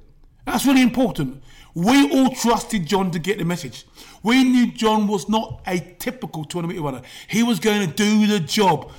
That's 0.45 0.67
really 0.67 0.83
important. 0.83 1.43
We 1.75 2.11
all 2.13 2.31
trusted 2.35 2.87
John 2.87 3.11
to 3.13 3.19
get 3.19 3.39
the 3.39 3.45
message. 3.45 3.87
We 4.23 4.45
knew 4.45 4.73
John 4.73 5.07
was 5.09 5.29
not 5.29 5.63
a 5.67 5.79
typical 5.99 6.45
tournament 6.45 6.81
runner. 6.81 7.03
He 7.29 7.43
was 7.43 7.59
going 7.59 7.89
to 7.89 7.95
do 7.95 8.27
the 8.27 8.41
job. 8.41 8.91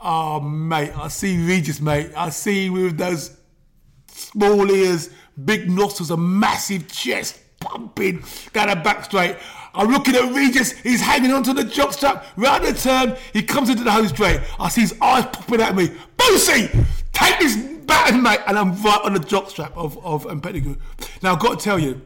Oh, 0.00 0.40
mate, 0.40 0.92
I 0.96 1.08
see 1.08 1.44
Regis, 1.46 1.80
mate. 1.80 2.10
I 2.16 2.30
see 2.30 2.70
with 2.70 2.96
those 2.96 3.36
small 4.08 4.70
ears, 4.70 5.10
big 5.44 5.70
nostrils, 5.70 6.10
a 6.10 6.16
massive 6.16 6.90
chest 6.90 7.38
pumping 7.62 8.24
down 8.52 8.68
the 8.68 8.76
back 8.76 9.04
straight. 9.04 9.36
I'm 9.74 9.88
looking 9.90 10.14
at 10.14 10.34
Regis, 10.34 10.72
he's 10.80 11.00
hanging 11.00 11.30
onto 11.30 11.54
the 11.54 11.62
jockstrap, 11.62 12.24
round 12.36 12.64
the 12.64 12.74
turn, 12.74 13.16
he 13.32 13.42
comes 13.42 13.70
into 13.70 13.84
the 13.84 13.90
home 13.90 14.06
straight. 14.08 14.40
I 14.58 14.68
see 14.68 14.82
his 14.82 14.94
eyes 15.00 15.24
popping 15.24 15.62
at 15.62 15.74
me. 15.74 15.88
Boosie, 16.18 16.86
take 17.12 17.38
this 17.38 17.56
baton, 17.56 18.22
mate, 18.22 18.40
and 18.46 18.58
I'm 18.58 18.74
right 18.82 19.00
on 19.02 19.14
the 19.14 19.20
jockstrap 19.20 19.72
of, 19.74 20.02
of 20.04 20.26
um, 20.26 20.40
Pettigrew. 20.40 20.76
Now, 21.22 21.32
I've 21.32 21.40
got 21.40 21.58
to 21.58 21.64
tell 21.64 21.78
you, 21.78 22.02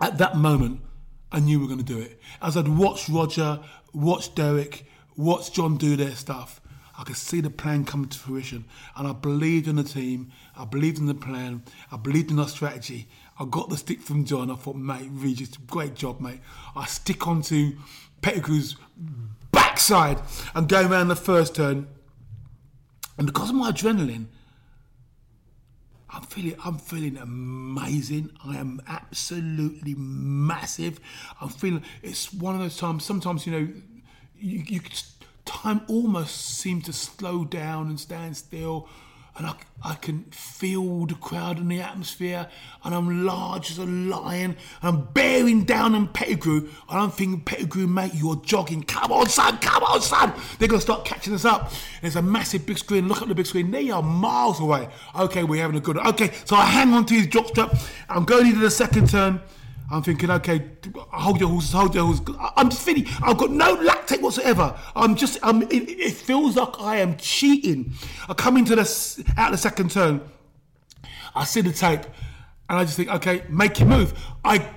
at 0.00 0.18
that 0.18 0.36
moment, 0.36 0.80
I 1.30 1.40
knew 1.40 1.58
we 1.58 1.66
were 1.66 1.72
going 1.72 1.84
to 1.84 1.92
do 1.92 2.00
it. 2.00 2.20
As 2.42 2.56
I'd 2.56 2.68
watched 2.68 3.08
Roger, 3.08 3.60
watched 3.92 4.34
Derek, 4.34 4.84
watched 5.16 5.54
John 5.54 5.76
do 5.76 5.94
their 5.94 6.16
stuff, 6.16 6.60
I 6.98 7.04
could 7.04 7.16
see 7.16 7.40
the 7.40 7.50
plan 7.50 7.84
coming 7.84 8.08
to 8.08 8.18
fruition. 8.18 8.64
And 8.96 9.06
I 9.06 9.12
believed 9.12 9.68
in 9.68 9.76
the 9.76 9.84
team, 9.84 10.32
I 10.56 10.64
believed 10.64 10.98
in 10.98 11.06
the 11.06 11.14
plan, 11.14 11.62
I 11.92 11.96
believed 11.96 12.32
in 12.32 12.40
our 12.40 12.48
strategy. 12.48 13.08
I 13.38 13.44
got 13.44 13.68
the 13.68 13.76
stick 13.76 14.00
from 14.00 14.24
John. 14.24 14.50
I 14.50 14.56
thought, 14.56 14.76
mate, 14.76 15.08
Regis, 15.12 15.56
great 15.66 15.94
job, 15.94 16.20
mate. 16.20 16.40
I 16.74 16.86
stick 16.86 17.26
onto 17.26 17.76
Pettigrew's 18.20 18.76
backside 19.52 20.18
and 20.54 20.68
go 20.68 20.86
around 20.86 21.08
the 21.08 21.16
first 21.16 21.54
turn. 21.54 21.86
And 23.16 23.26
because 23.26 23.50
of 23.50 23.56
my 23.56 23.70
adrenaline, 23.70 24.26
I'm 26.10 26.22
feeling, 26.22 26.56
I'm 26.64 26.78
feeling 26.78 27.16
amazing. 27.16 28.30
I 28.44 28.56
am 28.56 28.80
absolutely 28.86 29.94
massive. 29.94 30.98
I'm 31.40 31.50
feeling. 31.50 31.82
It's 32.02 32.32
one 32.32 32.54
of 32.54 32.60
those 32.60 32.76
times. 32.76 33.04
Sometimes 33.04 33.46
you 33.46 33.52
know, 33.52 33.68
you, 34.38 34.64
you 34.66 34.80
time 35.44 35.80
almost 35.88 36.58
seems 36.58 36.84
to 36.84 36.92
slow 36.92 37.44
down 37.44 37.88
and 37.88 37.98
stand 37.98 38.36
still, 38.36 38.88
and 39.38 39.46
I, 39.46 39.54
I 39.82 39.94
can 39.94 40.24
feel 40.24 41.06
the 41.06 41.14
crowd 41.14 41.58
and 41.58 41.70
the 41.70 41.80
atmosphere, 41.80 42.48
and 42.84 42.94
I'm 42.94 43.24
large 43.24 43.70
as 43.70 43.78
a 43.78 43.86
lion, 43.86 44.56
and 44.82 44.96
I'm 44.96 45.04
bearing 45.12 45.62
down 45.64 45.94
on 45.94 46.08
Pettigrew, 46.08 46.68
and 46.90 47.00
I'm 47.00 47.12
thinking, 47.12 47.40
Pettigrew, 47.42 47.86
mate, 47.86 48.12
you're 48.14 48.36
jogging. 48.36 48.82
Come 48.82 49.12
on, 49.12 49.28
son, 49.28 49.58
come 49.58 49.84
on, 49.84 50.02
son. 50.02 50.32
They're 50.58 50.68
going 50.68 50.80
to 50.80 50.84
start 50.84 51.04
catching 51.04 51.32
us 51.34 51.44
up. 51.44 51.72
There's 52.02 52.16
a 52.16 52.22
massive 52.22 52.66
big 52.66 52.78
screen. 52.78 53.06
Look 53.06 53.22
at 53.22 53.28
the 53.28 53.34
big 53.34 53.46
screen. 53.46 53.70
They 53.70 53.90
are 53.90 54.02
miles 54.02 54.60
away. 54.60 54.88
Okay, 55.16 55.44
we're 55.44 55.62
having 55.62 55.76
a 55.76 55.80
good 55.80 55.96
Okay, 55.98 56.32
so 56.44 56.56
I 56.56 56.64
hang 56.64 56.92
on 56.92 57.06
to 57.06 57.14
his 57.14 57.28
jockstrap. 57.28 57.80
I'm 58.08 58.24
going 58.24 58.48
into 58.48 58.58
the 58.60 58.70
second 58.70 59.08
turn. 59.08 59.40
I'm 59.90 60.02
thinking, 60.02 60.30
okay, 60.30 60.70
hold 60.96 61.40
your 61.40 61.48
horses, 61.48 61.72
hold 61.72 61.94
your 61.94 62.04
horses. 62.04 62.22
I'm 62.56 62.70
feeling, 62.70 63.06
I've 63.22 63.38
got 63.38 63.50
no 63.50 63.76
lactate 63.76 64.20
whatsoever. 64.20 64.78
I'm 64.94 65.16
just, 65.16 65.38
I'm, 65.42 65.62
it, 65.62 65.72
it 65.72 66.12
feels 66.12 66.56
like 66.56 66.78
I 66.78 66.96
am 66.96 67.16
cheating. 67.16 67.94
I 68.28 68.34
come 68.34 68.58
into 68.58 68.76
the, 68.76 69.24
out 69.38 69.52
the 69.52 69.56
second 69.56 69.90
turn, 69.90 70.20
I 71.34 71.44
see 71.44 71.62
the 71.62 71.72
tape, 71.72 72.02
and 72.68 72.78
I 72.78 72.84
just 72.84 72.96
think, 72.96 73.08
okay, 73.08 73.44
make 73.48 73.80
your 73.80 73.88
move. 73.88 74.12
I 74.44 74.68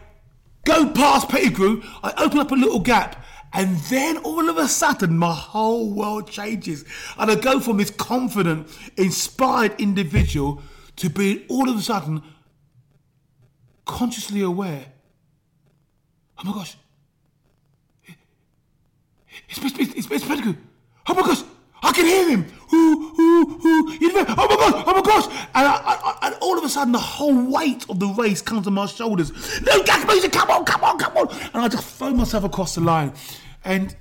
go 0.64 0.90
past 0.92 1.28
Pettigrew, 1.28 1.84
I 2.04 2.14
open 2.18 2.40
up 2.40 2.52
a 2.52 2.56
little 2.56 2.80
gap, 2.80 3.26
and 3.54 3.76
then 3.90 4.18
all 4.20 4.48
of 4.48 4.58
a 4.58 4.68
sudden, 4.70 5.18
my 5.18 5.34
whole 5.34 5.92
world 5.92 6.32
changes. 6.32 6.86
And 7.18 7.30
I 7.30 7.36
go 7.36 7.60
from 7.60 7.78
this 7.78 7.90
confident, 7.90 8.70
inspired 8.96 9.76
individual 9.78 10.62
to 10.96 11.10
being 11.10 11.44
all 11.50 11.70
of 11.70 11.76
a 11.76 11.82
sudden 11.82 12.24
consciously 13.86 14.42
aware. 14.42 14.91
Oh 16.44 16.48
my 16.48 16.54
gosh. 16.54 16.78
It's, 19.50 19.60
it's, 19.60 20.12
it's, 20.12 20.26
Pettigrew. 20.26 20.56
Oh 21.08 21.14
my 21.14 21.22
gosh. 21.22 21.44
I 21.84 21.92
can 21.92 22.06
hear 22.06 22.30
him. 22.30 22.46
Ooh, 22.74 23.14
ooh, 23.20 23.60
ooh. 23.66 23.98
Oh 24.28 24.48
my 24.48 24.56
gosh. 24.56 24.84
Oh 24.88 24.94
my 24.94 25.02
gosh. 25.02 25.26
And, 25.54 25.68
I, 25.68 25.74
I, 25.76 26.18
and 26.28 26.36
all 26.42 26.58
of 26.58 26.64
a 26.64 26.70
sudden, 26.70 26.94
the 26.94 27.00
whole 27.00 27.52
weight 27.52 27.86
of 27.90 28.00
the 28.00 28.08
race 28.08 28.42
comes 28.42 28.68
on 28.68 28.74
my 28.74 28.86
shoulders. 28.86 29.32
No, 29.62 29.84
Music, 30.08 30.32
come 30.32 30.50
on, 30.50 30.66
come 30.66 30.84
on, 30.84 30.98
come 30.98 31.16
on. 31.18 31.30
And 31.54 31.64
I 31.64 31.68
just 31.68 31.88
throw 31.98 32.12
myself 32.12 32.44
across 32.44 32.76
the 32.76 32.82
line. 32.82 33.14
And 33.64 33.96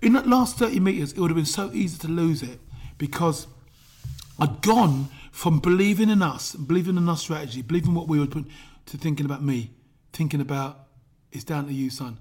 in 0.00 0.12
that 0.14 0.26
last 0.26 0.56
30 0.56 0.80
metres, 0.80 1.12
it 1.12 1.18
would 1.20 1.30
have 1.30 1.36
been 1.36 1.44
so 1.44 1.70
easy 1.72 1.98
to 1.98 2.08
lose 2.08 2.42
it 2.42 2.60
because 2.98 3.46
I'd 4.38 4.62
gone 4.62 5.08
from 5.32 5.60
believing 5.60 6.10
in 6.10 6.22
us, 6.22 6.54
believing 6.54 6.96
in 6.96 7.08
our 7.08 7.16
strategy, 7.16 7.62
believing 7.62 7.94
what 7.94 8.08
we 8.08 8.18
were 8.18 8.26
putting, 8.26 8.50
to 8.86 8.96
thinking 8.96 9.26
about 9.26 9.42
me, 9.42 9.70
thinking 10.12 10.40
about 10.40 10.87
it's 11.32 11.44
down 11.44 11.66
to 11.66 11.72
you, 11.72 11.90
son. 11.90 12.18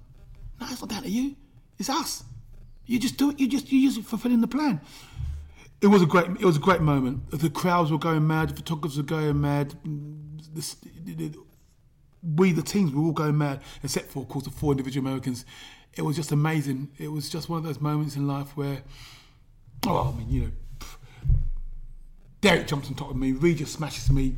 No, 0.60 0.68
it's 0.70 0.82
not 0.82 0.90
down 0.90 1.04
to 1.04 1.10
you. 1.10 1.36
It's 1.78 1.90
us. 1.90 2.24
You 2.86 3.00
just 3.00 3.18
do 3.18 3.32
it. 3.32 3.40
You 3.40 3.48
just 3.48 3.72
you 3.72 3.90
just 3.90 4.08
fulfilling 4.08 4.42
the 4.42 4.48
plan. 4.48 4.82
It 5.82 5.88
was 5.88 6.02
a 6.02 6.06
great. 6.06 6.30
It 6.40 6.46
was 6.46 6.58
a 6.58 6.62
great 6.62 6.82
moment. 6.82 7.30
The 7.32 7.50
crowds 7.50 7.92
were 7.92 8.00
going 8.00 8.26
mad. 8.26 8.50
The 8.50 8.56
photographers 8.56 8.98
were 8.98 9.04
going 9.04 9.40
mad. 9.40 9.76
We, 12.24 12.52
the 12.52 12.64
teams, 12.64 12.92
were 12.92 13.04
all 13.04 13.12
going 13.12 13.38
mad, 13.38 13.62
except 13.84 14.10
for, 14.10 14.24
of 14.24 14.28
course, 14.28 14.46
the 14.46 14.52
four 14.52 14.72
individual 14.72 15.06
Americans. 15.06 15.46
It 15.96 16.02
was 16.02 16.16
just 16.16 16.32
amazing. 16.32 16.90
It 16.98 17.10
was 17.10 17.30
just 17.30 17.48
one 17.48 17.60
of 17.60 17.64
those 17.64 17.80
moments 17.80 18.16
in 18.16 18.28
life 18.28 18.58
where, 18.58 18.82
oh, 19.86 20.14
I 20.14 20.18
mean, 20.18 20.30
you 20.30 20.42
know, 20.42 20.52
Derek 22.42 22.68
jumps 22.68 22.90
on 22.90 22.96
top 22.96 23.12
of 23.12 23.16
me, 23.16 23.32
Regis 23.32 23.72
smashes 23.72 24.12
me, 24.12 24.36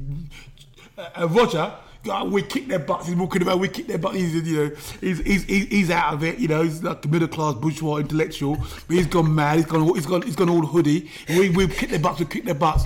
uh, 0.98 1.28
Roger, 1.30 1.74
we 2.04 2.42
kick 2.44 2.68
their 2.68 2.80
butts. 2.80 3.08
He's 3.08 3.16
walking 3.16 3.44
around, 3.44 3.60
we 3.60 3.68
kick 3.68 3.88
their 3.88 3.98
butts. 3.98 4.16
He's, 4.16 4.34
you 4.34 4.56
know, 4.56 4.76
he's, 5.02 5.20
he's, 5.20 5.44
he's 5.44 5.92
out 5.92 6.14
of 6.14 6.24
it. 6.24 6.40
You 6.40 6.48
know, 6.48 6.64
he's 6.64 6.82
like 6.84 7.04
a 7.04 7.08
middle 7.08 7.28
class 7.28 7.56
bourgeois 7.56 7.98
intellectual, 7.98 8.56
but 8.56 8.96
he's 8.96 9.08
gone 9.08 9.34
mad. 9.34 9.58
He's 9.58 9.66
gone, 9.66 9.94
he's 9.96 10.06
gone, 10.06 10.22
he's 10.22 10.36
gone 10.36 10.50
all 10.50 10.66
hoodie. 10.66 11.10
We 11.30 11.50
we 11.50 11.68
kick 11.68 11.90
their 11.90 12.00
butts, 12.00 12.20
we 12.20 12.26
kick 12.26 12.46
their 12.46 12.56
butts. 12.56 12.86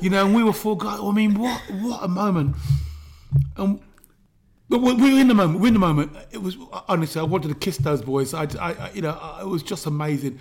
You 0.00 0.10
know, 0.10 0.24
and 0.24 0.34
we 0.34 0.42
were 0.42 0.52
four 0.52 0.76
guys. 0.76 0.98
I 1.00 1.10
mean, 1.12 1.34
what 1.34 1.60
what 1.80 2.02
a 2.02 2.08
moment. 2.08 2.56
And 3.56 3.80
but 4.68 4.80
we 4.80 4.94
we 4.94 5.14
were 5.14 5.20
in 5.20 5.28
the 5.28 5.34
moment. 5.34 5.60
We're 5.60 5.68
in 5.68 5.74
the 5.74 5.80
moment. 5.80 6.12
It 6.30 6.42
was 6.42 6.56
honestly, 6.88 7.20
I 7.20 7.24
wanted 7.24 7.48
to 7.48 7.54
kiss 7.54 7.76
those 7.76 8.02
boys. 8.02 8.34
I, 8.34 8.48
I, 8.58 8.90
you 8.92 9.02
know, 9.02 9.18
I, 9.20 9.42
it 9.42 9.48
was 9.48 9.62
just 9.62 9.86
amazing. 9.86 10.40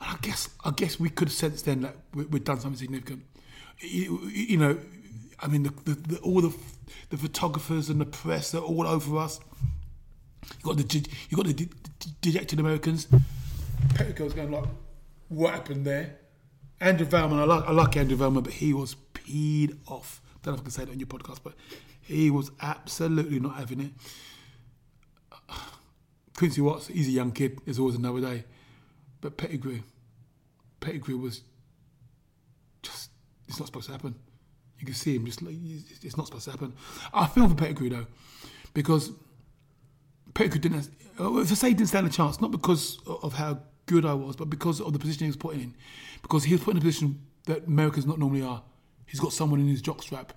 I 0.00 0.16
guess, 0.22 0.48
I 0.64 0.70
guess 0.70 1.00
we 1.00 1.10
could 1.10 1.30
sense 1.32 1.62
then 1.62 1.82
that 1.82 1.96
we, 2.14 2.24
we'd 2.26 2.44
done 2.44 2.60
something 2.60 2.78
significant. 2.78 3.24
you, 3.80 4.28
you 4.28 4.56
know, 4.56 4.78
I 5.40 5.48
mean, 5.48 5.64
the, 5.64 5.70
the, 5.84 5.94
the, 5.94 6.18
all 6.20 6.40
the 6.40 6.54
the 7.10 7.16
photographers 7.16 7.88
and 7.90 8.00
the 8.00 8.06
press 8.06 8.54
are 8.54 8.62
all 8.62 8.86
over 8.86 9.18
us. 9.18 9.40
You 10.42 10.74
got 10.74 10.76
the 10.76 11.08
you 11.28 11.36
got 11.36 11.46
the 11.46 11.52
de- 11.52 11.66
de- 11.66 12.10
dejected 12.20 12.60
Americans. 12.60 13.08
Petticoat's 13.94 14.34
going 14.34 14.50
like, 14.50 14.64
what 15.28 15.54
happened 15.54 15.84
there? 15.84 16.16
Andrew 16.80 17.06
Valmon, 17.06 17.38
I 17.38 17.44
like 17.44 17.64
I 17.64 17.72
like 17.72 17.96
Andrew 17.96 18.16
Valmon, 18.16 18.44
but 18.44 18.54
he 18.54 18.72
was 18.72 18.96
peed 19.14 19.76
off. 19.86 20.20
Don't 20.42 20.52
know 20.52 20.56
if 20.56 20.60
I 20.60 20.62
can 20.64 20.70
say 20.70 20.84
that 20.84 20.92
on 20.92 20.98
your 20.98 21.08
podcast, 21.08 21.40
but 21.42 21.54
he 22.00 22.30
was 22.30 22.50
absolutely 22.60 23.40
not 23.40 23.56
having 23.56 23.80
it. 23.80 23.92
Quincy 26.36 26.60
Watts, 26.60 26.88
he's 26.88 27.08
a 27.08 27.12
young 27.12 27.32
kid. 27.32 27.60
There's 27.64 27.78
always 27.78 27.96
another 27.96 28.20
day, 28.20 28.44
but 29.20 29.36
Pettigrew, 29.36 29.80
Pettigrew 30.80 31.16
was 31.16 31.42
just 32.82 33.10
it's 33.48 33.58
not 33.58 33.66
supposed 33.66 33.86
to 33.86 33.92
happen. 33.92 34.14
You 34.78 34.86
can 34.86 34.94
see 34.94 35.16
him 35.16 35.24
just 35.26 35.42
like 35.42 35.54
it's 35.62 36.04
it's 36.04 36.16
not 36.16 36.26
supposed 36.26 36.44
to 36.44 36.50
happen. 36.50 36.74
I 37.14 37.26
feel 37.26 37.48
for 37.48 37.54
Pettigrew 37.54 37.88
though, 37.90 38.06
because 38.74 39.10
Pettigrew 40.34 40.60
didn't. 40.60 40.90
uh, 41.18 41.36
If 41.38 41.50
I 41.50 41.54
say 41.54 41.68
he 41.68 41.74
didn't 41.74 41.88
stand 41.88 42.06
a 42.06 42.10
chance, 42.10 42.40
not 42.40 42.50
because 42.50 42.98
of 43.06 43.34
how 43.34 43.60
good 43.86 44.04
I 44.04 44.14
was, 44.14 44.36
but 44.36 44.50
because 44.50 44.80
of 44.80 44.92
the 44.92 44.98
position 44.98 45.20
he 45.24 45.28
was 45.28 45.36
put 45.36 45.54
in. 45.54 45.74
Because 46.22 46.44
he 46.44 46.52
was 46.54 46.62
put 46.62 46.72
in 46.72 46.78
a 46.78 46.80
position 46.80 47.20
that 47.46 47.66
Americans 47.66 48.04
not 48.06 48.18
normally 48.18 48.42
are. 48.42 48.62
He's 49.06 49.20
got 49.20 49.32
someone 49.32 49.60
in 49.60 49.68
his 49.68 49.80
jockstrap. 49.80 50.30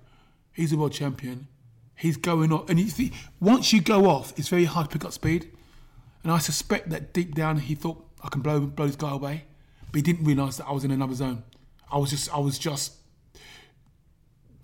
He's 0.54 0.72
a 0.72 0.78
world 0.78 0.94
champion. 0.94 1.48
He's 1.96 2.16
going 2.16 2.54
off, 2.54 2.70
and 2.70 2.80
you 2.80 2.88
see, 2.88 3.12
once 3.42 3.74
you 3.74 3.82
go 3.82 4.06
off, 4.06 4.32
it's 4.38 4.48
very 4.48 4.66
hard 4.66 4.90
to 4.90 4.98
pick 4.98 5.06
up 5.06 5.12
speed. 5.12 5.52
And 6.24 6.32
I 6.32 6.38
suspect 6.38 6.90
that 6.92 7.14
deep 7.14 7.36
down 7.36 7.58
he 7.58 7.76
thought 7.76 8.06
I 8.24 8.30
can 8.30 8.42
blow 8.42 8.62
blow 8.62 8.88
this 8.88 8.96
guy 8.96 9.12
away, 9.12 9.44
but 9.88 9.96
he 9.96 10.02
didn't 10.02 10.24
realise 10.26 10.58
that 10.58 10.68
I 10.68 10.72
was 10.72 10.86
in 10.86 10.92
another 10.92 11.16
zone. 11.16 11.44
I 11.92 11.98
was 11.98 12.10
just 12.10 12.34
I 12.34 12.40
was 12.40 12.58
just 12.58 12.94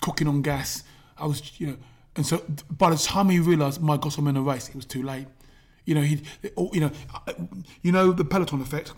cooking 0.02 0.28
on 0.28 0.42
gas. 0.42 0.84
I 1.18 1.26
was, 1.26 1.60
you 1.60 1.68
know, 1.68 1.78
and 2.16 2.26
so 2.26 2.44
by 2.70 2.90
the 2.90 2.98
time 2.98 3.30
he 3.30 3.40
realised, 3.40 3.82
my 3.82 3.98
gosh, 3.98 4.18
I'm 4.18 4.28
in 4.28 4.38
a 4.38 4.42
race, 4.42 4.70
it 4.70 4.76
was 4.76 4.86
too 4.86 5.04
late. 5.04 5.28
You 5.86 5.96
know, 5.96 6.02
he, 6.02 6.22
you 6.74 6.80
know, 6.82 6.92
you 7.84 7.92
know 7.92 8.12
the 8.12 8.26
peloton 8.26 8.62
effect. 8.62 8.94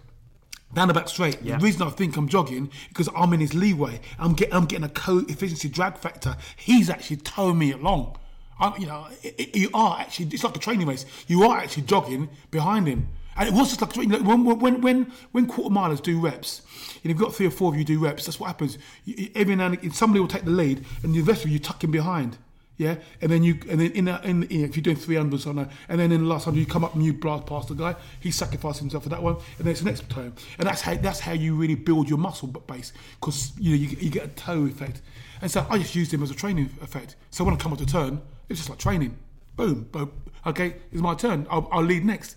Down 0.73 0.89
the 0.89 0.93
back 0.93 1.07
straight. 1.07 1.41
Yeah. 1.41 1.57
The 1.57 1.63
reason 1.63 1.81
I 1.81 1.89
think 1.91 2.17
I'm 2.17 2.27
jogging 2.27 2.69
because 2.89 3.07
I'm 3.15 3.31
in 3.33 3.39
his 3.39 3.53
leeway. 3.53 4.01
I'm 4.19 4.33
getting, 4.33 4.53
I'm 4.53 4.65
getting 4.65 4.83
a 4.83 4.89
co-efficiency 4.89 5.69
drag 5.69 5.97
factor. 5.97 6.35
He's 6.57 6.89
actually 6.89 7.17
towing 7.17 7.57
me 7.57 7.71
along. 7.71 8.17
I, 8.59 8.75
you 8.77 8.85
know, 8.85 9.07
it, 9.23 9.35
it- 9.39 9.55
you 9.55 9.69
are 9.73 9.99
actually. 9.99 10.27
It's 10.33 10.43
like 10.43 10.55
a 10.55 10.59
training 10.59 10.87
race. 10.87 11.05
You 11.27 11.43
are 11.43 11.57
actually 11.57 11.83
jogging 11.83 12.29
behind 12.51 12.87
him. 12.87 13.07
And 13.37 13.47
it 13.47 13.53
was 13.53 13.75
just 13.75 13.81
like 13.81 13.95
when 13.95 14.43
when 14.45 14.81
when 14.81 15.11
when 15.31 15.45
quarter 15.45 15.73
milers 15.73 16.01
do 16.01 16.19
reps, 16.19 16.61
and 17.03 17.05
you've 17.05 17.17
got 17.19 17.33
three 17.35 17.45
or 17.45 17.51
four 17.51 17.71
of 17.71 17.77
you 17.77 17.83
do 17.83 17.99
reps. 17.99 18.25
That's 18.25 18.39
what 18.39 18.47
happens. 18.47 18.77
You- 19.05 19.29
Every 19.35 19.55
now 19.55 19.65
and 19.67 19.75
again, 19.75 19.91
somebody 19.91 20.19
will 20.19 20.27
take 20.27 20.45
the 20.45 20.51
lead, 20.51 20.83
and 21.03 21.13
the 21.13 21.21
rest 21.21 21.45
of 21.45 21.51
you 21.51 21.59
tuck 21.59 21.83
him 21.83 21.91
behind. 21.91 22.37
Yeah, 22.77 22.97
and 23.21 23.31
then 23.31 23.41
you 23.41 23.59
and 23.69 23.79
then 23.81 23.91
in 23.93 24.05
that 24.05 24.23
in, 24.23 24.43
in 24.43 24.63
if 24.65 24.75
you're 24.75 24.83
doing 24.83 24.97
three 24.97 25.15
hundreds 25.15 25.47
on 25.47 25.57
a, 25.57 25.67
and 25.89 25.99
then 25.99 26.11
in 26.11 26.21
the 26.23 26.27
last 26.27 26.45
hundred 26.45 26.59
you 26.59 26.65
come 26.67 26.83
up 26.83 26.93
and 26.93 27.03
you 27.03 27.11
blast 27.13 27.47
past 27.47 27.69
the 27.69 27.73
guy. 27.73 27.95
He 28.19 28.29
sacrificed 28.29 28.79
himself 28.79 29.01
for 29.03 29.09
that 29.09 29.21
one, 29.23 29.35
and 29.57 29.65
then 29.65 29.69
it's 29.71 29.79
the 29.81 29.85
next 29.87 30.07
time. 30.09 30.33
And 30.59 30.67
that's 30.67 30.81
how 30.81 30.93
that's 30.95 31.19
how 31.19 31.31
you 31.33 31.55
really 31.55 31.73
build 31.75 32.07
your 32.07 32.19
muscle 32.19 32.47
base 32.47 32.93
because 33.19 33.51
you 33.59 33.71
know 33.71 33.77
you, 33.77 33.97
you 33.99 34.09
get 34.11 34.25
a 34.25 34.27
toe 34.29 34.65
effect. 34.65 35.01
And 35.41 35.49
so 35.49 35.65
I 35.69 35.77
just 35.79 35.95
used 35.95 36.13
him 36.13 36.21
as 36.21 36.29
a 36.31 36.35
training 36.35 36.69
effect. 36.81 37.15
So 37.31 37.43
when 37.43 37.53
I 37.53 37.57
come 37.57 37.71
up 37.73 37.79
to 37.79 37.85
turn, 37.85 38.21
it's 38.49 38.59
just 38.59 38.69
like 38.69 38.79
training. 38.79 39.17
Boom, 39.55 39.87
boom. 39.91 40.11
Okay, 40.45 40.75
it's 40.91 41.01
my 41.01 41.15
turn. 41.15 41.47
I'll, 41.49 41.67
I'll 41.71 41.83
lead 41.83 42.05
next. 42.05 42.35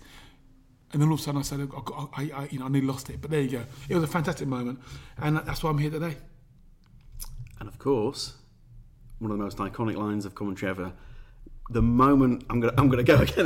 And 0.93 1.01
then 1.01 1.07
all 1.09 1.15
of 1.15 1.19
a 1.21 1.23
sudden 1.23 1.39
I 1.39 1.43
said, 1.43 1.69
I, 1.75 2.07
I, 2.15 2.31
I, 2.41 2.47
you 2.51 2.59
know, 2.59 2.65
I 2.65 2.69
nearly 2.69 2.87
lost 2.87 3.09
it. 3.09 3.21
But 3.21 3.31
there 3.31 3.41
you 3.41 3.49
go. 3.49 3.63
It 3.87 3.95
was 3.95 4.03
a 4.03 4.07
fantastic 4.07 4.47
moment, 4.47 4.79
and 5.17 5.37
that's 5.37 5.63
why 5.63 5.69
I'm 5.69 5.77
here 5.77 5.91
today. 5.91 6.17
And 7.59 7.69
of 7.69 7.77
course, 7.79 8.33
one 9.19 9.31
of 9.31 9.37
the 9.37 9.43
most 9.43 9.57
iconic 9.57 9.95
lines 9.95 10.25
of 10.25 10.33
commentary 10.35 10.69
ever. 10.69 10.93
The 11.69 11.81
moment 11.81 12.43
I'm 12.49 12.59
gonna 12.59 12.73
I'm 12.77 12.89
gonna 12.89 13.03
go 13.03 13.19
again. 13.19 13.45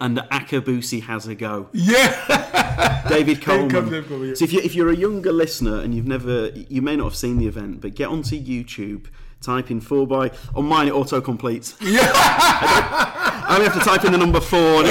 and 0.00 0.18
Akabusi 0.32 1.02
has 1.02 1.28
a 1.28 1.34
go. 1.34 1.68
Yeah. 1.72 3.06
David 3.08 3.42
Coleman, 3.42 3.70
Coleman. 3.70 3.90
David 3.90 4.08
Coleman, 4.08 4.28
yeah. 4.30 4.34
So 4.34 4.44
if 4.44 4.52
you 4.52 4.60
if 4.60 4.74
you're 4.74 4.88
a 4.88 4.96
younger 4.96 5.30
listener 5.30 5.78
and 5.80 5.94
you've 5.94 6.06
never 6.06 6.48
you 6.48 6.82
may 6.82 6.96
not 6.96 7.04
have 7.04 7.14
seen 7.14 7.38
the 7.38 7.46
event, 7.46 7.80
but 7.82 7.94
get 7.94 8.08
onto 8.08 8.34
YouTube, 8.34 9.06
type 9.40 9.70
in 9.70 9.80
four 9.80 10.06
by 10.06 10.32
on 10.54 10.64
mine 10.64 10.88
it 10.88 10.92
auto 10.92 11.20
completes. 11.20 11.76
Yeah. 11.80 13.18
I 13.52 13.56
only 13.56 13.68
have 13.68 13.78
to 13.78 13.84
type 13.84 14.04
in 14.04 14.12
the 14.12 14.18
number 14.18 14.40
four. 14.40 14.80
And 14.82 14.88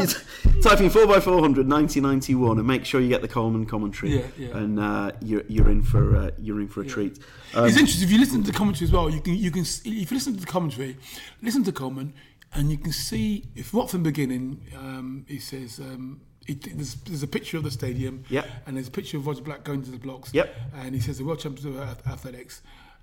it'll- 0.00 0.20
type 0.62 0.80
in 0.80 0.90
four 0.90 1.06
by 1.06 1.20
400 1.20 1.68
1991 1.68 2.58
and 2.58 2.66
make 2.66 2.84
sure 2.84 3.00
you 3.00 3.08
get 3.08 3.22
the 3.22 3.28
Coleman 3.28 3.66
commentary. 3.66 4.16
Yeah, 4.18 4.26
yeah. 4.38 4.56
And 4.56 4.80
uh, 4.80 5.12
you're 5.20 5.42
you're 5.48 5.68
in 5.70 5.82
for 5.82 6.16
uh, 6.16 6.30
you're 6.38 6.60
in 6.60 6.68
for 6.68 6.80
a 6.80 6.86
treat. 6.86 7.18
Um, 7.54 7.66
it's 7.66 7.76
interesting 7.76 8.04
if 8.08 8.12
you 8.12 8.18
listen 8.18 8.42
to 8.42 8.50
the 8.50 8.56
commentary 8.56 8.86
as 8.86 8.92
well. 8.92 9.10
You 9.10 9.20
can 9.20 9.34
you 9.36 9.50
can 9.50 9.62
if 9.62 9.84
you 9.84 10.06
listen 10.10 10.34
to 10.34 10.40
the 10.40 10.46
commentary, 10.46 10.96
listen 11.42 11.62
to 11.64 11.72
Coleman, 11.72 12.14
and 12.54 12.70
you 12.70 12.78
can 12.78 12.92
see 12.92 13.44
if 13.54 13.72
right 13.74 13.88
from 13.88 14.02
the 14.02 14.10
beginning, 14.10 14.62
um, 14.76 15.24
he 15.28 15.38
says. 15.38 15.78
Um, 15.78 16.22
it, 16.46 16.64
there's, 16.74 16.94
there's 17.02 17.22
a 17.22 17.26
picture 17.26 17.58
of 17.58 17.62
the 17.64 17.70
stadium, 17.70 18.24
Yep. 18.30 18.48
and 18.66 18.74
there's 18.74 18.88
a 18.88 18.90
picture 18.90 19.18
of 19.18 19.26
Roger 19.26 19.42
Black 19.42 19.64
going 19.64 19.82
to 19.82 19.90
the 19.90 19.98
blocks, 19.98 20.32
Yep. 20.32 20.56
and 20.76 20.94
he 20.94 21.00
says 21.02 21.18
the 21.18 21.24
world 21.24 21.40
champions 21.40 21.66
of 21.66 21.78
athletics, 22.08 22.62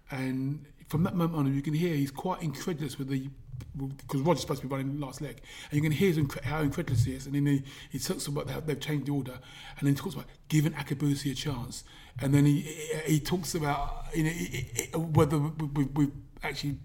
and 0.10 0.66
from 0.88 1.04
that 1.04 1.14
moment 1.14 1.38
on, 1.38 1.54
you 1.54 1.62
can 1.62 1.76
hear 1.76 1.94
he's 1.94 2.10
quite 2.10 2.42
incredulous 2.42 2.98
with 2.98 3.08
the 3.08 3.30
because 3.78 4.22
Roger's 4.22 4.42
supposed 4.42 4.62
to 4.62 4.68
be 4.68 4.72
running 4.76 5.00
the 5.00 5.06
last 5.06 5.22
leg, 5.22 5.42
and 5.70 5.76
you 5.78 5.82
can 5.82 5.92
hear 5.92 6.14
incre- 6.14 6.42
how 6.44 6.62
incredulous 6.62 7.04
he 7.06 7.14
is, 7.14 7.26
and 7.26 7.36
then 7.36 7.46
he, 7.46 7.64
he 7.92 8.00
talks 8.00 8.28
about 8.28 8.50
how 8.50 8.60
they've 8.60 8.80
changed 8.80 9.08
the 9.08 9.12
order, 9.12 9.34
and 9.80 9.88
then 9.88 9.94
he 9.96 10.00
talks 10.00 10.16
about 10.16 10.28
giving 10.48 10.72
Akabusi 10.74 11.32
a 11.32 11.36
chance, 11.36 11.84
and 12.22 12.34
then 12.34 12.46
he 12.46 12.62
he, 13.06 13.20
talks 13.20 13.54
about 13.56 14.06
you 14.14 14.24
know 14.24 14.30
i- 14.32 14.90
i- 14.94 14.98
whether 14.98 15.38
we, 15.38 15.84
we've 15.86 16.12
actually 16.44 16.78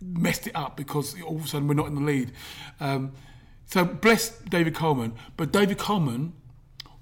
messed 0.00 0.46
it 0.46 0.54
up 0.54 0.76
because 0.76 1.20
all 1.22 1.36
of 1.36 1.44
a 1.44 1.48
sudden 1.48 1.68
we're 1.68 1.74
not 1.74 1.86
in 1.86 1.94
the 1.94 2.00
lead. 2.00 2.32
Um, 2.80 3.12
so 3.66 3.84
bless 3.84 4.30
David 4.40 4.74
Coleman, 4.74 5.12
but 5.36 5.52
David 5.52 5.78
Coleman 5.78 6.32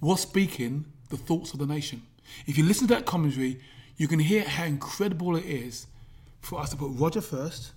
was 0.00 0.20
speaking 0.20 0.86
the 1.10 1.16
thoughts 1.16 1.52
of 1.52 1.58
the 1.58 1.66
nation. 1.66 2.02
If 2.46 2.58
you 2.58 2.64
listen 2.64 2.88
to 2.88 2.94
that 2.94 3.06
commentary, 3.06 3.60
you 3.96 4.08
can 4.08 4.18
hear 4.18 4.42
how 4.44 4.64
incredible 4.64 5.36
it 5.36 5.44
is 5.44 5.86
for 6.40 6.58
us 6.60 6.70
to 6.70 6.76
put 6.76 6.90
Roger 6.92 7.20
first, 7.20 7.72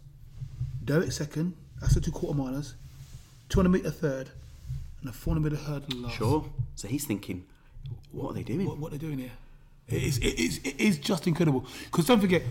Derek 0.90 1.12
second, 1.12 1.54
that's 1.80 1.94
the 1.94 2.02
two 2.02 2.10
quarter 2.10 2.36
milers, 2.36 2.74
200 3.50 3.70
metre 3.70 3.92
third, 3.92 4.32
and 5.02 5.10
a 5.12 5.14
400 5.14 5.52
metre 5.52 5.64
hurdle 5.64 6.00
last. 6.00 6.18
sure. 6.18 6.44
So 6.74 6.88
he's 6.88 7.06
thinking, 7.06 7.46
what 8.12 8.32
are 8.32 8.34
they 8.34 8.42
doing? 8.42 8.66
What, 8.66 8.80
what 8.80 8.90
they're 8.90 8.98
doing 8.98 9.20
here. 9.20 9.30
It 9.88 10.02
is, 10.02 10.18
it 10.18 10.40
is, 10.40 10.60
it 10.64 10.80
is 10.80 10.98
just 10.98 11.28
incredible. 11.28 11.64
Because 11.86 12.08
don't 12.08 12.20
forget, 12.20 12.42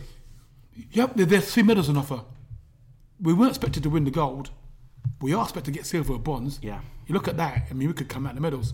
yep, 0.93 1.17
there, 1.17 1.27
there's 1.27 1.53
three 1.53 1.65
medals 1.65 1.89
on 1.89 1.97
offer. 1.97 2.21
We 3.21 3.33
weren't 3.33 3.51
expected 3.51 3.83
to 3.83 3.91
win 3.91 4.05
the 4.05 4.13
gold. 4.13 4.51
We 5.21 5.35
are 5.35 5.43
expected 5.43 5.75
to 5.75 5.77
get 5.77 5.85
silver 5.85 6.13
or 6.13 6.21
bronze. 6.21 6.61
Yeah. 6.63 6.79
You 7.09 7.15
look 7.15 7.27
at 7.27 7.37
that, 7.39 7.67
I 7.69 7.75
mean, 7.75 7.89
we 7.89 7.95
could 7.95 8.09
come 8.09 8.25
out 8.25 8.37
the 8.37 8.41
medals. 8.41 8.73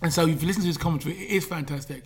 And 0.00 0.10
so 0.10 0.26
if 0.26 0.40
you 0.40 0.48
listen 0.48 0.62
to 0.62 0.68
his 0.68 0.78
commentary, 0.78 1.14
it 1.18 1.30
is 1.30 1.44
fantastic. 1.44 2.04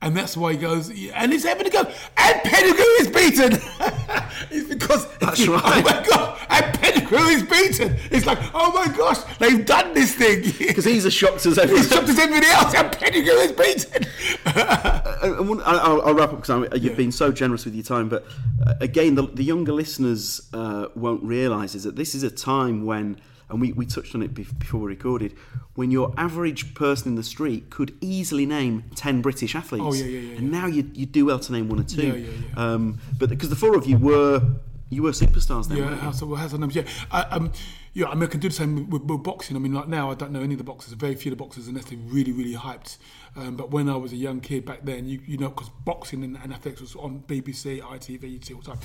And 0.00 0.16
that's 0.16 0.34
why 0.34 0.52
he 0.52 0.58
goes, 0.58 0.88
and 0.88 1.30
he's 1.30 1.44
having 1.44 1.64
to 1.64 1.70
go, 1.70 1.80
and 1.80 2.42
Pettigrew 2.42 2.84
is 3.00 3.08
beaten. 3.08 3.60
it's 4.50 4.68
because, 4.68 5.06
That's 5.18 5.40
oh 5.48 5.52
right. 5.54 5.84
my 5.84 6.06
God, 6.08 6.38
and 6.50 6.74
Pettigrew 6.80 7.18
is 7.18 7.42
beaten. 7.44 7.96
It's 8.10 8.26
like, 8.26 8.38
oh 8.54 8.72
my 8.72 8.94
gosh, 8.96 9.18
they've 9.38 9.64
done 9.64 9.94
this 9.94 10.14
thing. 10.14 10.42
Because 10.58 10.84
he's 10.84 11.06
as 11.06 11.12
shocked 11.14 11.44
as 11.46 11.58
everyone. 11.58 11.82
He's 11.82 11.92
shocked 11.92 12.08
as 12.08 12.18
everybody 12.18 12.46
else, 12.48 12.74
and 12.74 12.92
Pettigrew 12.92 13.32
is 13.34 13.52
beaten. 13.52 14.06
Uh, 14.56 15.60
I- 15.64 15.78
I'll, 15.78 16.02
I'll 16.02 16.14
wrap 16.14 16.32
up 16.32 16.40
because 16.42 16.68
you've 16.74 16.92
Yeah. 16.92 16.94
been 16.94 17.10
so 17.12 17.32
generous 17.32 17.64
with 17.64 17.74
your 17.74 17.82
time. 17.84 18.08
But 18.08 18.24
uh, 18.66 18.74
again, 18.80 19.14
the, 19.14 19.22
the 19.26 19.42
younger 19.42 19.72
listeners 19.72 20.40
uh, 20.52 20.86
won't 20.94 21.22
realise 21.22 21.74
is 21.74 21.84
that 21.84 21.96
this 21.96 22.14
is 22.14 22.22
a 22.22 22.30
time 22.30 22.84
when, 22.86 23.18
and 23.48 23.60
we, 23.60 23.72
we 23.72 23.86
touched 23.86 24.14
on 24.14 24.22
it 24.22 24.34
before 24.34 24.80
we 24.80 24.88
recorded, 24.88 25.34
when 25.74 25.90
your 25.90 26.12
average 26.16 26.74
person 26.74 27.08
in 27.08 27.14
the 27.14 27.22
street 27.22 27.70
could 27.70 27.96
easily 28.00 28.46
name 28.46 28.84
10 28.94 29.22
British 29.22 29.54
athletes. 29.54 29.84
Oh, 29.86 29.92
yeah, 29.92 30.04
yeah, 30.04 30.20
yeah, 30.32 30.38
And 30.38 30.50
now 30.50 30.66
you, 30.66 30.90
you 30.94 31.06
do 31.06 31.26
well 31.26 31.38
to 31.38 31.52
name 31.52 31.68
one 31.68 31.80
or 31.80 31.84
two. 31.84 32.06
Yeah, 32.06 32.14
yeah, 32.14 32.30
yeah. 32.56 32.72
Um, 32.72 32.98
but 33.18 33.28
because 33.30 33.50
the 33.50 33.56
four 33.56 33.76
of 33.76 33.86
you 33.86 33.98
were 33.98 34.42
you 34.88 35.02
were 35.02 35.10
superstars 35.10 35.68
then, 35.68 35.78
Yeah? 35.78 35.96
House 35.96 36.22
of, 36.22 36.36
House 36.36 36.52
Names. 36.52 36.76
Yeah, 36.76 36.84
I, 37.10 37.22
um, 37.22 37.52
yeah. 37.92 38.06
I 38.06 38.14
mean, 38.14 38.22
I 38.24 38.26
can 38.26 38.38
do 38.38 38.48
the 38.48 38.54
same 38.54 38.88
with, 38.88 39.02
with 39.02 39.22
boxing. 39.22 39.56
I 39.56 39.58
mean, 39.58 39.74
like 39.74 39.88
now, 39.88 40.12
I 40.12 40.14
don't 40.14 40.30
know 40.30 40.42
any 40.42 40.54
of 40.54 40.58
the 40.58 40.64
boxers. 40.64 40.92
Very 40.92 41.16
few 41.16 41.32
of 41.32 41.38
the 41.38 41.42
boxers, 41.42 41.66
unless 41.66 41.86
they're 41.86 41.98
really, 41.98 42.30
really 42.30 42.54
hyped. 42.54 42.98
Um, 43.36 43.56
but 43.56 43.72
when 43.72 43.88
I 43.88 43.96
was 43.96 44.12
a 44.12 44.16
young 44.16 44.40
kid 44.40 44.64
back 44.64 44.84
then, 44.84 45.08
you, 45.08 45.20
you 45.26 45.38
know, 45.38 45.48
because 45.48 45.70
boxing 45.84 46.22
and, 46.22 46.38
and 46.40 46.52
athletics 46.52 46.80
was 46.80 46.94
on 46.94 47.24
BBC, 47.26 47.80
ITV, 47.80 48.30
you'd 48.30 48.44
see 48.44 48.54
all 48.54 48.60
the 48.60 48.70
time. 48.70 48.80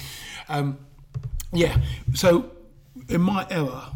Um, 0.49 0.79
yeah. 1.53 1.77
So 2.15 2.51
in 3.07 3.21
my 3.21 3.45
era, 3.51 3.93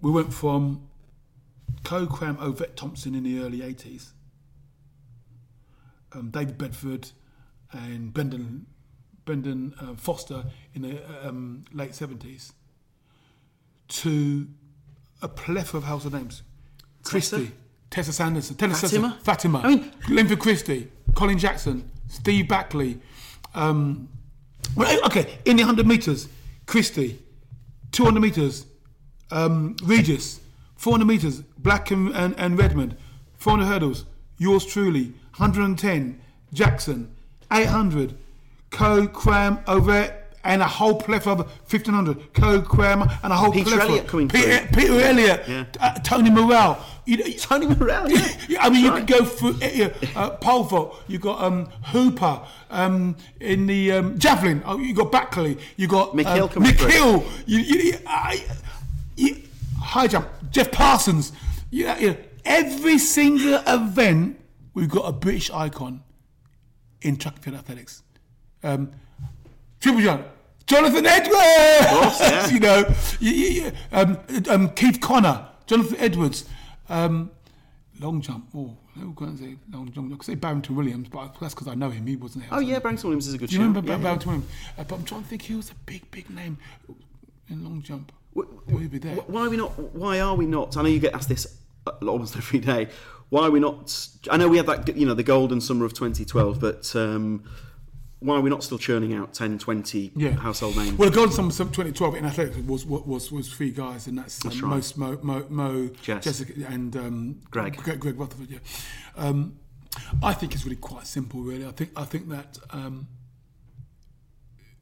we 0.00 0.10
went 0.10 0.32
from 0.32 0.88
Coe 1.84 2.06
Cram 2.06 2.36
Ovett 2.36 2.74
Thompson 2.76 3.14
in 3.14 3.24
the 3.24 3.40
early 3.40 3.62
eighties, 3.62 4.12
um, 6.12 6.30
David 6.30 6.58
Bedford, 6.58 7.10
and 7.72 8.12
Brendan 8.12 8.66
Brendan 9.24 9.74
uh, 9.80 9.94
Foster 9.94 10.44
in 10.74 10.82
the 10.82 11.26
um, 11.28 11.64
late 11.72 11.94
seventies, 11.94 12.52
to 13.88 14.48
a 15.22 15.28
plethora 15.28 15.78
of 15.78 15.84
household 15.84 16.14
names. 16.14 16.42
Christie, 17.02 17.52
Tessa 17.90 18.12
Sanderson, 18.12 18.56
Tessa 18.56 18.74
Fatima? 18.74 18.88
Sanderson, 18.88 19.24
Fatima. 19.24 19.60
I 19.60 19.68
mean- 19.68 19.92
Linford 20.08 20.40
Christie, 20.40 20.90
Colin 21.14 21.38
Jackson, 21.38 21.90
Steve 22.08 22.48
Backley. 22.48 23.00
Um, 23.54 24.08
well, 24.76 25.04
okay, 25.06 25.38
in 25.44 25.56
the 25.56 25.62
100 25.62 25.86
metres, 25.86 26.28
Christie. 26.66 27.18
200 27.92 28.20
metres, 28.20 28.66
um, 29.30 29.76
Regis. 29.84 30.40
400 30.76 31.04
metres, 31.06 31.40
Black 31.58 31.90
and, 31.90 32.14
and, 32.14 32.34
and 32.38 32.56
Redmond. 32.56 32.96
400 33.38 33.66
hurdles, 33.66 34.04
yours 34.38 34.64
truly. 34.64 35.06
110, 35.36 36.20
Jackson. 36.52 37.14
800, 37.52 38.14
Coe, 38.70 39.08
Cram, 39.08 39.58
Ovett, 39.66 40.14
and 40.44 40.62
a 40.62 40.66
whole 40.66 40.94
plethora 40.94 41.32
of 41.32 41.38
1500, 41.40 42.32
Coe, 42.32 42.62
Cram, 42.62 43.02
and 43.22 43.32
a 43.32 43.36
whole 43.36 43.50
Peter 43.52 43.70
plethora. 43.70 43.88
Elliott 43.88 44.06
coming 44.06 44.28
Peter, 44.28 44.58
through. 44.58 44.68
Peter 44.82 45.00
Elliott, 45.00 45.48
Yeah. 45.48 45.64
uh, 45.80 45.94
Tony 46.00 46.30
Morrell. 46.30 46.78
You 47.06 47.16
know, 47.16 47.24
Tony 47.38 47.66
Morrell, 47.66 48.08
yeah. 48.10 48.28
I 48.60 48.70
mean, 48.70 48.84
you 48.84 48.90
Right. 48.90 49.06
could 49.06 49.18
go 49.18 49.24
through 49.24 49.56
uh, 49.60 49.90
uh, 50.14 50.30
pole 50.36 50.62
vault. 50.64 51.02
You 51.08 51.18
got 51.18 51.42
um, 51.42 51.66
Hooper 51.86 52.40
um, 52.70 53.16
in 53.40 53.66
the 53.66 53.92
um, 53.92 54.18
javelin. 54.18 54.62
Oh, 54.64 54.78
you 54.78 54.94
got 54.94 55.10
Backley. 55.10 55.58
You 55.76 55.88
got 55.88 56.12
McHale 56.12 56.42
um, 56.42 56.48
coming. 56.50 56.74
You, 57.46 57.58
you, 57.58 57.94
I, 58.06 58.44
you, 59.18 59.42
high 59.80 60.06
jump. 60.06 60.28
Geoff 60.50 60.70
Parsons. 60.70 61.32
You 61.70 61.86
know, 61.86 61.96
you 61.96 62.10
know, 62.10 62.16
every 62.44 62.98
single 62.98 63.60
event, 63.66 64.40
we've 64.74 64.88
got 64.88 65.02
a 65.02 65.12
British 65.12 65.50
icon 65.50 66.02
in 67.02 67.16
track 67.16 67.34
and 67.36 67.44
field 67.44 67.56
athletics. 67.56 68.02
Um, 68.62 68.92
Triple 69.80 70.02
jump. 70.02 70.26
Jonathan 70.66 71.06
Edwards. 71.06 72.20
yeah. 72.20 72.48
you 72.50 72.60
know, 72.60 72.94
you, 73.20 73.32
you, 73.32 73.72
um, 73.92 74.18
um, 74.50 74.68
Keith 74.70 75.00
Connor, 75.00 75.48
Jonathan 75.66 75.96
Edwards. 75.98 76.48
Um, 76.88 77.30
long 78.00 78.20
jump. 78.20 78.48
Oh, 78.54 78.76
I 78.96 79.00
can't 79.18 79.38
say 79.38 79.56
long 79.72 79.90
jump. 79.92 80.12
I 80.12 80.16
could 80.16 80.26
say 80.26 80.34
Barrington 80.34 80.76
Williams, 80.76 81.08
but 81.08 81.34
that's 81.40 81.54
because 81.54 81.68
I 81.68 81.74
know 81.74 81.90
him. 81.90 82.06
He 82.06 82.16
wasn't 82.16 82.44
there. 82.44 82.58
Oh 82.58 82.60
yeah, 82.60 82.80
Barrington 82.80 83.08
Williams 83.08 83.28
is 83.28 83.34
a 83.34 83.38
good 83.38 83.48
Do 83.48 83.56
you 83.56 83.62
remember 83.62 83.80
yeah, 83.80 83.86
Bar- 83.86 83.96
yeah. 83.96 84.02
Barrington 84.02 84.30
Williams? 84.30 84.50
Uh, 84.76 84.84
but 84.84 84.94
I'm 84.96 85.04
trying 85.04 85.22
to 85.22 85.28
think. 85.28 85.42
He 85.42 85.54
was 85.54 85.70
a 85.70 85.74
big, 85.86 86.10
big 86.10 86.28
name 86.30 86.58
in 87.48 87.64
long 87.64 87.82
jump. 87.82 88.12
Wh- 88.46 88.90
be 88.90 88.98
there. 88.98 89.16
Why 89.16 89.46
are 89.46 89.50
we 89.50 89.56
not? 89.56 89.78
Why 89.94 90.20
are 90.20 90.34
we 90.34 90.46
not? 90.46 90.76
I 90.76 90.82
know 90.82 90.88
you 90.88 90.98
get 91.00 91.14
asked 91.14 91.28
this 91.28 91.46
almost 92.02 92.36
every 92.42 92.60
day. 92.60 92.88
Why 93.30 93.42
are 93.46 93.50
we 93.50 93.60
not? 93.60 94.08
I 94.30 94.36
know 94.36 94.48
we 94.48 94.56
had 94.56 94.66
that, 94.66 94.96
you 94.96 95.06
know, 95.06 95.14
the 95.14 95.22
golden 95.22 95.60
summer 95.60 95.84
of 95.84 95.92
2012, 95.92 96.58
but 96.60 96.94
um, 96.96 97.44
why 98.20 98.36
are 98.36 98.40
we 98.40 98.48
not 98.50 98.64
still 98.64 98.78
churning 98.78 99.12
out 99.14 99.34
10, 99.34 99.58
20 99.58 100.12
Yeah. 100.16 100.30
household 100.30 100.76
names? 100.76 100.96
Well, 100.98 101.10
the 101.10 101.14
golden 101.14 101.32
summer 101.34 101.48
of 101.50 101.56
2012 101.56 102.14
in 102.16 102.24
athletics 102.24 102.56
was 102.66 102.86
was 102.86 103.02
was, 103.04 103.30
was 103.32 103.52
three 103.52 103.70
guys, 103.70 104.06
and 104.06 104.16
that's, 104.18 104.42
um, 104.44 104.50
That's 104.50 104.62
right. 104.62 104.70
most 104.70 104.96
Mo, 104.98 105.18
Mo, 105.22 105.46
Mo 105.50 105.88
Jess. 106.02 106.24
Jessica, 106.24 106.52
and 106.68 106.96
um, 106.96 107.40
Greg. 107.50 107.76
Greg, 107.76 108.00
Greg 108.00 108.18
Rutherford. 108.18 108.50
Yeah, 108.50 108.58
um, 109.16 109.58
I 110.22 110.32
think 110.32 110.54
it's 110.54 110.64
really 110.64 110.76
quite 110.76 111.06
simple. 111.06 111.40
Really, 111.42 111.66
I 111.66 111.72
think 111.72 111.90
I 111.96 112.04
think 112.04 112.28
that 112.30 112.58
um, 112.70 113.08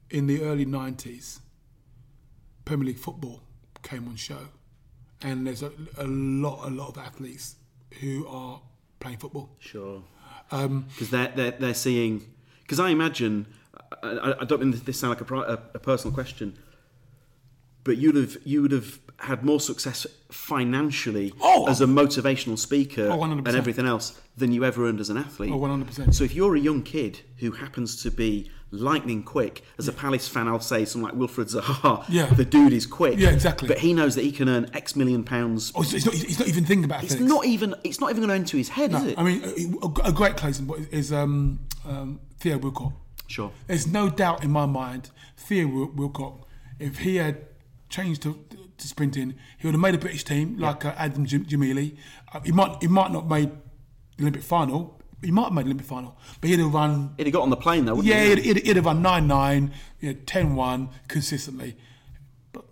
in 0.09 0.27
the 0.27 0.41
early 0.43 0.65
90s, 0.65 1.39
Premier 2.65 2.87
League 2.87 2.97
football 2.99 3.41
came 3.87 4.07
on 4.07 4.15
show, 4.15 4.43
and 5.21 5.45
there's 5.47 5.63
a, 5.63 5.71
a 5.97 6.05
lot 6.05 6.67
a 6.67 6.69
lot 6.69 6.89
of 6.89 6.97
athletes 6.97 7.55
who 8.01 8.27
are 8.27 8.61
playing 8.99 9.17
football. 9.17 9.49
Sure. 9.59 10.01
Um, 10.51 10.85
Because 10.89 11.09
they're, 11.09 11.31
they're, 11.35 11.51
they're 11.51 11.73
seeing. 11.73 12.25
Because 12.61 12.79
I 12.79 12.89
imagine. 12.89 13.45
I, 14.03 14.07
I- 14.09 14.41
I 14.41 14.45
don't 14.45 14.61
mean 14.61 14.71
this 14.85 14.99
sound 14.99 15.11
like 15.11 15.21
a, 15.21 15.25
pri- 15.25 15.45
a, 15.47 15.57
a 15.73 15.79
personal 15.79 16.13
question, 16.13 16.57
but 17.83 17.97
you'd 17.97 18.15
have 18.15 18.37
you 18.43 18.61
would 18.61 18.71
have 18.71 18.99
had 19.19 19.43
more 19.43 19.59
success 19.59 20.05
financially 20.29 21.33
Oh, 21.41 21.67
as 21.67 21.81
a 21.81 21.85
motivational 21.85 22.57
speaker 22.57 23.09
Oh, 23.11 23.23
and 23.23 23.47
everything 23.47 23.87
else 23.87 24.19
than 24.37 24.51
you 24.51 24.63
ever 24.63 24.87
earned 24.87 24.99
as 24.99 25.09
an 25.09 25.17
athlete. 25.17 25.51
Oh, 25.51 25.59
100%. 25.59 26.13
So 26.13 26.23
if 26.23 26.35
you're 26.35 26.55
a 26.55 26.59
young 26.59 26.83
kid 26.83 27.21
who 27.37 27.51
happens 27.51 28.01
to 28.03 28.11
be 28.11 28.51
lightning 28.71 29.23
quick, 29.23 29.63
as 29.77 29.87
a 29.87 29.93
Palace 29.93 30.27
fan, 30.27 30.47
I'll 30.47 30.59
say 30.59 30.83
something 30.85 31.09
like 31.09 31.13
Wilfried 31.29 31.53
Zaha. 31.55 32.03
Yeah. 32.09 32.25
the 32.25 32.43
dude 32.45 32.73
is 32.73 32.85
quick. 32.85 33.17
Yeah, 33.17 33.29
exactly. 33.29 33.67
But 33.67 33.79
he 33.79 33.93
knows 33.93 34.15
that 34.15 34.23
he 34.23 34.31
can 34.31 34.49
earn 34.49 34.69
X 34.73 34.95
million 34.95 35.23
pounds. 35.23 35.71
oh, 35.75 35.81
he's 35.81 36.05
not, 36.05 36.13
he's 36.13 36.39
not 36.39 36.47
even 36.47 36.65
thinking 36.65 36.83
about 36.85 37.01
it. 37.01 37.05
It's 37.05 37.13
athletics. 37.15 37.33
not 37.33 37.45
even. 37.45 37.75
It's 37.83 37.99
not 37.99 38.09
even 38.09 38.21
going 38.23 38.29
to 38.29 38.35
enter 38.35 38.57
his 38.57 38.69
head, 38.69 38.93
is 38.93 39.03
it? 39.05 39.17
I 39.17 39.23
mean, 39.23 39.77
a, 39.81 40.09
a 40.09 40.11
great 40.11 40.35
closing 40.37 40.69
is 40.91 41.13
um, 41.13 41.59
um, 41.85 42.19
Theo 42.39 42.57
Walcott. 42.57 42.93
sure. 43.27 43.51
There's 43.67 43.87
no 43.87 44.09
doubt 44.09 44.43
in 44.43 44.51
my 44.51 44.65
mind, 44.65 45.11
Theo 45.37 45.67
Wil- 45.67 45.91
Walcott, 45.95 46.45
if 46.79 46.99
he 46.99 47.15
had 47.17 47.45
changed 47.89 48.21
to, 48.23 48.37
to 48.77 48.87
sprinting, 48.87 49.33
he 49.57 49.65
would 49.67 49.73
have 49.73 49.81
made 49.81 49.95
a 49.95 49.97
British 49.97 50.23
team 50.25 50.57
like 50.57 50.83
uh, 50.83 50.93
Adam 50.97 51.25
Gemili. 51.25 51.97
Uh, 52.33 52.41
he 52.41 52.51
might 52.51 52.77
he 52.81 52.87
might 52.87 53.11
not 53.11 53.21
have 53.21 53.29
made 53.31 53.51
the 54.17 54.23
Olympic 54.23 54.43
final. 54.43 54.96
He 55.23 55.31
might 55.31 55.45
have 55.45 55.53
made 55.53 55.63
the 55.65 55.69
Olympic 55.69 55.87
final, 55.87 56.15
but 56.41 56.49
he'd 56.49 56.59
have 56.59 56.73
run. 56.73 57.13
He'd 57.17 57.25
have 57.27 57.33
got 57.33 57.41
on 57.43 57.49
the 57.49 57.55
plane 57.57 57.85
though, 57.85 57.95
wouldn't 57.95 58.13
Yeah, 58.13 58.23
he? 58.23 58.35
he'd, 58.35 58.43
he'd, 58.57 58.65
he'd 58.67 58.75
have 58.75 58.85
run 58.85 59.01
9 59.01 59.27
9, 59.27 59.73
you 59.99 60.13
know, 60.13 60.19
10 60.25 60.55
1 60.55 60.89
consistently. 61.07 61.75
But 62.53 62.65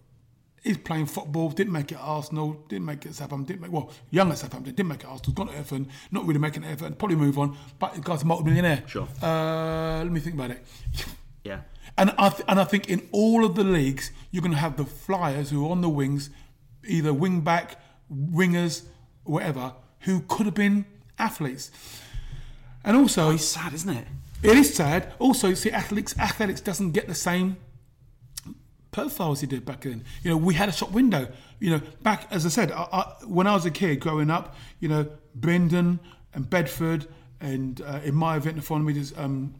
he's 0.64 0.78
playing 0.78 1.08
football, 1.08 1.50
didn't 1.50 1.74
make 1.74 1.92
it 1.92 1.98
Arsenal, 2.00 2.54
didn't 2.70 2.86
make 2.86 3.06
it 3.06 3.16
Southampton, 3.16 3.46
didn't 3.46 3.62
make, 3.62 3.72
well, 3.72 3.92
young 4.12 4.30
at 4.32 4.38
Southampton, 4.38 4.76
didn't 4.76 4.90
make 4.90 5.02
it 5.02 5.08
Arsenal, 5.08 5.34
gone 5.34 5.48
to 5.48 5.54
Everton, 5.54 5.90
not 6.12 6.26
really 6.28 6.40
making 6.40 6.64
it 6.64 6.68
Everton, 6.72 6.94
probably 6.96 7.16
move 7.18 7.40
on, 7.40 7.58
but 7.80 7.96
the 7.96 8.02
guy's 8.02 8.22
a 8.22 8.26
multi 8.26 8.44
millionaire. 8.44 8.84
Sure. 8.86 9.08
Uh, 9.24 9.98
let 10.04 10.12
me 10.12 10.20
think 10.20 10.36
about 10.36 10.52
it. 10.52 10.64
Yeah. 11.44 11.62
And 11.98 12.14
I, 12.18 12.30
th- 12.30 12.44
and 12.48 12.60
I 12.60 12.64
think 12.66 12.90
in 12.90 13.08
all 13.12 13.44
of 13.46 13.56
the 13.56 13.64
leagues, 13.64 14.12
you're 14.30 14.42
going 14.42 14.52
to 14.54 14.58
have 14.60 14.78
the 14.78 14.86
flyers 14.86 15.50
who 15.50 15.66
are 15.66 15.72
on 15.72 15.82
the 15.82 15.90
wings, 15.90 16.30
either 16.86 17.12
wing 17.14 17.42
back, 17.42 17.80
wingers, 18.14 18.84
whatever, 19.24 19.74
who 20.02 20.22
could 20.28 20.46
have 20.46 20.56
been 20.56 20.86
athletes. 21.18 21.72
And 22.86 22.96
also, 22.96 23.32
It's 23.32 23.44
sad, 23.44 23.74
isn't 23.74 23.90
it? 23.90 24.08
it 24.44 24.56
is 24.56 24.74
sad. 24.74 25.12
Also, 25.20 25.54
see, 25.56 25.72
athletics 25.72 26.18
athletics 26.20 26.62
doesn't 26.62 26.92
get 26.92 27.08
the 27.08 27.16
same 27.16 27.58
profile 28.92 29.32
as 29.32 29.42
he 29.42 29.48
did 29.48 29.66
back 29.66 29.82
then. 29.82 30.04
You 30.24 30.30
know, 30.32 30.38
we 30.38 30.54
had 30.54 30.70
a 30.70 30.72
shop 30.72 30.92
window. 30.92 31.28
You 31.60 31.72
know, 31.72 31.82
back 32.04 32.28
as 32.32 32.46
I 32.46 32.50
said, 32.50 32.72
I, 32.72 32.84
I, 32.94 33.14
when 33.26 33.48
I 33.48 33.54
was 33.54 33.66
a 33.66 33.72
kid 33.72 34.00
growing 34.00 34.30
up, 34.30 34.56
you 34.80 34.88
know, 34.88 35.08
Brendan 35.34 36.00
and 36.34 36.50
Bedford 36.50 37.08
and 37.42 37.82
uh, 37.82 38.00
in 38.04 38.16
my 38.16 38.38
event, 38.38 38.56
the 38.56 38.62
400 38.62 38.86
meters, 38.86 39.14
um, 39.18 39.56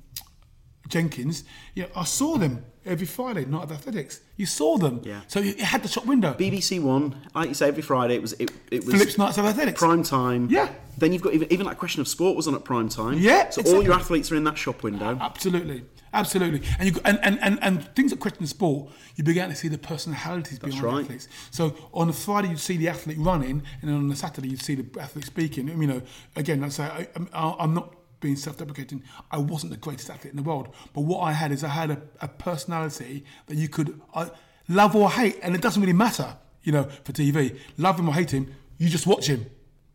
Jenkins. 0.88 1.44
Know, 1.76 1.88
I 1.96 2.04
saw 2.04 2.38
them 2.38 2.66
every 2.86 3.08
Friday, 3.08 3.46
night 3.46 3.64
at 3.64 3.72
athletics. 3.72 4.22
You 4.38 4.46
saw 4.46 4.78
them. 4.78 5.02
Yeah. 5.04 5.22
So 5.28 5.40
you 5.40 5.64
had 5.64 5.84
the 5.84 5.88
shop 5.88 6.06
window. 6.06 6.34
BBC 6.34 6.82
One, 6.82 7.16
like 7.34 7.50
you 7.50 7.56
say, 7.56 7.68
every 7.68 7.82
Friday 7.82 8.16
it 8.16 8.22
was 8.22 8.34
it, 8.34 8.52
it 8.72 8.86
was 8.86 8.94
Phillips 8.94 9.18
Nights 9.18 9.38
of 9.38 9.46
Athletics. 9.46 9.80
prime 9.80 10.04
time. 10.04 10.48
Yeah. 10.50 10.70
Then 10.98 11.12
you've 11.12 11.22
got 11.22 11.34
even, 11.34 11.52
even 11.52 11.66
like 11.66 11.78
question 11.78 12.02
of 12.02 12.08
sport 12.08 12.38
was 12.38 12.48
on 12.48 12.56
at 12.56 12.64
prime 12.64 12.88
time. 12.88 13.18
Yeah, 13.18 13.50
So 13.50 13.62
all 13.64 13.84
your 13.84 13.94
athletes 13.94 14.32
are 14.32 14.36
in 14.36 14.46
that 14.46 14.58
shop 14.58 14.82
window. 14.82 15.18
Absolutely, 15.20 15.84
absolutely, 16.14 16.62
and 16.80 16.88
you 16.88 17.02
and 17.04 17.20
and, 17.22 17.38
and, 17.42 17.60
and 17.62 17.84
things 17.96 18.12
that 18.12 18.22
question 18.22 18.48
sport, 18.48 18.92
you 19.18 19.24
began 19.26 19.50
to 19.50 19.56
see 19.56 19.68
the 19.68 19.78
personalities 19.78 20.58
behind 20.58 20.84
right. 20.84 21.04
athletes. 21.04 21.28
So 21.52 21.76
on 21.94 22.08
a 22.08 22.14
Friday 22.14 22.48
you'd 22.48 22.60
see 22.60 22.78
the 22.78 22.88
athlete 22.88 23.18
running, 23.20 23.64
and 23.82 23.92
then 23.92 23.98
on 23.98 24.10
a 24.10 24.16
Saturday 24.16 24.48
you'd 24.48 24.62
see 24.62 24.76
the 24.76 25.02
athlete 25.02 25.26
speaking. 25.26 25.68
You 25.68 25.88
know, 25.88 26.02
again, 26.38 26.64
I 26.64 26.70
say 26.70 26.84
I, 26.86 27.08
I'm, 27.16 27.28
I'm 27.34 27.74
not 27.74 27.94
being 28.20 28.36
self-deprecating. 28.36 29.04
I 29.32 29.38
wasn't 29.38 29.72
the 29.72 29.78
greatest 29.78 30.10
athlete 30.10 30.32
in 30.32 30.38
the 30.38 30.44
world, 30.44 30.74
but 30.94 31.02
what 31.02 31.20
I 31.20 31.32
had 31.32 31.52
is 31.52 31.64
I 31.64 31.70
had 31.70 31.92
a, 31.92 32.02
a 32.22 32.28
personality 32.28 33.26
that 33.48 33.56
you 33.56 33.68
could 33.68 34.00
uh, 34.14 34.30
love 34.68 34.96
or 34.96 35.12
hate, 35.12 35.40
and 35.42 35.56
it 35.56 35.62
doesn't 35.62 35.82
really 35.82 35.94
matter. 35.94 36.38
You 36.64 36.72
know, 36.72 36.84
for 37.04 37.12
TV, 37.12 37.58
love 37.78 38.00
him 38.00 38.10
or 38.10 38.14
hate 38.14 38.32
him, 38.32 38.54
you 38.78 38.90
just 38.90 39.06
watch 39.06 39.28
him. 39.28 39.46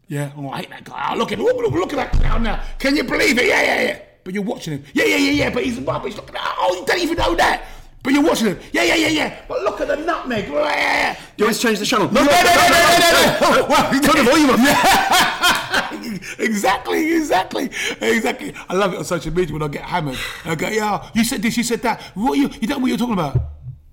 Yeah, 0.07 0.33
oh, 0.37 0.51
I 0.51 0.59
hate 0.59 0.71
that 0.71 0.85
guy. 0.85 1.11
Oh, 1.13 1.17
look 1.17 1.33
at 1.33 1.39
look, 1.39 1.57
look, 1.57 1.73
look 1.73 1.93
at 1.93 1.97
that 1.97 2.13
clown 2.13 2.43
now. 2.43 2.63
Can 2.79 2.97
you 2.97 3.05
believe 3.05 3.39
it? 3.39 3.47
Yeah, 3.47 3.63
yeah, 3.63 3.83
yeah. 3.83 4.03
But 4.25 4.35
you're 4.35 4.43
watching 4.43 4.75
him. 4.75 4.85
Yeah, 4.93 5.05
yeah, 5.05 5.17
yeah, 5.17 5.31
yeah. 5.31 5.51
But 5.51 5.65
he's 5.65 5.79
rubbish. 5.79 6.17
Look 6.17 6.29
at 6.29 6.35
that. 6.35 6.57
Oh, 6.59 6.77
you 6.79 6.87
don't 6.87 7.01
even 7.01 7.17
know 7.17 7.35
that. 7.37 7.65
But 8.03 8.15
you're 8.15 8.23
watching 8.23 8.47
him. 8.49 8.59
Yeah, 8.73 8.83
yeah, 8.85 8.95
yeah, 8.95 9.09
yeah. 9.09 9.43
But 9.47 9.63
look 9.63 9.81
at 9.83 9.89
the 9.89 9.97
nutmeg. 9.97 10.49
Yeah, 10.49 10.55
yeah, 10.55 10.65
yeah. 11.13 11.17
You 11.37 11.45
always 11.45 11.61
change 11.61 11.79
the 11.79 11.85
channel. 11.85 12.11
No, 12.11 12.23
no, 12.25 12.31
no, 12.31 12.43
no, 12.43 12.43
no, 12.43 13.39
no, 13.41 13.61
no. 13.61 13.67
Well, 13.69 13.91
Turn 14.01 14.17
the 14.25 14.31
volume 14.31 14.51
up. 14.51 14.59
Yeah. 14.59 15.99
exactly, 16.39 17.13
exactly, 17.15 17.71
exactly. 18.01 18.55
I 18.71 18.75
love 18.75 18.95
it 18.95 18.99
on 18.99 19.05
social 19.05 19.33
media 19.35 19.53
when 19.53 19.63
I 19.63 19.69
get 19.69 19.83
hammered. 19.83 20.17
I 20.47 20.55
go, 20.55 20.69
yeah, 20.69 21.11
you 21.15 21.25
said 21.25 21.43
this, 21.43 21.57
you 21.59 21.63
said 21.63 21.83
that. 21.83 22.01
What 22.15 22.39
you, 22.39 22.49
you 22.61 22.67
don't 22.67 22.79
know 22.79 22.83
what 22.83 22.89
you're 22.89 22.97
talking 22.99 23.13
about. 23.15 23.37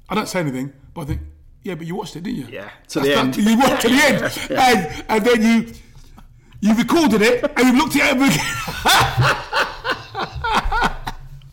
I 0.09 0.15
don't 0.15 0.27
say 0.27 0.39
anything, 0.39 0.71
but 0.93 1.01
I 1.01 1.05
think, 1.05 1.21
yeah, 1.63 1.75
but 1.75 1.85
you 1.85 1.95
watched 1.95 2.15
it, 2.15 2.23
didn't 2.23 2.38
you? 2.39 2.47
Yeah, 2.49 2.69
to 2.69 2.71
That's 2.71 2.93
the 2.93 3.01
that- 3.01 3.17
end. 3.17 3.38
You 3.38 3.57
watched 3.59 3.81
to 3.81 3.89
the 3.89 3.95
end, 3.95 4.23
and 4.51 5.05
and 5.09 5.25
then 5.25 5.41
you 5.41 5.73
you 6.61 6.73
recorded 6.75 7.21
it 7.21 7.43
and 7.43 7.67
you 7.67 7.77
looked 7.77 7.95
at 7.97 8.15
it 8.15 8.21
again. 8.23 9.67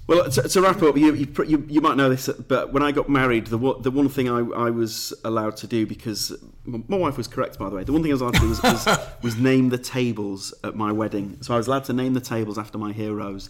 Well, 0.07 0.29
to, 0.31 0.43
to 0.43 0.61
wrap 0.61 0.83
up, 0.83 0.99
you, 0.99 1.15
you 1.15 1.27
you 1.47 1.65
you 1.69 1.81
might 1.81 1.97
know 1.97 2.11
this, 2.11 2.29
but 2.29 2.73
when 2.75 2.83
I 2.83 2.93
got 2.93 3.09
married, 3.09 3.47
the 3.47 3.57
one- 3.57 3.81
the 3.81 3.91
one 3.91 4.11
thing 4.11 4.29
I, 4.29 4.41
I 4.67 4.71
was 4.71 5.15
allowed 5.25 5.57
to 5.59 5.67
do 5.67 5.87
because 5.87 6.37
my 6.67 6.97
wife 6.97 7.17
was 7.17 7.27
correct, 7.27 7.59
by 7.59 7.71
the 7.71 7.77
way. 7.77 7.85
The 7.85 7.93
one 7.93 8.03
thing 8.03 8.11
I 8.11 8.15
was 8.15 8.21
allowed 8.21 8.35
to 8.35 8.41
do 8.41 8.49
was, 8.51 8.63
was, 8.63 8.87
was 9.23 9.37
name 9.37 9.71
the 9.71 9.79
tables 9.79 10.53
at 10.63 10.75
my 10.77 10.93
wedding. 10.93 11.39
So 11.41 11.55
I 11.55 11.57
was 11.57 11.69
allowed 11.69 11.85
to 11.85 11.95
name 11.95 12.13
the 12.13 12.21
tables 12.21 12.59
after 12.59 12.77
my 12.77 12.93
heroes. 12.93 13.49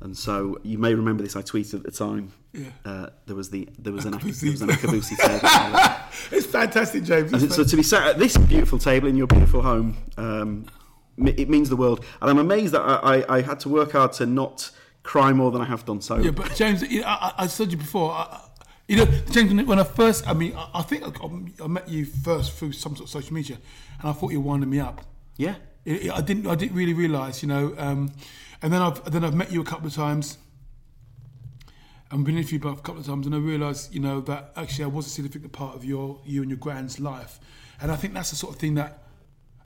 And 0.00 0.14
so 0.14 0.58
you 0.62 0.76
may 0.76 0.92
remember 0.94 1.22
this. 1.22 1.36
I 1.36 1.40
tweeted 1.42 1.74
at 1.74 1.82
the 1.84 1.90
time. 1.90 2.32
Yeah. 2.52 2.66
Uh, 2.84 3.06
there 3.24 3.34
was 3.36 3.48
the 3.48 3.66
there 3.78 3.92
was 3.94 4.04
an 4.04 4.12
Akabusi. 4.12 4.40
there 4.40 4.50
was 4.50 4.60
an 4.62 4.68
Akabusi 4.68 5.16
table. 5.16 6.06
it's 6.36 6.46
fantastic, 6.46 7.04
James. 7.04 7.32
And 7.32 7.42
It's 7.42 7.56
so 7.56 7.64
to 7.64 7.76
be 7.76 7.82
sat 7.82 8.06
at 8.08 8.18
this 8.18 8.36
beautiful 8.36 8.78
table 8.78 9.08
in 9.08 9.16
your 9.16 9.26
beautiful 9.26 9.62
home, 9.62 9.96
um, 10.18 10.66
it 11.16 11.48
means 11.48 11.70
the 11.70 11.76
world. 11.76 12.04
And 12.20 12.28
I'm 12.30 12.38
amazed 12.38 12.74
that 12.74 12.82
I, 12.82 13.20
I, 13.20 13.36
I 13.38 13.40
had 13.40 13.58
to 13.60 13.70
work 13.70 13.92
hard 13.92 14.12
to 14.14 14.26
not 14.26 14.70
cry 15.04 15.32
more 15.32 15.52
than 15.52 15.60
I 15.62 15.66
have 15.66 15.84
done. 15.84 16.00
So 16.00 16.16
Yeah, 16.18 16.32
but 16.32 16.54
James, 16.56 16.82
I, 16.82 17.32
I 17.38 17.46
said 17.46 17.66
to 17.66 17.72
you 17.72 17.76
before. 17.76 18.10
I, 18.10 18.40
you 18.88 18.96
know, 18.96 19.06
James, 19.30 19.52
when 19.64 19.78
I 19.78 19.84
first, 19.84 20.28
I 20.28 20.32
mean, 20.34 20.54
I, 20.56 20.68
I 20.74 20.82
think 20.82 21.04
I, 21.04 21.64
I 21.64 21.66
met 21.68 21.88
you 21.88 22.04
first 22.04 22.52
through 22.52 22.72
some 22.72 22.96
sort 22.96 23.06
of 23.08 23.10
social 23.12 23.32
media, 23.32 23.56
and 24.00 24.10
I 24.10 24.12
thought 24.12 24.32
you 24.32 24.40
were 24.40 24.48
winding 24.48 24.68
me 24.68 24.80
up. 24.80 25.02
yeah, 25.36 25.54
It, 25.84 26.06
it- 26.06 26.10
I 26.12 26.20
didn't, 26.20 26.46
I 26.48 26.54
didn't 26.56 26.76
really 26.76 26.92
realise, 26.94 27.42
you 27.42 27.48
know. 27.48 27.74
Um, 27.78 28.12
and 28.60 28.72
then 28.72 28.82
I've, 28.82 29.10
then 29.10 29.24
I've 29.24 29.34
met 29.34 29.52
you 29.52 29.60
a 29.60 29.64
couple 29.64 29.86
of 29.86 29.94
times, 29.94 30.36
and 32.10 32.24
been 32.24 32.36
interviewed 32.36 32.62
by 32.62 32.72
a 32.72 32.76
couple 32.76 32.98
of 32.98 33.06
times, 33.06 33.26
and 33.26 33.34
I 33.34 33.38
realised, 33.38 33.94
you 33.94 34.00
know, 34.00 34.20
that 34.22 34.52
actually 34.56 34.84
I 34.84 34.88
was 34.88 35.06
a 35.06 35.10
significant 35.10 35.52
part 35.52 35.74
of 35.74 35.84
your, 35.84 36.20
you 36.24 36.42
and 36.42 36.50
your 36.50 36.58
grand's 36.58 37.00
life, 37.00 37.40
and 37.80 37.90
I 37.90 37.96
think 37.96 38.14
that's 38.14 38.30
the 38.30 38.36
sort 38.36 38.54
of 38.54 38.60
thing 38.60 38.74
that, 38.74 39.02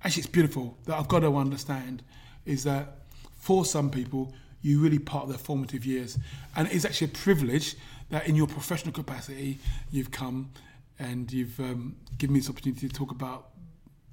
actually, 0.05 0.21
it's 0.23 0.31
beautiful 0.31 0.79
that 0.87 0.97
I've 0.99 1.09
got 1.09 1.21
to 1.21 1.37
understand, 1.37 2.03
is 2.47 2.65
that 2.65 3.01
for 3.37 3.65
some 3.65 3.91
people, 3.91 4.33
you 4.63 4.81
really 4.81 4.99
part 4.99 5.25
of 5.25 5.29
their 5.31 5.39
formative 5.39 5.85
years, 5.85 6.19
and 6.57 6.69
it's 6.71 6.85
actually 6.85 7.07
a 7.07 7.11
privilege 7.11 7.77
that 8.11 8.27
in 8.27 8.35
your 8.35 8.47
professional 8.47 8.93
capacity, 8.93 9.59
you've 9.91 10.11
come 10.11 10.51
and 10.99 11.33
you've 11.33 11.59
um, 11.61 11.97
given 12.17 12.35
me 12.35 12.41
this 12.41 12.51
opportunity 12.51 12.89
to 12.89 12.95
talk 12.95 13.11
about 13.11 13.51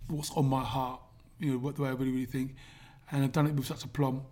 what's 0.08 0.32
on 0.32 0.46
my 0.46 0.64
heart, 0.64 1.00
you 1.40 1.52
know, 1.52 1.58
what 1.58 1.76
the 1.76 1.82
way 1.82 1.90
I 1.90 1.94
really, 1.94 2.12
really 2.12 2.26
think. 2.26 2.56
And 3.12 3.24
I've 3.24 3.32
done 3.32 3.48
it 3.48 3.54
with 3.54 3.66
such 3.66 3.84
aplomb. 3.84 4.24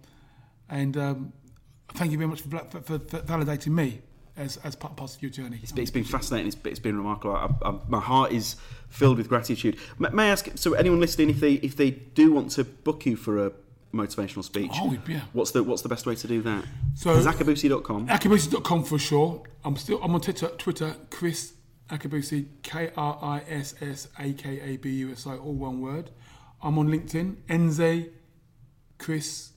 And 0.70 0.98
um, 0.98 1.34
thank 1.94 2.12
you 2.12 2.18
very 2.18 2.30
much 2.30 2.42
for, 2.42 2.50
for, 2.50 2.82
for, 2.82 3.00
for 3.00 3.20
validating 3.20 3.70
me 3.70 4.02
as, 4.36 4.58
as 4.58 4.76
part, 4.76 4.96
part 4.96 5.16
of 5.16 5.22
your 5.22 5.32
journey. 5.32 5.60
It's, 5.62 5.72
it's 5.74 5.92
been 5.92 6.04
fascinating. 6.04 6.48
It's, 6.48 6.58
it's 6.66 6.80
been 6.80 6.98
remarkable. 6.98 7.36
I, 7.36 7.50
I, 7.68 7.80
my 7.88 8.00
heart 8.00 8.32
is 8.32 8.56
filled 8.90 9.18
with 9.18 9.30
gratitude. 9.30 9.78
May, 10.00 10.10
may 10.10 10.24
I 10.24 10.32
ask? 10.32 10.50
So, 10.56 10.74
anyone 10.74 11.00
listening, 11.00 11.30
if 11.30 11.40
they 11.40 11.54
if 11.54 11.76
they 11.76 11.92
do 11.92 12.32
want 12.32 12.52
to 12.52 12.64
book 12.64 13.06
you 13.06 13.16
for 13.16 13.46
a 13.46 13.52
motivational 13.94 14.44
speech, 14.44 14.72
Oh, 14.76 14.98
yeah. 15.08 15.22
what's 15.34 15.52
the 15.52 15.64
what's 15.64 15.82
the 15.84 15.90
best 15.90 16.06
way 16.06 16.16
to 16.16 16.28
do 16.28 16.42
that? 16.42 16.66
So- 16.96 17.16
Zakabusi.com. 17.22 18.08
Akabusi.com 18.08 18.84
for 18.84 18.98
sure. 19.00 19.44
I'm 19.64 19.76
still 19.78 20.00
I'm 20.04 20.14
on 20.16 20.22
Twitter, 20.22 20.50
Twitter 20.58 20.96
Kriss 21.10 21.54
Akabusi, 21.90 22.48
K 22.64 22.92
R 22.98 23.20
I 23.22 23.42
S 23.48 23.76
S 23.82 24.08
A 24.20 24.34
K 24.34 24.60
A 24.62 24.78
B 24.78 24.90
U 25.06 25.12
S 25.12 25.28
I, 25.28 25.36
all 25.38 25.54
one 25.54 25.80
word. 25.82 26.10
I'm 26.62 26.78
on 26.80 26.88
LinkedIn, 26.88 27.36
Enze 27.48 28.10
Kriss 28.98 29.50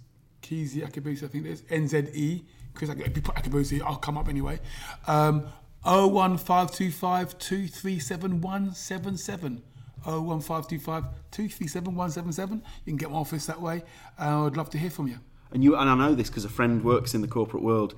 Keezy 0.43 0.83
Akabusi, 0.87 1.25
I 1.25 1.29
think 1.29 1.47
it 1.47 1.51
is. 1.53 1.63
N 1.71 1.89
Z 1.89 1.99
E. 2.13 2.45
Kriss 2.75 2.91
Ak- 2.91 3.01
if 3.01 3.17
you 3.17 3.23
put 3.23 3.37
Akabusi, 3.37 3.81
I'll 3.81 3.97
come 3.97 4.19
up 4.19 4.29
anyway. 4.29 4.61
Um, 5.07 5.47
01525 5.85 7.39
237 7.39 8.41
177. 8.41 9.63
01525 10.07 11.05
237 11.31 11.95
177. 11.95 12.63
You 12.85 12.91
can 12.93 12.97
get 12.97 13.11
my 13.11 13.19
office 13.19 13.47
that 13.47 13.61
way. 13.61 13.83
Uh, 14.19 14.47
I'd 14.47 14.57
love 14.57 14.71
to 14.71 14.79
hear 14.79 14.91
from 14.91 15.09
you. 15.09 15.19
And 15.53 15.63
you 15.63 15.77
and 15.77 15.89
I 15.89 15.95
know 15.95 16.15
this 16.15 16.29
because 16.29 16.45
a 16.45 16.49
friend 16.49 16.85
works 16.85 17.15
in 17.15 17.21
the 17.21 17.29
corporate 17.29 17.63
world. 17.63 17.95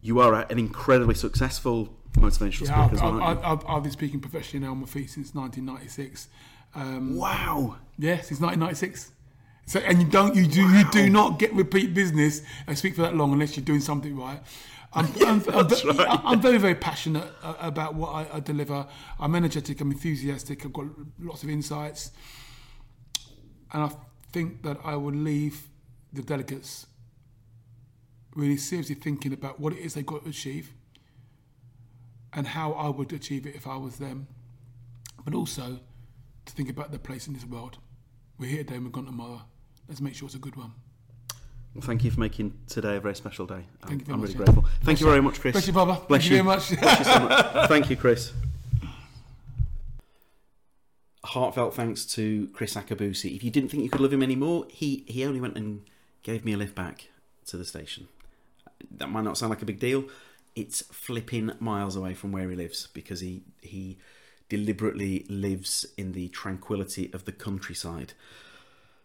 You 0.00 0.20
are 0.20 0.34
an 0.34 0.58
incredibly 0.58 1.14
successful 1.14 1.88
motivational 2.14 2.68
Yeah, 2.68 2.86
speaker 2.86 2.94
as 2.94 3.02
I've, 3.02 3.14
well. 3.14 3.22
I've, 3.22 3.44
aren't 3.44 3.62
you? 3.62 3.68
I've, 3.68 3.76
I've 3.76 3.82
been 3.82 3.92
speaking 3.92 4.20
professionally 4.20 4.66
now 4.66 4.72
on 4.72 4.80
my 4.80 4.86
feet 4.86 5.10
since 5.10 5.34
1996. 5.34 6.28
Um, 6.74 7.16
wow. 7.16 7.76
Yeah, 7.98 8.16
since 8.16 8.40
1996. 8.40 9.12
So, 9.66 9.80
and 9.80 10.00
you 10.00 10.08
don't, 10.08 10.34
you 10.34 10.46
do, 10.46 10.66
you 10.66 10.90
do 10.90 11.10
not 11.10 11.38
get 11.38 11.52
repeat 11.52 11.92
business 11.92 12.40
and 12.66 12.78
speak 12.78 12.94
for 12.94 13.02
that 13.02 13.14
long 13.14 13.32
unless 13.32 13.56
you're 13.56 13.64
doing 13.64 13.80
something 13.80 14.16
right. 14.16 14.40
I'm, 14.94 15.06
I'm, 15.26 15.42
I'm, 15.50 15.66
right. 15.98 16.20
I'm 16.24 16.40
very, 16.40 16.56
very 16.56 16.74
passionate 16.74 17.30
uh, 17.42 17.54
about 17.60 17.94
what 17.94 18.08
I, 18.08 18.36
I 18.36 18.40
deliver. 18.40 18.86
I'm 19.20 19.34
energetic. 19.34 19.80
I'm 19.82 19.90
enthusiastic. 19.92 20.64
I've 20.64 20.72
got 20.72 20.86
lots 21.18 21.42
of 21.42 21.50
insights, 21.50 22.10
and 23.72 23.82
I 23.82 23.90
think 24.32 24.62
that 24.62 24.78
I 24.82 24.96
will 24.96 25.12
leave 25.12 25.68
the 26.12 26.22
delegates 26.22 26.86
really 28.34 28.56
seriously 28.56 28.94
thinking 28.94 29.32
about 29.32 29.60
what 29.60 29.72
it 29.72 29.80
is 29.80 29.94
they've 29.94 30.06
got 30.06 30.22
to 30.22 30.30
achieve 30.30 30.72
and 32.32 32.46
how 32.46 32.72
I 32.72 32.88
would 32.88 33.12
achieve 33.12 33.46
it 33.46 33.54
if 33.54 33.66
I 33.66 33.76
was 33.76 33.96
them, 33.96 34.28
but 35.24 35.34
also 35.34 35.80
to 36.46 36.52
think 36.52 36.70
about 36.70 36.90
their 36.90 36.98
place 36.98 37.26
in 37.26 37.34
this 37.34 37.44
world. 37.44 37.78
We're 38.38 38.50
here 38.50 38.64
today 38.64 38.76
and 38.76 38.84
we're 38.84 38.90
gone 38.90 39.06
tomorrow. 39.06 39.42
Let's 39.88 40.00
make 40.00 40.14
sure 40.14 40.26
it's 40.26 40.34
a 40.34 40.38
good 40.38 40.56
one. 40.56 40.72
Well, 41.78 41.86
thank 41.86 42.02
you 42.02 42.10
for 42.10 42.18
making 42.18 42.54
today 42.66 42.96
a 42.96 43.00
very 43.00 43.14
special 43.14 43.46
day. 43.46 43.64
I'm, 43.84 43.92
you 43.92 44.04
very 44.04 44.14
I'm 44.14 44.20
really 44.20 44.32
yeah. 44.32 44.38
grateful. 44.38 44.62
Bless 44.62 44.74
Thank 44.82 44.98
you 44.98 45.06
you. 45.06 45.12
very 45.12 45.22
much, 45.22 45.40
Kriss. 45.40 45.52
Bless 45.52 45.66
you, 45.68 45.72
brother. 45.72 45.96
Bless 46.08 46.22
Thank 46.22 46.24
you 46.24 46.30
very 46.30 46.42
much. 46.42 46.80
Bless 46.80 46.98
you 46.98 47.04
so 47.04 47.20
much. 47.20 47.68
Thank 47.68 47.90
you, 47.90 47.96
Kriss. 47.96 48.32
Heartfelt 51.24 51.76
thanks 51.76 52.04
to 52.06 52.48
Kriss 52.48 52.76
Akabusi. 52.76 53.36
If 53.36 53.44
you 53.44 53.52
didn't 53.52 53.68
think 53.68 53.84
you 53.84 53.90
could 53.90 54.00
love 54.00 54.12
him 54.12 54.24
anymore, 54.24 54.66
he, 54.68 55.04
he 55.06 55.24
only 55.24 55.40
went 55.40 55.56
and 55.56 55.82
gave 56.24 56.44
me 56.44 56.52
a 56.52 56.56
lift 56.56 56.74
back 56.74 57.10
to 57.46 57.56
the 57.56 57.64
station. 57.64 58.08
That 58.90 59.08
might 59.08 59.22
not 59.22 59.38
sound 59.38 59.50
like 59.50 59.62
a 59.62 59.66
big 59.66 59.78
deal. 59.78 60.06
It's 60.56 60.82
flipping 60.90 61.52
miles 61.60 61.94
away 61.94 62.14
from 62.14 62.32
where 62.32 62.50
he 62.50 62.56
lives 62.56 62.88
because 62.92 63.20
he 63.20 63.42
he 63.60 63.98
deliberately 64.48 65.26
lives 65.28 65.86
in 65.96 66.10
the 66.10 66.26
tranquility 66.30 67.08
of 67.12 67.24
the 67.24 67.32
countryside. 67.32 68.14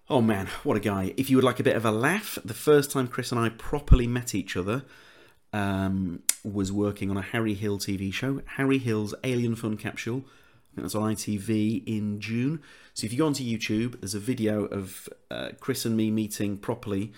Oh 0.09 0.21
man, 0.21 0.47
what 0.63 0.75
a 0.75 0.81
guy. 0.81 1.13
If 1.15 1.29
you 1.29 1.37
would 1.37 1.45
like 1.45 1.61
a 1.61 1.63
bit 1.63 1.77
of 1.77 1.85
a 1.85 1.91
laugh, 1.91 2.37
the 2.43 2.53
first 2.53 2.91
time 2.91 3.07
Kriss 3.07 3.31
and 3.31 3.39
I 3.39 3.49
properly 3.49 4.05
met 4.05 4.35
each 4.35 4.57
other 4.57 4.83
um, 5.53 6.23
was 6.43 6.73
working 6.73 7.09
on 7.09 7.15
a 7.15 7.21
Harry 7.21 7.53
Hill 7.53 7.77
TV 7.77 8.13
show, 8.13 8.41
Harry 8.57 8.79
Hill's 8.79 9.15
Alien 9.23 9.55
Fun 9.55 9.77
Capsule. 9.77 10.25
I 10.25 10.75
think 10.75 10.83
that's 10.83 10.95
on 10.95 11.15
ITV 11.15 11.83
in 11.85 12.19
June. 12.19 12.61
So 12.93 13.05
if 13.05 13.13
you 13.13 13.19
go 13.19 13.27
onto 13.27 13.45
YouTube, 13.45 14.01
there's 14.01 14.15
a 14.15 14.19
video 14.19 14.65
of 14.65 15.07
uh, 15.31 15.49
Kriss 15.61 15.85
and 15.85 15.95
me 15.95 16.11
meeting 16.11 16.57
properly. 16.57 17.13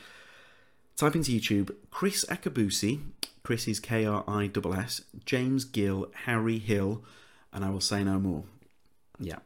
Type 0.96 1.16
into 1.16 1.32
YouTube 1.32 1.76
Kriss 1.92 2.24
Akabusi, 2.28 3.00
Kriss 3.44 3.68
is 3.68 3.80
K 3.80 4.06
R 4.06 4.24
I 4.28 4.46
S 4.46 4.78
S, 4.78 5.02
James 5.26 5.66
Gill, 5.66 6.12
Harry 6.26 6.60
Hill, 6.60 7.04
and 7.52 7.66
I 7.66 7.72
will 7.72 7.82
say 7.82 8.04
no 8.04 8.20
more. 8.20 8.44
Yeah. 9.20 9.40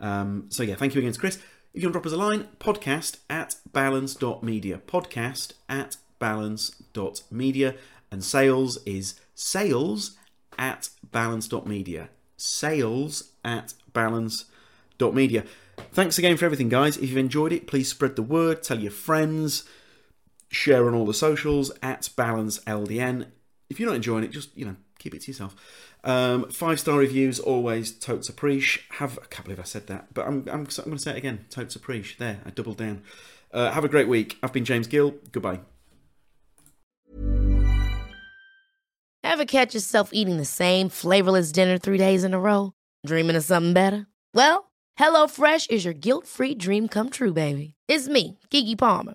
Um, 0.00 0.46
so 0.50 0.62
yeah, 0.62 0.74
thank 0.74 0.94
you 0.94 1.00
again 1.00 1.12
to 1.12 1.20
Kriss. 1.20 1.38
You 1.76 1.88
to 1.88 1.90
drop 1.90 2.06
us 2.06 2.12
a 2.12 2.16
line, 2.16 2.46
podcast 2.60 3.16
at 3.28 3.56
balance.media. 3.72 4.80
Podcast 4.86 5.54
at 5.68 5.96
balance.media. 6.20 7.74
And 8.12 8.22
sales 8.22 8.78
is 8.86 9.18
sales 9.34 10.16
at 10.56 10.90
balance.media. 11.10 12.10
Sales 12.36 13.32
at 13.44 13.74
balance.media. 13.92 15.44
Thanks 15.90 16.16
again 16.16 16.36
for 16.36 16.44
everything, 16.44 16.68
guys. 16.68 16.96
If 16.96 17.08
you've 17.08 17.18
enjoyed 17.18 17.52
it, 17.52 17.66
please 17.66 17.88
spread 17.88 18.14
the 18.14 18.22
word, 18.22 18.62
tell 18.62 18.78
your 18.78 18.92
friends, 18.92 19.64
share 20.50 20.86
on 20.86 20.94
all 20.94 21.06
the 21.06 21.12
socials 21.12 21.72
at 21.82 22.08
balance 22.14 22.60
LDN. 22.60 23.26
If 23.68 23.80
you're 23.80 23.88
not 23.88 23.96
enjoying 23.96 24.22
it, 24.22 24.30
just 24.30 24.56
you 24.56 24.64
know 24.64 24.76
keep 24.98 25.14
it 25.14 25.22
to 25.22 25.30
yourself. 25.30 25.54
Um, 26.02 26.48
five 26.50 26.80
star 26.80 26.98
reviews 26.98 27.40
always 27.40 27.92
totes 27.92 28.28
appreciate. 28.28 28.84
Have 28.92 29.18
I 29.22 29.26
can't 29.26 29.44
believe 29.44 29.60
I 29.60 29.64
said 29.64 29.86
that, 29.88 30.12
but 30.14 30.26
I'm 30.26 30.48
I'm, 30.48 30.60
I'm 30.60 30.64
going 30.64 30.92
to 30.92 30.98
say 30.98 31.12
it 31.12 31.16
again. 31.16 31.46
Totes 31.50 31.76
appreciate. 31.76 32.18
There, 32.18 32.40
I 32.44 32.50
doubled 32.50 32.78
down. 32.78 33.02
Uh, 33.52 33.70
have 33.70 33.84
a 33.84 33.88
great 33.88 34.08
week. 34.08 34.36
I've 34.42 34.52
been 34.52 34.64
James 34.64 34.86
Gill. 34.86 35.14
Goodbye. 35.30 35.60
Ever 39.22 39.44
catch 39.46 39.74
yourself 39.74 40.10
eating 40.12 40.36
the 40.36 40.44
same 40.44 40.88
flavorless 40.88 41.50
dinner 41.50 41.78
three 41.78 41.98
days 41.98 42.24
in 42.24 42.34
a 42.34 42.40
row? 42.40 42.72
Dreaming 43.06 43.36
of 43.36 43.44
something 43.44 43.72
better? 43.72 44.06
Well, 44.32 44.70
HelloFresh 44.98 45.70
is 45.70 45.84
your 45.84 45.94
guilt 45.94 46.26
free 46.26 46.54
dream 46.54 46.88
come 46.88 47.10
true, 47.10 47.32
baby. 47.32 47.74
It's 47.88 48.06
me, 48.06 48.38
Keke 48.50 48.78
Palmer. 48.78 49.14